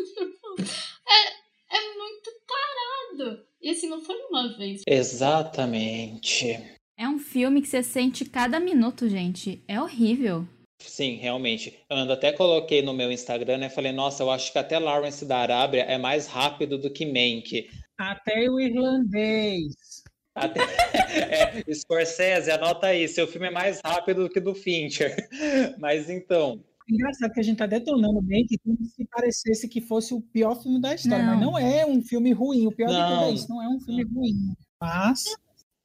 tipo, 0.58 0.62
é, 1.08 1.78
é 1.78 1.94
muito 1.96 2.32
parado. 2.48 3.46
E 3.62 3.70
assim, 3.70 3.88
não 3.88 4.02
foi 4.02 4.16
uma 4.30 4.58
vez. 4.58 4.82
Exatamente. 4.88 6.60
É 6.98 7.08
um 7.08 7.20
filme 7.20 7.62
que 7.62 7.68
você 7.68 7.84
sente 7.84 8.26
cada 8.26 8.60
minuto, 8.60 9.08
gente. 9.08 9.64
É 9.68 9.80
horrível. 9.80 10.48
Sim, 10.82 11.18
realmente. 11.18 11.78
Eu 11.90 11.98
ainda 11.98 12.14
até 12.14 12.32
coloquei 12.32 12.82
no 12.82 12.94
meu 12.94 13.12
Instagram, 13.12 13.58
né? 13.58 13.70
Falei, 13.70 13.92
nossa, 13.92 14.24
eu 14.24 14.32
acho 14.32 14.52
que 14.52 14.58
até 14.58 14.80
Lawrence 14.80 15.26
da 15.26 15.38
Arábia 15.38 15.84
é 15.84 15.98
mais 15.98 16.26
rápido 16.26 16.78
do 16.78 16.92
que 16.92 17.06
Mank. 17.06 17.70
Até 17.98 18.50
o 18.50 18.60
irlandês. 18.60 19.76
Até, 20.40 20.62
é, 21.68 21.74
Scorsese, 21.74 22.52
anota 22.52 22.88
aí, 22.88 23.08
seu 23.08 23.28
filme 23.28 23.48
é 23.48 23.52
mais 23.52 23.80
rápido 23.84 24.24
do 24.24 24.30
que 24.30 24.40
do 24.40 24.56
Fincher. 24.56 25.16
Mas 25.78 26.10
então. 26.10 26.64
Engraçado 26.90 27.32
que 27.32 27.40
a 27.40 27.44
gente 27.44 27.58
tá 27.58 27.68
detonando 27.68 28.20
bem 28.22 28.48
que 28.48 28.58
como 28.58 28.84
se 28.84 29.06
parecesse 29.06 29.68
que 29.68 29.80
fosse 29.80 30.12
o 30.14 30.22
pior 30.22 30.56
filme 30.56 30.82
da 30.82 30.96
história, 30.96 31.24
não. 31.24 31.36
mas 31.36 31.42
não 31.42 31.60
é 31.60 31.86
um 31.86 32.02
filme 32.02 32.32
ruim. 32.32 32.66
O 32.66 32.72
pior 32.72 32.90
não. 32.90 32.96
de 32.96 33.14
tudo 33.14 33.24
é 33.26 33.32
isso, 33.32 33.48
não 33.48 33.62
é 33.62 33.70
um 33.70 33.80
filme 33.80 34.04
ruim. 34.06 34.34
Mas. 34.82 35.24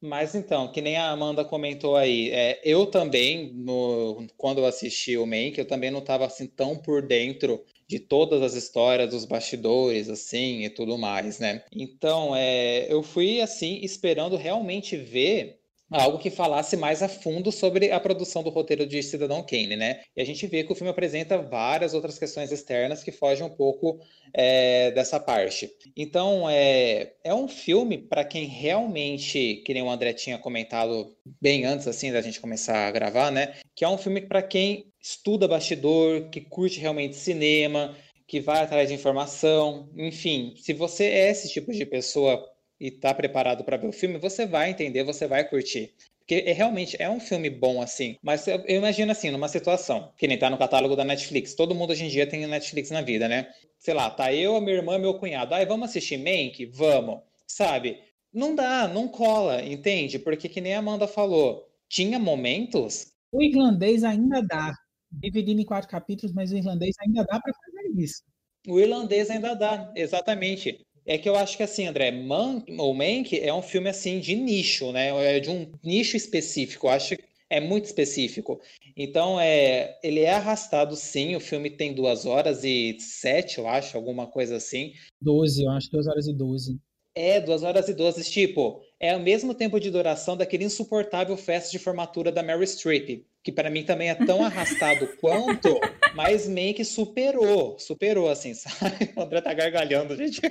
Mas 0.01 0.35
então, 0.35 0.71
que 0.71 0.81
nem 0.81 0.97
a 0.97 1.09
Amanda 1.09 1.43
comentou 1.43 1.95
aí, 1.95 2.29
é, 2.31 2.61
eu 2.63 2.85
também, 2.85 3.51
no, 3.53 4.27
quando 4.37 4.59
eu 4.59 4.65
assisti 4.65 5.17
o 5.17 5.25
Mank, 5.25 5.57
eu 5.57 5.67
também 5.67 5.89
não 5.89 5.99
estava 5.99 6.25
assim 6.25 6.47
tão 6.47 6.77
por 6.77 7.01
dentro 7.01 7.63
de 7.87 7.99
todas 7.99 8.41
as 8.41 8.53
histórias 8.53 9.09
dos 9.09 9.25
bastidores, 9.25 10.09
assim, 10.09 10.63
e 10.63 10.69
tudo 10.69 10.97
mais, 10.97 11.39
né? 11.39 11.63
Então, 11.71 12.35
é, 12.35 12.91
eu 12.91 13.01
fui, 13.03 13.41
assim, 13.41 13.79
esperando 13.83 14.35
realmente 14.35 14.97
ver 14.97 15.59
algo 15.91 16.17
que 16.17 16.29
falasse 16.29 16.75
mais 16.75 17.03
a 17.03 17.07
fundo 17.07 17.51
sobre 17.51 17.91
a 17.91 17.99
produção 17.99 18.43
do 18.43 18.49
roteiro 18.49 18.85
de 18.85 19.01
Cidadão 19.03 19.43
Kane, 19.43 19.75
né? 19.75 20.01
E 20.15 20.21
a 20.21 20.25
gente 20.25 20.47
vê 20.47 20.63
que 20.63 20.71
o 20.71 20.75
filme 20.75 20.89
apresenta 20.89 21.37
várias 21.37 21.93
outras 21.93 22.17
questões 22.17 22.51
externas 22.51 23.03
que 23.03 23.11
fogem 23.11 23.45
um 23.45 23.49
pouco 23.49 23.99
é, 24.33 24.91
dessa 24.91 25.19
parte. 25.19 25.69
Então, 25.95 26.49
é, 26.49 27.13
é 27.23 27.33
um 27.33 27.47
filme 27.47 27.97
para 27.97 28.23
quem 28.23 28.45
realmente, 28.45 29.61
que 29.65 29.73
nem 29.73 29.83
o 29.83 29.89
André 29.89 30.13
tinha 30.13 30.37
comentado 30.37 31.15
bem 31.41 31.65
antes, 31.65 31.87
assim, 31.87 32.11
da 32.11 32.21
gente 32.21 32.41
começar 32.41 32.87
a 32.87 32.91
gravar, 32.91 33.31
né? 33.31 33.55
Que 33.75 33.85
é 33.85 33.89
um 33.89 33.97
filme 33.97 34.21
para 34.21 34.41
quem 34.41 34.91
estuda 35.01 35.47
bastidor, 35.47 36.29
que 36.29 36.41
curte 36.41 36.79
realmente 36.79 37.15
cinema, 37.15 37.95
que 38.27 38.39
vai 38.39 38.63
atrás 38.63 38.89
de 38.89 38.95
informação, 38.95 39.87
enfim, 39.95 40.55
se 40.57 40.73
você 40.73 41.05
é 41.05 41.29
esse 41.29 41.47
tipo 41.47 41.71
de 41.71 41.85
pessoa 41.85 42.43
e 42.79 42.91
tá 42.91 43.13
preparado 43.13 43.63
para 43.63 43.77
ver 43.77 43.87
o 43.87 43.91
filme, 43.91 44.17
você 44.17 44.45
vai 44.45 44.69
entender, 44.69 45.03
você 45.03 45.27
vai 45.27 45.47
curtir. 45.47 45.93
Porque 46.19 46.43
é, 46.49 46.53
realmente 46.53 46.97
é 46.99 47.07
um 47.07 47.19
filme 47.19 47.51
bom, 47.51 47.81
assim. 47.81 48.17
Mas 48.21 48.47
eu, 48.47 48.57
eu, 48.65 48.77
imagino, 48.77 49.11
assim, 49.11 49.29
numa 49.29 49.47
situação, 49.47 50.11
que 50.17 50.27
nem 50.27 50.39
tá 50.39 50.49
no 50.49 50.57
catálogo 50.57 50.95
da 50.95 51.05
Netflix. 51.05 51.53
Todo 51.53 51.75
mundo 51.75 51.91
hoje 51.91 52.05
em 52.05 52.09
dia 52.09 52.27
tem 52.27 52.47
Netflix 52.47 52.89
na 52.89 53.01
vida, 53.01 53.27
né? 53.27 53.47
Sei 53.77 53.93
lá, 53.93 54.09
tá 54.09 54.33
eu, 54.33 54.55
a 54.55 54.61
minha 54.61 54.75
irmã 54.75 54.97
meu 54.97 55.13
cunhado. 55.19 55.53
Ai, 55.53 55.67
vamos 55.67 55.89
assistir 55.89 56.17
Mank? 56.17 56.65
Vamos. 56.65 57.21
Sabe? 57.47 57.99
Não 58.33 58.55
dá, 58.55 58.87
não 58.87 59.07
cola, 59.07 59.63
entende? 59.63 60.17
Porque 60.17 60.49
que 60.49 60.59
nem 60.59 60.73
a 60.73 60.79
Amanda 60.79 61.07
falou, 61.07 61.69
tinha 61.87 62.17
momentos... 62.17 63.13
O 63.31 63.41
irlandês 63.41 64.03
ainda 64.03 64.41
dá. 64.41 64.73
Dividindo 65.11 65.61
em 65.61 65.65
quatro 65.65 65.89
capítulos, 65.89 66.33
mas 66.33 66.51
o 66.51 66.57
irlandês 66.57 66.95
ainda 67.05 67.23
dá 67.23 67.39
para 67.39 67.53
fazer 67.53 68.01
isso. 68.01 68.23
O 68.67 68.79
irlandês 68.79 69.29
ainda 69.29 69.53
dá, 69.53 69.93
exatamente. 69.95 70.85
É 71.05 71.17
que 71.17 71.29
eu 71.29 71.35
acho 71.35 71.55
que 71.55 71.63
assim, 71.63 71.85
André, 71.85 72.11
Man, 72.11 72.63
o 72.79 72.93
Mank 72.93 73.39
é 73.39 73.53
um 73.53 73.61
filme 73.61 73.89
assim 73.89 74.19
de 74.19 74.35
nicho, 74.35 74.91
né? 74.91 75.09
É 75.35 75.39
de 75.39 75.49
um 75.49 75.71
nicho 75.83 76.17
específico. 76.17 76.87
Eu 76.87 76.91
acho 76.91 77.15
que 77.15 77.23
é 77.49 77.59
muito 77.59 77.85
específico. 77.85 78.59
Então, 78.97 79.39
é, 79.39 79.99
ele 80.01 80.21
é 80.21 80.33
arrastado 80.33 80.95
sim. 80.95 81.35
O 81.35 81.39
filme 81.39 81.69
tem 81.69 81.93
duas 81.93 82.25
horas 82.25 82.63
e 82.63 82.97
sete, 82.99 83.59
eu 83.59 83.67
acho, 83.67 83.95
alguma 83.95 84.25
coisa 84.25 84.55
assim. 84.55 84.93
Doze, 85.21 85.63
eu 85.63 85.69
acho, 85.71 85.91
duas 85.91 86.07
horas 86.07 86.27
e 86.27 86.33
doze. 86.33 86.79
É, 87.13 87.39
duas 87.39 87.61
horas 87.61 87.87
e 87.87 87.93
doze. 87.93 88.23
Tipo, 88.23 88.81
é 88.99 89.15
o 89.15 89.21
mesmo 89.21 89.53
tempo 89.53 89.79
de 89.79 89.91
duração 89.91 90.35
daquele 90.35 90.65
insuportável 90.65 91.37
festa 91.37 91.71
de 91.71 91.79
formatura 91.79 92.31
da 92.31 92.41
Mary 92.41 92.65
Streep 92.65 93.25
que 93.45 93.51
para 93.51 93.69
mim 93.69 93.83
também 93.83 94.09
é 94.09 94.15
tão 94.15 94.43
arrastado 94.43 95.07
quanto, 95.21 95.79
mas 96.15 96.47
meio 96.47 96.73
que 96.73 96.83
superou, 96.83 97.77
superou, 97.77 98.27
assim, 98.27 98.55
sabe? 98.57 99.11
O 99.15 99.21
André 99.21 99.39
tá 99.39 99.53
gargalhando, 99.53 100.17
gente. 100.17 100.41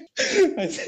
Mas, 0.57 0.79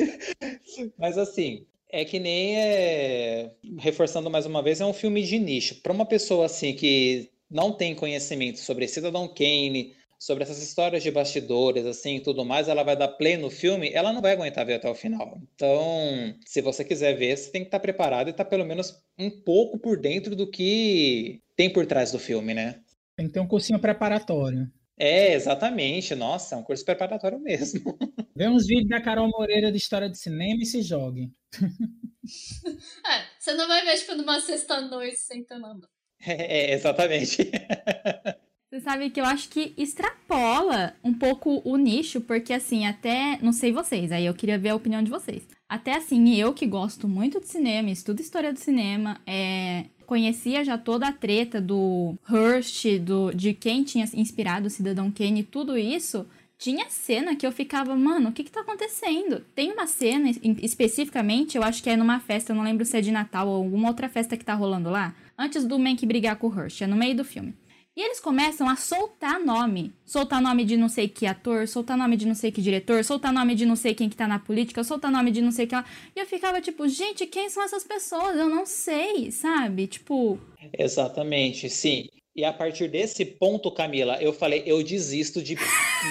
mas 0.97 1.19
assim, 1.19 1.67
é 1.91 2.05
que 2.05 2.21
nem 2.21 2.57
é, 2.57 3.51
reforçando 3.77 4.31
mais 4.31 4.47
uma 4.47 4.63
vez, 4.63 4.81
é 4.81 4.87
um 4.87 4.93
filme 4.93 5.21
de 5.25 5.37
nicho. 5.37 5.83
Para 5.83 5.93
uma 5.93 6.07
pessoa 6.07 6.47
assim 6.47 6.75
que 6.75 7.29
não 7.51 7.73
tem 7.73 7.93
conhecimento 7.93 8.61
sobre 8.61 8.87
Cidadão 8.87 9.27
Kane, 9.27 9.93
sobre 10.19 10.45
essas 10.45 10.62
histórias 10.62 11.03
de 11.03 11.11
bastidores, 11.11 11.85
assim, 11.87 12.21
tudo 12.21 12.45
mais, 12.45 12.69
ela 12.69 12.83
vai 12.83 12.97
dar 12.97 13.09
play 13.09 13.37
no 13.37 13.51
filme, 13.51 13.91
ela 13.93 14.12
não 14.12 14.23
vai 14.23 14.33
aguentar 14.33 14.64
ver 14.64 14.75
até 14.75 14.89
o 14.89 14.95
final. 14.95 15.41
Então, 15.55 16.35
se 16.45 16.61
você 16.61 16.85
quiser 16.85 17.14
ver, 17.14 17.37
você 17.37 17.51
tem 17.51 17.62
que 17.62 17.69
estar 17.69 17.81
preparado 17.81 18.29
e 18.29 18.31
estar 18.31 18.45
pelo 18.45 18.64
menos 18.64 19.03
um 19.19 19.31
pouco 19.31 19.79
por 19.79 19.99
dentro 19.99 20.35
do 20.35 20.51
que 20.51 21.41
tem 21.55 21.71
por 21.71 21.87
trás 21.87 22.12
do 22.12 22.19
filme, 22.19 22.55
né? 22.55 22.81
Tem 23.17 23.27
que 23.27 23.33
ter 23.33 23.41
um 23.41 23.49
cursinho 23.49 23.79
preparatório. 23.79 24.71
É, 24.99 25.35
exatamente. 25.35 26.14
Nossa, 26.14 26.55
é 26.55 26.59
um 26.59 26.62
curso 26.62 26.85
preparatório 26.85 27.39
mesmo. 27.39 27.97
Vê 28.35 28.49
uns 28.49 28.67
vídeos 28.67 28.89
da 28.89 29.01
Carol 29.01 29.29
Moreira 29.29 29.71
de 29.71 29.79
história 29.79 30.09
de 30.09 30.19
cinema 30.19 30.62
e 30.62 30.67
se 30.67 30.83
jogue. 30.83 31.33
é, 33.05 33.25
você 33.39 33.55
não 33.55 33.69
vai 33.69 33.85
ver, 33.85 33.97
tipo, 33.99 34.14
numa 34.14 34.41
sexta-noite 34.41 35.19
sentando. 35.19 35.87
É, 36.21 36.73
exatamente. 36.73 37.51
Você 38.69 38.81
sabe 38.81 39.11
que 39.11 39.21
eu 39.21 39.25
acho 39.25 39.49
que 39.49 39.73
extrapola 39.77 40.95
um 41.03 41.14
pouco 41.14 41.62
o 41.64 41.77
nicho, 41.77 42.21
porque 42.21 42.53
assim, 42.53 42.85
até. 42.85 43.39
Não 43.41 43.53
sei 43.53 43.71
vocês, 43.71 44.11
aí 44.11 44.27
eu 44.27 44.35
queria 44.35 44.59
ver 44.59 44.71
a 44.71 44.75
opinião 44.75 45.03
de 45.03 45.11
vocês. 45.11 45.47
Até 45.69 45.95
assim, 45.95 46.35
eu 46.35 46.53
que 46.53 46.67
gosto 46.67 47.07
muito 47.07 47.41
de 47.41 47.47
cinema, 47.47 47.91
estudo 47.91 48.21
história 48.21 48.53
do 48.53 48.59
cinema, 48.59 49.21
é, 49.27 49.87
conhecia 50.05 50.64
já 50.64 50.77
toda 50.77 51.07
a 51.07 51.12
treta 51.12 51.61
do 51.61 52.17
Hearst, 52.29 52.99
do, 53.01 53.33
de 53.33 53.55
quem 53.55 53.85
tinha 53.85 54.05
inspirado 54.14 54.67
o 54.67 54.71
Cidadão 54.71 55.12
Kane, 55.12 55.45
tudo 55.45 55.79
isso. 55.79 56.27
Tinha 56.59 56.89
cena 56.89 57.37
que 57.37 57.47
eu 57.47 57.53
ficava, 57.53 57.95
mano, 57.95 58.31
o 58.31 58.33
que 58.33 58.43
que 58.43 58.51
tá 58.51 58.62
acontecendo? 58.62 59.45
Tem 59.55 59.71
uma 59.71 59.87
cena 59.87 60.31
especificamente, 60.62 61.57
eu 61.57 61.62
acho 61.62 61.83
que 61.83 61.91
é 61.91 61.97
numa 61.97 62.19
festa, 62.19 62.51
eu 62.51 62.57
não 62.57 62.64
lembro 62.64 62.85
se 62.85 62.97
é 62.97 63.01
de 63.01 63.12
Natal 63.12 63.47
ou 63.47 63.57
alguma 63.57 63.89
outra 63.89 64.09
festa 64.09 64.37
que 64.39 64.45
tá 64.45 64.55
rolando 64.55 64.89
lá, 64.89 65.14
antes 65.37 65.67
do 65.67 65.79
Mank 65.79 66.07
brigar 66.07 66.37
com 66.37 66.49
o 66.49 66.59
Hearst, 66.59 66.81
é 66.81 66.87
no 66.87 66.97
meio 66.97 67.14
do 67.14 67.25
filme. 67.25 67.55
E 67.97 68.03
eles 68.03 68.21
começam 68.21 68.69
a 68.69 68.77
soltar 68.77 69.41
nome. 69.41 69.91
Soltar 70.05 70.43
nome 70.43 70.67
de 70.67 70.77
não 70.77 70.87
sei 70.87 71.09
que 71.09 71.25
ator, 71.25 71.67
soltar 71.67 71.97
nome 71.97 72.15
de 72.19 72.27
não 72.27 72.35
sei 72.35 72.53
que 72.53 72.61
diretor, 72.61 73.03
soltar 73.03 73.33
nome 73.33 73.55
de 73.55 73.65
não 73.65 73.75
sei 73.75 73.95
quem 73.95 74.11
que 74.11 74.15
tá 74.15 74.29
na 74.29 74.39
política, 74.39 74.85
soltar 74.85 75.11
nome 75.11 75.31
de 75.31 75.41
não 75.41 75.51
sei 75.51 75.67
que 75.67 75.75
lá. 75.75 75.83
E 76.15 76.21
eu 76.21 76.27
ficava 76.27 76.61
tipo, 76.61 76.87
gente, 76.87 77.27
quem 77.27 77.49
são 77.49 77.63
essas 77.63 77.85
pessoas? 77.85 78.37
Eu 78.37 78.51
não 78.51 78.67
sei, 78.67 79.31
sabe? 79.31 79.87
Tipo. 79.87 80.39
Exatamente, 80.79 81.71
sim. 81.71 82.11
E 82.37 82.45
a 82.45 82.53
partir 82.53 82.89
desse 82.89 83.25
ponto, 83.25 83.73
Camila, 83.73 84.19
eu 84.21 84.31
falei, 84.31 84.63
eu 84.67 84.83
desisto 84.83 85.43
de 85.43 85.57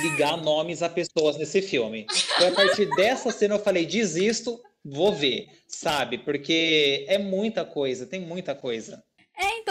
ligar 0.01 0.41
nomes 0.41 0.81
a 0.81 0.89
pessoas 0.89 1.37
nesse 1.37 1.61
filme. 1.61 2.07
Foi 2.09 2.47
a 2.47 2.51
partir 2.51 2.89
dessa 2.95 3.31
cena 3.31 3.53
eu 3.53 3.59
falei, 3.59 3.85
desisto, 3.85 4.59
vou 4.83 5.13
ver, 5.13 5.49
sabe? 5.67 6.17
Porque 6.17 7.05
é 7.07 7.19
muita 7.19 7.63
coisa, 7.63 8.07
tem 8.07 8.19
muita 8.19 8.55
coisa. 8.55 9.03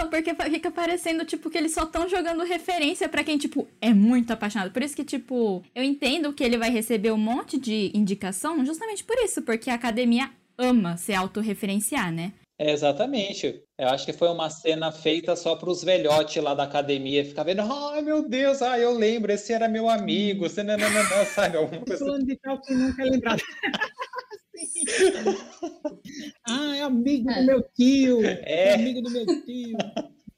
Então, 0.05 0.09
porque 0.11 0.35
fica 0.51 0.71
parecendo, 0.71 1.25
tipo, 1.25 1.49
que 1.49 1.57
eles 1.57 1.73
só 1.73 1.85
estão 1.85 2.09
jogando 2.09 2.45
referência 2.45 3.09
para 3.09 3.25
quem, 3.25 3.39
tipo, 3.39 3.67
é 3.81 3.93
muito 3.95 4.33
apaixonado. 4.33 4.71
Por 4.71 4.83
isso 4.83 4.95
que, 4.95 5.05
tipo, 5.05 5.63
eu 5.75 5.83
entendo 5.83 6.33
que 6.33 6.45
ele 6.45 6.59
vai 6.59 6.71
receber 6.71 7.11
um 7.11 7.17
monte 7.17 7.59
de 7.59 7.91
indicação 7.95 8.65
justamente 8.67 9.03
por 9.03 9.17
isso, 9.19 9.43
porque 9.43 9.71
a 9.71 9.75
academia 9.75 10.31
ama 10.59 10.97
se 10.97 11.15
autorreferenciar, 11.15 12.13
né? 12.13 12.33
É, 12.59 12.71
exatamente. 12.71 13.63
Eu 13.79 13.89
acho 13.89 14.05
que 14.05 14.13
foi 14.13 14.29
uma 14.29 14.51
cena 14.51 14.93
feita 14.93 15.35
só 15.35 15.57
para 15.57 15.71
os 15.71 15.83
velhotes 15.83 16.43
lá 16.43 16.55
da 16.55 16.65
academia 16.65 17.25
ficar 17.25 17.43
vendo, 17.43 17.63
ai 17.63 18.03
meu 18.03 18.29
Deus, 18.29 18.63
ah, 18.63 18.79
eu 18.79 18.93
lembro, 18.97 19.33
esse 19.33 19.53
era 19.53 19.69
meu 19.69 19.89
amigo, 19.89 20.49
você 20.49 20.63
não, 20.63 20.77
não, 20.77 20.91
não, 20.91 21.03
não 21.03 21.25
sabe 21.27 21.57
alguma 21.57 21.81
coisa. 21.81 22.05
Falando 22.05 22.27
de 22.27 22.37
tal 22.37 22.61
que 22.61 22.75
nunca 22.75 23.03
é 23.03 23.07
lembrado. 23.07 23.43
ah, 26.47 26.77
é 26.77 26.83
amigo 26.83 27.31
é. 27.31 27.41
do 27.41 27.47
meu 27.47 27.63
tio. 27.75 28.25
É. 28.25 28.43
é 28.45 28.75
amigo 28.75 29.03
do 29.03 29.11
meu 29.11 29.27
tio. 29.45 29.77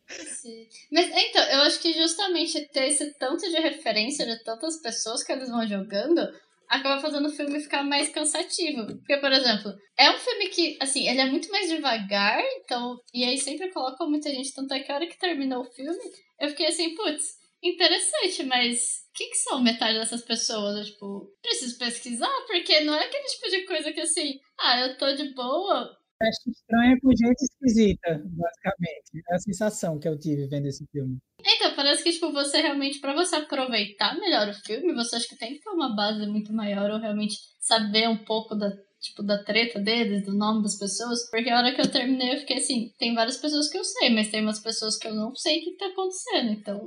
Sim. 0.08 0.68
Mas 0.92 1.08
então, 1.08 1.42
eu 1.42 1.60
acho 1.62 1.80
que 1.80 1.92
justamente 1.92 2.68
ter 2.68 2.88
esse 2.88 3.12
tanto 3.18 3.48
de 3.50 3.58
referência 3.58 4.24
de 4.24 4.42
tantas 4.44 4.80
pessoas 4.80 5.22
que 5.22 5.32
eles 5.32 5.48
vão 5.48 5.66
jogando 5.66 6.20
acaba 6.68 7.00
fazendo 7.00 7.28
o 7.28 7.32
filme 7.32 7.60
ficar 7.60 7.82
mais 7.82 8.08
cansativo. 8.08 8.86
Porque, 8.86 9.16
por 9.18 9.32
exemplo, 9.32 9.72
é 9.96 10.10
um 10.10 10.18
filme 10.18 10.48
que, 10.48 10.76
assim, 10.80 11.08
ele 11.08 11.20
é 11.20 11.26
muito 11.26 11.50
mais 11.50 11.68
devagar, 11.68 12.42
então. 12.58 13.00
E 13.14 13.24
aí 13.24 13.38
sempre 13.38 13.70
coloca 13.70 14.04
muita 14.06 14.30
gente, 14.30 14.54
tanto 14.54 14.74
é 14.74 14.80
que 14.80 14.90
a 14.90 14.96
hora 14.96 15.06
que 15.06 15.18
terminou 15.18 15.62
o 15.62 15.72
filme, 15.72 15.98
eu 16.40 16.48
fiquei 16.50 16.66
assim, 16.66 16.94
putz, 16.94 17.38
interessante, 17.68 18.42
mas 18.44 19.06
o 19.10 19.12
que, 19.14 19.28
que 19.28 19.36
são 19.36 19.62
metade 19.62 19.98
dessas 19.98 20.22
pessoas? 20.22 20.76
Eu, 20.76 20.84
tipo, 20.84 21.32
preciso 21.42 21.78
pesquisar, 21.78 22.44
porque 22.46 22.80
não 22.80 22.94
é 22.94 23.04
aquele 23.04 23.24
tipo 23.24 23.50
de 23.50 23.66
coisa 23.66 23.92
que 23.92 24.00
assim, 24.00 24.38
ah, 24.58 24.80
eu 24.80 24.98
tô 24.98 25.12
de 25.14 25.34
boa, 25.34 25.96
Festa 26.18 26.48
estranha 26.50 26.96
com 27.02 27.10
gente 27.10 27.42
esquisita, 27.42 28.22
basicamente. 28.24 29.22
É 29.30 29.34
a 29.34 29.38
sensação 29.38 29.98
que 29.98 30.08
eu 30.08 30.18
tive 30.18 30.48
vendo 30.48 30.66
esse 30.66 30.86
filme. 30.90 31.18
Então, 31.44 31.74
parece 31.76 32.02
que, 32.02 32.10
tipo, 32.10 32.32
você 32.32 32.60
realmente, 32.62 33.00
para 33.00 33.14
você 33.14 33.36
aproveitar 33.36 34.18
melhor 34.18 34.48
o 34.48 34.54
filme, 34.54 34.94
você 34.94 35.16
acha 35.16 35.28
que 35.28 35.36
tem 35.36 35.54
que 35.54 35.60
ter 35.60 35.70
uma 35.70 35.94
base 35.94 36.26
muito 36.26 36.54
maior 36.54 36.90
ou 36.90 36.98
realmente 36.98 37.36
saber 37.60 38.08
um 38.08 38.24
pouco 38.24 38.54
da, 38.54 38.70
tipo, 38.98 39.22
da 39.22 39.44
treta 39.44 39.78
deles, 39.78 40.24
do 40.24 40.34
nome 40.34 40.62
das 40.62 40.78
pessoas. 40.78 41.28
Porque 41.30 41.50
a 41.50 41.58
hora 41.58 41.74
que 41.74 41.82
eu 41.82 41.90
terminei, 41.90 42.34
eu 42.34 42.40
fiquei 42.40 42.56
assim, 42.56 42.90
tem 42.98 43.14
várias 43.14 43.36
pessoas 43.36 43.68
que 43.68 43.76
eu 43.76 43.84
sei, 43.84 44.08
mas 44.08 44.30
tem 44.30 44.40
umas 44.40 44.60
pessoas 44.60 44.96
que 44.96 45.06
eu 45.06 45.14
não 45.14 45.34
sei 45.34 45.58
o 45.58 45.64
que 45.64 45.76
tá 45.76 45.86
acontecendo, 45.86 46.50
então... 46.50 46.80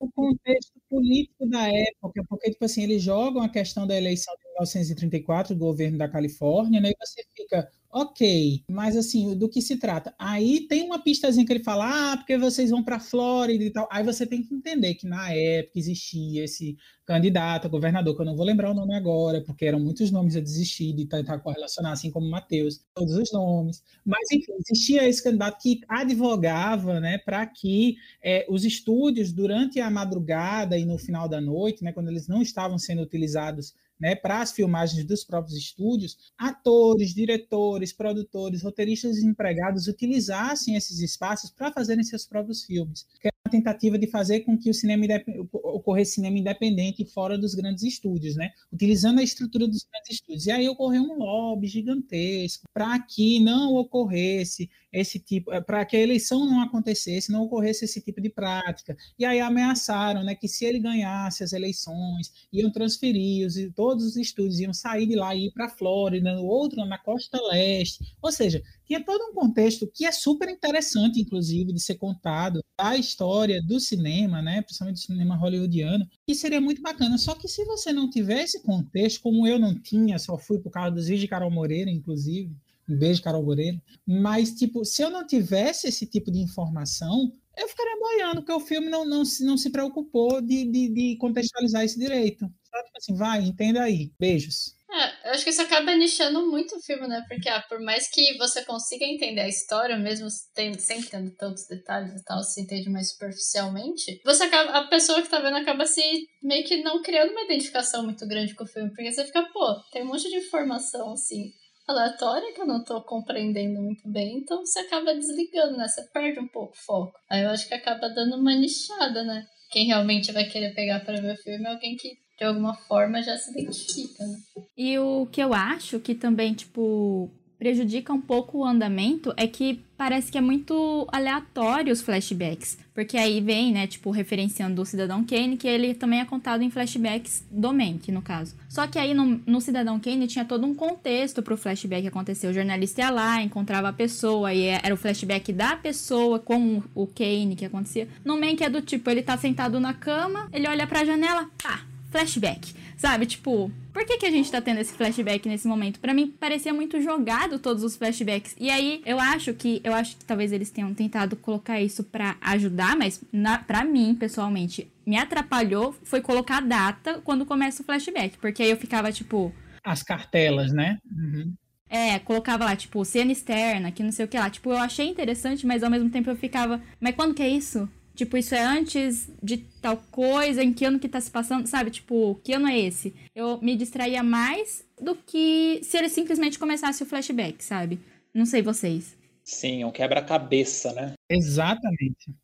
O 0.00 0.08
contexto 0.12 0.80
político 0.88 1.44
da 1.48 1.66
época, 1.68 2.22
porque, 2.28 2.50
tipo 2.52 2.64
assim, 2.64 2.82
eles 2.84 3.02
jogam 3.02 3.42
a 3.42 3.48
questão 3.48 3.84
da 3.86 3.96
eleição 3.96 4.32
de 4.36 4.47
1934 4.58 5.54
do 5.54 5.58
governo 5.58 5.98
da 5.98 6.08
Califórnia, 6.08 6.80
né, 6.80 6.90
e 6.90 6.96
você 6.98 7.24
fica, 7.34 7.68
Ok, 7.90 8.64
mas 8.70 8.94
assim, 8.98 9.34
do 9.34 9.48
que 9.48 9.62
se 9.62 9.78
trata? 9.78 10.14
Aí 10.18 10.66
tem 10.68 10.82
uma 10.82 11.02
pistazinha 11.02 11.46
que 11.46 11.50
ele 11.50 11.64
fala, 11.64 12.12
ah, 12.12 12.16
porque 12.18 12.36
vocês 12.36 12.68
vão 12.70 12.84
para 12.84 12.96
a 12.96 13.00
Flórida 13.00 13.64
e 13.64 13.70
tal. 13.70 13.88
Aí 13.90 14.04
você 14.04 14.26
tem 14.26 14.42
que 14.42 14.54
entender 14.54 14.94
que 14.94 15.06
na 15.06 15.32
época 15.32 15.78
existia 15.78 16.44
esse 16.44 16.76
candidato 17.06 17.66
governador, 17.70 18.14
que 18.14 18.20
eu 18.20 18.26
não 18.26 18.36
vou 18.36 18.44
lembrar 18.44 18.70
o 18.72 18.74
nome 18.74 18.94
agora, 18.94 19.40
porque 19.42 19.64
eram 19.64 19.80
muitos 19.80 20.10
nomes 20.10 20.36
a 20.36 20.40
desistir 20.40 20.92
de 20.92 21.06
tentar 21.06 21.38
correlacionar, 21.38 21.92
assim 21.92 22.10
como 22.10 22.28
Mateus, 22.28 22.84
todos 22.94 23.14
os 23.14 23.32
nomes. 23.32 23.82
Mas, 24.04 24.30
enfim, 24.30 24.52
existia 24.58 25.08
esse 25.08 25.24
candidato 25.24 25.58
que 25.58 25.80
advogava 25.88 27.00
né, 27.00 27.16
para 27.16 27.46
que 27.46 27.96
é, 28.22 28.44
os 28.50 28.66
estúdios, 28.66 29.32
durante 29.32 29.80
a 29.80 29.90
madrugada 29.90 30.76
e 30.76 30.84
no 30.84 30.98
final 30.98 31.26
da 31.26 31.40
noite, 31.40 31.82
né, 31.82 31.90
quando 31.92 32.08
eles 32.10 32.28
não 32.28 32.42
estavam 32.42 32.78
sendo 32.78 33.00
utilizados 33.00 33.72
né, 34.00 34.14
para 34.14 34.40
as 34.40 34.52
filmagens 34.52 35.04
dos 35.04 35.24
próprios 35.24 35.56
estúdios, 35.56 36.16
atores, 36.36 37.14
diretores, 37.14 37.92
produtores, 37.92 38.62
roteiristas 38.62 39.18
e 39.18 39.26
empregados 39.26 39.88
utilizassem 39.88 40.76
esses 40.76 41.00
espaços 41.00 41.50
para 41.50 41.72
fazerem 41.72 42.04
seus 42.04 42.26
próprios 42.26 42.64
filmes. 42.64 43.06
Que 43.20 43.28
tentativa 43.48 43.98
de 43.98 44.06
fazer 44.06 44.40
com 44.40 44.56
que 44.56 44.70
o 44.70 44.74
cinema 44.74 45.04
ocorresse 45.52 46.12
cinema 46.12 46.38
independente 46.38 47.04
fora 47.04 47.38
dos 47.38 47.54
grandes 47.54 47.82
estúdios, 47.82 48.36
né, 48.36 48.50
utilizando 48.72 49.20
a 49.20 49.22
estrutura 49.22 49.66
dos 49.66 49.86
grandes 49.90 50.10
estúdios. 50.10 50.46
E 50.46 50.50
aí 50.50 50.68
ocorreu 50.68 51.02
um 51.02 51.18
lobby 51.18 51.66
gigantesco 51.66 52.64
para 52.72 52.98
que 53.00 53.40
não 53.40 53.74
ocorresse 53.74 54.68
esse 54.92 55.18
tipo, 55.18 55.52
eh, 55.52 55.60
para 55.60 55.84
que 55.84 55.96
a 55.96 56.00
eleição 56.00 56.44
não 56.46 56.60
acontecesse, 56.60 57.30
não 57.30 57.42
ocorresse 57.42 57.84
esse 57.84 58.00
tipo 58.00 58.20
de 58.20 58.30
prática. 58.30 58.96
E 59.18 59.24
aí 59.24 59.40
ameaçaram, 59.40 60.24
né, 60.24 60.34
que 60.34 60.48
se 60.48 60.64
ele 60.64 60.78
ganhasse 60.78 61.44
as 61.44 61.52
eleições, 61.52 62.32
iam 62.52 62.70
transferir 62.70 63.46
os, 63.46 63.54
todos 63.74 64.04
os 64.04 64.16
estúdios 64.16 64.60
iam 64.60 64.72
sair 64.72 65.06
de 65.06 65.14
lá 65.14 65.34
e 65.34 65.46
ir 65.46 65.52
para 65.52 65.66
a 65.66 65.70
Flórida, 65.70 66.40
o 66.40 66.46
outro 66.46 66.84
na 66.86 66.98
costa 66.98 67.38
leste. 67.48 68.14
Ou 68.22 68.32
seja, 68.32 68.62
tinha 68.88 69.04
todo 69.04 69.22
um 69.22 69.34
contexto 69.34 69.86
que 69.94 70.06
é 70.06 70.10
super 70.10 70.48
interessante, 70.48 71.20
inclusive, 71.20 71.74
de 71.74 71.80
ser 71.80 71.96
contado 71.96 72.64
a 72.76 72.96
história 72.96 73.62
do 73.62 73.78
cinema, 73.78 74.40
né, 74.40 74.62
principalmente 74.62 74.96
do 74.96 75.06
cinema 75.06 75.36
hollywoodiano, 75.36 76.08
que 76.26 76.34
seria 76.34 76.60
muito 76.60 76.80
bacana. 76.80 77.18
Só 77.18 77.34
que 77.34 77.46
se 77.46 77.64
você 77.66 77.92
não 77.92 78.08
tiver 78.08 78.42
esse 78.44 78.62
contexto, 78.62 79.20
como 79.20 79.46
eu 79.46 79.58
não 79.58 79.78
tinha, 79.78 80.18
só 80.18 80.38
fui 80.38 80.58
por 80.58 80.70
causa 80.70 80.90
dos 80.90 81.04
vídeos 81.04 81.20
de 81.20 81.28
Carol 81.28 81.50
Moreira, 81.50 81.90
inclusive, 81.90 82.50
um 82.88 82.96
beijo, 82.96 83.22
Carol 83.22 83.44
Moreira. 83.44 83.80
Mas, 84.06 84.52
tipo, 84.52 84.82
se 84.84 85.02
eu 85.02 85.10
não 85.10 85.26
tivesse 85.26 85.86
esse 85.88 86.06
tipo 86.06 86.30
de 86.30 86.38
informação, 86.38 87.30
eu 87.58 87.68
ficaria 87.68 87.98
boiando, 88.00 88.36
porque 88.36 88.52
o 88.52 88.60
filme 88.60 88.88
não, 88.88 89.04
não, 89.04 89.24
se, 89.24 89.44
não 89.44 89.58
se 89.58 89.68
preocupou 89.68 90.40
de, 90.40 90.64
de, 90.64 90.88
de 90.88 91.16
contextualizar 91.18 91.84
esse 91.84 91.98
direito. 91.98 92.50
Só 92.64 92.82
tipo 92.84 92.96
assim, 92.96 93.14
vai, 93.14 93.44
entenda 93.44 93.82
aí. 93.82 94.12
Beijos. 94.18 94.77
É, 94.90 95.28
eu 95.28 95.32
acho 95.32 95.44
que 95.44 95.50
isso 95.50 95.60
acaba 95.60 95.94
nichando 95.94 96.50
muito 96.50 96.76
o 96.76 96.80
filme, 96.80 97.06
né? 97.06 97.22
Porque, 97.28 97.48
ah, 97.48 97.60
por 97.68 97.78
mais 97.78 98.10
que 98.10 98.38
você 98.38 98.64
consiga 98.64 99.04
entender 99.04 99.42
a 99.42 99.48
história, 99.48 99.98
mesmo 99.98 100.28
sem, 100.30 100.78
sem 100.78 101.02
tendo 101.02 101.30
tantos 101.36 101.66
detalhes 101.66 102.18
e 102.18 102.24
tal, 102.24 102.42
se 102.42 102.62
entende 102.62 102.88
mais 102.88 103.10
superficialmente, 103.10 104.18
você 104.24 104.44
acaba, 104.44 104.70
a 104.70 104.88
pessoa 104.88 105.20
que 105.20 105.28
tá 105.28 105.40
vendo 105.40 105.58
acaba 105.58 105.84
se 105.84 106.00
meio 106.42 106.64
que 106.64 106.82
não 106.82 107.02
criando 107.02 107.32
uma 107.32 107.42
identificação 107.42 108.02
muito 108.02 108.26
grande 108.26 108.54
com 108.54 108.64
o 108.64 108.66
filme, 108.66 108.88
porque 108.88 109.12
você 109.12 109.26
fica, 109.26 109.42
pô, 109.52 109.78
tem 109.92 110.02
um 110.02 110.06
monte 110.06 110.26
de 110.26 110.36
informação, 110.36 111.12
assim, 111.12 111.52
aleatória 111.86 112.54
que 112.54 112.60
eu 112.60 112.66
não 112.66 112.82
tô 112.82 113.02
compreendendo 113.02 113.82
muito 113.82 114.10
bem, 114.10 114.38
então 114.38 114.64
você 114.64 114.80
acaba 114.80 115.14
desligando, 115.14 115.76
né? 115.76 115.86
Você 115.86 116.02
perde 116.12 116.40
um 116.40 116.48
pouco 116.48 116.72
o 116.72 116.84
foco. 116.84 117.12
Aí 117.30 117.42
eu 117.42 117.50
acho 117.50 117.68
que 117.68 117.74
acaba 117.74 118.08
dando 118.08 118.36
uma 118.36 118.54
nichada, 118.54 119.22
né? 119.22 119.44
Quem 119.70 119.86
realmente 119.86 120.32
vai 120.32 120.44
querer 120.44 120.74
pegar 120.74 121.00
para 121.00 121.20
ver 121.20 121.34
o 121.34 121.42
filme 121.42 121.64
é 121.66 121.68
alguém 121.68 121.94
que 121.96 122.16
de 122.38 122.44
alguma 122.44 122.74
forma 122.74 123.20
já 123.22 123.36
se 123.36 123.50
identifica, 123.50 124.24
né? 124.24 124.38
E 124.76 124.98
o 124.98 125.26
que 125.26 125.42
eu 125.42 125.52
acho 125.52 125.98
que 125.98 126.14
também, 126.14 126.54
tipo, 126.54 127.30
prejudica 127.58 128.12
um 128.12 128.20
pouco 128.20 128.58
o 128.58 128.64
andamento 128.64 129.34
é 129.36 129.46
que 129.48 129.84
parece 129.96 130.30
que 130.30 130.38
é 130.38 130.40
muito 130.40 131.08
aleatório 131.10 131.92
os 131.92 132.00
flashbacks. 132.00 132.78
Porque 132.94 133.16
aí 133.16 133.40
vem, 133.40 133.72
né, 133.72 133.86
tipo, 133.86 134.10
referenciando 134.12 134.80
o 134.80 134.86
Cidadão 134.86 135.24
Kane, 135.24 135.56
que 135.56 135.66
ele 135.66 135.94
também 135.94 136.20
é 136.20 136.24
contado 136.24 136.62
em 136.62 136.70
flashbacks 136.70 137.44
do 137.50 137.72
Mank, 137.72 138.12
no 138.12 138.22
caso. 138.22 138.54
Só 138.68 138.86
que 138.86 138.98
aí 138.98 139.12
no, 139.12 139.40
no 139.44 139.60
Cidadão 139.60 139.98
Kane 139.98 140.28
tinha 140.28 140.44
todo 140.44 140.64
um 140.64 140.74
contexto 140.74 141.42
pro 141.42 141.56
flashback 141.56 142.06
acontecer. 142.06 142.46
O 142.46 142.54
jornalista 142.54 143.00
ia 143.00 143.10
lá, 143.10 143.42
encontrava 143.42 143.88
a 143.88 143.92
pessoa, 143.92 144.54
e 144.54 144.62
era 144.62 144.94
o 144.94 144.96
flashback 144.96 145.52
da 145.52 145.74
pessoa 145.74 146.38
com 146.38 146.80
o 146.94 147.06
Kane 147.06 147.56
que 147.56 147.64
acontecia. 147.64 148.08
No 148.24 148.38
Mank 148.38 148.62
é 148.62 148.70
do 148.70 148.80
tipo, 148.80 149.10
ele 149.10 149.22
tá 149.22 149.36
sentado 149.36 149.80
na 149.80 149.94
cama, 149.94 150.48
ele 150.52 150.68
olha 150.68 150.86
pra 150.86 151.04
janela, 151.04 151.48
pá, 151.60 151.82
flashback. 152.10 152.74
Sabe, 152.96 153.26
tipo, 153.26 153.70
por 153.92 154.04
que, 154.04 154.18
que 154.18 154.26
a 154.26 154.30
gente 154.30 154.50
tá 154.50 154.60
tendo 154.60 154.80
esse 154.80 154.92
flashback 154.92 155.48
nesse 155.48 155.68
momento? 155.68 156.00
Para 156.00 156.12
mim, 156.12 156.34
parecia 156.40 156.74
muito 156.74 157.00
jogado 157.00 157.58
todos 157.58 157.84
os 157.84 157.96
flashbacks. 157.96 158.56
E 158.58 158.70
aí, 158.70 159.00
eu 159.06 159.20
acho 159.20 159.54
que 159.54 159.80
eu 159.84 159.94
acho 159.94 160.16
que 160.16 160.24
talvez 160.24 160.50
eles 160.52 160.70
tenham 160.70 160.92
tentado 160.92 161.36
colocar 161.36 161.80
isso 161.80 162.02
para 162.02 162.36
ajudar, 162.40 162.96
mas 162.96 163.22
na, 163.32 163.58
pra 163.58 163.84
mim, 163.84 164.16
pessoalmente, 164.16 164.90
me 165.06 165.16
atrapalhou 165.16 165.94
foi 166.02 166.20
colocar 166.20 166.58
a 166.58 166.60
data 166.60 167.20
quando 167.22 167.46
começa 167.46 167.82
o 167.82 167.84
flashback. 167.84 168.36
Porque 168.38 168.62
aí 168.62 168.70
eu 168.70 168.76
ficava, 168.76 169.12
tipo. 169.12 169.52
As 169.84 170.02
cartelas, 170.02 170.72
né? 170.72 170.98
Uhum. 171.10 171.54
É, 171.88 172.18
colocava 172.18 172.64
lá, 172.64 172.76
tipo, 172.76 173.02
cena 173.04 173.32
externa, 173.32 173.90
que 173.90 174.02
não 174.02 174.12
sei 174.12 174.24
o 174.24 174.28
que 174.28 174.36
lá. 174.36 174.50
Tipo, 174.50 174.70
eu 174.70 174.78
achei 174.78 175.06
interessante, 175.08 175.66
mas 175.66 175.82
ao 175.82 175.90
mesmo 175.90 176.10
tempo 176.10 176.28
eu 176.28 176.36
ficava, 176.36 176.82
mas 177.00 177.14
quando 177.14 177.34
que 177.34 177.42
é 177.42 177.48
isso? 177.48 177.88
Tipo, 178.18 178.36
isso 178.36 178.52
é 178.52 178.60
antes 178.60 179.30
de 179.40 179.58
tal 179.80 179.96
coisa, 180.10 180.60
em 180.60 180.74
que 180.74 180.84
ano 180.84 180.98
que 180.98 181.08
tá 181.08 181.20
se 181.20 181.30
passando, 181.30 181.68
sabe? 181.68 181.88
Tipo, 181.88 182.34
que 182.42 182.52
ano 182.52 182.66
é 182.66 182.76
esse? 182.76 183.14
Eu 183.32 183.60
me 183.62 183.76
distraía 183.76 184.24
mais 184.24 184.84
do 185.00 185.14
que 185.14 185.78
se 185.84 185.96
ele 185.96 186.08
simplesmente 186.08 186.58
começasse 186.58 187.00
o 187.00 187.06
flashback, 187.06 187.62
sabe? 187.62 188.00
Não 188.34 188.44
sei 188.44 188.60
vocês. 188.60 189.16
Sim, 189.44 189.82
é 189.82 189.86
um 189.86 189.92
quebra-cabeça, 189.92 190.92
né? 190.94 191.12
Exatamente. 191.30 192.34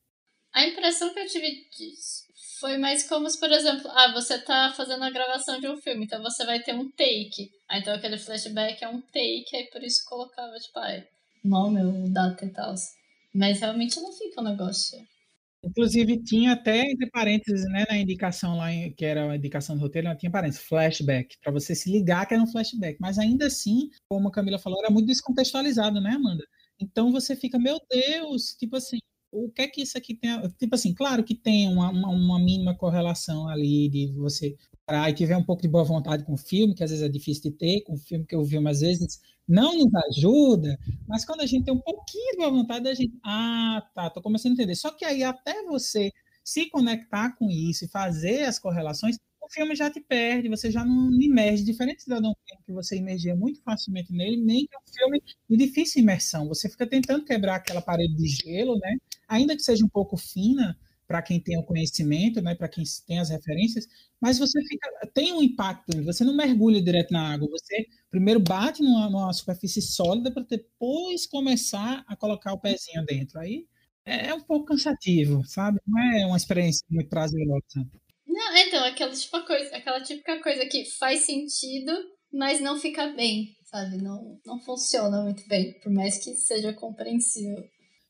A 0.53 0.65
impressão 0.65 1.13
que 1.13 1.19
eu 1.19 1.27
tive 1.27 1.67
disso 1.77 2.23
foi 2.61 2.79
mais 2.79 3.09
como 3.09 3.29
se, 3.29 3.41
por 3.41 3.51
exemplo, 3.51 3.91
ah, 3.91 4.13
você 4.13 4.39
tá 4.39 4.73
fazendo 4.77 5.03
a 5.03 5.11
gravação 5.11 5.59
de 5.59 5.67
um 5.67 5.77
filme, 5.77 6.05
então 6.05 6.23
você 6.23 6.47
vai 6.47 6.63
ter 6.63 6.73
um 6.77 6.89
take. 6.89 7.51
Ah, 7.69 7.79
então 7.79 7.93
aquele 7.93 8.17
flashback 8.17 8.85
é 8.85 8.89
um 8.89 9.01
take, 9.01 9.57
aí 9.57 9.69
por 9.73 9.83
isso 9.83 10.05
colocava, 10.09 10.55
tipo, 10.57 10.79
ah, 10.79 11.03
nome, 11.45 12.09
data 12.11 12.45
e 12.45 12.51
tal. 12.51 12.77
Mas 13.35 13.59
realmente 13.59 13.99
não 13.99 14.13
fica 14.13 14.41
um 14.41 14.45
negócio 14.45 15.05
Inclusive, 15.65 16.23
tinha 16.23 16.53
até 16.53 16.83
entre 16.91 17.09
parênteses, 17.11 17.65
né, 17.71 17.85
na 17.89 17.99
indicação 17.99 18.57
lá, 18.57 18.69
que 18.97 19.05
era 19.05 19.31
a 19.31 19.37
indicação 19.37 19.77
do 19.77 19.81
roteiro, 19.83 20.09
ela 20.09 20.17
tinha 20.17 20.31
parênteses, 20.31 20.63
flashback, 20.65 21.37
para 21.43 21.53
você 21.53 21.75
se 21.75 21.91
ligar 21.91 22.27
que 22.27 22.35
era 22.35 22.43
um 22.43 22.47
flashback. 22.47 22.99
Mas 23.01 23.19
ainda 23.19 23.47
assim, 23.47 23.89
como 24.09 24.29
a 24.29 24.33
Camila 24.33 24.59
falou, 24.59 24.79
era 24.81 24.91
muito 24.91 25.07
descontextualizado, 25.07 26.01
né, 26.01 26.11
Amanda? 26.11 26.45
Então 26.79 27.11
você 27.13 27.35
fica, 27.37 27.59
meu 27.59 27.81
Deus, 27.91 28.55
tipo 28.59 28.77
assim, 28.77 28.99
o 29.33 29.51
que 29.51 29.63
é 29.63 29.69
que 29.69 29.83
isso 29.83 29.99
aqui 29.99 30.15
tem? 30.15 30.31
Tipo 30.59 30.75
assim, 30.75 30.95
claro 30.95 31.25
que 31.25 31.35
tem 31.35 31.69
uma, 31.69 31.91
uma, 31.91 32.09
uma 32.11 32.39
mínima 32.39 32.77
correlação 32.77 33.49
ali 33.49 33.89
de 33.89 34.13
você 34.17 34.57
parar 34.87 35.11
e 35.11 35.15
tiver 35.15 35.37
um 35.37 35.45
pouco 35.45 35.63
de 35.63 35.69
boa 35.69 35.83
vontade 35.85 36.25
com 36.25 36.35
o 36.35 36.37
filme, 36.39 36.75
que 36.75 36.85
às 36.85 36.91
vezes 36.91 37.05
é 37.05 37.09
difícil 37.09 37.51
de 37.51 37.53
ter, 37.53 37.81
com 37.83 37.95
o 37.95 37.99
filme 37.99 38.27
que 38.27 38.35
eu 38.35 38.45
vi 38.45 38.59
umas 38.59 38.81
vezes, 38.81 39.21
não 39.49 39.77
nos 39.79 39.93
ajuda, 40.11 40.79
mas 41.07 41.25
quando 41.25 41.41
a 41.43 41.47
gente 41.47 41.65
tem 41.65 41.75
um 41.75 41.81
pouquinho 41.81 42.33
de 42.33 42.37
boa 42.39 42.51
vontade, 42.51 42.89
a 42.89 42.95
gente, 42.95 43.19
ah, 43.25 43.83
tá, 43.95 44.11
tô 44.11 44.23
começando 44.23 44.53
a 44.53 44.55
entender. 44.55 44.75
Só 44.75 44.91
que 44.91 45.05
aí 45.05 45.23
até 45.23 45.63
você 45.65 46.11
se 46.45 46.69
conectar 46.71 47.37
com 47.37 47.51
isso 47.51 47.85
e 47.85 47.89
fazer 47.89 48.45
as 48.45 48.59
correlações, 48.59 49.17
o 49.41 49.49
filme 49.51 49.75
já 49.75 49.91
te 49.91 50.01
perde, 50.01 50.49
você 50.49 50.71
já 50.71 50.85
não 50.85 51.11
emerge, 51.21 51.65
diferente 51.65 52.09
da 52.09 52.19
Dom 52.19 52.33
que 52.65 52.73
você 52.73 52.97
emergia 52.97 53.37
muito 53.37 53.61
facilmente 53.63 54.13
nele, 54.13 54.39
nem 54.39 54.67
que 54.67 54.75
é 54.75 54.79
um 54.79 54.93
filme 54.93 55.23
de 55.51 55.57
difícil 55.57 56.03
imersão. 56.03 56.49
Você 56.49 56.69
fica 56.69 56.87
tentando 56.87 57.25
quebrar 57.25 57.57
aquela 57.57 57.83
parede 57.83 58.15
de 58.17 58.27
gelo, 58.27 58.79
né? 58.79 58.97
Ainda 59.29 59.55
que 59.55 59.63
seja 59.63 59.85
um 59.85 59.89
pouco 59.89 60.17
fina, 60.17 60.77
para 61.07 61.23
quem 61.23 61.41
tem 61.41 61.59
o 61.59 61.65
conhecimento, 61.65 62.41
né, 62.41 62.55
para 62.55 62.69
quem 62.69 62.85
tem 63.07 63.19
as 63.19 63.31
referências, 63.31 63.87
mas 64.21 64.39
você 64.39 64.61
fica, 64.67 64.89
tem 65.13 65.33
um 65.33 65.43
impacto, 65.43 66.03
você 66.03 66.25
não 66.25 66.35
mergulha 66.35 66.81
direto 66.83 67.13
na 67.13 67.35
água, 67.35 67.49
você 67.49 67.87
primeiro 68.11 68.41
bate 68.41 68.83
numa, 68.83 69.11
numa 69.11 69.33
superfície 69.33 69.83
sólida 69.83 70.31
para 70.31 70.45
depois 70.45 71.27
começar 71.27 72.05
a 72.09 72.17
colocar 72.17 72.53
o 72.53 72.61
pezinho 72.61 73.05
dentro. 73.05 73.39
Aí 73.39 73.67
é, 74.05 74.29
é 74.29 74.35
um 74.35 74.41
pouco 74.41 74.67
cansativo, 74.67 75.45
sabe? 75.45 75.79
Não 75.87 76.01
é 76.01 76.27
uma 76.27 76.37
experiência 76.37 76.87
muito 76.91 77.09
prazerosa. 77.09 77.65
Não, 78.27 78.57
então, 78.57 78.85
aquela, 78.85 79.13
tipo 79.13 79.47
coisa, 79.47 79.77
aquela 79.77 80.01
típica 80.01 80.43
coisa 80.43 80.67
que 80.67 80.85
faz 80.85 81.21
sentido, 81.21 81.93
mas 82.33 82.61
não 82.61 82.79
fica 82.79 83.09
bem, 83.09 83.55
sabe? 83.65 83.99
Não, 83.99 84.41
não 84.45 84.61
funciona 84.61 85.23
muito 85.23 85.47
bem, 85.49 85.79
por 85.81 85.93
mais 85.93 86.19
que 86.19 86.35
seja 86.35 86.73
compreensível. 86.73 87.65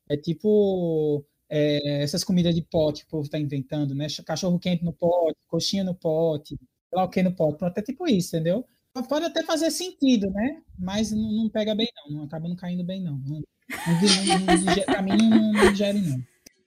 É 0.09 0.17
tipo 0.17 1.25
é, 1.49 2.03
essas 2.03 2.25
comidas 2.25 2.55
de 2.55 2.63
pote 2.63 3.03
que 3.03 3.09
o 3.09 3.11
povo 3.11 3.25
está 3.25 3.39
inventando, 3.39 3.95
né? 3.95 4.07
Cachorro 4.25 4.59
quente 4.59 4.85
no 4.85 4.93
pote, 4.93 5.39
coxinha 5.47 5.85
no 5.85 5.95
pote, 5.95 6.57
sei 6.93 7.09
que 7.09 7.23
no 7.23 7.35
pote. 7.35 7.59
Pronto, 7.59 7.79
é 7.79 7.83
tipo 7.83 8.07
isso, 8.07 8.37
entendeu? 8.37 8.65
Pode 9.09 9.27
até 9.27 9.43
fazer 9.43 9.71
sentido, 9.71 10.31
né? 10.31 10.63
Mas 10.79 11.11
não, 11.11 11.33
não 11.33 11.49
pega 11.49 11.75
bem, 11.75 11.89
não. 11.97 12.19
Não 12.19 12.25
acaba 12.25 12.49
não 12.49 12.55
caindo 12.55 12.85
bem, 12.85 13.03
não. 13.03 13.19
não, 13.27 13.41
não 13.41 14.85
pra 14.87 15.03
mim, 15.03 15.17
não, 15.17 15.53
não 15.53 15.71
digere, 15.71 16.01
não. 16.01 16.23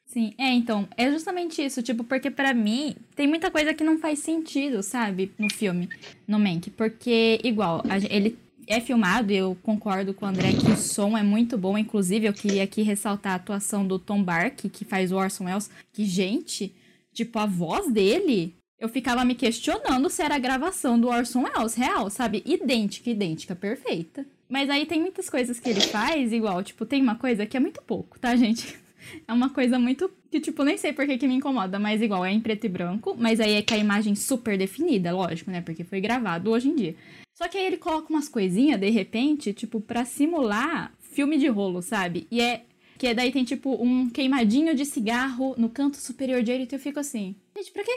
Sim, 0.06 0.34
é, 0.38 0.52
então, 0.54 0.88
é 0.98 1.12
justamente 1.12 1.64
isso, 1.64 1.84
tipo, 1.84 2.04
porque 2.04 2.32
para 2.32 2.54
mim 2.54 2.96
tem 3.16 3.28
muita 3.28 3.52
coisa 3.52 3.74
que 3.74 3.84
não 3.84 4.00
faz 4.00 4.20
sentido, 4.20 4.82
sabe, 4.82 5.34
no 5.38 5.54
filme, 5.54 5.90
no 6.26 6.40
Mank, 6.40 6.70
porque, 6.72 7.40
igual, 7.44 7.84
a, 7.88 7.98
ele 7.98 8.38
é 8.68 8.82
filmado, 8.82 9.32
eu 9.32 9.58
concordo 9.64 10.14
com 10.14 10.26
o 10.26 10.30
André 10.30 10.52
que 10.52 10.70
o 10.70 10.76
som 10.76 11.18
é 11.18 11.24
muito 11.24 11.58
bom. 11.58 11.78
Inclusive, 11.78 12.28
eu 12.28 12.34
queria 12.34 12.64
aqui 12.64 12.82
ressaltar 12.82 13.34
a 13.34 13.36
atuação 13.36 13.88
do 13.88 13.98
Tom 13.98 14.22
Bark, 14.22 14.70
que 14.70 14.84
faz 14.84 15.12
o 15.12 15.16
Orson 15.16 15.46
Welles. 15.46 15.70
Que, 15.94 16.04
gente, 16.04 16.76
tipo, 17.14 17.40
a 17.40 17.46
voz 17.46 17.92
dele, 17.92 18.56
eu 18.80 18.90
ficava 18.90 19.24
me 19.24 19.36
questionando 19.36 20.10
se 20.10 20.22
era 20.22 20.36
a 20.36 20.40
gravação 20.40 21.00
do 21.00 21.08
Orson 21.08 21.44
Welles 21.44 21.76
real, 21.76 22.10
sabe? 22.10 22.44
Idêntica, 22.46 23.10
idêntica, 23.10 23.56
perfeita. 23.56 24.26
Mas 24.50 24.70
aí 24.70 24.86
tem 24.86 25.02
muitas 25.02 25.30
coisas 25.30 25.60
que 25.60 25.70
ele 25.70 25.82
faz, 25.82 26.32
igual, 26.32 26.64
tipo, 26.64 26.86
tem 26.86 27.02
uma 27.02 27.16
coisa 27.16 27.46
que 27.46 27.58
é 27.58 27.60
muito 27.60 27.82
pouco, 27.82 28.20
tá, 28.20 28.36
gente? 28.36 28.78
É 29.26 29.32
uma 29.32 29.50
coisa 29.50 29.80
muito. 29.80 30.12
que, 30.30 30.42
tipo, 30.42 30.64
nem 30.64 30.76
sei 30.76 30.92
por 30.92 31.06
que, 31.06 31.18
que 31.18 31.28
me 31.30 31.36
incomoda, 31.36 31.80
mas 31.80 32.02
igual, 32.02 32.26
é 32.26 32.32
em 32.32 32.42
preto 32.42 32.66
e 32.66 32.70
branco, 32.70 33.16
mas 33.18 33.40
aí 33.40 33.54
é 33.54 33.62
que 33.62 33.74
a 33.74 33.78
imagem 33.78 34.16
super 34.16 34.58
definida, 34.58 35.16
lógico, 35.16 35.50
né? 35.50 35.62
Porque 35.62 35.86
foi 35.86 36.02
gravado 36.02 36.52
hoje 36.52 36.68
em 36.68 36.76
dia. 36.76 36.96
Só 37.38 37.48
que 37.48 37.56
aí 37.56 37.68
ele 37.68 37.78
coloca 37.78 38.12
umas 38.12 38.28
coisinhas, 38.28 38.80
de 38.80 38.90
repente, 38.90 39.54
tipo, 39.54 39.80
pra 39.80 40.04
simular 40.06 40.92
filme 41.00 41.38
de 41.38 41.48
rolo, 41.48 41.84
sabe? 41.84 42.28
E 42.32 42.42
é. 42.42 42.66
Que 42.98 43.14
daí 43.14 43.32
tem, 43.32 43.44
tipo, 43.44 43.76
um 43.80 44.10
queimadinho 44.10 44.74
de 44.74 44.84
cigarro 44.84 45.54
no 45.56 45.70
canto 45.70 45.98
superior 45.98 46.42
direito 46.42 46.72
e 46.72 46.76
eu 46.76 46.80
fico 46.80 47.00
assim. 47.00 47.36
Gente, 47.56 47.72
pra 47.72 47.84
quê? 47.84 47.92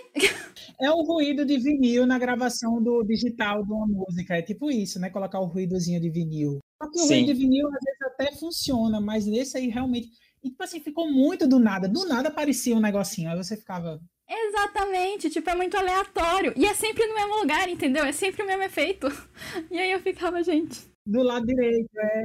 É 0.79 0.91
o 0.91 1.03
ruído 1.03 1.47
de 1.47 1.57
vinil 1.59 2.05
na 2.05 2.19
gravação 2.19 2.83
do 2.83 3.03
digital 3.03 3.65
de 3.65 3.73
uma 3.73 3.87
música. 3.87 4.37
É 4.37 4.43
tipo 4.43 4.71
isso, 4.71 5.01
né? 5.01 5.09
Colocar 5.09 5.41
o 5.41 5.47
ruídozinho 5.47 5.99
de 6.03 6.11
vinil. 6.11 6.59
Só 6.83 6.91
que 6.91 6.99
o 6.99 7.03
Sim. 7.05 7.15
ruído 7.15 7.27
de 7.29 7.33
vinil 7.33 7.67
às 7.69 7.81
vezes 7.83 8.03
até 8.03 8.37
funciona, 8.37 9.01
mas 9.01 9.25
nesse 9.25 9.57
aí 9.57 9.69
realmente. 9.69 10.11
E, 10.45 10.51
tipo 10.51 10.63
assim, 10.63 10.81
ficou 10.81 11.11
muito 11.11 11.49
do 11.49 11.59
nada. 11.59 11.89
Do 11.89 12.05
nada 12.07 12.29
aparecia 12.29 12.77
um 12.77 12.81
negocinho. 12.81 13.31
Aí 13.31 13.37
você 13.39 13.57
ficava. 13.57 13.99
Exatamente, 14.31 15.29
tipo, 15.29 15.51
é 15.51 15.55
muito 15.57 15.77
aleatório. 15.77 16.53
E 16.57 16.65
é 16.65 16.73
sempre 16.73 17.05
no 17.07 17.15
mesmo 17.15 17.41
lugar, 17.41 17.69
entendeu? 17.69 18.05
É 18.05 18.13
sempre 18.13 18.43
o 18.43 18.47
mesmo 18.47 18.63
efeito. 18.63 19.09
E 19.71 19.79
aí 19.79 19.91
eu 19.91 20.01
ficava, 20.01 20.43
gente. 20.43 20.81
Do 21.05 21.23
lado 21.23 21.45
direito, 21.45 21.91
é. 21.99 22.25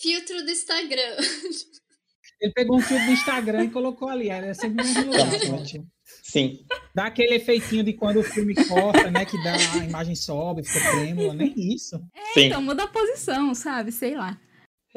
Filtro 0.00 0.44
do 0.44 0.50
Instagram. 0.50 1.16
Ele 2.40 2.52
pegou 2.52 2.76
um 2.76 2.80
filtro 2.80 3.06
do 3.06 3.12
Instagram 3.12 3.64
e 3.64 3.70
colocou 3.70 4.08
ali. 4.08 4.28
Era 4.28 4.54
sempre 4.54 4.84
no 4.84 4.94
mesmo 4.94 5.12
lugar, 5.12 5.40
gente. 5.40 5.84
Sim. 6.22 6.64
Dá 6.94 7.06
aquele 7.06 7.34
efeitinho 7.34 7.82
de 7.82 7.92
quando 7.92 8.20
o 8.20 8.22
filme 8.22 8.54
corta, 8.54 9.10
né? 9.10 9.24
Que 9.24 9.42
dá 9.42 9.54
a 9.54 9.84
imagem 9.84 10.14
sobe, 10.14 10.62
fica 10.62 10.90
trêmula, 10.92 11.34
nem 11.34 11.52
isso. 11.56 11.96
É, 12.14 12.34
Sim. 12.34 12.46
então 12.46 12.62
muda 12.62 12.84
a 12.84 12.88
posição, 12.88 13.54
sabe? 13.54 13.90
Sei 13.90 14.16
lá. 14.16 14.38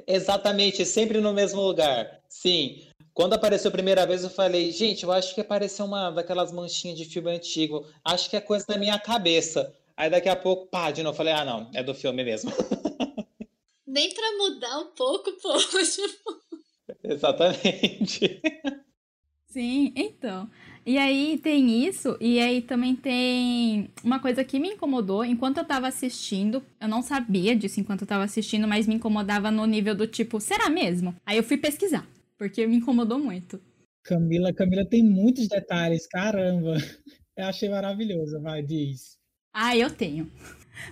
Exatamente, 0.08 0.86
sempre 0.86 1.20
no 1.20 1.34
mesmo 1.34 1.62
lugar. 1.62 2.22
Sim. 2.30 2.88
Quando 3.22 3.34
apareceu 3.34 3.70
a 3.70 3.72
primeira 3.72 4.04
vez, 4.04 4.24
eu 4.24 4.32
falei, 4.32 4.72
gente, 4.72 5.04
eu 5.04 5.12
acho 5.12 5.36
que 5.36 5.42
apareceu 5.42 5.86
uma 5.86 6.10
daquelas 6.10 6.52
manchinhas 6.52 6.98
de 6.98 7.06
filme 7.06 7.30
antigo. 7.30 7.86
Acho 8.04 8.28
que 8.28 8.36
é 8.36 8.42
coisa 8.42 8.66
da 8.66 8.80
minha 8.80 8.98
cabeça. 8.98 9.72
Aí 9.96 10.10
daqui 10.10 10.28
a 10.28 10.36
pouco, 10.36 10.66
pá, 10.66 10.90
de 10.90 11.04
novo, 11.04 11.14
eu 11.14 11.18
falei, 11.18 11.32
ah, 11.32 11.46
não, 11.46 11.70
é 11.72 11.84
do 11.84 11.94
filme 11.94 12.24
mesmo. 12.24 12.52
Nem 13.86 14.12
pra 14.12 14.38
mudar 14.40 14.80
um 14.80 14.88
pouco, 14.96 15.32
pô. 15.34 15.54
Exatamente. 17.04 18.42
Sim, 19.46 19.94
então. 19.96 20.50
E 20.84 20.98
aí 20.98 21.38
tem 21.38 21.86
isso, 21.86 22.18
e 22.20 22.40
aí 22.40 22.60
também 22.60 22.96
tem 22.96 23.92
uma 24.04 24.20
coisa 24.20 24.44
que 24.44 24.60
me 24.60 24.70
incomodou 24.70 25.24
enquanto 25.24 25.60
eu 25.60 25.66
tava 25.66 25.88
assistindo. 25.88 26.64
Eu 26.80 26.88
não 26.88 27.04
sabia 27.04 27.56
disso 27.56 27.80
enquanto 27.80 28.02
eu 28.02 28.08
tava 28.08 28.24
assistindo, 28.24 28.68
mas 28.68 28.88
me 28.88 28.96
incomodava 28.96 29.52
no 29.52 29.68
nível 29.68 29.94
do 29.94 30.08
tipo, 30.08 30.40
será 30.40 30.72
mesmo? 30.72 31.16
Aí 31.24 31.38
eu 31.38 31.44
fui 31.44 31.58
pesquisar 31.58 32.04
porque 32.42 32.66
me 32.66 32.78
incomodou 32.78 33.20
muito. 33.20 33.62
Camila, 34.04 34.52
Camila 34.52 34.84
tem 34.84 35.04
muitos 35.04 35.48
detalhes, 35.48 36.08
caramba. 36.08 36.74
Eu 37.38 37.46
achei 37.46 37.70
maravilhoso, 37.70 38.42
vai, 38.42 38.64
diz. 38.64 39.16
Ah, 39.54 39.78
eu 39.78 39.90
tenho. 39.90 40.30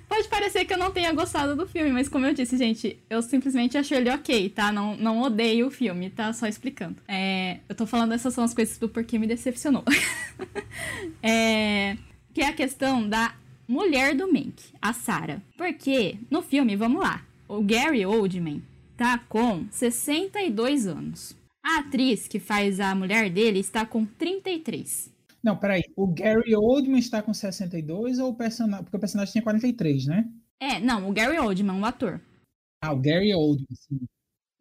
Pode 0.07 0.27
parecer 0.27 0.63
que 0.65 0.73
eu 0.73 0.77
não 0.77 0.91
tenha 0.91 1.11
gostado 1.11 1.55
do 1.55 1.67
filme, 1.67 1.91
mas 1.91 2.07
como 2.07 2.25
eu 2.25 2.33
disse, 2.33 2.57
gente, 2.57 2.97
eu 3.09 3.21
simplesmente 3.21 3.77
achei 3.77 3.97
ele 3.97 4.09
ok, 4.09 4.49
tá? 4.49 4.71
Não, 4.71 4.95
não 4.95 5.21
odeio 5.21 5.67
o 5.67 5.71
filme, 5.71 6.09
tá? 6.09 6.31
Só 6.33 6.47
explicando. 6.47 6.97
É, 7.07 7.59
eu 7.67 7.75
tô 7.75 7.85
falando 7.85 8.13
essas 8.13 8.33
são 8.33 8.43
as 8.43 8.53
coisas 8.53 8.77
do 8.77 8.87
porquê 8.87 9.19
me 9.19 9.27
decepcionou. 9.27 9.83
é, 11.21 11.97
que 12.33 12.41
é 12.41 12.47
a 12.47 12.53
questão 12.53 13.07
da 13.07 13.35
mulher 13.67 14.15
do 14.15 14.31
Mank, 14.31 14.63
a 14.81 14.93
Sarah. 14.93 15.41
Porque 15.57 16.17
no 16.31 16.41
filme, 16.41 16.75
vamos 16.75 17.01
lá, 17.01 17.25
o 17.47 17.61
Gary 17.61 18.05
Oldman 18.05 18.63
tá 18.95 19.17
com 19.29 19.65
62 19.71 20.87
anos. 20.87 21.38
A 21.63 21.79
atriz 21.79 22.27
que 22.27 22.39
faz 22.39 22.79
a 22.79 22.95
mulher 22.95 23.29
dele 23.29 23.59
está 23.59 23.85
com 23.85 24.05
33. 24.05 25.11
Não, 25.43 25.57
peraí. 25.57 25.83
O 25.95 26.07
Gary 26.07 26.55
Oldman 26.55 26.99
está 26.99 27.21
com 27.21 27.33
62 27.33 28.19
ou 28.19 28.31
o 28.31 28.35
personagem. 28.35 28.83
Porque 28.83 28.97
o 28.97 28.99
personagem 28.99 29.31
tinha 29.31 29.43
43, 29.43 30.05
né? 30.05 30.29
É, 30.59 30.79
não, 30.79 31.09
o 31.09 31.13
Gary 31.13 31.37
Oldman, 31.37 31.79
o 31.79 31.85
ator. 31.85 32.21
Ah, 32.81 32.93
o 32.93 32.97
Gary 32.97 33.33
Oldman, 33.33 33.67
sim. 33.73 33.99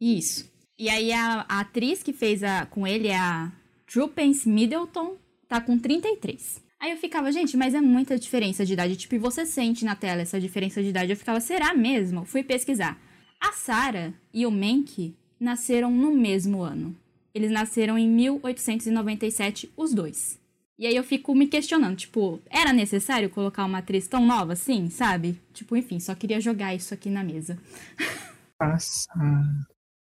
Isso. 0.00 0.50
E 0.78 0.88
aí 0.88 1.12
a, 1.12 1.44
a 1.48 1.60
atriz 1.60 2.02
que 2.02 2.12
fez 2.12 2.42
a, 2.44 2.66
com 2.66 2.86
ele, 2.86 3.10
a 3.12 3.52
Trupence 3.86 4.48
Middleton, 4.48 5.16
tá 5.48 5.60
com 5.60 5.78
33. 5.78 6.62
Aí 6.80 6.92
eu 6.92 6.96
ficava, 6.96 7.32
gente, 7.32 7.56
mas 7.56 7.74
é 7.74 7.80
muita 7.80 8.16
diferença 8.16 8.64
de 8.64 8.74
idade. 8.74 8.96
Tipo, 8.96 9.18
você 9.18 9.44
sente 9.44 9.84
na 9.84 9.96
tela 9.96 10.22
essa 10.22 10.40
diferença 10.40 10.80
de 10.80 10.90
idade? 10.90 11.10
Eu 11.10 11.16
ficava, 11.16 11.40
será 11.40 11.74
mesmo? 11.74 12.24
Fui 12.24 12.44
pesquisar. 12.44 12.96
A 13.40 13.52
Sarah 13.52 14.14
e 14.32 14.46
o 14.46 14.50
Menck 14.50 15.16
nasceram 15.40 15.90
no 15.90 16.10
mesmo 16.10 16.62
ano. 16.62 16.94
Eles 17.34 17.50
nasceram 17.50 17.96
em 17.98 18.08
1897, 18.08 19.70
os 19.76 19.94
dois. 19.94 20.38
E 20.78 20.86
aí 20.86 20.94
eu 20.94 21.02
fico 21.02 21.34
me 21.34 21.48
questionando, 21.48 21.96
tipo, 21.96 22.40
era 22.48 22.72
necessário 22.72 23.28
colocar 23.30 23.64
uma 23.64 23.78
atriz 23.78 24.06
tão 24.06 24.24
nova 24.24 24.52
assim, 24.52 24.88
sabe? 24.90 25.36
Tipo, 25.52 25.76
enfim, 25.76 25.98
só 25.98 26.14
queria 26.14 26.40
jogar 26.40 26.74
isso 26.74 26.94
aqui 26.94 27.10
na 27.10 27.24
mesa. 27.24 27.58
Nossa. 28.60 29.12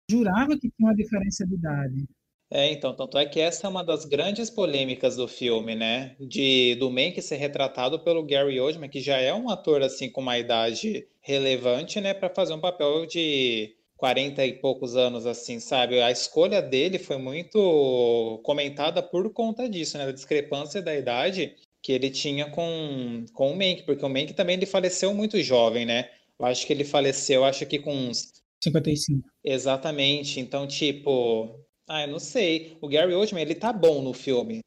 Jurava 0.10 0.54
que 0.58 0.70
tinha 0.70 0.88
uma 0.88 0.96
diferença 0.96 1.46
de 1.46 1.56
idade. 1.56 2.06
É, 2.50 2.72
então, 2.72 2.96
tanto 2.96 3.18
é 3.18 3.26
que 3.26 3.42
essa 3.42 3.68
é 3.68 3.70
uma 3.70 3.84
das 3.84 4.06
grandes 4.06 4.50
polêmicas 4.50 5.18
do 5.18 5.28
filme, 5.28 5.76
né? 5.76 6.16
De 6.20 6.76
do 6.76 6.90
Mank 6.90 7.22
ser 7.22 7.36
retratado 7.36 8.00
pelo 8.00 8.26
Gary 8.26 8.60
Oldman, 8.60 8.90
que 8.90 9.02
já 9.02 9.18
é 9.18 9.34
um 9.34 9.50
ator 9.50 9.82
assim 9.82 10.10
com 10.10 10.22
uma 10.22 10.38
idade 10.38 11.06
relevante, 11.20 12.00
né, 12.00 12.14
para 12.14 12.34
fazer 12.34 12.54
um 12.54 12.62
papel 12.62 13.06
de 13.06 13.76
40 13.98 14.45
e 14.45 14.53
poucos 14.53 14.95
anos, 14.95 15.26
assim, 15.26 15.60
sabe? 15.60 15.99
A 15.99 16.11
escolha 16.11 16.61
dele 16.61 16.99
foi 16.99 17.18
muito 17.18 18.40
comentada 18.44 19.02
por 19.02 19.32
conta 19.34 19.68
disso, 19.68 19.98
né? 19.98 20.06
Da 20.06 20.11
discrepância 20.11 20.82
da 20.82 20.95
idade 20.95 21.56
que 21.82 21.91
ele 21.91 22.10
tinha 22.10 22.49
com, 22.49 23.26
com 23.34 23.52
o 23.52 23.56
Mank, 23.56 23.84
porque 23.84 24.06
o 24.06 24.10
Mank 24.10 24.34
também 24.34 24.56
ele 24.56 24.65
faleceu 24.65 25.14
muito 25.14 25.41
jovem, 25.41 25.86
né? 25.86 26.10
Eu 26.40 26.45
acho 26.45 26.65
que 26.68 26.74
ele 26.74 26.84
faleceu, 26.84 27.44
acho 27.44 27.65
que 27.65 27.80
com 27.80 27.94
uns 27.94 28.32
55. 28.64 29.28
Exatamente. 29.44 30.40
Então, 30.40 30.68
tipo, 30.68 31.60
ah, 31.88 32.03
eu 32.03 32.07
não 32.07 32.19
sei. 32.19 32.78
O 32.82 32.88
Gary 32.88 33.14
Oldman, 33.14 33.41
ele 33.41 33.56
tá 33.56 33.72
bom 33.74 34.02
no 34.02 34.14
filme. 34.14 34.60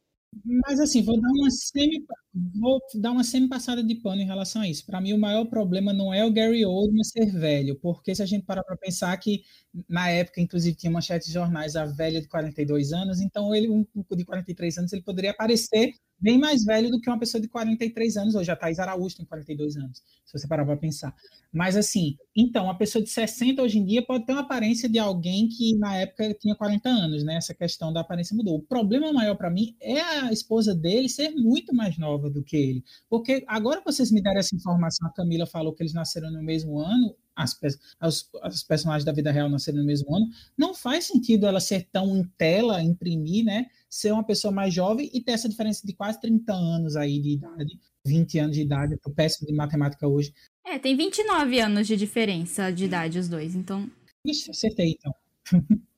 Mas 0.67 0.81
assim, 0.81 1.03
vou 1.03 1.21
dar 1.21 1.29
uma 1.29 1.51
semi 1.51 2.05
vou 2.33 2.81
dar 2.95 3.11
uma 3.11 3.25
semi-passada 3.25 3.83
de 3.83 3.95
pano 3.97 4.23
em 4.23 4.27
relação 4.27 4.63
a 4.63 4.69
isso. 4.69 4.87
Para 4.87 5.01
mim, 5.01 5.13
o 5.13 5.19
maior 5.19 5.45
problema 5.47 5.93
não 5.93 6.15
é 6.15 6.25
o 6.25 6.33
Gary 6.33 6.65
Oldman 6.65 7.03
ser 7.03 7.27
velho, 7.27 7.75
porque 7.77 8.15
se 8.15 8.23
a 8.23 8.27
gente 8.27 8.45
parar 8.45 8.63
para 8.63 8.77
pensar 8.77 9.17
que 9.17 9.43
na 9.89 10.09
época, 10.09 10.41
inclusive, 10.41 10.77
tinha 10.77 10.91
manchetes 10.91 11.29
de 11.29 11.35
jornais 11.35 11.77
a 11.77 11.85
velha 11.85 12.21
de 12.21 12.29
42 12.29 12.93
anos, 12.93 13.21
então 13.21 13.55
ele, 13.55 13.69
um 13.69 13.85
de 14.17 14.25
43 14.25 14.79
anos, 14.79 14.93
ele 14.93 15.03
poderia 15.03 15.31
aparecer 15.31 15.95
bem 16.21 16.39
mais 16.39 16.65
velho 16.65 16.91
do 16.91 17.01
que 17.01 17.09
uma 17.09 17.19
pessoa 17.19 17.41
de 17.41 17.49
43 17.49 18.17
anos, 18.19 18.35
hoje 18.35 18.51
a 18.51 18.57
Thais 18.57 18.79
Araújo 18.79 19.17
tem 19.17 19.25
42 19.25 19.77
anos, 19.77 20.03
se 20.25 20.39
você 20.39 20.47
parar 20.47 20.67
para 20.67 20.77
pensar. 20.77 21.15
Mas 21.53 21.77
assim, 21.77 22.17
então, 22.37 22.65
uma 22.65 22.77
pessoa 22.77 23.03
de 23.03 23.09
60 23.09 23.63
hoje 23.63 23.79
em 23.79 23.85
dia 23.85 24.05
pode 24.05 24.27
ter 24.27 24.33
uma 24.33 24.43
aparência 24.43 24.89
de 24.89 24.99
alguém 24.99 25.49
que 25.49 25.75
na 25.77 25.97
época 25.97 26.35
tinha 26.35 26.55
40 26.55 26.89
anos, 26.89 27.25
né? 27.25 27.37
Essa 27.37 27.55
questão 27.55 27.93
da 27.93 28.01
aparência 28.01 28.37
mudou. 28.37 28.57
O 28.57 28.63
problema 28.63 29.13
maior 29.13 29.35
para 29.35 29.51
mim 29.51 29.75
é 29.81 30.01
a 30.01 30.33
esposa 30.33 30.75
dele 30.75 31.09
ser 31.09 31.31
muito 31.31 31.75
mais 31.75 31.97
nova 31.97 32.20
do 32.29 32.43
que 32.43 32.57
ele. 32.57 32.85
Porque 33.09 33.45
agora 33.47 33.79
que 33.79 33.85
vocês 33.85 34.11
me 34.11 34.21
deram 34.21 34.41
essa 34.41 34.55
informação, 34.55 35.09
a 35.09 35.13
Camila 35.13 35.47
falou 35.47 35.73
que 35.73 35.83
eles 35.83 35.95
nasceram 35.95 36.31
no 36.31 36.43
mesmo 36.43 36.79
ano, 36.79 37.15
as, 37.35 37.59
as, 37.99 38.29
as, 38.43 38.63
personagens 38.63 39.05
da 39.05 39.13
vida 39.13 39.31
real 39.31 39.49
nasceram 39.49 39.79
no 39.79 39.85
mesmo 39.85 40.15
ano, 40.15 40.29
não 40.59 40.75
faz 40.75 41.07
sentido 41.07 41.47
ela 41.47 41.61
ser 41.61 41.89
tão 41.91 42.17
em 42.17 42.25
tela, 42.37 42.83
imprimir, 42.83 43.45
né? 43.45 43.67
Ser 43.89 44.13
uma 44.13 44.25
pessoa 44.25 44.53
mais 44.53 44.75
jovem 44.75 45.11
e 45.13 45.23
ter 45.23 45.33
essa 45.33 45.49
diferença 45.49 45.87
de 45.87 45.95
quase 45.95 46.21
30 46.21 46.53
anos 46.53 46.97
aí 46.97 47.19
de 47.19 47.31
idade, 47.31 47.79
20 48.05 48.39
anos 48.39 48.57
de 48.57 48.63
idade, 48.63 48.93
eu 48.95 48.99
tô 48.99 49.11
péssimo 49.11 49.47
de 49.47 49.55
matemática 49.55 50.07
hoje. 50.07 50.35
É, 50.65 50.79
tem 50.79 50.97
29 50.97 51.61
anos 51.61 51.87
de 51.87 51.97
diferença 51.97 52.71
de 52.71 52.85
idade 52.85 53.19
os 53.19 53.29
dois, 53.29 53.55
então. 53.55 53.91
Ixi, 54.27 54.51
acertei 54.51 54.99
então. 54.99 55.15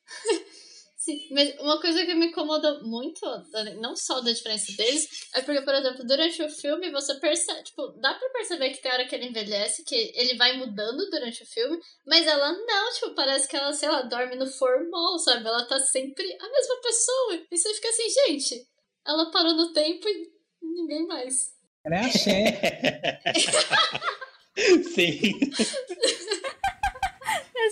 Sim, 1.02 1.18
mas 1.32 1.58
uma 1.58 1.80
coisa 1.80 2.06
que 2.06 2.14
me 2.14 2.26
incomoda 2.26 2.80
muito, 2.84 3.20
não 3.80 3.96
só 3.96 4.20
da 4.20 4.30
diferença 4.30 4.72
deles, 4.76 5.26
é 5.34 5.42
porque, 5.42 5.60
por 5.62 5.74
exemplo, 5.74 6.06
durante 6.06 6.40
o 6.44 6.48
filme 6.48 6.92
você 6.92 7.16
percebe, 7.16 7.64
tipo, 7.64 7.88
dá 8.00 8.14
pra 8.14 8.28
perceber 8.28 8.70
que 8.70 8.80
tem 8.80 8.92
hora 8.92 9.04
que 9.04 9.16
ele 9.16 9.26
envelhece, 9.26 9.84
que 9.84 10.12
ele 10.14 10.36
vai 10.36 10.56
mudando 10.56 11.10
durante 11.10 11.42
o 11.42 11.46
filme, 11.46 11.76
mas 12.06 12.24
ela 12.24 12.52
não, 12.52 12.92
tipo, 12.92 13.16
parece 13.16 13.48
que 13.48 13.56
ela, 13.56 13.72
sei 13.72 13.88
lá, 13.88 14.02
dorme 14.02 14.36
no 14.36 14.46
formol, 14.46 15.18
sabe? 15.18 15.44
Ela 15.44 15.66
tá 15.66 15.80
sempre 15.80 16.24
a 16.40 16.48
mesma 16.48 16.80
pessoa. 16.80 17.46
E 17.50 17.58
você 17.58 17.74
fica 17.74 17.88
assim, 17.88 18.08
gente, 18.08 18.64
ela 19.04 19.28
parou 19.32 19.54
no 19.54 19.72
tempo 19.72 20.06
e 20.08 20.30
ninguém 20.62 21.04
mais. 21.08 21.50
Ela 21.84 21.96
é 21.96 21.98
a 21.98 22.10
chefe. 22.12 23.42
Sim. 24.94 25.32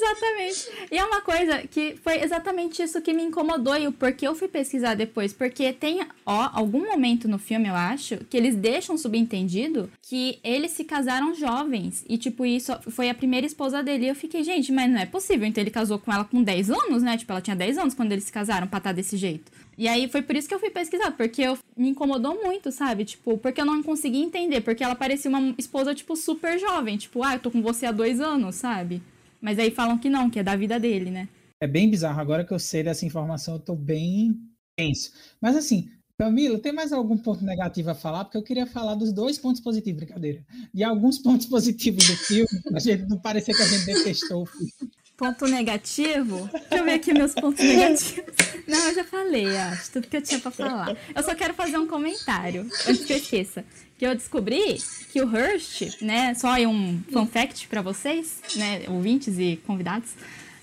Exatamente. 0.00 0.70
E 0.90 0.98
é 0.98 1.04
uma 1.04 1.20
coisa 1.20 1.58
que 1.68 1.96
foi 2.02 2.22
exatamente 2.22 2.82
isso 2.82 3.00
que 3.02 3.12
me 3.12 3.22
incomodou 3.22 3.76
e 3.76 3.86
o 3.86 3.92
porquê 3.92 4.26
eu 4.26 4.34
fui 4.34 4.48
pesquisar 4.48 4.94
depois. 4.94 5.32
Porque 5.32 5.72
tem, 5.72 6.00
ó, 6.24 6.50
algum 6.52 6.86
momento 6.86 7.28
no 7.28 7.38
filme, 7.38 7.68
eu 7.68 7.74
acho, 7.74 8.16
que 8.30 8.36
eles 8.36 8.56
deixam 8.56 8.96
subentendido 8.96 9.90
que 10.02 10.38
eles 10.42 10.72
se 10.72 10.84
casaram 10.84 11.34
jovens. 11.34 12.04
E, 12.08 12.16
tipo, 12.16 12.46
isso 12.46 12.72
foi 12.90 13.10
a 13.10 13.14
primeira 13.14 13.46
esposa 13.46 13.82
dele. 13.82 14.06
E 14.06 14.08
eu 14.08 14.14
fiquei, 14.14 14.42
gente, 14.42 14.72
mas 14.72 14.90
não 14.90 14.98
é 14.98 15.06
possível. 15.06 15.46
Então 15.46 15.62
ele 15.62 15.70
casou 15.70 15.98
com 15.98 16.12
ela 16.12 16.24
com 16.24 16.42
10 16.42 16.70
anos, 16.70 17.02
né? 17.02 17.16
Tipo, 17.18 17.32
ela 17.32 17.42
tinha 17.42 17.56
10 17.56 17.78
anos 17.78 17.94
quando 17.94 18.12
eles 18.12 18.24
se 18.24 18.32
casaram 18.32 18.66
pra 18.66 18.78
estar 18.78 18.90
tá 18.90 18.94
desse 18.94 19.16
jeito. 19.16 19.52
E 19.76 19.88
aí 19.88 20.08
foi 20.08 20.22
por 20.22 20.36
isso 20.36 20.48
que 20.48 20.54
eu 20.54 20.60
fui 20.60 20.70
pesquisar, 20.70 21.10
porque 21.12 21.40
eu, 21.40 21.58
me 21.76 21.88
incomodou 21.88 22.42
muito, 22.42 22.70
sabe? 22.70 23.04
Tipo, 23.04 23.38
porque 23.38 23.60
eu 23.60 23.64
não 23.64 23.82
conseguia 23.82 24.22
entender, 24.22 24.60
porque 24.60 24.84
ela 24.84 24.94
parecia 24.94 25.30
uma 25.30 25.54
esposa, 25.56 25.94
tipo, 25.94 26.14
super 26.16 26.58
jovem. 26.58 26.98
Tipo, 26.98 27.22
ah, 27.22 27.34
eu 27.34 27.40
tô 27.40 27.50
com 27.50 27.62
você 27.62 27.86
há 27.86 27.92
dois 27.92 28.20
anos, 28.20 28.56
sabe? 28.56 29.02
Mas 29.40 29.58
aí 29.58 29.70
falam 29.70 29.98
que 29.98 30.10
não, 30.10 30.28
que 30.28 30.38
é 30.38 30.42
da 30.42 30.56
vida 30.56 30.78
dele, 30.78 31.10
né? 31.10 31.28
É 31.60 31.66
bem 31.66 31.90
bizarro. 31.90 32.20
Agora 32.20 32.44
que 32.44 32.52
eu 32.52 32.58
sei 32.58 32.82
dessa 32.82 33.04
informação, 33.04 33.54
eu 33.54 33.60
tô 33.60 33.74
bem 33.74 34.38
tenso. 34.76 35.12
Mas 35.40 35.56
assim, 35.56 35.90
Camila, 36.18 36.58
tem 36.58 36.72
mais 36.72 36.92
algum 36.92 37.16
ponto 37.16 37.42
negativo 37.44 37.90
a 37.90 37.94
falar? 37.94 38.24
Porque 38.24 38.36
eu 38.36 38.42
queria 38.42 38.66
falar 38.66 38.94
dos 38.94 39.10
dois 39.12 39.38
pontos 39.38 39.60
positivos, 39.60 40.02
brincadeira. 40.02 40.44
E 40.74 40.84
alguns 40.84 41.18
pontos 41.22 41.46
positivos 41.46 42.06
do 42.06 42.14
filme, 42.14 42.48
a 42.74 42.78
gente 42.78 43.06
não 43.08 43.18
parecer 43.18 43.54
que 43.54 43.62
a 43.62 43.66
gente 43.66 43.86
detestou 43.86 44.42
o 44.42 44.46
filme. 44.46 44.70
Ponto 45.16 45.46
negativo? 45.46 46.48
Deixa 46.52 46.76
eu 46.76 46.84
ver 46.84 46.92
aqui 46.92 47.12
meus 47.12 47.34
pontos 47.34 47.64
negativos. 47.64 48.49
Não, 48.70 48.88
eu 48.88 48.94
já 48.94 49.04
falei, 49.04 49.56
acho, 49.56 49.90
tudo 49.92 50.06
que 50.06 50.16
eu 50.16 50.22
tinha 50.22 50.40
pra 50.40 50.50
falar. 50.50 50.96
Eu 51.14 51.22
só 51.22 51.34
quero 51.34 51.54
fazer 51.54 51.76
um 51.76 51.86
comentário, 51.86 52.62
antes 52.86 53.04
que 53.04 53.12
eu 53.12 53.16
esqueça 53.16 53.64
que 54.00 54.06
eu 54.06 54.14
descobri 54.14 54.78
que 55.12 55.20
o 55.20 55.30
Hearst, 55.30 56.00
né, 56.00 56.32
só 56.32 56.54
um 56.66 57.02
fun 57.12 57.26
fact 57.26 57.68
para 57.68 57.82
vocês, 57.82 58.40
né, 58.56 58.84
ouvintes 58.88 59.38
e 59.38 59.60
convidados, 59.66 60.12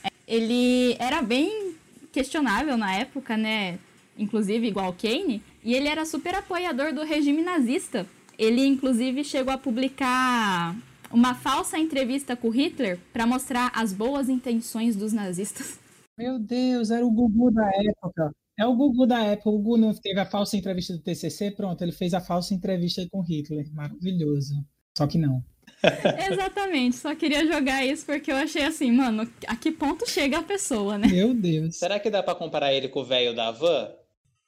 é, 0.03 0.09
ele 0.27 0.95
era 0.97 1.21
bem 1.21 1.75
questionável 2.11 2.75
na 2.75 2.95
época, 2.95 3.37
né, 3.37 3.77
inclusive 4.17 4.67
igual 4.67 4.91
Kane, 4.91 5.43
e 5.63 5.75
ele 5.75 5.87
era 5.87 6.03
super 6.03 6.33
apoiador 6.33 6.91
do 6.91 7.03
regime 7.03 7.43
nazista. 7.43 8.07
Ele 8.39 8.65
inclusive 8.65 9.23
chegou 9.23 9.53
a 9.53 9.57
publicar 9.57 10.75
uma 11.11 11.35
falsa 11.35 11.77
entrevista 11.77 12.35
com 12.35 12.49
Hitler 12.49 12.97
para 13.13 13.27
mostrar 13.27 13.71
as 13.75 13.93
boas 13.93 14.29
intenções 14.29 14.95
dos 14.95 15.13
nazistas. 15.13 15.77
Meu 16.17 16.39
Deus, 16.39 16.89
era 16.89 17.05
o 17.05 17.11
Gugu 17.11 17.51
da 17.51 17.69
época. 17.69 18.31
É 18.57 18.65
o 18.65 18.75
Gugu 18.75 19.05
da 19.05 19.23
época. 19.23 19.49
O 19.49 19.59
Gugu 19.59 19.77
não 19.77 19.93
teve 19.93 20.19
a 20.19 20.25
falsa 20.25 20.57
entrevista 20.57 20.93
do 20.93 20.99
TCC? 20.99 21.51
Pronto, 21.51 21.81
ele 21.83 21.91
fez 21.91 22.13
a 22.13 22.19
falsa 22.19 22.55
entrevista 22.55 23.07
com 23.11 23.21
Hitler. 23.21 23.71
Maravilhoso. 23.71 24.55
Só 24.97 25.05
que 25.05 25.19
não. 25.19 25.43
Exatamente, 26.31 26.95
só 26.95 27.13
queria 27.13 27.45
jogar 27.45 27.85
isso 27.85 28.05
porque 28.05 28.31
eu 28.31 28.35
achei 28.35 28.63
assim, 28.63 28.91
mano, 28.91 29.29
a 29.45 29.55
que 29.55 29.71
ponto 29.71 30.09
chega 30.09 30.39
a 30.39 30.43
pessoa, 30.43 30.97
né? 30.97 31.07
Meu 31.07 31.35
Deus. 31.35 31.77
Será 31.77 31.99
que 31.99 32.09
dá 32.09 32.23
para 32.23 32.33
comparar 32.33 32.73
ele 32.73 32.89
com 32.89 33.01
o 33.01 33.05
velho 33.05 33.35
da 33.35 33.51
van? 33.51 33.91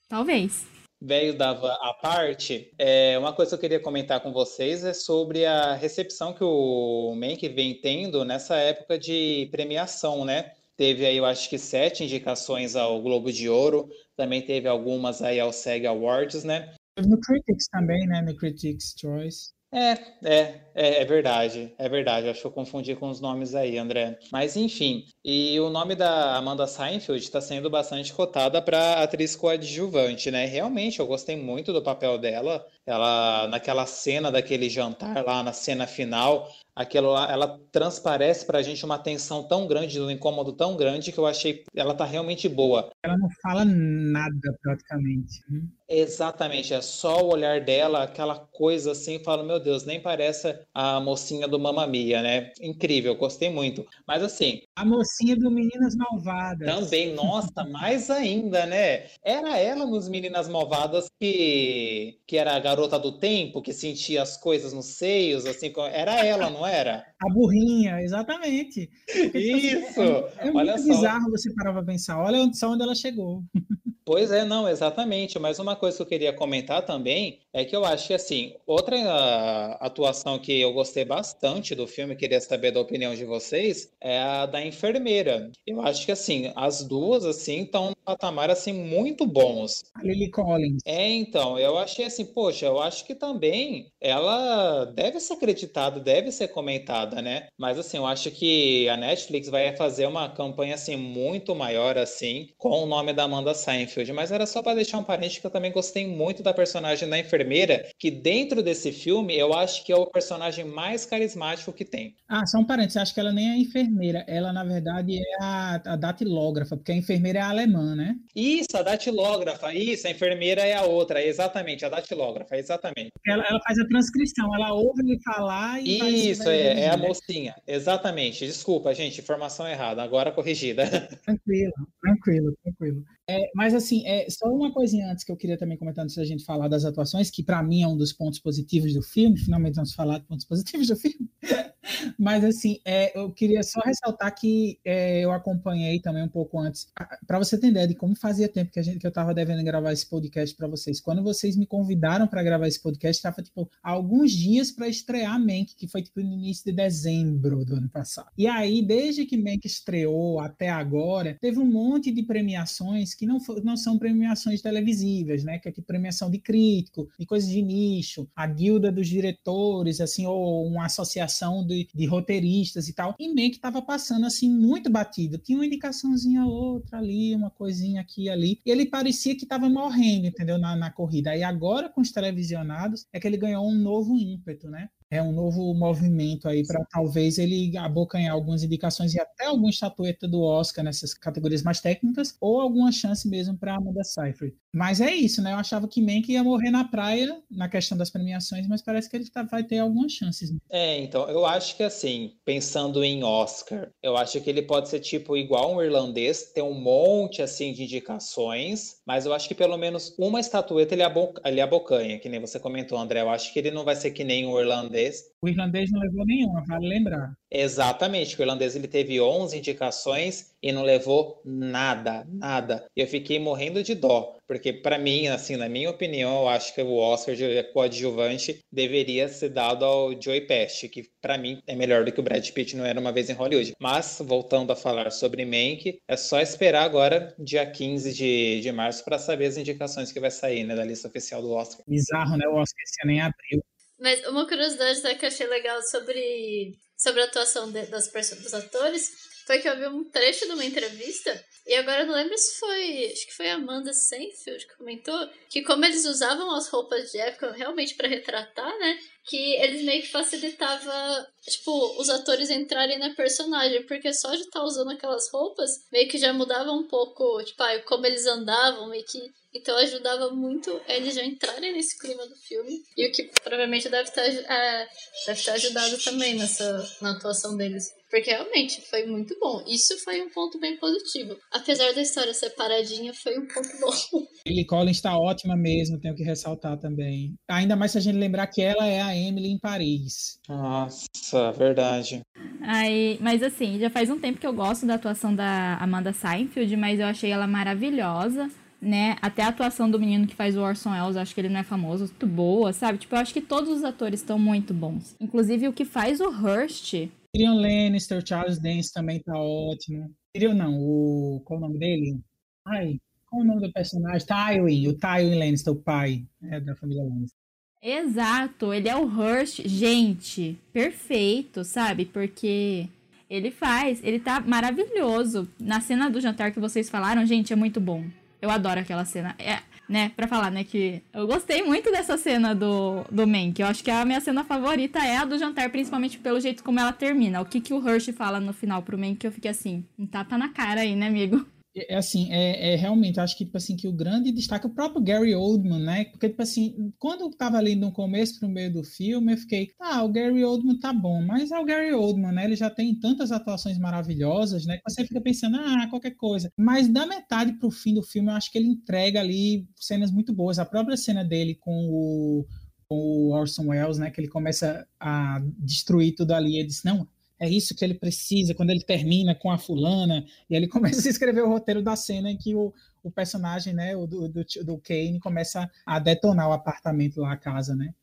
Talvez. 0.08 0.66
Velho 1.00 1.38
da 1.38 1.54
van 1.54 1.78
à 1.82 1.94
parte, 1.94 2.74
é, 2.80 3.18
uma 3.20 3.32
coisa 3.32 3.52
que 3.52 3.56
eu 3.56 3.60
queria 3.60 3.80
comentar 3.80 4.22
com 4.22 4.34
vocês 4.34 4.84
é 4.84 4.94
sobre 4.94 5.46
a 5.46 5.76
recepção 5.76 6.34
que 6.34 6.44
o 6.44 7.14
Mank 7.16 7.48
vem 7.50 7.80
tendo 7.80 8.26
nessa 8.26 8.56
época 8.56 8.98
de 8.98 9.48
premiação, 9.52 10.26
né? 10.26 10.52
Teve 10.80 11.06
aí, 11.06 11.18
eu 11.18 11.26
acho 11.26 11.50
que 11.50 11.58
sete 11.58 12.06
indicações 12.06 12.74
ao 12.74 13.02
Globo 13.02 13.34
de 13.34 13.50
Ouro, 13.50 13.90
também 14.16 14.42
teve 14.42 14.66
algumas 14.66 15.22
aí 15.22 15.38
ao 15.38 15.52
SEG 15.52 15.86
Awards, 15.86 16.46
né? 16.46 16.74
No 16.98 17.20
Critics 17.20 17.68
também, 17.70 18.08
né? 18.08 18.22
No 18.22 18.34
Critics 18.38 18.96
Choice. 18.98 19.50
É, 19.74 19.92
é, 20.24 20.69
é, 20.80 21.02
é, 21.02 21.06
verdade, 21.06 21.74
é 21.78 21.90
verdade. 21.90 22.30
Acho 22.30 22.40
que 22.40 22.48
eu 22.48 22.52
confundi 22.52 22.96
com 22.96 23.10
os 23.10 23.20
nomes 23.20 23.54
aí, 23.54 23.78
André. 23.78 24.18
Mas 24.32 24.56
enfim, 24.56 25.04
e 25.26 25.60
o 25.60 25.70
nome 25.70 25.94
da 25.94 26.38
Amanda 26.38 26.66
Seinfeld 26.66 27.22
está 27.22 27.42
sendo 27.42 27.70
bastante 27.70 28.14
cotada 28.14 28.62
para 28.62 29.04
atriz 29.04 29.36
coadjuvante, 29.36 30.32
né? 30.32 30.46
Realmente, 30.46 31.02
eu 31.02 31.06
gostei 31.06 31.36
muito 31.36 31.74
do 31.74 31.84
papel 31.84 32.18
dela. 32.18 32.66
Ela 32.86 33.48
naquela 33.50 33.86
cena 33.86 34.32
daquele 34.32 34.70
jantar 34.70 35.26
lá 35.26 35.44
na 35.44 35.52
cena 35.52 35.86
final, 35.86 36.50
aquilo 36.80 37.12
lá, 37.12 37.30
ela 37.30 37.60
transparece 37.74 38.46
pra 38.46 38.62
gente 38.62 38.86
uma 38.86 38.98
tensão 38.98 39.44
tão 39.44 39.68
grande, 39.68 40.00
um 40.00 40.10
incômodo 40.10 40.54
tão 40.54 40.78
grande 40.78 41.12
que 41.12 41.18
eu 41.18 41.26
achei 41.26 41.66
ela 41.76 41.94
tá 41.94 42.06
realmente 42.06 42.48
boa. 42.48 42.90
Ela 43.04 43.18
não 43.18 43.28
fala 43.42 43.66
nada 43.66 44.58
praticamente. 44.62 45.42
Né? 45.50 45.62
Exatamente, 45.90 46.74
é 46.74 46.82
só 46.82 47.22
o 47.22 47.34
olhar 47.34 47.60
dela, 47.60 48.04
aquela 48.04 48.40
coisa 48.40 48.94
assim, 48.94 49.22
falo, 49.24 49.44
meu 49.44 49.60
Deus, 49.60 49.84
nem 49.84 50.00
parece 50.00 50.58
a 50.74 51.00
mocinha 51.00 51.48
do 51.48 51.60
Mamma 51.60 51.88
Mia, 51.88 52.22
né? 52.22 52.52
Incrível, 52.62 53.16
gostei 53.16 53.50
muito. 53.50 53.86
Mas 54.08 54.24
assim, 54.24 54.62
a 54.76 54.86
mocinha 54.86 55.36
do 55.36 55.50
Meninas 55.52 55.96
Malvadas. 55.96 56.68
Também, 56.68 57.14
nossa, 57.14 57.64
mais 57.70 58.10
ainda, 58.10 58.66
né? 58.66 59.08
Era 59.24 59.58
ela 59.58 59.86
nos 59.86 60.08
Meninas 60.08 60.48
Malvadas 60.48 61.08
que 61.20 62.20
que 62.26 62.38
era 62.38 62.56
a 62.56 62.60
garota 62.60 63.00
do 63.00 63.18
tempo, 63.18 63.62
que 63.62 63.74
sentia 63.74 64.22
as 64.22 64.38
coisas 64.38 64.72
nos 64.72 64.86
seios, 64.98 65.46
assim, 65.46 65.74
era 65.92 66.24
ela, 66.24 66.50
não 66.50 66.66
era? 66.66 67.06
A 67.22 67.34
burrinha, 67.34 68.02
exatamente. 68.02 68.90
Isso! 69.34 69.88
Tipo 69.88 70.02
assim, 70.02 70.40
é, 70.40 70.48
é 70.48 70.52
Olha 70.52 70.74
muito 70.74 70.88
só. 70.88 70.94
bizarro 70.96 71.32
você 71.32 71.54
parar 71.56 71.74
pra 71.74 71.84
pensar. 71.84 72.20
Olha 72.20 72.54
só 72.54 72.72
onde 72.72 72.84
ela 72.84 72.96
chegou. 72.96 73.44
Pois 74.10 74.32
é, 74.32 74.44
não, 74.44 74.68
exatamente. 74.68 75.38
Mas 75.38 75.60
uma 75.60 75.76
coisa 75.76 75.98
que 75.98 76.02
eu 76.02 76.08
queria 76.08 76.34
comentar 76.34 76.84
também 76.84 77.42
é 77.54 77.64
que 77.64 77.76
eu 77.76 77.86
acho 77.86 78.08
que, 78.08 78.14
assim, 78.16 78.56
outra 78.66 78.96
uh, 78.98 79.78
atuação 79.80 80.40
que 80.40 80.60
eu 80.60 80.74
gostei 80.74 81.06
bastante 81.06 81.76
do 81.76 81.86
filme, 81.86 82.16
queria 82.16 82.42
saber 82.42 82.72
da 82.72 82.80
opinião 82.80 83.14
de 83.14 83.24
vocês, 83.24 83.92
é 84.02 84.20
a 84.20 84.48
da 84.48 84.66
enfermeira. 84.66 85.52
Eu 85.66 85.80
acho 85.82 86.08
que, 86.08 86.12
assim, 86.12 86.52
as 86.56 86.84
duas, 86.84 87.24
assim, 87.24 87.62
estão 87.62 87.90
num 87.90 87.94
patamar, 88.04 88.50
assim, 88.50 88.74
muito 88.74 89.28
bons. 89.28 89.84
A 89.94 90.02
Lily 90.02 90.32
Collins. 90.32 90.82
É, 90.86 91.08
então, 91.08 91.60
eu 91.60 91.78
achei 91.78 92.06
assim, 92.06 92.26
poxa, 92.26 92.66
eu 92.66 92.80
acho 92.82 93.06
que 93.06 93.14
também 93.14 93.92
ela 94.02 94.86
deve 94.86 95.20
ser 95.20 95.34
acreditada, 95.34 96.00
deve 96.00 96.32
ser 96.32 96.48
comentada, 96.48 97.22
né? 97.22 97.48
Mas, 97.56 97.78
assim, 97.78 97.98
eu 97.98 98.08
acho 98.08 98.32
que 98.32 98.90
a 98.90 98.98
Netflix 98.98 99.50
vai 99.50 99.76
fazer 99.76 100.08
uma 100.08 100.30
campanha, 100.30 100.74
assim, 100.74 100.96
muito 100.96 101.54
maior, 101.54 101.96
assim, 101.96 102.50
com 102.58 102.84
o 102.84 102.88
nome 102.88 103.14
da 103.14 103.26
Amanda 103.26 103.54
Seinfeld 103.54 103.99
Mas 104.08 104.32
era 104.32 104.46
só 104.46 104.62
para 104.62 104.76
deixar 104.76 104.98
um 105.00 105.04
parente 105.04 105.42
que 105.42 105.46
eu 105.46 105.52
também 105.52 105.72
gostei 105.72 106.08
muito 106.08 106.42
da 106.42 106.54
personagem 106.54 107.10
da 107.10 107.20
enfermeira, 107.20 107.86
que 107.98 108.10
dentro 108.10 108.64
desse 108.64 108.92
filme 108.92 109.38
eu 109.38 109.54
acho 109.54 109.84
que 109.84 109.92
é 109.92 109.96
o 109.96 110.06
personagem 110.06 110.66
mais 110.66 111.06
carismático 111.06 111.74
que 111.74 111.84
tem. 111.84 112.16
Ah, 112.28 112.46
só 112.46 112.60
um 112.60 112.66
parênteses, 112.66 112.98
acho 112.98 113.14
que 113.14 113.20
ela 113.20 113.32
nem 113.32 113.50
é 113.50 113.58
enfermeira, 113.58 114.24
ela 114.28 114.54
na 114.54 114.64
verdade 114.64 115.18
é 115.18 115.44
a, 115.44 115.82
a 115.86 115.96
datilógrafa, 115.96 116.78
porque 116.78 116.92
a 116.92 116.96
enfermeira 116.96 117.40
é 117.40 117.42
alemã, 117.42 117.96
né? 117.96 118.16
Isso, 118.36 118.76
a 118.76 118.82
datilógrafa, 118.82 119.74
isso, 119.74 120.08
a 120.08 120.12
enfermeira 120.12 120.62
é 120.62 120.76
a 120.76 120.84
outra, 120.84 121.24
exatamente, 121.24 121.86
a 121.86 121.90
datilógrafa, 121.90 122.56
exatamente. 122.56 123.12
Ela, 123.28 123.44
ela 123.48 123.60
faz 123.62 123.80
a 123.80 123.88
transcrição, 123.88 124.54
ela 124.56 124.74
ouve 124.74 125.02
ele 125.02 125.20
falar 125.24 125.82
e 125.82 126.30
Isso, 126.30 126.44
vai, 126.44 126.56
é, 126.56 126.80
é 126.82 126.90
a 126.90 126.98
mocinha, 126.98 127.56
exatamente. 127.68 128.46
Desculpa, 128.46 128.94
gente, 128.94 129.22
informação 129.22 129.68
errada, 129.68 130.04
agora 130.04 130.32
corrigida. 130.32 130.84
Tranquilo, 131.26 131.74
tranquilo, 132.02 132.54
tranquilo. 132.64 133.04
É, 133.30 133.52
mas 133.54 133.76
assim, 133.76 133.89
é, 134.06 134.30
só 134.30 134.48
uma 134.48 134.72
coisinha 134.72 135.12
antes 135.12 135.24
que 135.24 135.32
eu 135.32 135.38
queria 135.38 135.58
também 135.58 135.78
comentar 135.78 136.04
antes 136.04 136.16
da 136.16 136.26
gente 136.26 136.44
falar 136.44 136.68
das 136.68 136.86
atuações, 136.86 137.30
que 137.30 137.44
para 137.44 137.62
mim 137.64 137.84
é 137.84 137.88
um 137.88 137.98
dos 137.98 138.14
pontos 138.14 138.40
positivos 138.40 138.94
do 138.94 139.02
filme, 139.02 139.38
finalmente 139.38 139.76
vamos 139.76 139.94
falar 139.94 140.20
de 140.20 140.26
pontos 140.26 140.46
positivos 140.46 140.88
do 140.88 140.96
filme. 140.96 141.30
mas 142.18 142.44
assim, 142.44 142.80
é, 142.86 143.18
eu 143.18 143.32
queria 143.32 143.64
só 143.64 143.80
ressaltar 143.82 144.34
que 144.36 144.80
é, 144.84 145.20
eu 145.20 145.32
acompanhei 145.32 146.00
também 146.00 146.24
um 146.24 146.30
pouco 146.30 146.60
antes, 146.60 146.88
para 147.26 147.40
você 147.40 147.58
ter 147.58 147.68
ideia 147.68 147.88
de 147.88 147.96
como 147.96 148.16
fazia 148.16 148.48
tempo 148.48 148.72
que, 148.72 148.80
a 148.80 148.84
gente, 148.84 149.00
que 149.00 149.06
eu 149.06 149.10
estava 149.10 149.34
devendo 149.34 149.64
gravar 149.64 149.92
esse 149.92 150.08
podcast 150.08 150.56
para 150.56 150.68
vocês. 150.68 151.00
Quando 151.00 151.24
vocês 151.24 151.56
me 151.56 151.66
convidaram 151.66 152.28
para 152.28 152.44
gravar 152.44 152.68
esse 152.68 152.82
podcast, 152.82 153.18
estava 153.18 153.42
tipo 153.42 153.70
alguns 153.84 154.32
dias 154.32 154.72
para 154.72 154.88
estrear 154.88 155.40
Mank, 155.40 155.76
que 155.76 155.88
foi 155.88 156.02
tipo 156.02 156.20
no 156.22 156.34
início 156.34 156.66
de 156.66 156.72
dezembro 156.72 157.66
do 157.66 157.76
ano 157.76 157.90
passado. 157.90 158.30
E 158.38 158.48
aí, 158.48 158.82
desde 158.82 159.26
que 159.26 159.38
Mank 159.38 159.66
estreou 159.66 160.40
até 160.40 160.70
agora, 160.70 161.38
teve 161.40 161.60
um 161.60 161.66
monte 161.66 162.12
de 162.12 162.24
premiações 162.24 163.14
que 163.14 163.26
não, 163.26 163.38
não 163.64 163.78
são 163.78 163.98
premiações 163.98 164.62
televisivas, 164.62 165.44
né? 165.44 165.60
Que 165.60 165.70
é 165.70 165.72
premiação 165.86 166.30
de 166.30 166.40
crítico, 166.40 167.10
de 167.18 167.26
coisas 167.26 167.50
de 167.50 167.62
nicho, 167.62 168.28
a 168.36 168.46
guilda 168.48 168.92
dos 168.92 169.08
diretores, 169.08 170.02
assim, 170.02 170.26
ou 170.26 170.66
uma 170.66 170.86
associação 170.86 171.66
de, 171.66 171.79
de 171.94 172.06
roteiristas 172.06 172.88
e 172.88 172.94
tal. 172.94 173.16
E 173.20 173.34
meio 173.34 173.50
que 173.50 173.58
estava 173.58 173.82
passando 173.82 174.26
assim 174.26 174.50
muito 174.50 174.90
batido. 174.90 175.38
Tinha 175.38 175.58
uma 175.58 175.66
indicaçãozinha 175.66 176.46
outra 176.46 176.98
ali, 176.98 177.36
uma 177.36 177.50
coisinha 177.50 178.02
aqui 178.02 178.24
e 178.24 178.30
ali. 178.30 178.60
E 178.66 178.72
ele 178.72 178.86
parecia 178.86 179.36
que 179.36 179.44
estava 179.44 179.70
morrendo, 179.70 180.28
entendeu? 180.28 180.58
Na, 180.58 180.76
na 180.76 180.92
corrida. 180.92 181.36
E 181.36 181.44
agora, 181.44 181.90
com 181.90 182.02
os 182.02 182.12
televisionados, 182.12 183.06
é 183.14 183.20
que 183.20 183.28
ele 183.28 183.38
ganhou 183.38 183.68
um 183.68 183.76
novo 183.76 184.18
ímpeto, 184.18 184.70
né? 184.70 184.90
É 185.12 185.22
um 185.22 185.32
novo 185.32 185.74
movimento 185.74 186.48
aí 186.48 186.66
para 186.66 186.86
talvez 186.86 187.38
ele 187.38 187.76
abocanhar 187.78 188.34
algumas 188.34 188.64
indicações 188.64 189.14
e 189.14 189.20
até 189.20 189.46
alguma 189.46 189.70
estatueta 189.70 190.28
do 190.28 190.42
Oscar 190.42 190.84
nessas 190.84 191.14
categorias 191.14 191.64
mais 191.64 191.82
técnicas 191.82 192.36
ou 192.40 192.62
alguma 192.62 192.92
chance 192.92 193.28
mesmo 193.28 193.58
para 193.58 193.76
Amanda 193.76 194.04
Seyfried. 194.04 194.56
Mas 194.74 195.02
é 195.02 195.12
isso, 195.12 195.42
né? 195.42 195.54
Eu 195.54 195.58
achava 195.58 195.88
que 195.88 196.02
Mank 196.02 196.32
ia 196.32 196.44
morrer 196.44 196.70
na 196.70 196.84
praia 196.84 197.42
na 197.50 197.68
questão 197.68 197.98
das 197.98 198.12
premiações, 198.12 198.68
mas 198.68 198.84
parece 198.84 199.10
que 199.10 199.16
ele 199.16 199.30
tá, 199.30 199.42
vai 199.44 199.64
ter 199.64 199.80
algumas 199.80 200.12
chances. 200.12 200.54
É, 200.70 201.00
então, 201.00 201.28
eu 201.28 201.46
acho 201.46 201.76
que 201.76 201.84
assim, 201.84 202.34
pensando 202.46 203.04
em 203.04 203.24
Oscar, 203.24 203.90
eu 204.04 204.16
acho 204.16 204.40
que 204.40 204.50
ele 204.50 204.62
pode 204.62 204.90
ser 204.90 205.00
tipo 205.00 205.36
igual 205.36 205.74
um 205.74 205.82
irlandês, 205.82 206.52
ter 206.54 206.62
um 206.62 206.74
monte 206.74 207.42
assim 207.42 207.74
de 207.74 207.84
indicações, 207.84 208.98
mas 209.06 209.26
eu 209.26 209.34
acho 209.34 209.48
que 209.48 209.56
pelo 209.56 209.78
menos 209.78 210.14
uma 210.20 210.40
estatueta 210.40 210.94
ele, 210.94 211.04
abo 211.04 211.34
ele 211.44 211.62
abocanha, 211.62 212.20
que 212.20 212.30
nem 212.30 212.40
você 212.40 212.60
comentou, 212.60 212.98
André. 212.98 213.22
Eu 213.22 213.30
acho 213.30 213.52
que 213.52 213.58
ele 213.58 213.72
não 213.72 213.84
vai 213.84 213.96
ser 213.96 214.12
que 214.12 214.24
nem 214.24 214.46
um 214.46 214.60
irlandês 214.60 214.99
irlandês. 215.00 215.32
O 215.42 215.48
irlandês 215.48 215.92
não 215.92 216.02
levou 216.02 216.26
nenhuma, 216.26 216.64
vale 216.68 216.88
lembrar. 216.88 217.34
Exatamente, 217.52 218.38
o 218.38 218.44
irlandês 218.44 218.76
ele 218.76 218.88
teve 218.88 219.20
11 219.22 219.58
indicações 219.58 220.54
e 220.62 220.72
não 220.72 220.84
levou 220.84 221.42
nada, 221.46 222.28
nada. 222.30 222.86
Eu 222.96 223.08
fiquei 223.08 223.40
morrendo 223.40 223.82
de 223.82 223.96
dó, 223.96 224.38
porque 224.46 224.74
para 224.74 225.00
mim, 225.00 225.28
assim, 225.28 225.56
na 225.56 225.70
minha 225.70 225.90
opinião, 225.90 226.42
eu 226.42 226.50
acho 226.50 226.76
que 226.76 226.82
o 226.82 226.98
Oscar 226.98 227.36
de 227.36 227.64
coadjuvante 227.72 228.60
deveria 228.72 229.30
ser 229.30 229.50
dado 229.50 229.86
ao 229.86 230.22
Joey 230.22 230.42
Pesci, 230.42 230.90
que 230.90 231.10
para 231.22 231.38
mim 231.38 231.62
é 231.66 231.76
melhor 231.76 232.04
do 232.04 232.12
que 232.12 232.20
o 232.20 232.24
Brad 232.24 232.48
Pitt 232.50 232.76
não 232.76 232.86
era 232.86 233.00
uma 233.00 233.14
vez 233.14 233.30
em 233.30 233.34
Hollywood. 233.34 233.74
Mas 233.80 234.22
voltando 234.24 234.72
a 234.72 234.76
falar 234.76 235.10
sobre 235.12 235.46
Mank, 235.46 236.00
é 236.08 236.18
só 236.18 236.42
esperar 236.42 236.84
agora 236.84 237.34
dia 237.40 237.66
15 237.66 238.14
de, 238.14 238.60
de 238.62 238.72
março 238.74 239.06
para 239.06 239.18
saber 239.18 239.46
as 239.46 239.58
indicações 239.58 240.12
que 240.12 240.20
vai 240.20 240.32
sair, 240.32 240.66
né, 240.66 240.76
da 240.76 240.84
lista 240.84 241.08
oficial 241.08 241.42
do 241.42 241.52
Oscar. 241.52 241.84
Bizarro, 241.88 242.36
né? 242.36 242.46
O 242.48 242.56
Oscar 242.56 242.84
esse 242.84 243.02
ano 243.04 243.12
em 243.14 243.22
abril. 243.22 243.64
Mas 244.00 244.26
uma 244.28 244.48
curiosidade 244.48 245.02
que 245.18 245.26
eu 245.26 245.28
achei 245.28 245.48
legal 245.48 245.82
sobre, 245.84 246.74
sobre 246.98 247.22
a 247.22 247.26
atuação 247.26 247.72
de, 247.72 247.86
das 247.88 248.10
dos 248.12 248.54
atores 248.54 249.12
foi 249.46 249.60
que 249.60 249.68
eu 249.68 249.78
vi 249.78 249.88
um 249.88 250.04
trecho 250.10 250.46
de 250.46 250.52
uma 250.52 250.64
entrevista, 250.64 251.44
e 251.70 251.76
agora 251.76 252.02
eu 252.02 252.08
não 252.08 252.16
lembro 252.16 252.38
se 252.38 252.60
foi. 252.60 253.12
Acho 253.12 253.28
que 253.28 253.36
foi 253.36 253.50
a 253.50 253.56
Amanda 253.56 253.94
Seinfeld 253.94 254.66
que 254.66 254.76
comentou 254.76 255.30
que, 255.50 255.62
como 255.62 255.86
eles 255.86 256.06
usavam 256.06 256.52
as 256.56 256.68
roupas 256.68 257.12
de 257.12 257.20
época 257.20 257.52
realmente 257.52 257.96
para 257.96 258.08
retratar, 258.08 258.76
né? 258.80 259.00
Que 259.26 259.56
eles 259.56 259.84
meio 259.84 260.02
que 260.02 260.12
facilitava, 260.12 261.28
tipo, 261.48 262.02
os 262.02 262.10
atores 262.10 262.50
entrarem 262.50 262.98
na 262.98 263.14
personagem, 263.14 263.86
porque 263.86 264.12
só 264.14 264.34
de 264.34 264.42
estar 264.42 264.60
tá 264.60 264.66
usando 264.66 264.92
aquelas 264.92 265.30
roupas, 265.32 265.70
meio 265.92 266.08
que 266.08 266.18
já 266.18 266.34
mudava 266.34 266.72
um 266.72 266.88
pouco, 266.88 267.44
tipo, 267.44 267.62
ah, 267.62 267.80
como 267.84 268.06
eles 268.06 268.26
andavam, 268.26 268.90
meio 268.90 269.06
que 269.06 269.20
então 269.54 269.78
ajudava 269.78 270.30
muito 270.32 270.80
eles 270.88 271.16
já 271.16 271.24
entrarem 271.24 271.74
nesse 271.74 271.98
clima 271.98 272.26
do 272.28 272.36
filme. 272.36 272.82
E 272.96 273.08
o 273.08 273.12
que 273.12 273.30
provavelmente 273.44 273.90
deve 273.90 274.12
ter, 274.12 274.46
é, 274.46 274.88
deve 275.26 275.42
ter 275.42 275.52
ajudado 275.52 275.98
também 276.04 276.36
nessa, 276.36 276.88
na 277.02 277.12
atuação 277.12 277.58
deles. 277.58 277.92
Porque 278.10 278.32
realmente 278.32 278.82
foi 278.90 279.06
muito 279.06 279.38
bom. 279.40 279.64
Isso 279.68 279.96
foi 280.04 280.20
um 280.22 280.30
ponto 280.30 280.60
bem 280.60 280.78
positivo. 280.78 281.38
Apesar 281.52 281.94
da 281.94 282.02
história 282.02 282.34
separadinha, 282.34 283.14
foi 283.14 283.38
um 283.38 283.48
ponto 283.48 283.70
bom. 283.80 284.26
Lily 284.48 284.66
Collins 284.66 284.98
está 284.98 285.16
ótima 285.16 285.56
mesmo, 285.56 286.00
tenho 286.00 286.16
que 286.16 286.24
ressaltar 286.24 286.80
também. 286.80 287.36
Ainda 287.48 287.76
mais 287.76 287.92
se 287.92 288.00
a 288.00 288.02
gente 288.02 288.18
lembrar 288.18 288.48
que 288.48 288.64
ela 288.64 288.88
é 288.88 289.00
a 289.00 289.16
Emily 289.16 289.50
em 289.50 289.60
Paris. 289.60 290.40
Nossa, 290.48 291.52
verdade. 291.52 292.22
Aí, 292.62 293.20
mas 293.22 293.44
assim, 293.44 293.80
já 293.80 293.92
faz 293.92 294.10
um 294.10 294.20
tempo 294.20 294.40
que 294.40 294.48
eu 294.48 294.54
gosto 294.54 294.88
da 294.88 294.96
atuação 294.96 295.36
da 295.36 295.76
Amanda 295.76 296.12
Seinfeld, 296.12 296.76
mas 296.78 297.00
eu 297.00 297.06
achei 297.06 297.30
ela 297.32 297.46
maravilhosa 297.46 298.50
né? 298.82 299.18
Até 299.22 299.44
a 299.44 299.50
atuação 299.50 299.90
do 299.90 300.00
menino 300.00 300.28
que 300.28 300.36
faz 300.36 300.56
o 300.56 300.62
Orson 300.62 300.92
Welles, 300.92 301.18
acho 301.18 301.34
que 301.34 301.42
ele 301.42 301.50
não 301.50 301.60
é 301.60 301.64
famoso, 301.64 302.06
muito 302.06 302.28
boa, 302.28 302.74
sabe? 302.74 302.98
Tipo, 302.98 303.16
eu 303.16 303.20
acho 303.20 303.34
que 303.34 303.42
todos 303.42 303.70
os 303.70 303.84
atores 303.84 304.22
estão 304.22 304.40
muito 304.40 304.74
bons. 304.74 305.16
Inclusive 305.20 305.68
o 305.68 305.74
que 305.74 305.86
faz 305.86 306.20
o 306.20 306.30
Hurst. 306.30 306.94
Tyrion 307.34 307.56
Lannister, 307.56 308.26
Charles 308.26 308.60
Dance 308.60 308.94
também 308.94 309.22
tá 309.22 309.34
ótimo. 309.38 310.10
Tyrion 310.34 310.54
não, 310.54 310.80
o... 310.80 311.42
qual 311.46 311.60
o 311.60 311.62
nome 311.62 311.78
dele? 311.78 312.20
Ai, 312.66 312.98
qual 313.26 313.42
o 313.42 313.46
nome 313.46 313.62
do 313.62 313.72
personagem? 313.72 314.28
Tywin, 314.28 314.88
o 314.88 314.98
Tywin 314.98 315.38
Lannister, 315.38 315.74
o 315.74 315.76
pai 315.76 316.26
é, 316.44 316.60
da 316.60 316.76
família 316.76 317.04
Lannister. 317.04 317.38
Exato, 317.82 318.74
ele 318.74 318.90
é 318.90 318.96
o 318.96 319.06
Hurst, 319.06 319.62
gente, 319.66 320.60
perfeito, 320.74 321.64
sabe? 321.64 322.06
Porque 322.06 322.90
ele 323.30 323.52
faz, 323.52 324.04
ele 324.04 324.20
tá 324.20 324.42
maravilhoso. 324.42 325.48
Na 325.58 325.80
cena 325.80 326.10
do 326.10 326.20
jantar 326.20 326.52
que 326.52 326.60
vocês 326.60 326.90
falaram, 326.90 327.26
gente, 327.26 327.54
é 327.54 327.56
muito 327.56 327.80
bom. 327.80 328.04
Eu 328.42 328.50
adoro 328.50 328.80
aquela 328.80 329.06
cena. 329.06 329.36
É, 329.38 329.60
né, 329.88 330.12
pra 330.16 330.28
falar, 330.28 330.52
né, 330.52 330.64
que 330.64 331.02
eu 331.12 331.26
gostei 331.26 331.64
muito 331.64 331.92
dessa 331.92 332.16
cena 332.16 332.54
do, 332.54 333.04
do 333.12 333.26
Mank. 333.26 333.60
Eu 333.60 333.68
acho 333.68 333.84
que 333.84 333.90
a 333.90 334.06
minha 334.06 334.22
cena 334.22 334.44
favorita 334.44 335.00
é 335.00 335.18
a 335.18 335.26
do 335.26 335.38
jantar, 335.38 335.70
principalmente 335.72 336.20
pelo 336.20 336.40
jeito 336.40 336.64
como 336.64 336.80
ela 336.80 336.94
termina. 336.94 337.42
O 337.42 337.46
que, 337.46 337.60
que 337.60 337.74
o 337.74 337.88
Hershey 337.88 338.14
fala 338.14 338.40
no 338.40 338.54
final 338.54 338.84
pro 338.84 338.98
Mank, 338.98 339.26
eu 339.26 339.32
fiquei 339.32 339.50
assim, 339.50 339.84
um 339.98 340.06
tapa 340.06 340.38
na 340.38 340.50
cara 340.50 340.82
aí, 340.82 340.96
né, 340.96 341.08
amigo? 341.08 341.46
É, 341.80 341.94
é 341.94 341.98
assim, 341.98 342.32
é, 342.32 342.74
é, 342.74 342.76
realmente, 342.76 343.20
acho 343.20 343.38
que, 343.38 343.46
tipo 343.46 343.58
assim, 343.58 343.76
que 343.76 343.88
o 343.88 343.94
grande 343.94 344.32
destaque 344.32 344.66
é 344.66 344.70
o 344.70 344.74
próprio 344.74 345.02
Gary 345.02 345.34
Oldman, 345.36 345.80
né? 345.80 346.06
Porque, 346.06 346.30
tipo 346.30 346.42
assim, 346.42 346.94
quando 347.00 347.22
eu 347.22 347.32
tava 347.32 347.58
ali 347.58 347.76
no 347.76 347.92
começo 347.92 348.40
pro 348.40 348.50
meio 348.50 348.72
do 348.72 348.84
filme, 348.84 349.34
eu 349.34 349.38
fiquei, 349.38 349.68
tá, 349.78 350.04
o 350.04 350.10
Gary 350.10 350.44
Oldman 350.44 350.80
tá 350.80 350.92
bom, 350.92 351.22
mas 351.26 351.52
é 351.52 351.60
o 351.60 351.66
Gary 351.66 351.94
Oldman, 351.94 352.32
né? 352.32 352.46
Ele 352.46 352.56
já 352.56 352.70
tem 352.70 352.94
tantas 352.96 353.32
atuações 353.32 353.78
maravilhosas, 353.78 354.66
né? 354.66 354.78
Que 354.78 354.84
você 354.90 355.06
fica 355.06 355.22
pensando, 355.22 355.58
ah, 355.58 355.88
qualquer 355.90 356.12
coisa. 356.12 356.52
Mas 356.58 356.88
da 356.88 357.06
metade 357.06 357.54
pro 357.54 357.72
fim 357.72 357.94
do 357.94 358.04
filme, 358.04 358.30
eu 358.30 358.36
acho 358.36 358.52
que 358.52 358.58
ele 358.58 358.68
entrega 358.68 359.20
ali 359.20 359.68
cenas 359.76 360.12
muito 360.12 360.34
boas. 360.34 360.60
A 360.60 360.66
própria 360.66 360.98
cena 360.98 361.24
dele 361.24 361.56
com 361.56 361.88
o, 361.90 362.46
com 362.88 362.96
o 362.96 363.32
Orson 363.32 363.68
Welles, 363.68 363.98
né? 363.98 364.12
Que 364.12 364.22
ele 364.22 364.28
começa 364.28 364.88
a 365.00 365.42
destruir 365.58 366.16
tudo 366.16 366.34
ali. 366.34 366.58
Ele 366.58 366.68
diz, 366.68 366.84
não, 366.84 367.08
é 367.40 367.50
isso 367.50 367.76
que 367.76 367.84
ele 367.86 367.94
precisa, 367.94 368.54
quando 368.54 368.70
ele 368.70 368.84
termina 368.84 369.34
com 369.34 369.50
a 369.52 369.58
fulana, 369.58 370.26
e 370.50 370.56
ele 370.56 370.68
começa 371.02 371.08
a 371.08 371.12
escrever 371.12 371.42
o 371.44 371.50
roteiro 371.50 371.82
da 371.82 371.96
cena 371.96 372.30
em 372.30 372.38
que 372.38 372.56
o, 372.56 372.74
o 373.04 373.12
personagem, 373.12 373.74
né, 373.74 373.96
o 373.96 374.06
do, 374.06 374.28
do, 374.28 374.44
do 374.66 374.78
Kane, 374.80 375.20
começa 375.20 375.70
a 375.86 376.00
detonar 376.00 376.50
o 376.50 376.54
apartamento 376.54 377.22
lá, 377.22 377.34
a 377.34 377.38
casa, 377.38 377.76
né? 377.76 377.94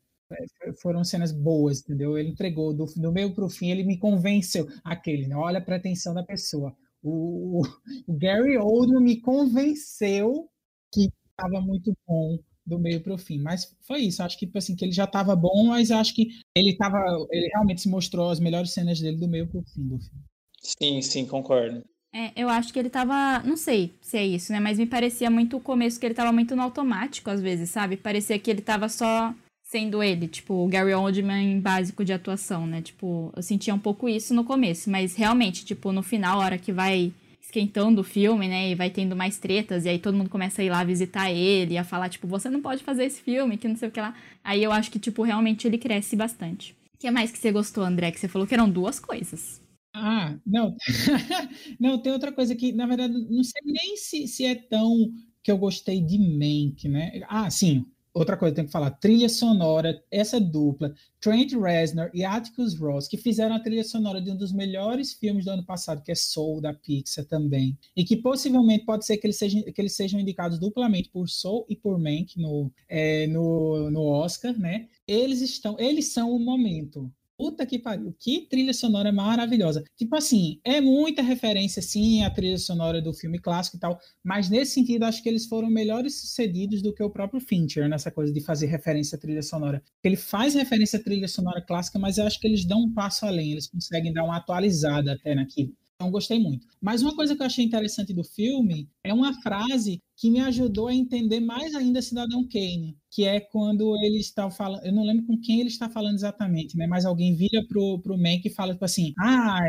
É, 0.63 0.73
foram 0.73 1.03
cenas 1.03 1.31
boas, 1.31 1.81
entendeu? 1.81 2.17
Ele 2.17 2.29
entregou 2.29 2.73
do, 2.73 2.85
do 2.85 3.11
meio 3.11 3.33
para 3.33 3.45
o 3.45 3.49
fim, 3.49 3.69
ele 3.71 3.83
me 3.83 3.97
convenceu. 3.97 4.67
Aquele, 4.83 5.27
né? 5.27 5.35
Olha 5.35 5.59
a 5.59 5.63
pretensão 5.63 6.13
da 6.13 6.23
pessoa. 6.23 6.75
O, 7.01 7.61
o 8.05 8.13
Gary 8.13 8.57
Oldman 8.57 9.01
me 9.01 9.21
convenceu 9.21 10.49
que 10.91 11.09
estava 11.31 11.61
muito 11.61 11.95
bom 12.05 12.39
do 12.67 12.77
meio 12.77 13.01
para 13.01 13.13
o 13.13 13.17
fim. 13.17 13.39
Mas 13.39 13.75
foi 13.81 14.01
isso. 14.01 14.21
Acho 14.21 14.37
que 14.37 14.45
tipo 14.45 14.57
assim 14.57 14.75
que 14.75 14.83
ele 14.83 14.91
já 14.91 15.05
estava 15.05 15.35
bom, 15.35 15.67
mas 15.67 15.89
acho 15.89 16.13
que 16.13 16.27
ele 16.55 16.75
tava, 16.75 16.99
ele 17.31 17.47
realmente 17.47 17.81
se 17.81 17.89
mostrou 17.89 18.29
as 18.29 18.39
melhores 18.39 18.71
cenas 18.71 18.99
dele 18.99 19.17
do 19.17 19.27
meio 19.27 19.47
para 19.47 19.59
o 19.59 19.63
fim 19.63 19.87
do 19.87 19.97
filme. 19.97 20.23
Sim, 20.61 21.01
sim, 21.01 21.25
concordo. 21.25 21.83
É, 22.13 22.31
eu 22.35 22.49
acho 22.49 22.73
que 22.73 22.79
ele 22.79 22.89
tava. 22.89 23.39
Não 23.43 23.55
sei 23.55 23.93
se 24.01 24.17
é 24.17 24.25
isso, 24.25 24.51
né? 24.51 24.59
Mas 24.59 24.77
me 24.77 24.85
parecia 24.85 25.29
muito 25.29 25.57
o 25.57 25.61
começo 25.61 25.99
que 25.99 26.05
ele 26.05 26.15
tava 26.15 26.31
muito 26.31 26.55
no 26.55 26.61
automático, 26.61 27.29
às 27.29 27.41
vezes, 27.41 27.69
sabe? 27.69 27.95
Parecia 27.95 28.39
que 28.39 28.49
ele 28.49 28.61
tava 28.61 28.89
só 28.89 29.33
sendo 29.63 30.01
ele, 30.01 30.29
tipo, 30.29 30.53
o 30.53 30.67
Gary 30.67 30.93
Oldman 30.93 31.59
básico 31.59 32.03
de 32.03 32.13
atuação, 32.13 32.65
né? 32.65 32.81
Tipo, 32.81 33.33
eu 33.35 33.43
sentia 33.43 33.75
um 33.75 33.79
pouco 33.79 34.07
isso 34.07 34.33
no 34.33 34.45
começo, 34.45 34.89
mas 34.89 35.13
realmente, 35.13 35.65
tipo, 35.65 35.91
no 35.91 36.01
final, 36.01 36.39
a 36.39 36.45
hora 36.45 36.57
que 36.57 36.71
vai 36.71 37.11
esquentando 37.47 38.01
o 38.01 38.03
filme, 38.03 38.45
né, 38.45 38.69
e 38.69 38.75
vai 38.75 38.89
tendo 38.89 39.15
mais 39.15 39.37
tretas, 39.37 39.85
e 39.85 39.89
aí 39.89 39.97
todo 39.99 40.17
mundo 40.17 40.29
começa 40.29 40.61
a 40.61 40.65
ir 40.65 40.69
lá 40.69 40.83
visitar 40.83 41.31
ele, 41.31 41.77
a 41.77 41.83
falar, 41.83 42.09
tipo, 42.09 42.27
você 42.27 42.49
não 42.49 42.61
pode 42.61 42.83
fazer 42.83 43.05
esse 43.05 43.21
filme, 43.21 43.57
que 43.57 43.69
não 43.69 43.75
sei 43.77 43.87
o 43.87 43.91
que 43.91 44.01
lá. 44.01 44.13
Aí 44.43 44.61
eu 44.61 44.71
acho 44.71 44.91
que, 44.91 44.99
tipo, 44.99 45.23
realmente 45.23 45.65
ele 45.65 45.77
cresce 45.77 46.13
bastante. 46.17 46.75
O 46.93 46.97
que 46.99 47.09
mais 47.09 47.31
que 47.31 47.37
você 47.37 47.49
gostou, 47.51 47.85
André? 47.85 48.11
Que 48.11 48.19
você 48.19 48.27
falou 48.27 48.45
que 48.45 48.53
eram 48.53 48.69
duas 48.69 48.99
coisas. 48.99 49.61
Ah, 49.93 50.35
não. 50.45 50.75
não, 51.79 51.97
tem 52.01 52.11
outra 52.11 52.33
coisa 52.33 52.53
que, 52.53 52.73
na 52.73 52.85
verdade, 52.85 53.13
não 53.29 53.43
sei 53.43 53.61
nem 53.63 53.95
se, 53.95 54.27
se 54.27 54.43
é 54.45 54.53
tão 54.55 55.13
que 55.41 55.49
eu 55.49 55.57
gostei 55.57 56.01
de 56.01 56.17
Mank, 56.17 56.89
né? 56.89 57.21
Ah, 57.29 57.49
sim, 57.49 57.85
outra 58.17 58.37
coisa, 58.37 58.55
tenho 58.55 58.67
que 58.67 58.71
falar, 58.71 58.91
trilha 58.91 59.29
sonora, 59.29 60.03
essa 60.11 60.39
dupla, 60.39 60.93
Trent 61.19 61.53
Reznor 61.53 62.09
e 62.13 62.23
Atticus 62.23 62.77
Ross, 62.77 63.07
que 63.07 63.17
fizeram 63.17 63.55
a 63.55 63.59
trilha 63.59 63.83
sonora 63.83 64.21
de 64.21 64.31
um 64.31 64.35
dos 64.35 64.51
melhores 64.51 65.13
filmes 65.13 65.45
do 65.45 65.51
ano 65.51 65.65
passado, 65.65 66.01
que 66.01 66.11
é 66.11 66.15
Soul, 66.15 66.61
da 66.61 66.73
Pixar 66.73 67.25
também, 67.25 67.77
e 67.95 68.03
que 68.03 68.17
possivelmente 68.17 68.85
pode 68.85 69.05
ser 69.05 69.17
que 69.17 69.27
eles 69.27 69.37
sejam, 69.37 69.61
que 69.63 69.81
eles 69.81 69.95
sejam 69.95 70.19
indicados 70.19 70.59
duplamente 70.59 71.09
por 71.09 71.27
Soul 71.27 71.65
e 71.69 71.75
por 71.75 71.99
Mank 71.99 72.37
no, 72.37 72.71
é, 72.89 73.27
no, 73.27 73.89
no 73.89 74.03
Oscar, 74.03 74.57
né? 74.57 74.87
Eles 75.07 75.41
estão, 75.41 75.75
eles 75.79 76.11
são 76.11 76.31
o 76.31 76.39
momento. 76.39 77.11
Puta 77.37 77.67
que 77.67 77.77
pariu, 77.77 78.15
que 78.19 78.47
trilha 78.49 78.73
sonora 78.73 79.11
maravilhosa. 79.11 79.83
Tipo 79.95 80.15
assim, 80.15 80.59
é 80.63 80.81
muita 80.81 81.21
referência, 81.21 81.83
sim, 81.83 82.23
à 82.23 82.31
trilha 82.31 82.57
sonora 82.57 82.99
do 82.99 83.13
filme 83.13 83.37
clássico 83.37 83.77
e 83.77 83.79
tal, 83.79 83.99
mas 84.23 84.49
nesse 84.49 84.71
sentido, 84.73 85.03
acho 85.03 85.21
que 85.21 85.29
eles 85.29 85.45
foram 85.45 85.69
melhores 85.69 86.19
sucedidos 86.19 86.81
do 86.81 86.91
que 86.91 87.03
o 87.03 87.11
próprio 87.11 87.39
Fincher, 87.39 87.87
nessa 87.87 88.09
coisa 88.09 88.33
de 88.33 88.41
fazer 88.41 88.65
referência 88.65 89.17
à 89.17 89.19
trilha 89.19 89.43
sonora. 89.43 89.83
Ele 90.03 90.15
faz 90.15 90.55
referência 90.55 90.97
à 90.97 91.03
trilha 91.03 91.27
sonora 91.27 91.61
clássica, 91.61 91.99
mas 91.99 92.17
eu 92.17 92.25
acho 92.25 92.39
que 92.39 92.47
eles 92.47 92.65
dão 92.65 92.79
um 92.81 92.93
passo 92.93 93.23
além, 93.25 93.51
eles 93.51 93.67
conseguem 93.67 94.11
dar 94.11 94.23
uma 94.23 94.37
atualizada 94.37 95.13
até 95.13 95.35
naquilo. 95.35 95.75
Então, 95.99 96.11
gostei 96.11 96.39
muito. 96.39 96.67
Mas 96.79 97.01
uma 97.01 97.15
coisa 97.15 97.35
que 97.35 97.41
eu 97.41 97.45
achei 97.47 97.65
interessante 97.65 98.13
do 98.13 98.23
filme 98.23 98.87
é 99.03 99.11
uma 99.11 99.33
frase 99.41 99.99
que 100.15 100.29
me 100.29 100.39
ajudou 100.41 100.89
a 100.89 100.93
entender 100.93 101.39
mais 101.39 101.73
ainda 101.73 102.03
Cidadão 102.03 102.47
Kane, 102.47 102.95
que 103.09 103.23
é 103.25 103.39
quando 103.39 103.95
ele 104.03 104.19
está 104.19 104.47
falando, 104.51 104.85
eu 104.85 104.93
não 104.93 105.03
lembro 105.03 105.25
com 105.25 105.39
quem 105.41 105.59
ele 105.59 105.69
está 105.69 105.89
falando 105.89 106.13
exatamente, 106.13 106.77
né? 106.77 106.85
Mas 106.85 107.03
alguém 107.03 107.35
vira 107.35 107.65
pro, 107.67 107.99
pro 107.99 108.15
Mank 108.15 108.45
e 108.45 108.49
fala 108.53 108.73
tipo 108.73 108.85
assim, 108.85 109.11
ah, 109.19 109.59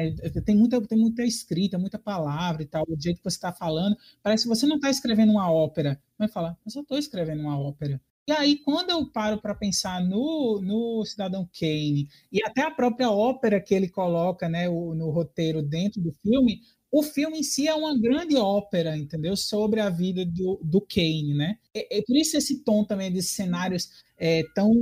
tem 0.44 0.54
muita, 0.54 0.78
tem 0.82 0.98
muita 0.98 1.24
escrita, 1.24 1.78
muita 1.78 1.98
palavra 1.98 2.62
e 2.62 2.66
tal, 2.66 2.84
o 2.86 3.00
jeito 3.00 3.18
que 3.18 3.24
você 3.24 3.36
está 3.36 3.52
falando, 3.52 3.96
parece 4.22 4.42
que 4.42 4.50
você 4.50 4.66
não 4.66 4.76
está 4.76 4.90
escrevendo 4.90 5.32
uma 5.32 5.50
ópera. 5.50 5.98
Vai 6.18 6.28
falar, 6.28 6.58
mas 6.62 6.74
eu 6.74 6.82
estou 6.82 6.98
escrevendo 6.98 7.40
uma 7.40 7.58
ópera. 7.58 7.98
E 8.28 8.32
aí, 8.32 8.56
quando 8.58 8.90
eu 8.90 9.10
paro 9.10 9.40
para 9.40 9.54
pensar 9.54 10.04
no, 10.04 10.60
no 10.62 11.02
Cidadão 11.06 11.48
Kane 11.58 12.10
e 12.30 12.44
até 12.44 12.60
a 12.60 12.70
própria 12.70 13.10
ópera 13.10 13.58
que 13.58 13.74
ele 13.74 13.88
coloca 13.88 14.50
né, 14.50 14.68
o, 14.68 14.94
no 14.94 15.08
roteiro 15.08 15.62
dentro 15.62 15.98
do 16.02 16.12
filme, 16.12 16.60
o 16.92 17.02
filme 17.02 17.38
em 17.38 17.42
si 17.42 17.66
é 17.66 17.74
uma 17.74 17.98
grande 17.98 18.36
ópera, 18.36 18.94
entendeu? 18.98 19.34
Sobre 19.34 19.80
a 19.80 19.88
vida 19.88 20.26
do, 20.26 20.60
do 20.62 20.78
Kane, 20.78 21.32
né? 21.34 21.56
É, 21.74 22.00
é 22.00 22.02
por 22.02 22.14
isso 22.14 22.36
esse 22.36 22.62
tom 22.62 22.84
também 22.84 23.10
de 23.10 23.22
cenários 23.22 23.88
é, 24.18 24.42
tão 24.54 24.74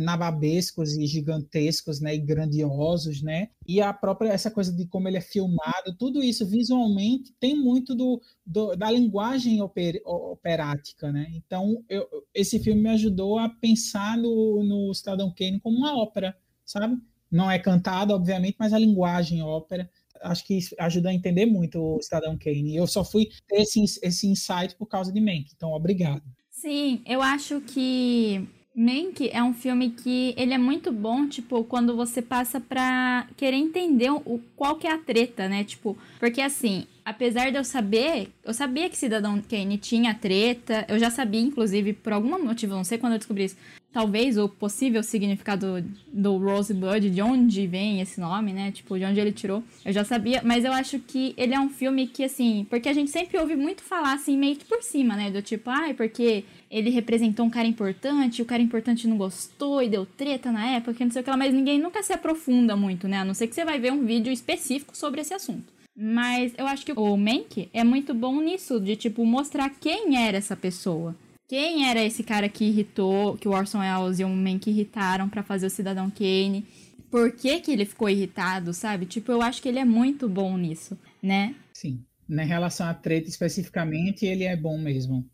nababescos 0.00 0.96
e 0.96 1.06
gigantescos, 1.06 2.00
né, 2.00 2.14
e 2.14 2.18
grandiosos, 2.18 3.22
né, 3.22 3.50
e 3.66 3.80
a 3.80 3.92
própria 3.92 4.30
essa 4.30 4.50
coisa 4.50 4.72
de 4.72 4.86
como 4.86 5.08
ele 5.08 5.18
é 5.18 5.20
filmado, 5.20 5.94
tudo 5.98 6.22
isso 6.22 6.46
visualmente 6.46 7.32
tem 7.38 7.56
muito 7.56 7.94
do, 7.94 8.20
do 8.44 8.74
da 8.74 8.90
linguagem 8.90 9.60
oper, 9.60 10.00
operática, 10.04 11.12
né. 11.12 11.26
Então 11.34 11.84
eu, 11.88 12.06
esse 12.34 12.58
filme 12.58 12.80
me 12.80 12.90
ajudou 12.90 13.38
a 13.38 13.48
pensar 13.48 14.16
no, 14.16 14.64
no 14.64 14.94
Cidadão 14.94 15.32
Kane 15.36 15.60
como 15.60 15.76
uma 15.76 15.96
ópera, 15.96 16.36
sabe? 16.64 16.96
Não 17.30 17.50
é 17.50 17.58
cantado, 17.58 18.14
obviamente, 18.14 18.56
mas 18.58 18.72
a 18.72 18.78
linguagem 18.78 19.42
ópera 19.42 19.90
acho 20.22 20.46
que 20.46 20.58
ajuda 20.78 21.10
a 21.10 21.14
entender 21.14 21.46
muito 21.46 21.78
o 21.78 22.02
Cidadão 22.02 22.36
Kane. 22.38 22.74
Eu 22.74 22.86
só 22.86 23.04
fui 23.04 23.28
ter 23.46 23.62
esse, 23.62 23.82
esse 24.02 24.26
insight 24.26 24.74
por 24.76 24.86
causa 24.86 25.12
de 25.12 25.20
Mank, 25.20 25.50
então 25.54 25.72
obrigado. 25.72 26.22
Sim, 26.50 27.02
eu 27.04 27.20
acho 27.20 27.60
que 27.60 28.48
Mank 28.76 29.30
é 29.32 29.40
um 29.40 29.54
filme 29.54 29.90
que 29.90 30.34
ele 30.36 30.52
é 30.52 30.58
muito 30.58 30.90
bom, 30.90 31.28
tipo, 31.28 31.62
quando 31.62 31.94
você 31.96 32.20
passa 32.20 32.58
pra 32.60 33.28
querer 33.36 33.56
entender 33.56 34.10
o, 34.10 34.40
qual 34.56 34.76
que 34.76 34.86
é 34.86 34.92
a 34.92 34.98
treta, 34.98 35.48
né? 35.48 35.62
Tipo, 35.62 35.96
porque 36.18 36.40
assim, 36.40 36.84
apesar 37.04 37.50
de 37.52 37.56
eu 37.56 37.62
saber, 37.62 38.30
eu 38.42 38.52
sabia 38.52 38.90
que 38.90 38.96
Cidadão 38.96 39.40
Kane 39.40 39.78
tinha 39.78 40.12
treta, 40.12 40.84
eu 40.88 40.98
já 40.98 41.08
sabia, 41.08 41.40
inclusive, 41.40 41.92
por 41.92 42.12
algum 42.12 42.36
motivo, 42.42 42.74
não 42.74 42.82
sei 42.82 42.98
quando 42.98 43.12
eu 43.12 43.18
descobri 43.18 43.44
isso, 43.44 43.56
talvez 43.94 44.36
o 44.36 44.48
possível 44.48 45.04
significado 45.04 45.84
do 46.12 46.36
Rosebud, 46.36 47.08
de 47.08 47.22
onde 47.22 47.64
vem 47.64 48.00
esse 48.00 48.20
nome, 48.20 48.52
né? 48.52 48.72
Tipo, 48.72 48.98
de 48.98 49.04
onde 49.04 49.20
ele 49.20 49.30
tirou. 49.30 49.62
Eu 49.84 49.92
já 49.92 50.02
sabia, 50.02 50.42
mas 50.44 50.64
eu 50.64 50.72
acho 50.72 50.98
que 50.98 51.32
ele 51.36 51.54
é 51.54 51.60
um 51.60 51.70
filme 51.70 52.08
que, 52.08 52.24
assim, 52.24 52.66
porque 52.68 52.88
a 52.88 52.92
gente 52.92 53.12
sempre 53.12 53.38
ouve 53.38 53.54
muito 53.54 53.82
falar, 53.82 54.14
assim, 54.14 54.36
meio 54.36 54.56
que 54.56 54.64
por 54.64 54.82
cima, 54.82 55.14
né? 55.14 55.30
Do 55.30 55.40
tipo, 55.40 55.70
ai, 55.70 55.92
ah, 55.92 55.94
porque 55.94 56.44
ele 56.68 56.90
representou 56.90 57.46
um 57.46 57.50
cara 57.50 57.68
importante, 57.68 58.42
o 58.42 58.44
cara 58.44 58.60
importante 58.60 59.06
não 59.06 59.16
gostou 59.16 59.80
e 59.80 59.88
deu 59.88 60.04
treta 60.04 60.50
na 60.50 60.66
época, 60.70 61.04
não 61.04 61.12
sei 61.12 61.22
o 61.22 61.24
que 61.24 61.30
lá, 61.30 61.36
mas 61.36 61.54
ninguém 61.54 61.78
nunca 61.78 62.02
se 62.02 62.12
aprofunda 62.12 62.74
muito, 62.74 63.06
né? 63.06 63.18
A 63.18 63.24
não 63.24 63.32
ser 63.32 63.46
que 63.46 63.54
você 63.54 63.64
vai 63.64 63.78
ver 63.78 63.92
um 63.92 64.04
vídeo 64.04 64.32
específico 64.32 64.96
sobre 64.96 65.20
esse 65.20 65.32
assunto. 65.32 65.72
Mas 65.96 66.52
eu 66.58 66.66
acho 66.66 66.84
que 66.84 66.92
o 66.92 67.16
Mank 67.16 67.68
é 67.72 67.84
muito 67.84 68.12
bom 68.12 68.40
nisso, 68.40 68.80
de 68.80 68.96
tipo, 68.96 69.24
mostrar 69.24 69.70
quem 69.70 70.16
era 70.26 70.36
essa 70.36 70.56
pessoa. 70.56 71.14
Quem 71.48 71.88
era 71.88 72.02
esse 72.02 72.22
cara 72.22 72.48
que 72.48 72.64
irritou, 72.64 73.36
que 73.36 73.46
o 73.46 73.52
Orson 73.52 73.80
Welles 73.80 74.18
e 74.18 74.24
o 74.24 74.28
Mank 74.28 74.68
irritaram 74.68 75.28
para 75.28 75.42
fazer 75.42 75.66
o 75.66 75.70
Cidadão 75.70 76.10
Kane? 76.10 76.66
Por 77.10 77.32
que, 77.32 77.60
que 77.60 77.70
ele 77.70 77.84
ficou 77.84 78.08
irritado, 78.08 78.72
sabe? 78.72 79.06
Tipo, 79.06 79.30
eu 79.30 79.42
acho 79.42 79.62
que 79.62 79.68
ele 79.68 79.78
é 79.78 79.84
muito 79.84 80.28
bom 80.28 80.56
nisso, 80.56 80.98
né? 81.22 81.54
Sim. 81.72 82.02
Na 82.26 82.42
relação 82.42 82.86
à 82.86 82.94
treta 82.94 83.28
especificamente, 83.28 84.24
ele 84.24 84.44
é 84.44 84.56
bom 84.56 84.78
mesmo. 84.78 85.24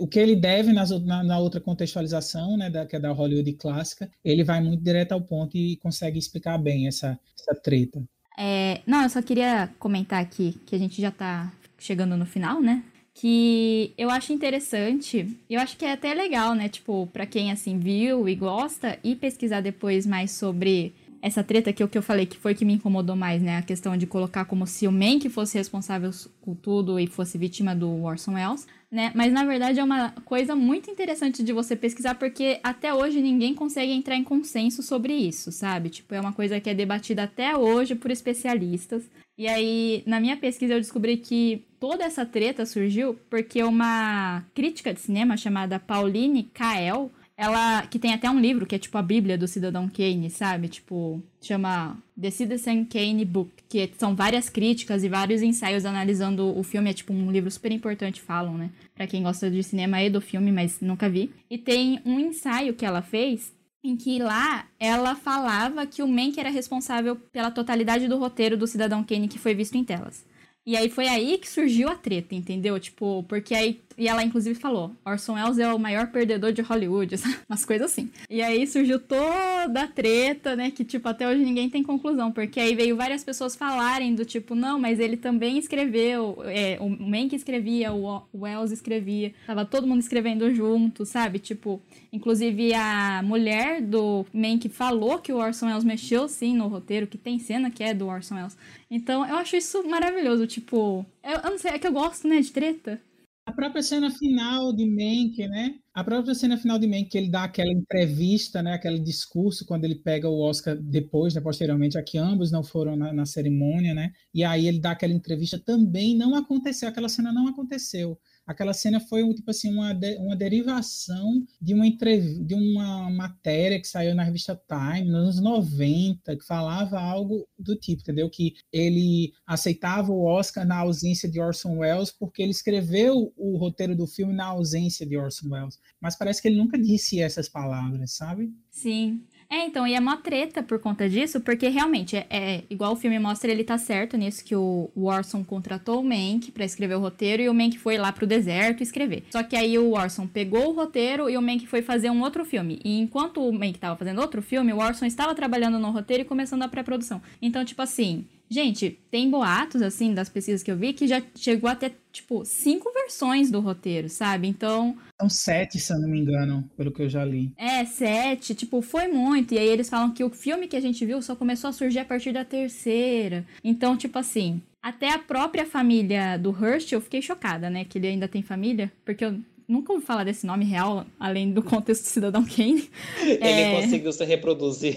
O 0.00 0.08
que 0.08 0.18
ele 0.18 0.34
deve 0.34 0.72
nas, 0.72 0.90
na, 1.04 1.22
na, 1.22 1.38
outra 1.38 1.60
contextualização, 1.60 2.56
né, 2.56 2.68
da, 2.68 2.84
que 2.84 2.96
é 2.96 2.98
da 2.98 3.12
Hollywood 3.12 3.52
clássica, 3.52 4.10
ele 4.24 4.42
vai 4.42 4.60
muito 4.60 4.82
direto 4.82 5.12
ao 5.12 5.20
ponto 5.20 5.56
e 5.56 5.76
consegue 5.76 6.18
explicar 6.18 6.58
bem 6.58 6.88
essa, 6.88 7.16
essa 7.38 7.54
treta. 7.54 8.02
É, 8.36 8.80
não, 8.86 9.02
eu 9.02 9.10
só 9.10 9.22
queria 9.22 9.68
comentar 9.78 10.20
aqui 10.20 10.58
que 10.66 10.74
a 10.74 10.78
gente 10.78 11.00
já 11.00 11.12
tá 11.12 11.52
chegando 11.78 12.16
no 12.16 12.26
final, 12.26 12.60
né? 12.60 12.82
Que 13.20 13.92
eu 13.98 14.10
acho 14.10 14.32
interessante, 14.32 15.28
eu 15.50 15.58
acho 15.58 15.76
que 15.76 15.84
é 15.84 15.90
até 15.90 16.14
legal, 16.14 16.54
né? 16.54 16.68
Tipo, 16.68 17.08
para 17.12 17.26
quem 17.26 17.50
assim 17.50 17.76
viu 17.76 18.28
e 18.28 18.34
gosta 18.36 18.96
e 19.02 19.16
pesquisar 19.16 19.60
depois 19.60 20.06
mais 20.06 20.30
sobre 20.30 20.92
essa 21.20 21.42
treta 21.42 21.72
que 21.72 21.82
o 21.82 21.88
que 21.88 21.98
eu 21.98 22.02
falei 22.02 22.26
que 22.26 22.36
foi 22.36 22.54
que 22.54 22.64
me 22.64 22.74
incomodou 22.74 23.16
mais, 23.16 23.42
né? 23.42 23.56
A 23.56 23.62
questão 23.62 23.96
de 23.96 24.06
colocar 24.06 24.44
como 24.44 24.68
se 24.68 24.86
o 24.86 24.92
Mank 24.92 25.28
fosse 25.30 25.58
responsável 25.58 26.12
por 26.40 26.54
tudo 26.54 27.00
e 27.00 27.08
fosse 27.08 27.36
vítima 27.36 27.74
do 27.74 28.04
Orson 28.04 28.34
Welles, 28.34 28.68
né? 28.88 29.10
Mas 29.16 29.32
na 29.32 29.44
verdade 29.44 29.80
é 29.80 29.82
uma 29.84 30.10
coisa 30.24 30.54
muito 30.54 30.88
interessante 30.88 31.42
de 31.42 31.52
você 31.52 31.74
pesquisar 31.74 32.14
porque 32.14 32.60
até 32.62 32.94
hoje 32.94 33.20
ninguém 33.20 33.52
consegue 33.52 33.90
entrar 33.90 34.14
em 34.14 34.22
consenso 34.22 34.80
sobre 34.80 35.12
isso, 35.12 35.50
sabe? 35.50 35.88
Tipo, 35.88 36.14
é 36.14 36.20
uma 36.20 36.32
coisa 36.32 36.60
que 36.60 36.70
é 36.70 36.74
debatida 36.74 37.24
até 37.24 37.56
hoje 37.56 37.96
por 37.96 38.12
especialistas. 38.12 39.02
E 39.36 39.48
aí, 39.48 40.04
na 40.06 40.20
minha 40.20 40.36
pesquisa, 40.36 40.74
eu 40.74 40.80
descobri 40.80 41.16
que 41.16 41.64
toda 41.80 42.04
essa 42.04 42.24
treta 42.24 42.66
surgiu 42.66 43.18
porque 43.30 43.62
uma 43.62 44.44
crítica 44.54 44.92
de 44.92 45.00
cinema 45.00 45.36
chamada 45.36 45.78
Pauline 45.78 46.44
Kael, 46.44 47.10
ela 47.36 47.86
que 47.86 47.98
tem 47.98 48.12
até 48.12 48.28
um 48.28 48.40
livro 48.40 48.66
que 48.66 48.74
é 48.74 48.78
tipo 48.78 48.98
a 48.98 49.02
Bíblia 49.02 49.38
do 49.38 49.46
Cidadão 49.46 49.88
Kane, 49.88 50.28
sabe? 50.28 50.68
Tipo, 50.68 51.22
chama 51.40 51.96
The 52.20 52.30
Citizen 52.30 52.84
Kane 52.84 53.24
Book, 53.24 53.50
que 53.68 53.90
são 53.96 54.14
várias 54.14 54.48
críticas 54.48 55.04
e 55.04 55.08
vários 55.08 55.40
ensaios 55.40 55.84
analisando 55.84 56.58
o 56.58 56.62
filme, 56.62 56.90
é 56.90 56.94
tipo 56.94 57.12
um 57.12 57.30
livro 57.30 57.50
super 57.50 57.70
importante, 57.70 58.20
falam, 58.20 58.58
né? 58.58 58.70
Para 58.94 59.06
quem 59.06 59.22
gosta 59.22 59.50
de 59.50 59.62
cinema 59.62 60.02
e 60.02 60.10
do 60.10 60.20
filme, 60.20 60.50
mas 60.50 60.80
nunca 60.80 61.08
vi. 61.08 61.30
E 61.48 61.56
tem 61.56 62.00
um 62.04 62.18
ensaio 62.18 62.74
que 62.74 62.84
ela 62.84 63.02
fez 63.02 63.52
em 63.82 63.96
que 63.96 64.18
lá 64.18 64.66
ela 64.78 65.14
falava 65.14 65.86
que 65.86 66.02
o 66.02 66.08
Mank 66.08 66.38
era 66.38 66.50
responsável 66.50 67.14
pela 67.14 67.50
totalidade 67.50 68.08
do 68.08 68.18
roteiro 68.18 68.56
do 68.56 68.66
Cidadão 68.66 69.04
Kane 69.04 69.28
que 69.28 69.38
foi 69.38 69.54
visto 69.54 69.76
em 69.76 69.84
telas. 69.84 70.24
E 70.68 70.76
aí 70.76 70.90
foi 70.90 71.08
aí 71.08 71.38
que 71.38 71.48
surgiu 71.48 71.88
a 71.88 71.94
treta, 71.94 72.34
entendeu? 72.34 72.78
Tipo, 72.78 73.22
porque 73.22 73.54
aí. 73.54 73.80
E 73.98 74.06
ela 74.06 74.22
inclusive 74.22 74.54
falou: 74.54 74.92
Orson 75.04 75.34
Welles 75.34 75.58
é 75.58 75.72
o 75.74 75.78
maior 75.78 76.06
perdedor 76.06 76.52
de 76.52 76.62
Hollywood, 76.62 77.16
umas 77.50 77.64
coisas 77.64 77.90
assim. 77.90 78.08
E 78.30 78.40
aí 78.40 78.64
surgiu 78.64 79.00
toda 79.00 79.82
a 79.82 79.88
treta, 79.88 80.54
né? 80.54 80.70
Que, 80.70 80.84
tipo, 80.84 81.08
até 81.08 81.28
hoje 81.28 81.44
ninguém 81.44 81.68
tem 81.68 81.82
conclusão. 81.82 82.30
Porque 82.30 82.60
aí 82.60 82.76
veio 82.76 82.96
várias 82.96 83.24
pessoas 83.24 83.56
falarem 83.56 84.14
do 84.14 84.24
tipo, 84.24 84.54
não, 84.54 84.78
mas 84.78 85.00
ele 85.00 85.16
também 85.16 85.58
escreveu. 85.58 86.38
É, 86.44 86.78
o 86.80 86.88
Mank 86.88 87.34
escrevia, 87.34 87.92
o 87.92 88.22
Wells 88.32 88.72
escrevia. 88.72 89.34
Tava 89.46 89.64
todo 89.64 89.86
mundo 89.86 90.00
escrevendo 90.00 90.54
junto, 90.54 91.04
sabe? 91.04 91.40
Tipo, 91.40 91.82
inclusive 92.12 92.72
a 92.74 93.20
mulher 93.24 93.82
do 93.82 94.24
Mank 94.32 94.68
falou 94.68 95.18
que 95.18 95.32
o 95.32 95.38
Orson 95.38 95.66
Welles 95.66 95.84
mexeu 95.84 96.28
sim 96.28 96.56
no 96.56 96.68
roteiro, 96.68 97.08
que 97.08 97.18
tem 97.18 97.40
cena 97.40 97.68
que 97.68 97.82
é 97.82 97.92
do 97.92 98.06
Orson 98.06 98.36
Welles. 98.36 98.56
Então 98.88 99.26
eu 99.26 99.36
acho 99.36 99.56
isso 99.56 99.82
maravilhoso. 99.88 100.46
Tipo, 100.46 101.04
eu, 101.22 101.40
eu 101.42 101.50
não 101.50 101.58
sei, 101.58 101.72
é 101.72 101.78
que 101.78 101.86
eu 101.86 101.92
gosto, 101.92 102.28
né, 102.28 102.40
de 102.40 102.52
treta. 102.52 103.00
A 103.48 103.52
própria 103.52 103.82
cena 103.82 104.10
final 104.10 104.74
de 104.74 104.84
Mank, 104.84 105.48
né? 105.48 105.76
A 105.94 106.04
própria 106.04 106.34
cena 106.34 106.58
final 106.58 106.78
de 106.78 106.86
Mank, 106.86 107.06
que 107.06 107.16
ele 107.16 107.30
dá 107.30 107.44
aquela 107.44 107.72
entrevista, 107.72 108.62
né? 108.62 108.74
Aquele 108.74 108.98
discurso 108.98 109.64
quando 109.64 109.86
ele 109.86 109.94
pega 109.94 110.28
o 110.28 110.38
Oscar 110.42 110.76
depois, 110.76 111.34
né? 111.34 111.40
Posteriormente, 111.40 111.96
aqui 111.96 112.18
ambos 112.18 112.52
não 112.52 112.62
foram 112.62 112.94
na, 112.94 113.10
na 113.10 113.24
cerimônia, 113.24 113.94
né? 113.94 114.12
E 114.34 114.44
aí 114.44 114.68
ele 114.68 114.78
dá 114.78 114.90
aquela 114.90 115.14
entrevista 115.14 115.58
também 115.58 116.14
não 116.14 116.34
aconteceu, 116.34 116.90
aquela 116.90 117.08
cena 117.08 117.32
não 117.32 117.48
aconteceu 117.48 118.20
aquela 118.48 118.72
cena 118.72 118.98
foi 118.98 119.22
tipo 119.34 119.50
assim 119.50 119.70
uma, 119.70 119.92
de, 119.92 120.16
uma 120.16 120.34
derivação 120.34 121.46
de 121.60 121.74
uma 121.74 121.88
de 121.88 122.54
uma 122.54 123.10
matéria 123.10 123.78
que 123.78 123.86
saiu 123.86 124.14
na 124.14 124.24
revista 124.24 124.60
Time 124.66 125.08
nos 125.08 125.38
anos 125.38 125.40
90 125.40 126.36
que 126.36 126.44
falava 126.44 126.98
algo 126.98 127.46
do 127.58 127.76
tipo, 127.76 128.00
entendeu? 128.00 128.30
Que 128.30 128.54
ele 128.72 129.32
aceitava 129.46 130.10
o 130.10 130.24
Oscar 130.24 130.66
na 130.66 130.78
ausência 130.78 131.28
de 131.28 131.38
Orson 131.38 131.78
Welles 131.78 132.10
porque 132.10 132.42
ele 132.42 132.52
escreveu 132.52 133.32
o 133.36 133.58
roteiro 133.58 133.94
do 133.94 134.06
filme 134.06 134.32
na 134.32 134.46
ausência 134.46 135.06
de 135.06 135.16
Orson 135.16 135.48
Welles, 135.50 135.78
mas 136.00 136.16
parece 136.16 136.40
que 136.40 136.48
ele 136.48 136.56
nunca 136.56 136.78
disse 136.78 137.20
essas 137.20 137.48
palavras, 137.48 138.12
sabe? 138.12 138.50
Sim. 138.70 139.22
É, 139.50 139.64
então, 139.64 139.86
e 139.86 139.94
é 139.94 139.98
uma 139.98 140.18
treta 140.18 140.62
por 140.62 140.78
conta 140.78 141.08
disso, 141.08 141.40
porque 141.40 141.68
realmente, 141.68 142.16
é, 142.16 142.26
é 142.28 142.64
igual 142.68 142.92
o 142.92 142.96
filme 142.96 143.18
mostra, 143.18 143.50
ele 143.50 143.64
tá 143.64 143.78
certo 143.78 144.14
nisso 144.14 144.44
que 144.44 144.54
o, 144.54 144.90
Orson 144.94 145.42
contratou 145.42 146.00
o 146.00 146.04
Mank 146.04 146.52
para 146.52 146.66
escrever 146.66 146.96
o 146.96 147.00
roteiro 147.00 147.42
e 147.42 147.48
o 147.48 147.54
Mank 147.54 147.78
foi 147.78 147.96
lá 147.96 148.12
pro 148.12 148.26
deserto 148.26 148.82
escrever. 148.82 149.24
Só 149.30 149.42
que 149.42 149.56
aí 149.56 149.78
o 149.78 149.92
Orson 149.92 150.26
pegou 150.26 150.68
o 150.68 150.74
roteiro 150.74 151.30
e 151.30 151.36
o 151.38 151.42
Mank 151.42 151.66
foi 151.66 151.80
fazer 151.80 152.10
um 152.10 152.20
outro 152.20 152.44
filme. 152.44 152.78
E 152.84 153.00
enquanto 153.00 153.42
o 153.42 153.50
Mank 153.50 153.78
tava 153.78 153.96
fazendo 153.96 154.20
outro 154.20 154.42
filme, 154.42 154.70
o 154.72 154.78
Orson 154.78 155.06
estava 155.06 155.34
trabalhando 155.34 155.78
no 155.78 155.90
roteiro 155.90 156.22
e 156.22 156.26
começando 156.26 156.62
a 156.62 156.68
pré-produção. 156.68 157.22
Então, 157.40 157.64
tipo 157.64 157.80
assim, 157.80 158.26
Gente, 158.50 158.98
tem 159.10 159.30
boatos, 159.30 159.82
assim, 159.82 160.14
das 160.14 160.28
pesquisas 160.28 160.62
que 160.62 160.70
eu 160.70 160.76
vi, 160.76 160.92
que 160.92 161.06
já 161.06 161.22
chegou 161.36 161.68
até, 161.68 161.92
tipo, 162.10 162.44
cinco 162.44 162.90
versões 162.92 163.50
do 163.50 163.60
roteiro, 163.60 164.08
sabe? 164.08 164.48
Então. 164.48 164.96
São 165.20 165.28
sete, 165.28 165.78
se 165.78 165.92
eu 165.92 166.00
não 166.00 166.08
me 166.08 166.18
engano, 166.18 166.68
pelo 166.76 166.90
que 166.90 167.02
eu 167.02 167.08
já 167.08 167.24
li. 167.24 167.52
É, 167.56 167.84
sete, 167.84 168.54
tipo, 168.54 168.80
foi 168.80 169.08
muito. 169.08 169.52
E 169.54 169.58
aí 169.58 169.68
eles 169.68 169.90
falam 169.90 170.12
que 170.12 170.24
o 170.24 170.30
filme 170.30 170.66
que 170.66 170.76
a 170.76 170.80
gente 170.80 171.04
viu 171.04 171.20
só 171.20 171.36
começou 171.36 171.68
a 171.68 171.72
surgir 171.72 171.98
a 171.98 172.04
partir 172.04 172.32
da 172.32 172.44
terceira. 172.44 173.46
Então, 173.62 173.96
tipo 173.96 174.18
assim. 174.18 174.62
Até 174.80 175.12
a 175.12 175.18
própria 175.18 175.66
família 175.66 176.38
do 176.38 176.50
Hurst, 176.50 176.92
eu 176.92 177.00
fiquei 177.00 177.20
chocada, 177.20 177.68
né? 177.68 177.84
Que 177.84 177.98
ele 177.98 178.06
ainda 178.06 178.28
tem 178.28 178.42
família, 178.42 178.90
porque 179.04 179.24
eu 179.24 179.38
nunca 179.68 179.92
ouvi 179.92 180.04
falar 180.04 180.24
desse 180.24 180.46
nome 180.46 180.64
real, 180.64 181.06
além 181.20 181.52
do 181.52 181.62
contexto 181.62 182.02
do 182.02 182.08
Cidadão 182.08 182.44
Kane. 182.44 182.88
Ele 183.20 183.38
é... 183.42 183.82
conseguiu 183.82 184.12
se 184.12 184.24
reproduzir. 184.24 184.96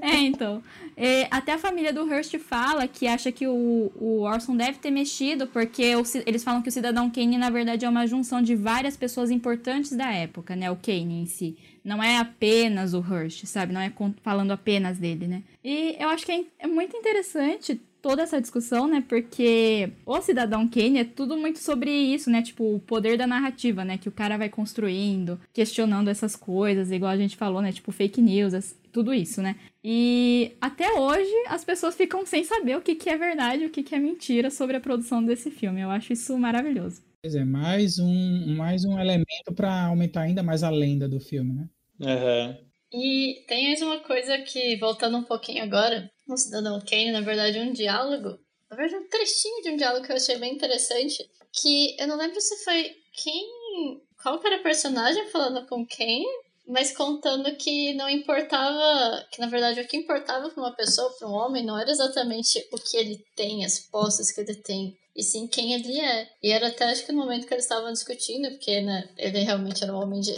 É, 0.00 0.16
então. 0.16 0.62
É, 0.96 1.28
até 1.30 1.52
a 1.52 1.58
família 1.58 1.92
do 1.92 2.10
Hearst 2.10 2.38
fala 2.38 2.88
que 2.88 3.06
acha 3.06 3.30
que 3.30 3.46
o, 3.46 3.92
o 3.94 4.22
Orson 4.22 4.56
deve 4.56 4.78
ter 4.78 4.90
mexido, 4.90 5.46
porque 5.46 5.94
o, 5.94 6.02
eles 6.24 6.42
falam 6.42 6.62
que 6.62 6.70
o 6.70 6.72
Cidadão 6.72 7.10
Kane, 7.10 7.36
na 7.36 7.50
verdade, 7.50 7.84
é 7.84 7.88
uma 7.88 8.06
junção 8.06 8.40
de 8.40 8.56
várias 8.56 8.96
pessoas 8.96 9.30
importantes 9.30 9.92
da 9.92 10.10
época, 10.10 10.56
né? 10.56 10.70
O 10.70 10.76
Kane 10.76 11.20
em 11.20 11.26
si. 11.26 11.56
Não 11.84 12.02
é 12.02 12.16
apenas 12.16 12.94
o 12.94 12.98
Hearst, 12.98 13.44
sabe? 13.44 13.72
Não 13.72 13.80
é 13.80 13.92
falando 14.22 14.50
apenas 14.50 14.98
dele, 14.98 15.28
né? 15.28 15.42
E 15.62 15.94
eu 16.00 16.08
acho 16.08 16.24
que 16.24 16.32
é, 16.32 16.44
é 16.60 16.66
muito 16.66 16.96
interessante 16.96 17.80
toda 18.06 18.22
essa 18.22 18.40
discussão, 18.40 18.86
né? 18.86 19.04
Porque 19.08 19.90
o 20.06 20.20
Cidadão 20.20 20.68
Kane 20.68 21.00
é 21.00 21.04
tudo 21.04 21.36
muito 21.36 21.58
sobre 21.58 21.90
isso, 21.90 22.30
né? 22.30 22.40
Tipo, 22.40 22.76
o 22.76 22.78
poder 22.78 23.18
da 23.18 23.26
narrativa, 23.26 23.84
né? 23.84 23.98
Que 23.98 24.08
o 24.08 24.12
cara 24.12 24.38
vai 24.38 24.48
construindo, 24.48 25.40
questionando 25.52 26.06
essas 26.06 26.36
coisas, 26.36 26.92
igual 26.92 27.10
a 27.10 27.16
gente 27.16 27.36
falou, 27.36 27.60
né? 27.60 27.72
Tipo, 27.72 27.90
fake 27.90 28.22
news, 28.22 28.76
tudo 28.92 29.12
isso, 29.12 29.42
né? 29.42 29.56
E 29.82 30.52
até 30.60 30.92
hoje 30.92 31.32
as 31.48 31.64
pessoas 31.64 31.96
ficam 31.96 32.24
sem 32.24 32.44
saber 32.44 32.76
o 32.76 32.80
que, 32.80 32.94
que 32.94 33.10
é 33.10 33.18
verdade 33.18 33.64
e 33.64 33.66
o 33.66 33.70
que, 33.70 33.82
que 33.82 33.94
é 33.96 33.98
mentira 33.98 34.52
sobre 34.52 34.76
a 34.76 34.80
produção 34.80 35.24
desse 35.24 35.50
filme. 35.50 35.80
Eu 35.80 35.90
acho 35.90 36.12
isso 36.12 36.38
maravilhoso. 36.38 37.02
Pois 37.20 37.34
é, 37.34 37.44
mais 37.44 37.98
um, 37.98 38.54
mais 38.54 38.84
um 38.84 39.00
elemento 39.00 39.52
para 39.52 39.86
aumentar 39.86 40.20
ainda 40.20 40.44
mais 40.44 40.62
a 40.62 40.70
lenda 40.70 41.08
do 41.08 41.18
filme, 41.18 41.54
né? 41.54 41.68
Uhum. 41.98 42.66
E 42.92 43.44
tem 43.48 43.66
mais 43.66 43.82
uma 43.82 43.98
coisa 43.98 44.38
que, 44.38 44.76
voltando 44.76 45.16
um 45.18 45.24
pouquinho 45.24 45.64
agora, 45.64 46.08
no 46.26 46.36
Cidadão 46.36 46.80
Kane, 46.80 47.12
na 47.12 47.20
verdade, 47.20 47.58
um 47.58 47.72
diálogo, 47.72 48.38
na 48.70 48.76
verdade, 48.76 49.04
um 49.04 49.08
trechinho 49.08 49.62
de 49.62 49.70
um 49.70 49.76
diálogo 49.76 50.04
que 50.04 50.12
eu 50.12 50.16
achei 50.16 50.36
bem 50.36 50.54
interessante, 50.54 51.28
que 51.52 51.96
eu 51.98 52.06
não 52.06 52.16
lembro 52.16 52.40
se 52.40 52.64
foi 52.64 52.96
quem. 53.12 54.02
Qual 54.22 54.40
que 54.40 54.46
era 54.46 54.58
o 54.58 54.62
personagem 54.62 55.28
falando 55.28 55.66
com 55.68 55.86
quem, 55.86 56.24
mas 56.66 56.96
contando 56.96 57.54
que 57.56 57.94
não 57.94 58.08
importava, 58.08 59.24
que 59.30 59.40
na 59.40 59.46
verdade 59.46 59.80
o 59.80 59.86
que 59.86 59.96
importava 59.96 60.50
para 60.50 60.62
uma 60.62 60.74
pessoa, 60.74 61.10
para 61.16 61.28
um 61.28 61.32
homem, 61.32 61.64
não 61.64 61.78
era 61.78 61.90
exatamente 61.90 62.66
o 62.72 62.76
que 62.76 62.96
ele 62.96 63.24
tem, 63.36 63.64
as 63.64 63.78
posses 63.78 64.32
que 64.32 64.40
ele 64.40 64.54
tem, 64.56 64.98
e 65.14 65.22
sim 65.22 65.46
quem 65.46 65.74
ele 65.74 66.00
é. 66.00 66.28
E 66.42 66.50
era 66.50 66.68
até 66.68 66.86
acho 66.86 67.06
que 67.06 67.12
no 67.12 67.22
momento 67.22 67.46
que 67.46 67.54
eles 67.54 67.64
estavam 67.64 67.92
discutindo, 67.92 68.50
porque 68.50 68.80
né, 68.80 69.08
ele 69.16 69.40
realmente 69.40 69.84
era 69.84 69.92
um 69.94 70.02
homem 70.02 70.20
de 70.20 70.34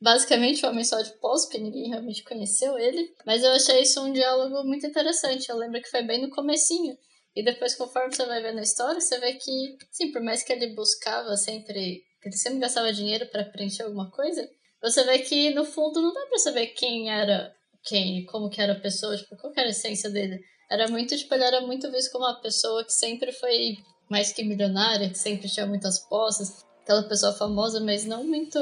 basicamente 0.00 0.64
o 0.64 0.68
homem 0.68 0.84
só 0.84 1.00
de 1.00 1.12
pós, 1.18 1.44
porque 1.44 1.58
ninguém 1.58 1.88
realmente 1.88 2.24
conheceu 2.24 2.78
ele. 2.78 3.12
Mas 3.26 3.42
eu 3.42 3.50
achei 3.52 3.82
isso 3.82 4.00
um 4.02 4.12
diálogo 4.12 4.64
muito 4.64 4.86
interessante. 4.86 5.48
Eu 5.48 5.56
lembro 5.56 5.80
que 5.80 5.90
foi 5.90 6.02
bem 6.02 6.22
no 6.22 6.30
comecinho. 6.30 6.96
E 7.34 7.44
depois, 7.44 7.74
conforme 7.74 8.14
você 8.14 8.26
vai 8.26 8.42
vendo 8.42 8.58
a 8.58 8.62
história, 8.62 9.00
você 9.00 9.18
vê 9.20 9.34
que, 9.34 9.76
sim, 9.90 10.10
por 10.10 10.22
mais 10.22 10.42
que 10.42 10.52
ele 10.52 10.74
buscava 10.74 11.36
sempre, 11.36 12.02
que 12.20 12.28
ele 12.28 12.36
sempre 12.36 12.58
gastava 12.58 12.92
dinheiro 12.92 13.26
para 13.26 13.44
preencher 13.44 13.84
alguma 13.84 14.10
coisa, 14.10 14.48
você 14.82 15.04
vê 15.04 15.20
que 15.20 15.50
no 15.50 15.64
fundo 15.64 16.00
não 16.00 16.12
dá 16.12 16.26
pra 16.26 16.38
saber 16.38 16.68
quem 16.68 17.10
era 17.10 17.54
quem, 17.84 18.24
como 18.26 18.50
que 18.50 18.60
era 18.60 18.72
a 18.72 18.80
pessoa, 18.80 19.16
tipo, 19.16 19.36
qual 19.36 19.52
era 19.56 19.68
a 19.68 19.70
essência 19.70 20.10
dele. 20.10 20.40
Era 20.70 20.88
muito, 20.88 21.16
tipo, 21.16 21.32
ele 21.34 21.44
era 21.44 21.60
muito 21.60 21.90
visto 21.90 22.12
como 22.12 22.24
uma 22.24 22.40
pessoa 22.40 22.84
que 22.84 22.92
sempre 22.92 23.32
foi 23.32 23.76
mais 24.10 24.32
que 24.32 24.42
milionária, 24.42 25.08
que 25.08 25.18
sempre 25.18 25.48
tinha 25.48 25.66
muitas 25.66 25.98
posses, 25.98 26.64
aquela 26.82 27.02
pessoa 27.02 27.32
famosa, 27.32 27.80
mas 27.80 28.04
não 28.04 28.24
muito 28.24 28.58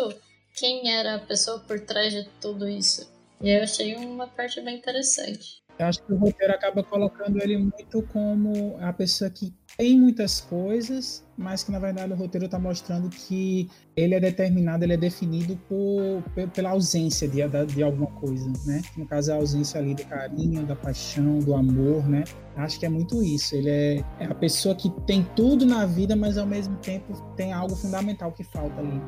quem 0.57 0.91
era 0.91 1.17
a 1.17 1.19
pessoa 1.19 1.61
por 1.61 1.79
trás 1.81 2.13
de 2.13 2.29
tudo 2.41 2.69
isso. 2.69 3.09
E 3.41 3.51
eu 3.51 3.63
achei 3.63 3.95
uma 3.95 4.27
parte 4.27 4.61
bem 4.63 4.79
interessante. 4.79 5.63
Eu 5.79 5.87
acho 5.87 6.03
que 6.03 6.13
o 6.13 6.17
roteiro 6.17 6.55
acaba 6.55 6.83
colocando 6.83 7.39
ele 7.43 7.59
muito 7.59 8.03
como 8.11 8.79
a 8.81 8.95
pessoa 8.95 9.29
que 9.29 9.53
tem 9.77 10.01
muitas 10.01 10.41
coisas, 10.41 11.23
mas 11.37 11.63
que 11.63 11.71
na 11.71 11.79
verdade 11.79 12.11
o 12.11 12.17
roteiro 12.17 12.47
está 12.47 12.59
mostrando 12.59 13.11
que 13.11 13.69
ele 13.95 14.15
é 14.15 14.21
determinado, 14.21 14.85
ele 14.85 14.95
é 14.95 14.97
definido 14.97 15.55
por, 15.69 16.23
pela 16.55 16.71
ausência 16.71 17.29
de, 17.29 17.43
de 17.75 17.83
alguma 17.83 18.07
coisa, 18.13 18.51
né? 18.65 18.81
No 18.97 19.07
caso, 19.07 19.33
a 19.33 19.35
ausência 19.35 19.79
ali 19.79 19.95
do 19.95 20.05
carinho, 20.07 20.65
da 20.65 20.75
paixão, 20.75 21.41
do 21.41 21.55
amor, 21.55 22.09
né? 22.09 22.25
Acho 22.57 22.81
que 22.81 22.87
é 22.87 22.89
muito 22.89 23.23
isso. 23.23 23.55
Ele 23.55 23.69
é, 23.69 24.05
é 24.19 24.25
a 24.25 24.35
pessoa 24.35 24.75
que 24.75 24.89
tem 25.03 25.23
tudo 25.37 25.67
na 25.67 25.85
vida, 25.85 26.17
mas 26.17 26.39
ao 26.39 26.47
mesmo 26.47 26.77
tempo 26.77 27.13
tem 27.37 27.53
algo 27.53 27.77
fundamental 27.77 28.33
que 28.33 28.45
falta 28.45 28.81
ali. 28.81 28.99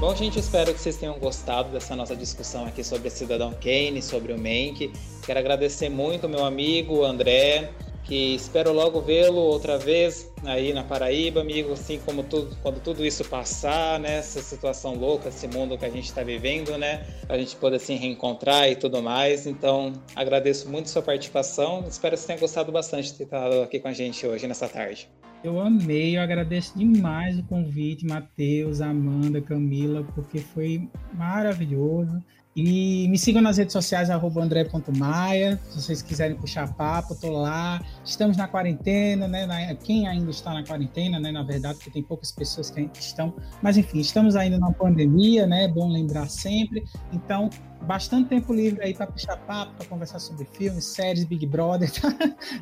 Bom, 0.00 0.16
gente, 0.16 0.38
espero 0.38 0.72
que 0.72 0.80
vocês 0.80 0.96
tenham 0.96 1.18
gostado 1.18 1.68
dessa 1.68 1.94
nossa 1.94 2.16
discussão 2.16 2.64
aqui 2.64 2.82
sobre 2.82 3.10
Cidadão 3.10 3.52
Kane, 3.52 4.00
sobre 4.00 4.32
o 4.32 4.38
Mank. 4.38 4.90
Quero 5.26 5.38
agradecer 5.38 5.90
muito 5.90 6.26
meu 6.26 6.42
amigo 6.42 7.04
André, 7.04 7.70
que 8.04 8.34
espero 8.34 8.72
logo 8.72 9.02
vê-lo 9.02 9.36
outra 9.36 9.76
vez 9.76 10.32
aí 10.42 10.72
na 10.72 10.82
Paraíba, 10.82 11.42
amigo, 11.42 11.74
assim 11.74 11.98
como 11.98 12.22
tudo, 12.22 12.56
quando 12.62 12.80
tudo 12.80 13.04
isso 13.04 13.22
passar, 13.26 14.00
né, 14.00 14.16
essa 14.16 14.40
situação 14.40 14.94
louca, 14.94 15.28
esse 15.28 15.46
mundo 15.46 15.76
que 15.76 15.84
a 15.84 15.90
gente 15.90 16.06
está 16.06 16.22
vivendo, 16.22 16.78
né, 16.78 17.06
a 17.28 17.36
gente 17.36 17.54
poder 17.56 17.78
se 17.78 17.94
reencontrar 17.94 18.70
e 18.70 18.76
tudo 18.76 19.02
mais. 19.02 19.46
Então, 19.46 19.92
agradeço 20.16 20.66
muito 20.70 20.88
sua 20.88 21.02
participação. 21.02 21.84
Espero 21.86 22.14
que 22.14 22.22
você 22.22 22.26
tenha 22.28 22.38
gostado 22.38 22.72
bastante 22.72 23.12
de 23.12 23.24
estado 23.24 23.60
aqui 23.60 23.78
com 23.78 23.88
a 23.88 23.92
gente 23.92 24.26
hoje 24.26 24.46
nessa 24.46 24.66
tarde. 24.66 25.10
Eu 25.42 25.58
amei, 25.58 26.18
eu 26.18 26.22
agradeço 26.22 26.76
demais 26.76 27.38
o 27.38 27.42
convite, 27.44 28.06
Matheus, 28.06 28.82
Amanda, 28.82 29.40
Camila, 29.40 30.04
porque 30.14 30.38
foi 30.38 30.88
maravilhoso. 31.14 32.22
E 32.54 33.08
me 33.08 33.16
sigam 33.16 33.40
nas 33.40 33.56
redes 33.56 33.72
sociais, 33.72 34.10
andré.maia, 34.10 35.58
se 35.70 35.80
vocês 35.80 36.02
quiserem 36.02 36.36
puxar 36.36 36.74
papo, 36.74 37.14
tô 37.14 37.30
lá. 37.30 37.80
Estamos 38.04 38.36
na 38.36 38.48
quarentena, 38.48 39.28
né? 39.28 39.74
Quem 39.82 40.08
ainda 40.08 40.30
está 40.30 40.52
na 40.52 40.64
quarentena, 40.64 41.20
né? 41.20 41.30
Na 41.30 41.44
verdade, 41.44 41.76
porque 41.76 41.90
tem 41.90 42.02
poucas 42.02 42.32
pessoas 42.32 42.68
que 42.68 42.90
estão. 42.98 43.32
Mas 43.62 43.78
enfim, 43.78 44.00
estamos 44.00 44.34
ainda 44.34 44.58
na 44.58 44.72
pandemia, 44.72 45.46
né? 45.46 45.64
É 45.64 45.68
bom 45.68 45.88
lembrar 45.88 46.28
sempre. 46.28 46.84
Então, 47.12 47.48
bastante 47.82 48.28
tempo 48.28 48.52
livre 48.52 48.82
aí 48.82 48.94
para 48.94 49.06
puxar 49.06 49.36
papo, 49.36 49.72
para 49.76 49.86
conversar 49.86 50.18
sobre 50.18 50.44
filmes, 50.44 50.84
séries, 50.84 51.24
Big 51.24 51.46
Brother, 51.46 51.90
tá, 52.02 52.12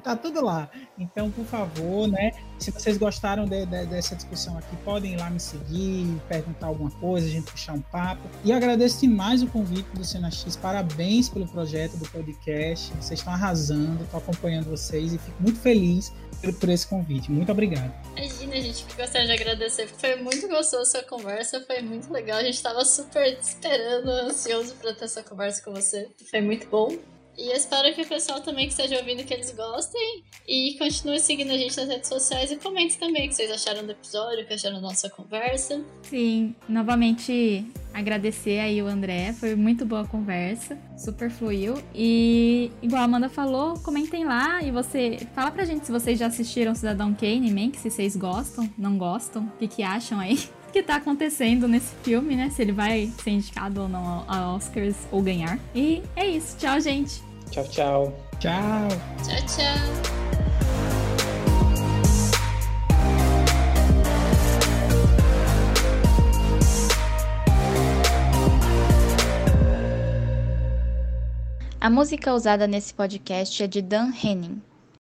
tá, 0.02 0.16
tudo 0.16 0.44
lá. 0.44 0.70
Então, 0.98 1.30
por 1.30 1.44
favor, 1.46 2.06
né? 2.06 2.30
Se 2.59 2.70
vocês 2.70 2.98
gostaram 2.98 3.44
de, 3.44 3.64
de, 3.66 3.86
dessa 3.86 4.16
discussão 4.16 4.59
aqui, 4.59 4.76
podem 4.85 5.14
ir 5.14 5.16
lá 5.16 5.30
me 5.30 5.39
seguir, 5.39 6.06
perguntar 6.28 6.66
alguma 6.66 6.90
coisa, 6.90 7.26
a 7.26 7.30
gente 7.30 7.51
puxar 7.51 7.74
um 7.74 7.80
papo. 7.80 8.22
E 8.44 8.52
agradeço 8.52 9.01
demais 9.01 9.43
o 9.43 9.47
convite 9.47 9.89
do 9.94 10.05
Cena 10.05 10.30
X. 10.30 10.56
Parabéns 10.56 11.28
pelo 11.28 11.47
projeto 11.47 11.97
do 11.97 12.09
podcast. 12.09 12.93
Vocês 12.94 13.20
estão 13.20 13.32
arrasando, 13.32 14.02
estou 14.05 14.18
acompanhando 14.18 14.70
vocês 14.70 15.12
e 15.12 15.18
fico 15.18 15.43
muito 15.43 15.60
feliz 15.60 16.12
por, 16.40 16.52
por 16.55 16.68
esse 16.68 16.86
convite. 16.86 17.30
Muito 17.30 17.51
obrigado. 17.52 17.93
Imagina, 18.16 18.60
gente 18.60 18.85
gostaria 18.97 19.26
de 19.26 19.32
agradecer, 19.32 19.89
foi 19.89 20.16
muito 20.16 20.48
gostoso 20.48 20.82
a 20.82 20.85
sua 20.85 21.02
conversa, 21.02 21.64
foi 21.66 21.80
muito 21.82 22.12
legal. 22.12 22.39
A 22.39 22.43
gente 22.43 22.62
tava 22.62 22.85
super 22.85 23.39
esperando, 23.40 24.09
ansioso 24.09 24.74
pra 24.76 24.93
ter 24.93 25.05
essa 25.05 25.22
conversa 25.22 25.62
com 25.62 25.72
você. 25.72 26.09
Foi 26.30 26.40
muito 26.40 26.68
bom. 26.68 26.97
E 27.39 27.52
espero 27.52 27.94
que 27.94 28.02
o 28.02 28.06
pessoal 28.06 28.40
também 28.40 28.66
que 28.66 28.73
esteja 28.73 28.97
ouvindo 28.97 29.23
que 29.24 29.32
eles 29.32 29.52
gostem 29.52 30.24
e 30.47 30.74
continue 30.77 31.20
seguindo 31.20 31.52
a 31.52 31.56
gente 31.56 31.77
nas 31.77 31.89
redes 31.89 32.09
sociais 32.09 32.51
e 32.51 32.56
comente 32.56 32.98
também 32.98 33.27
o 33.27 33.28
que 33.28 33.36
vocês 33.36 33.48
acharam 33.48 33.86
do 33.86 33.93
episódio, 33.93 34.43
o 34.43 34.47
que 34.47 34.55
acharam 34.55 34.74
da 34.74 34.82
nossa 34.82 35.09
conversa. 35.09 35.81
Sim, 36.02 36.56
novamente 36.69 37.65
agradecer 37.94 38.59
aí 38.59 38.82
o 38.82 38.89
André, 38.89 39.32
foi 39.35 39.55
muito 39.55 39.86
boa 39.86 40.02
a 40.02 40.05
conversa, 40.05 40.77
super 40.97 41.31
fluiu. 41.31 41.81
E 41.94 42.73
igual 42.82 43.02
a 43.02 43.05
Amanda 43.05 43.28
falou, 43.28 43.78
comentem 43.85 44.24
lá 44.24 44.60
e 44.60 44.73
você 44.73 45.24
fala 45.32 45.52
pra 45.52 45.65
gente 45.65 45.86
se 45.86 45.93
vocês 45.93 46.19
já 46.19 46.27
assistiram 46.27 46.74
Cidadão 46.74 47.15
Kane, 47.15 47.52
Mank, 47.52 47.78
se 47.78 47.89
vocês 47.89 48.16
gostam, 48.16 48.69
não 48.77 48.98
gostam, 48.98 49.44
o 49.44 49.59
que, 49.59 49.69
que 49.69 49.82
acham 49.85 50.19
aí. 50.19 50.39
Que 50.70 50.82
tá 50.82 50.97
acontecendo 50.97 51.66
nesse 51.66 51.94
filme, 52.02 52.36
né? 52.36 52.51
Se 52.51 52.60
ele 52.60 52.73
vai 52.73 53.10
ser 53.24 53.31
indicado 53.31 53.81
ou 53.81 53.89
não 53.89 54.27
a 54.28 54.55
Oscars 54.55 54.97
ou 55.10 55.23
ganhar. 55.23 55.59
E 55.74 56.02
é 56.15 56.27
isso. 56.27 56.59
Tchau, 56.59 56.78
gente. 56.78 57.27
Tchau, 57.59 57.66
tchau. 57.66 58.14
Tchau. 58.39 58.89
Tchau, 59.24 59.40
tchau. 59.48 60.09
A 71.80 71.90
música 71.90 72.32
usada 72.32 72.68
nesse 72.68 72.94
podcast 72.94 73.60
é 73.62 73.66
de 73.66 73.82
Dan 73.82 74.12
Henning. 74.12 74.67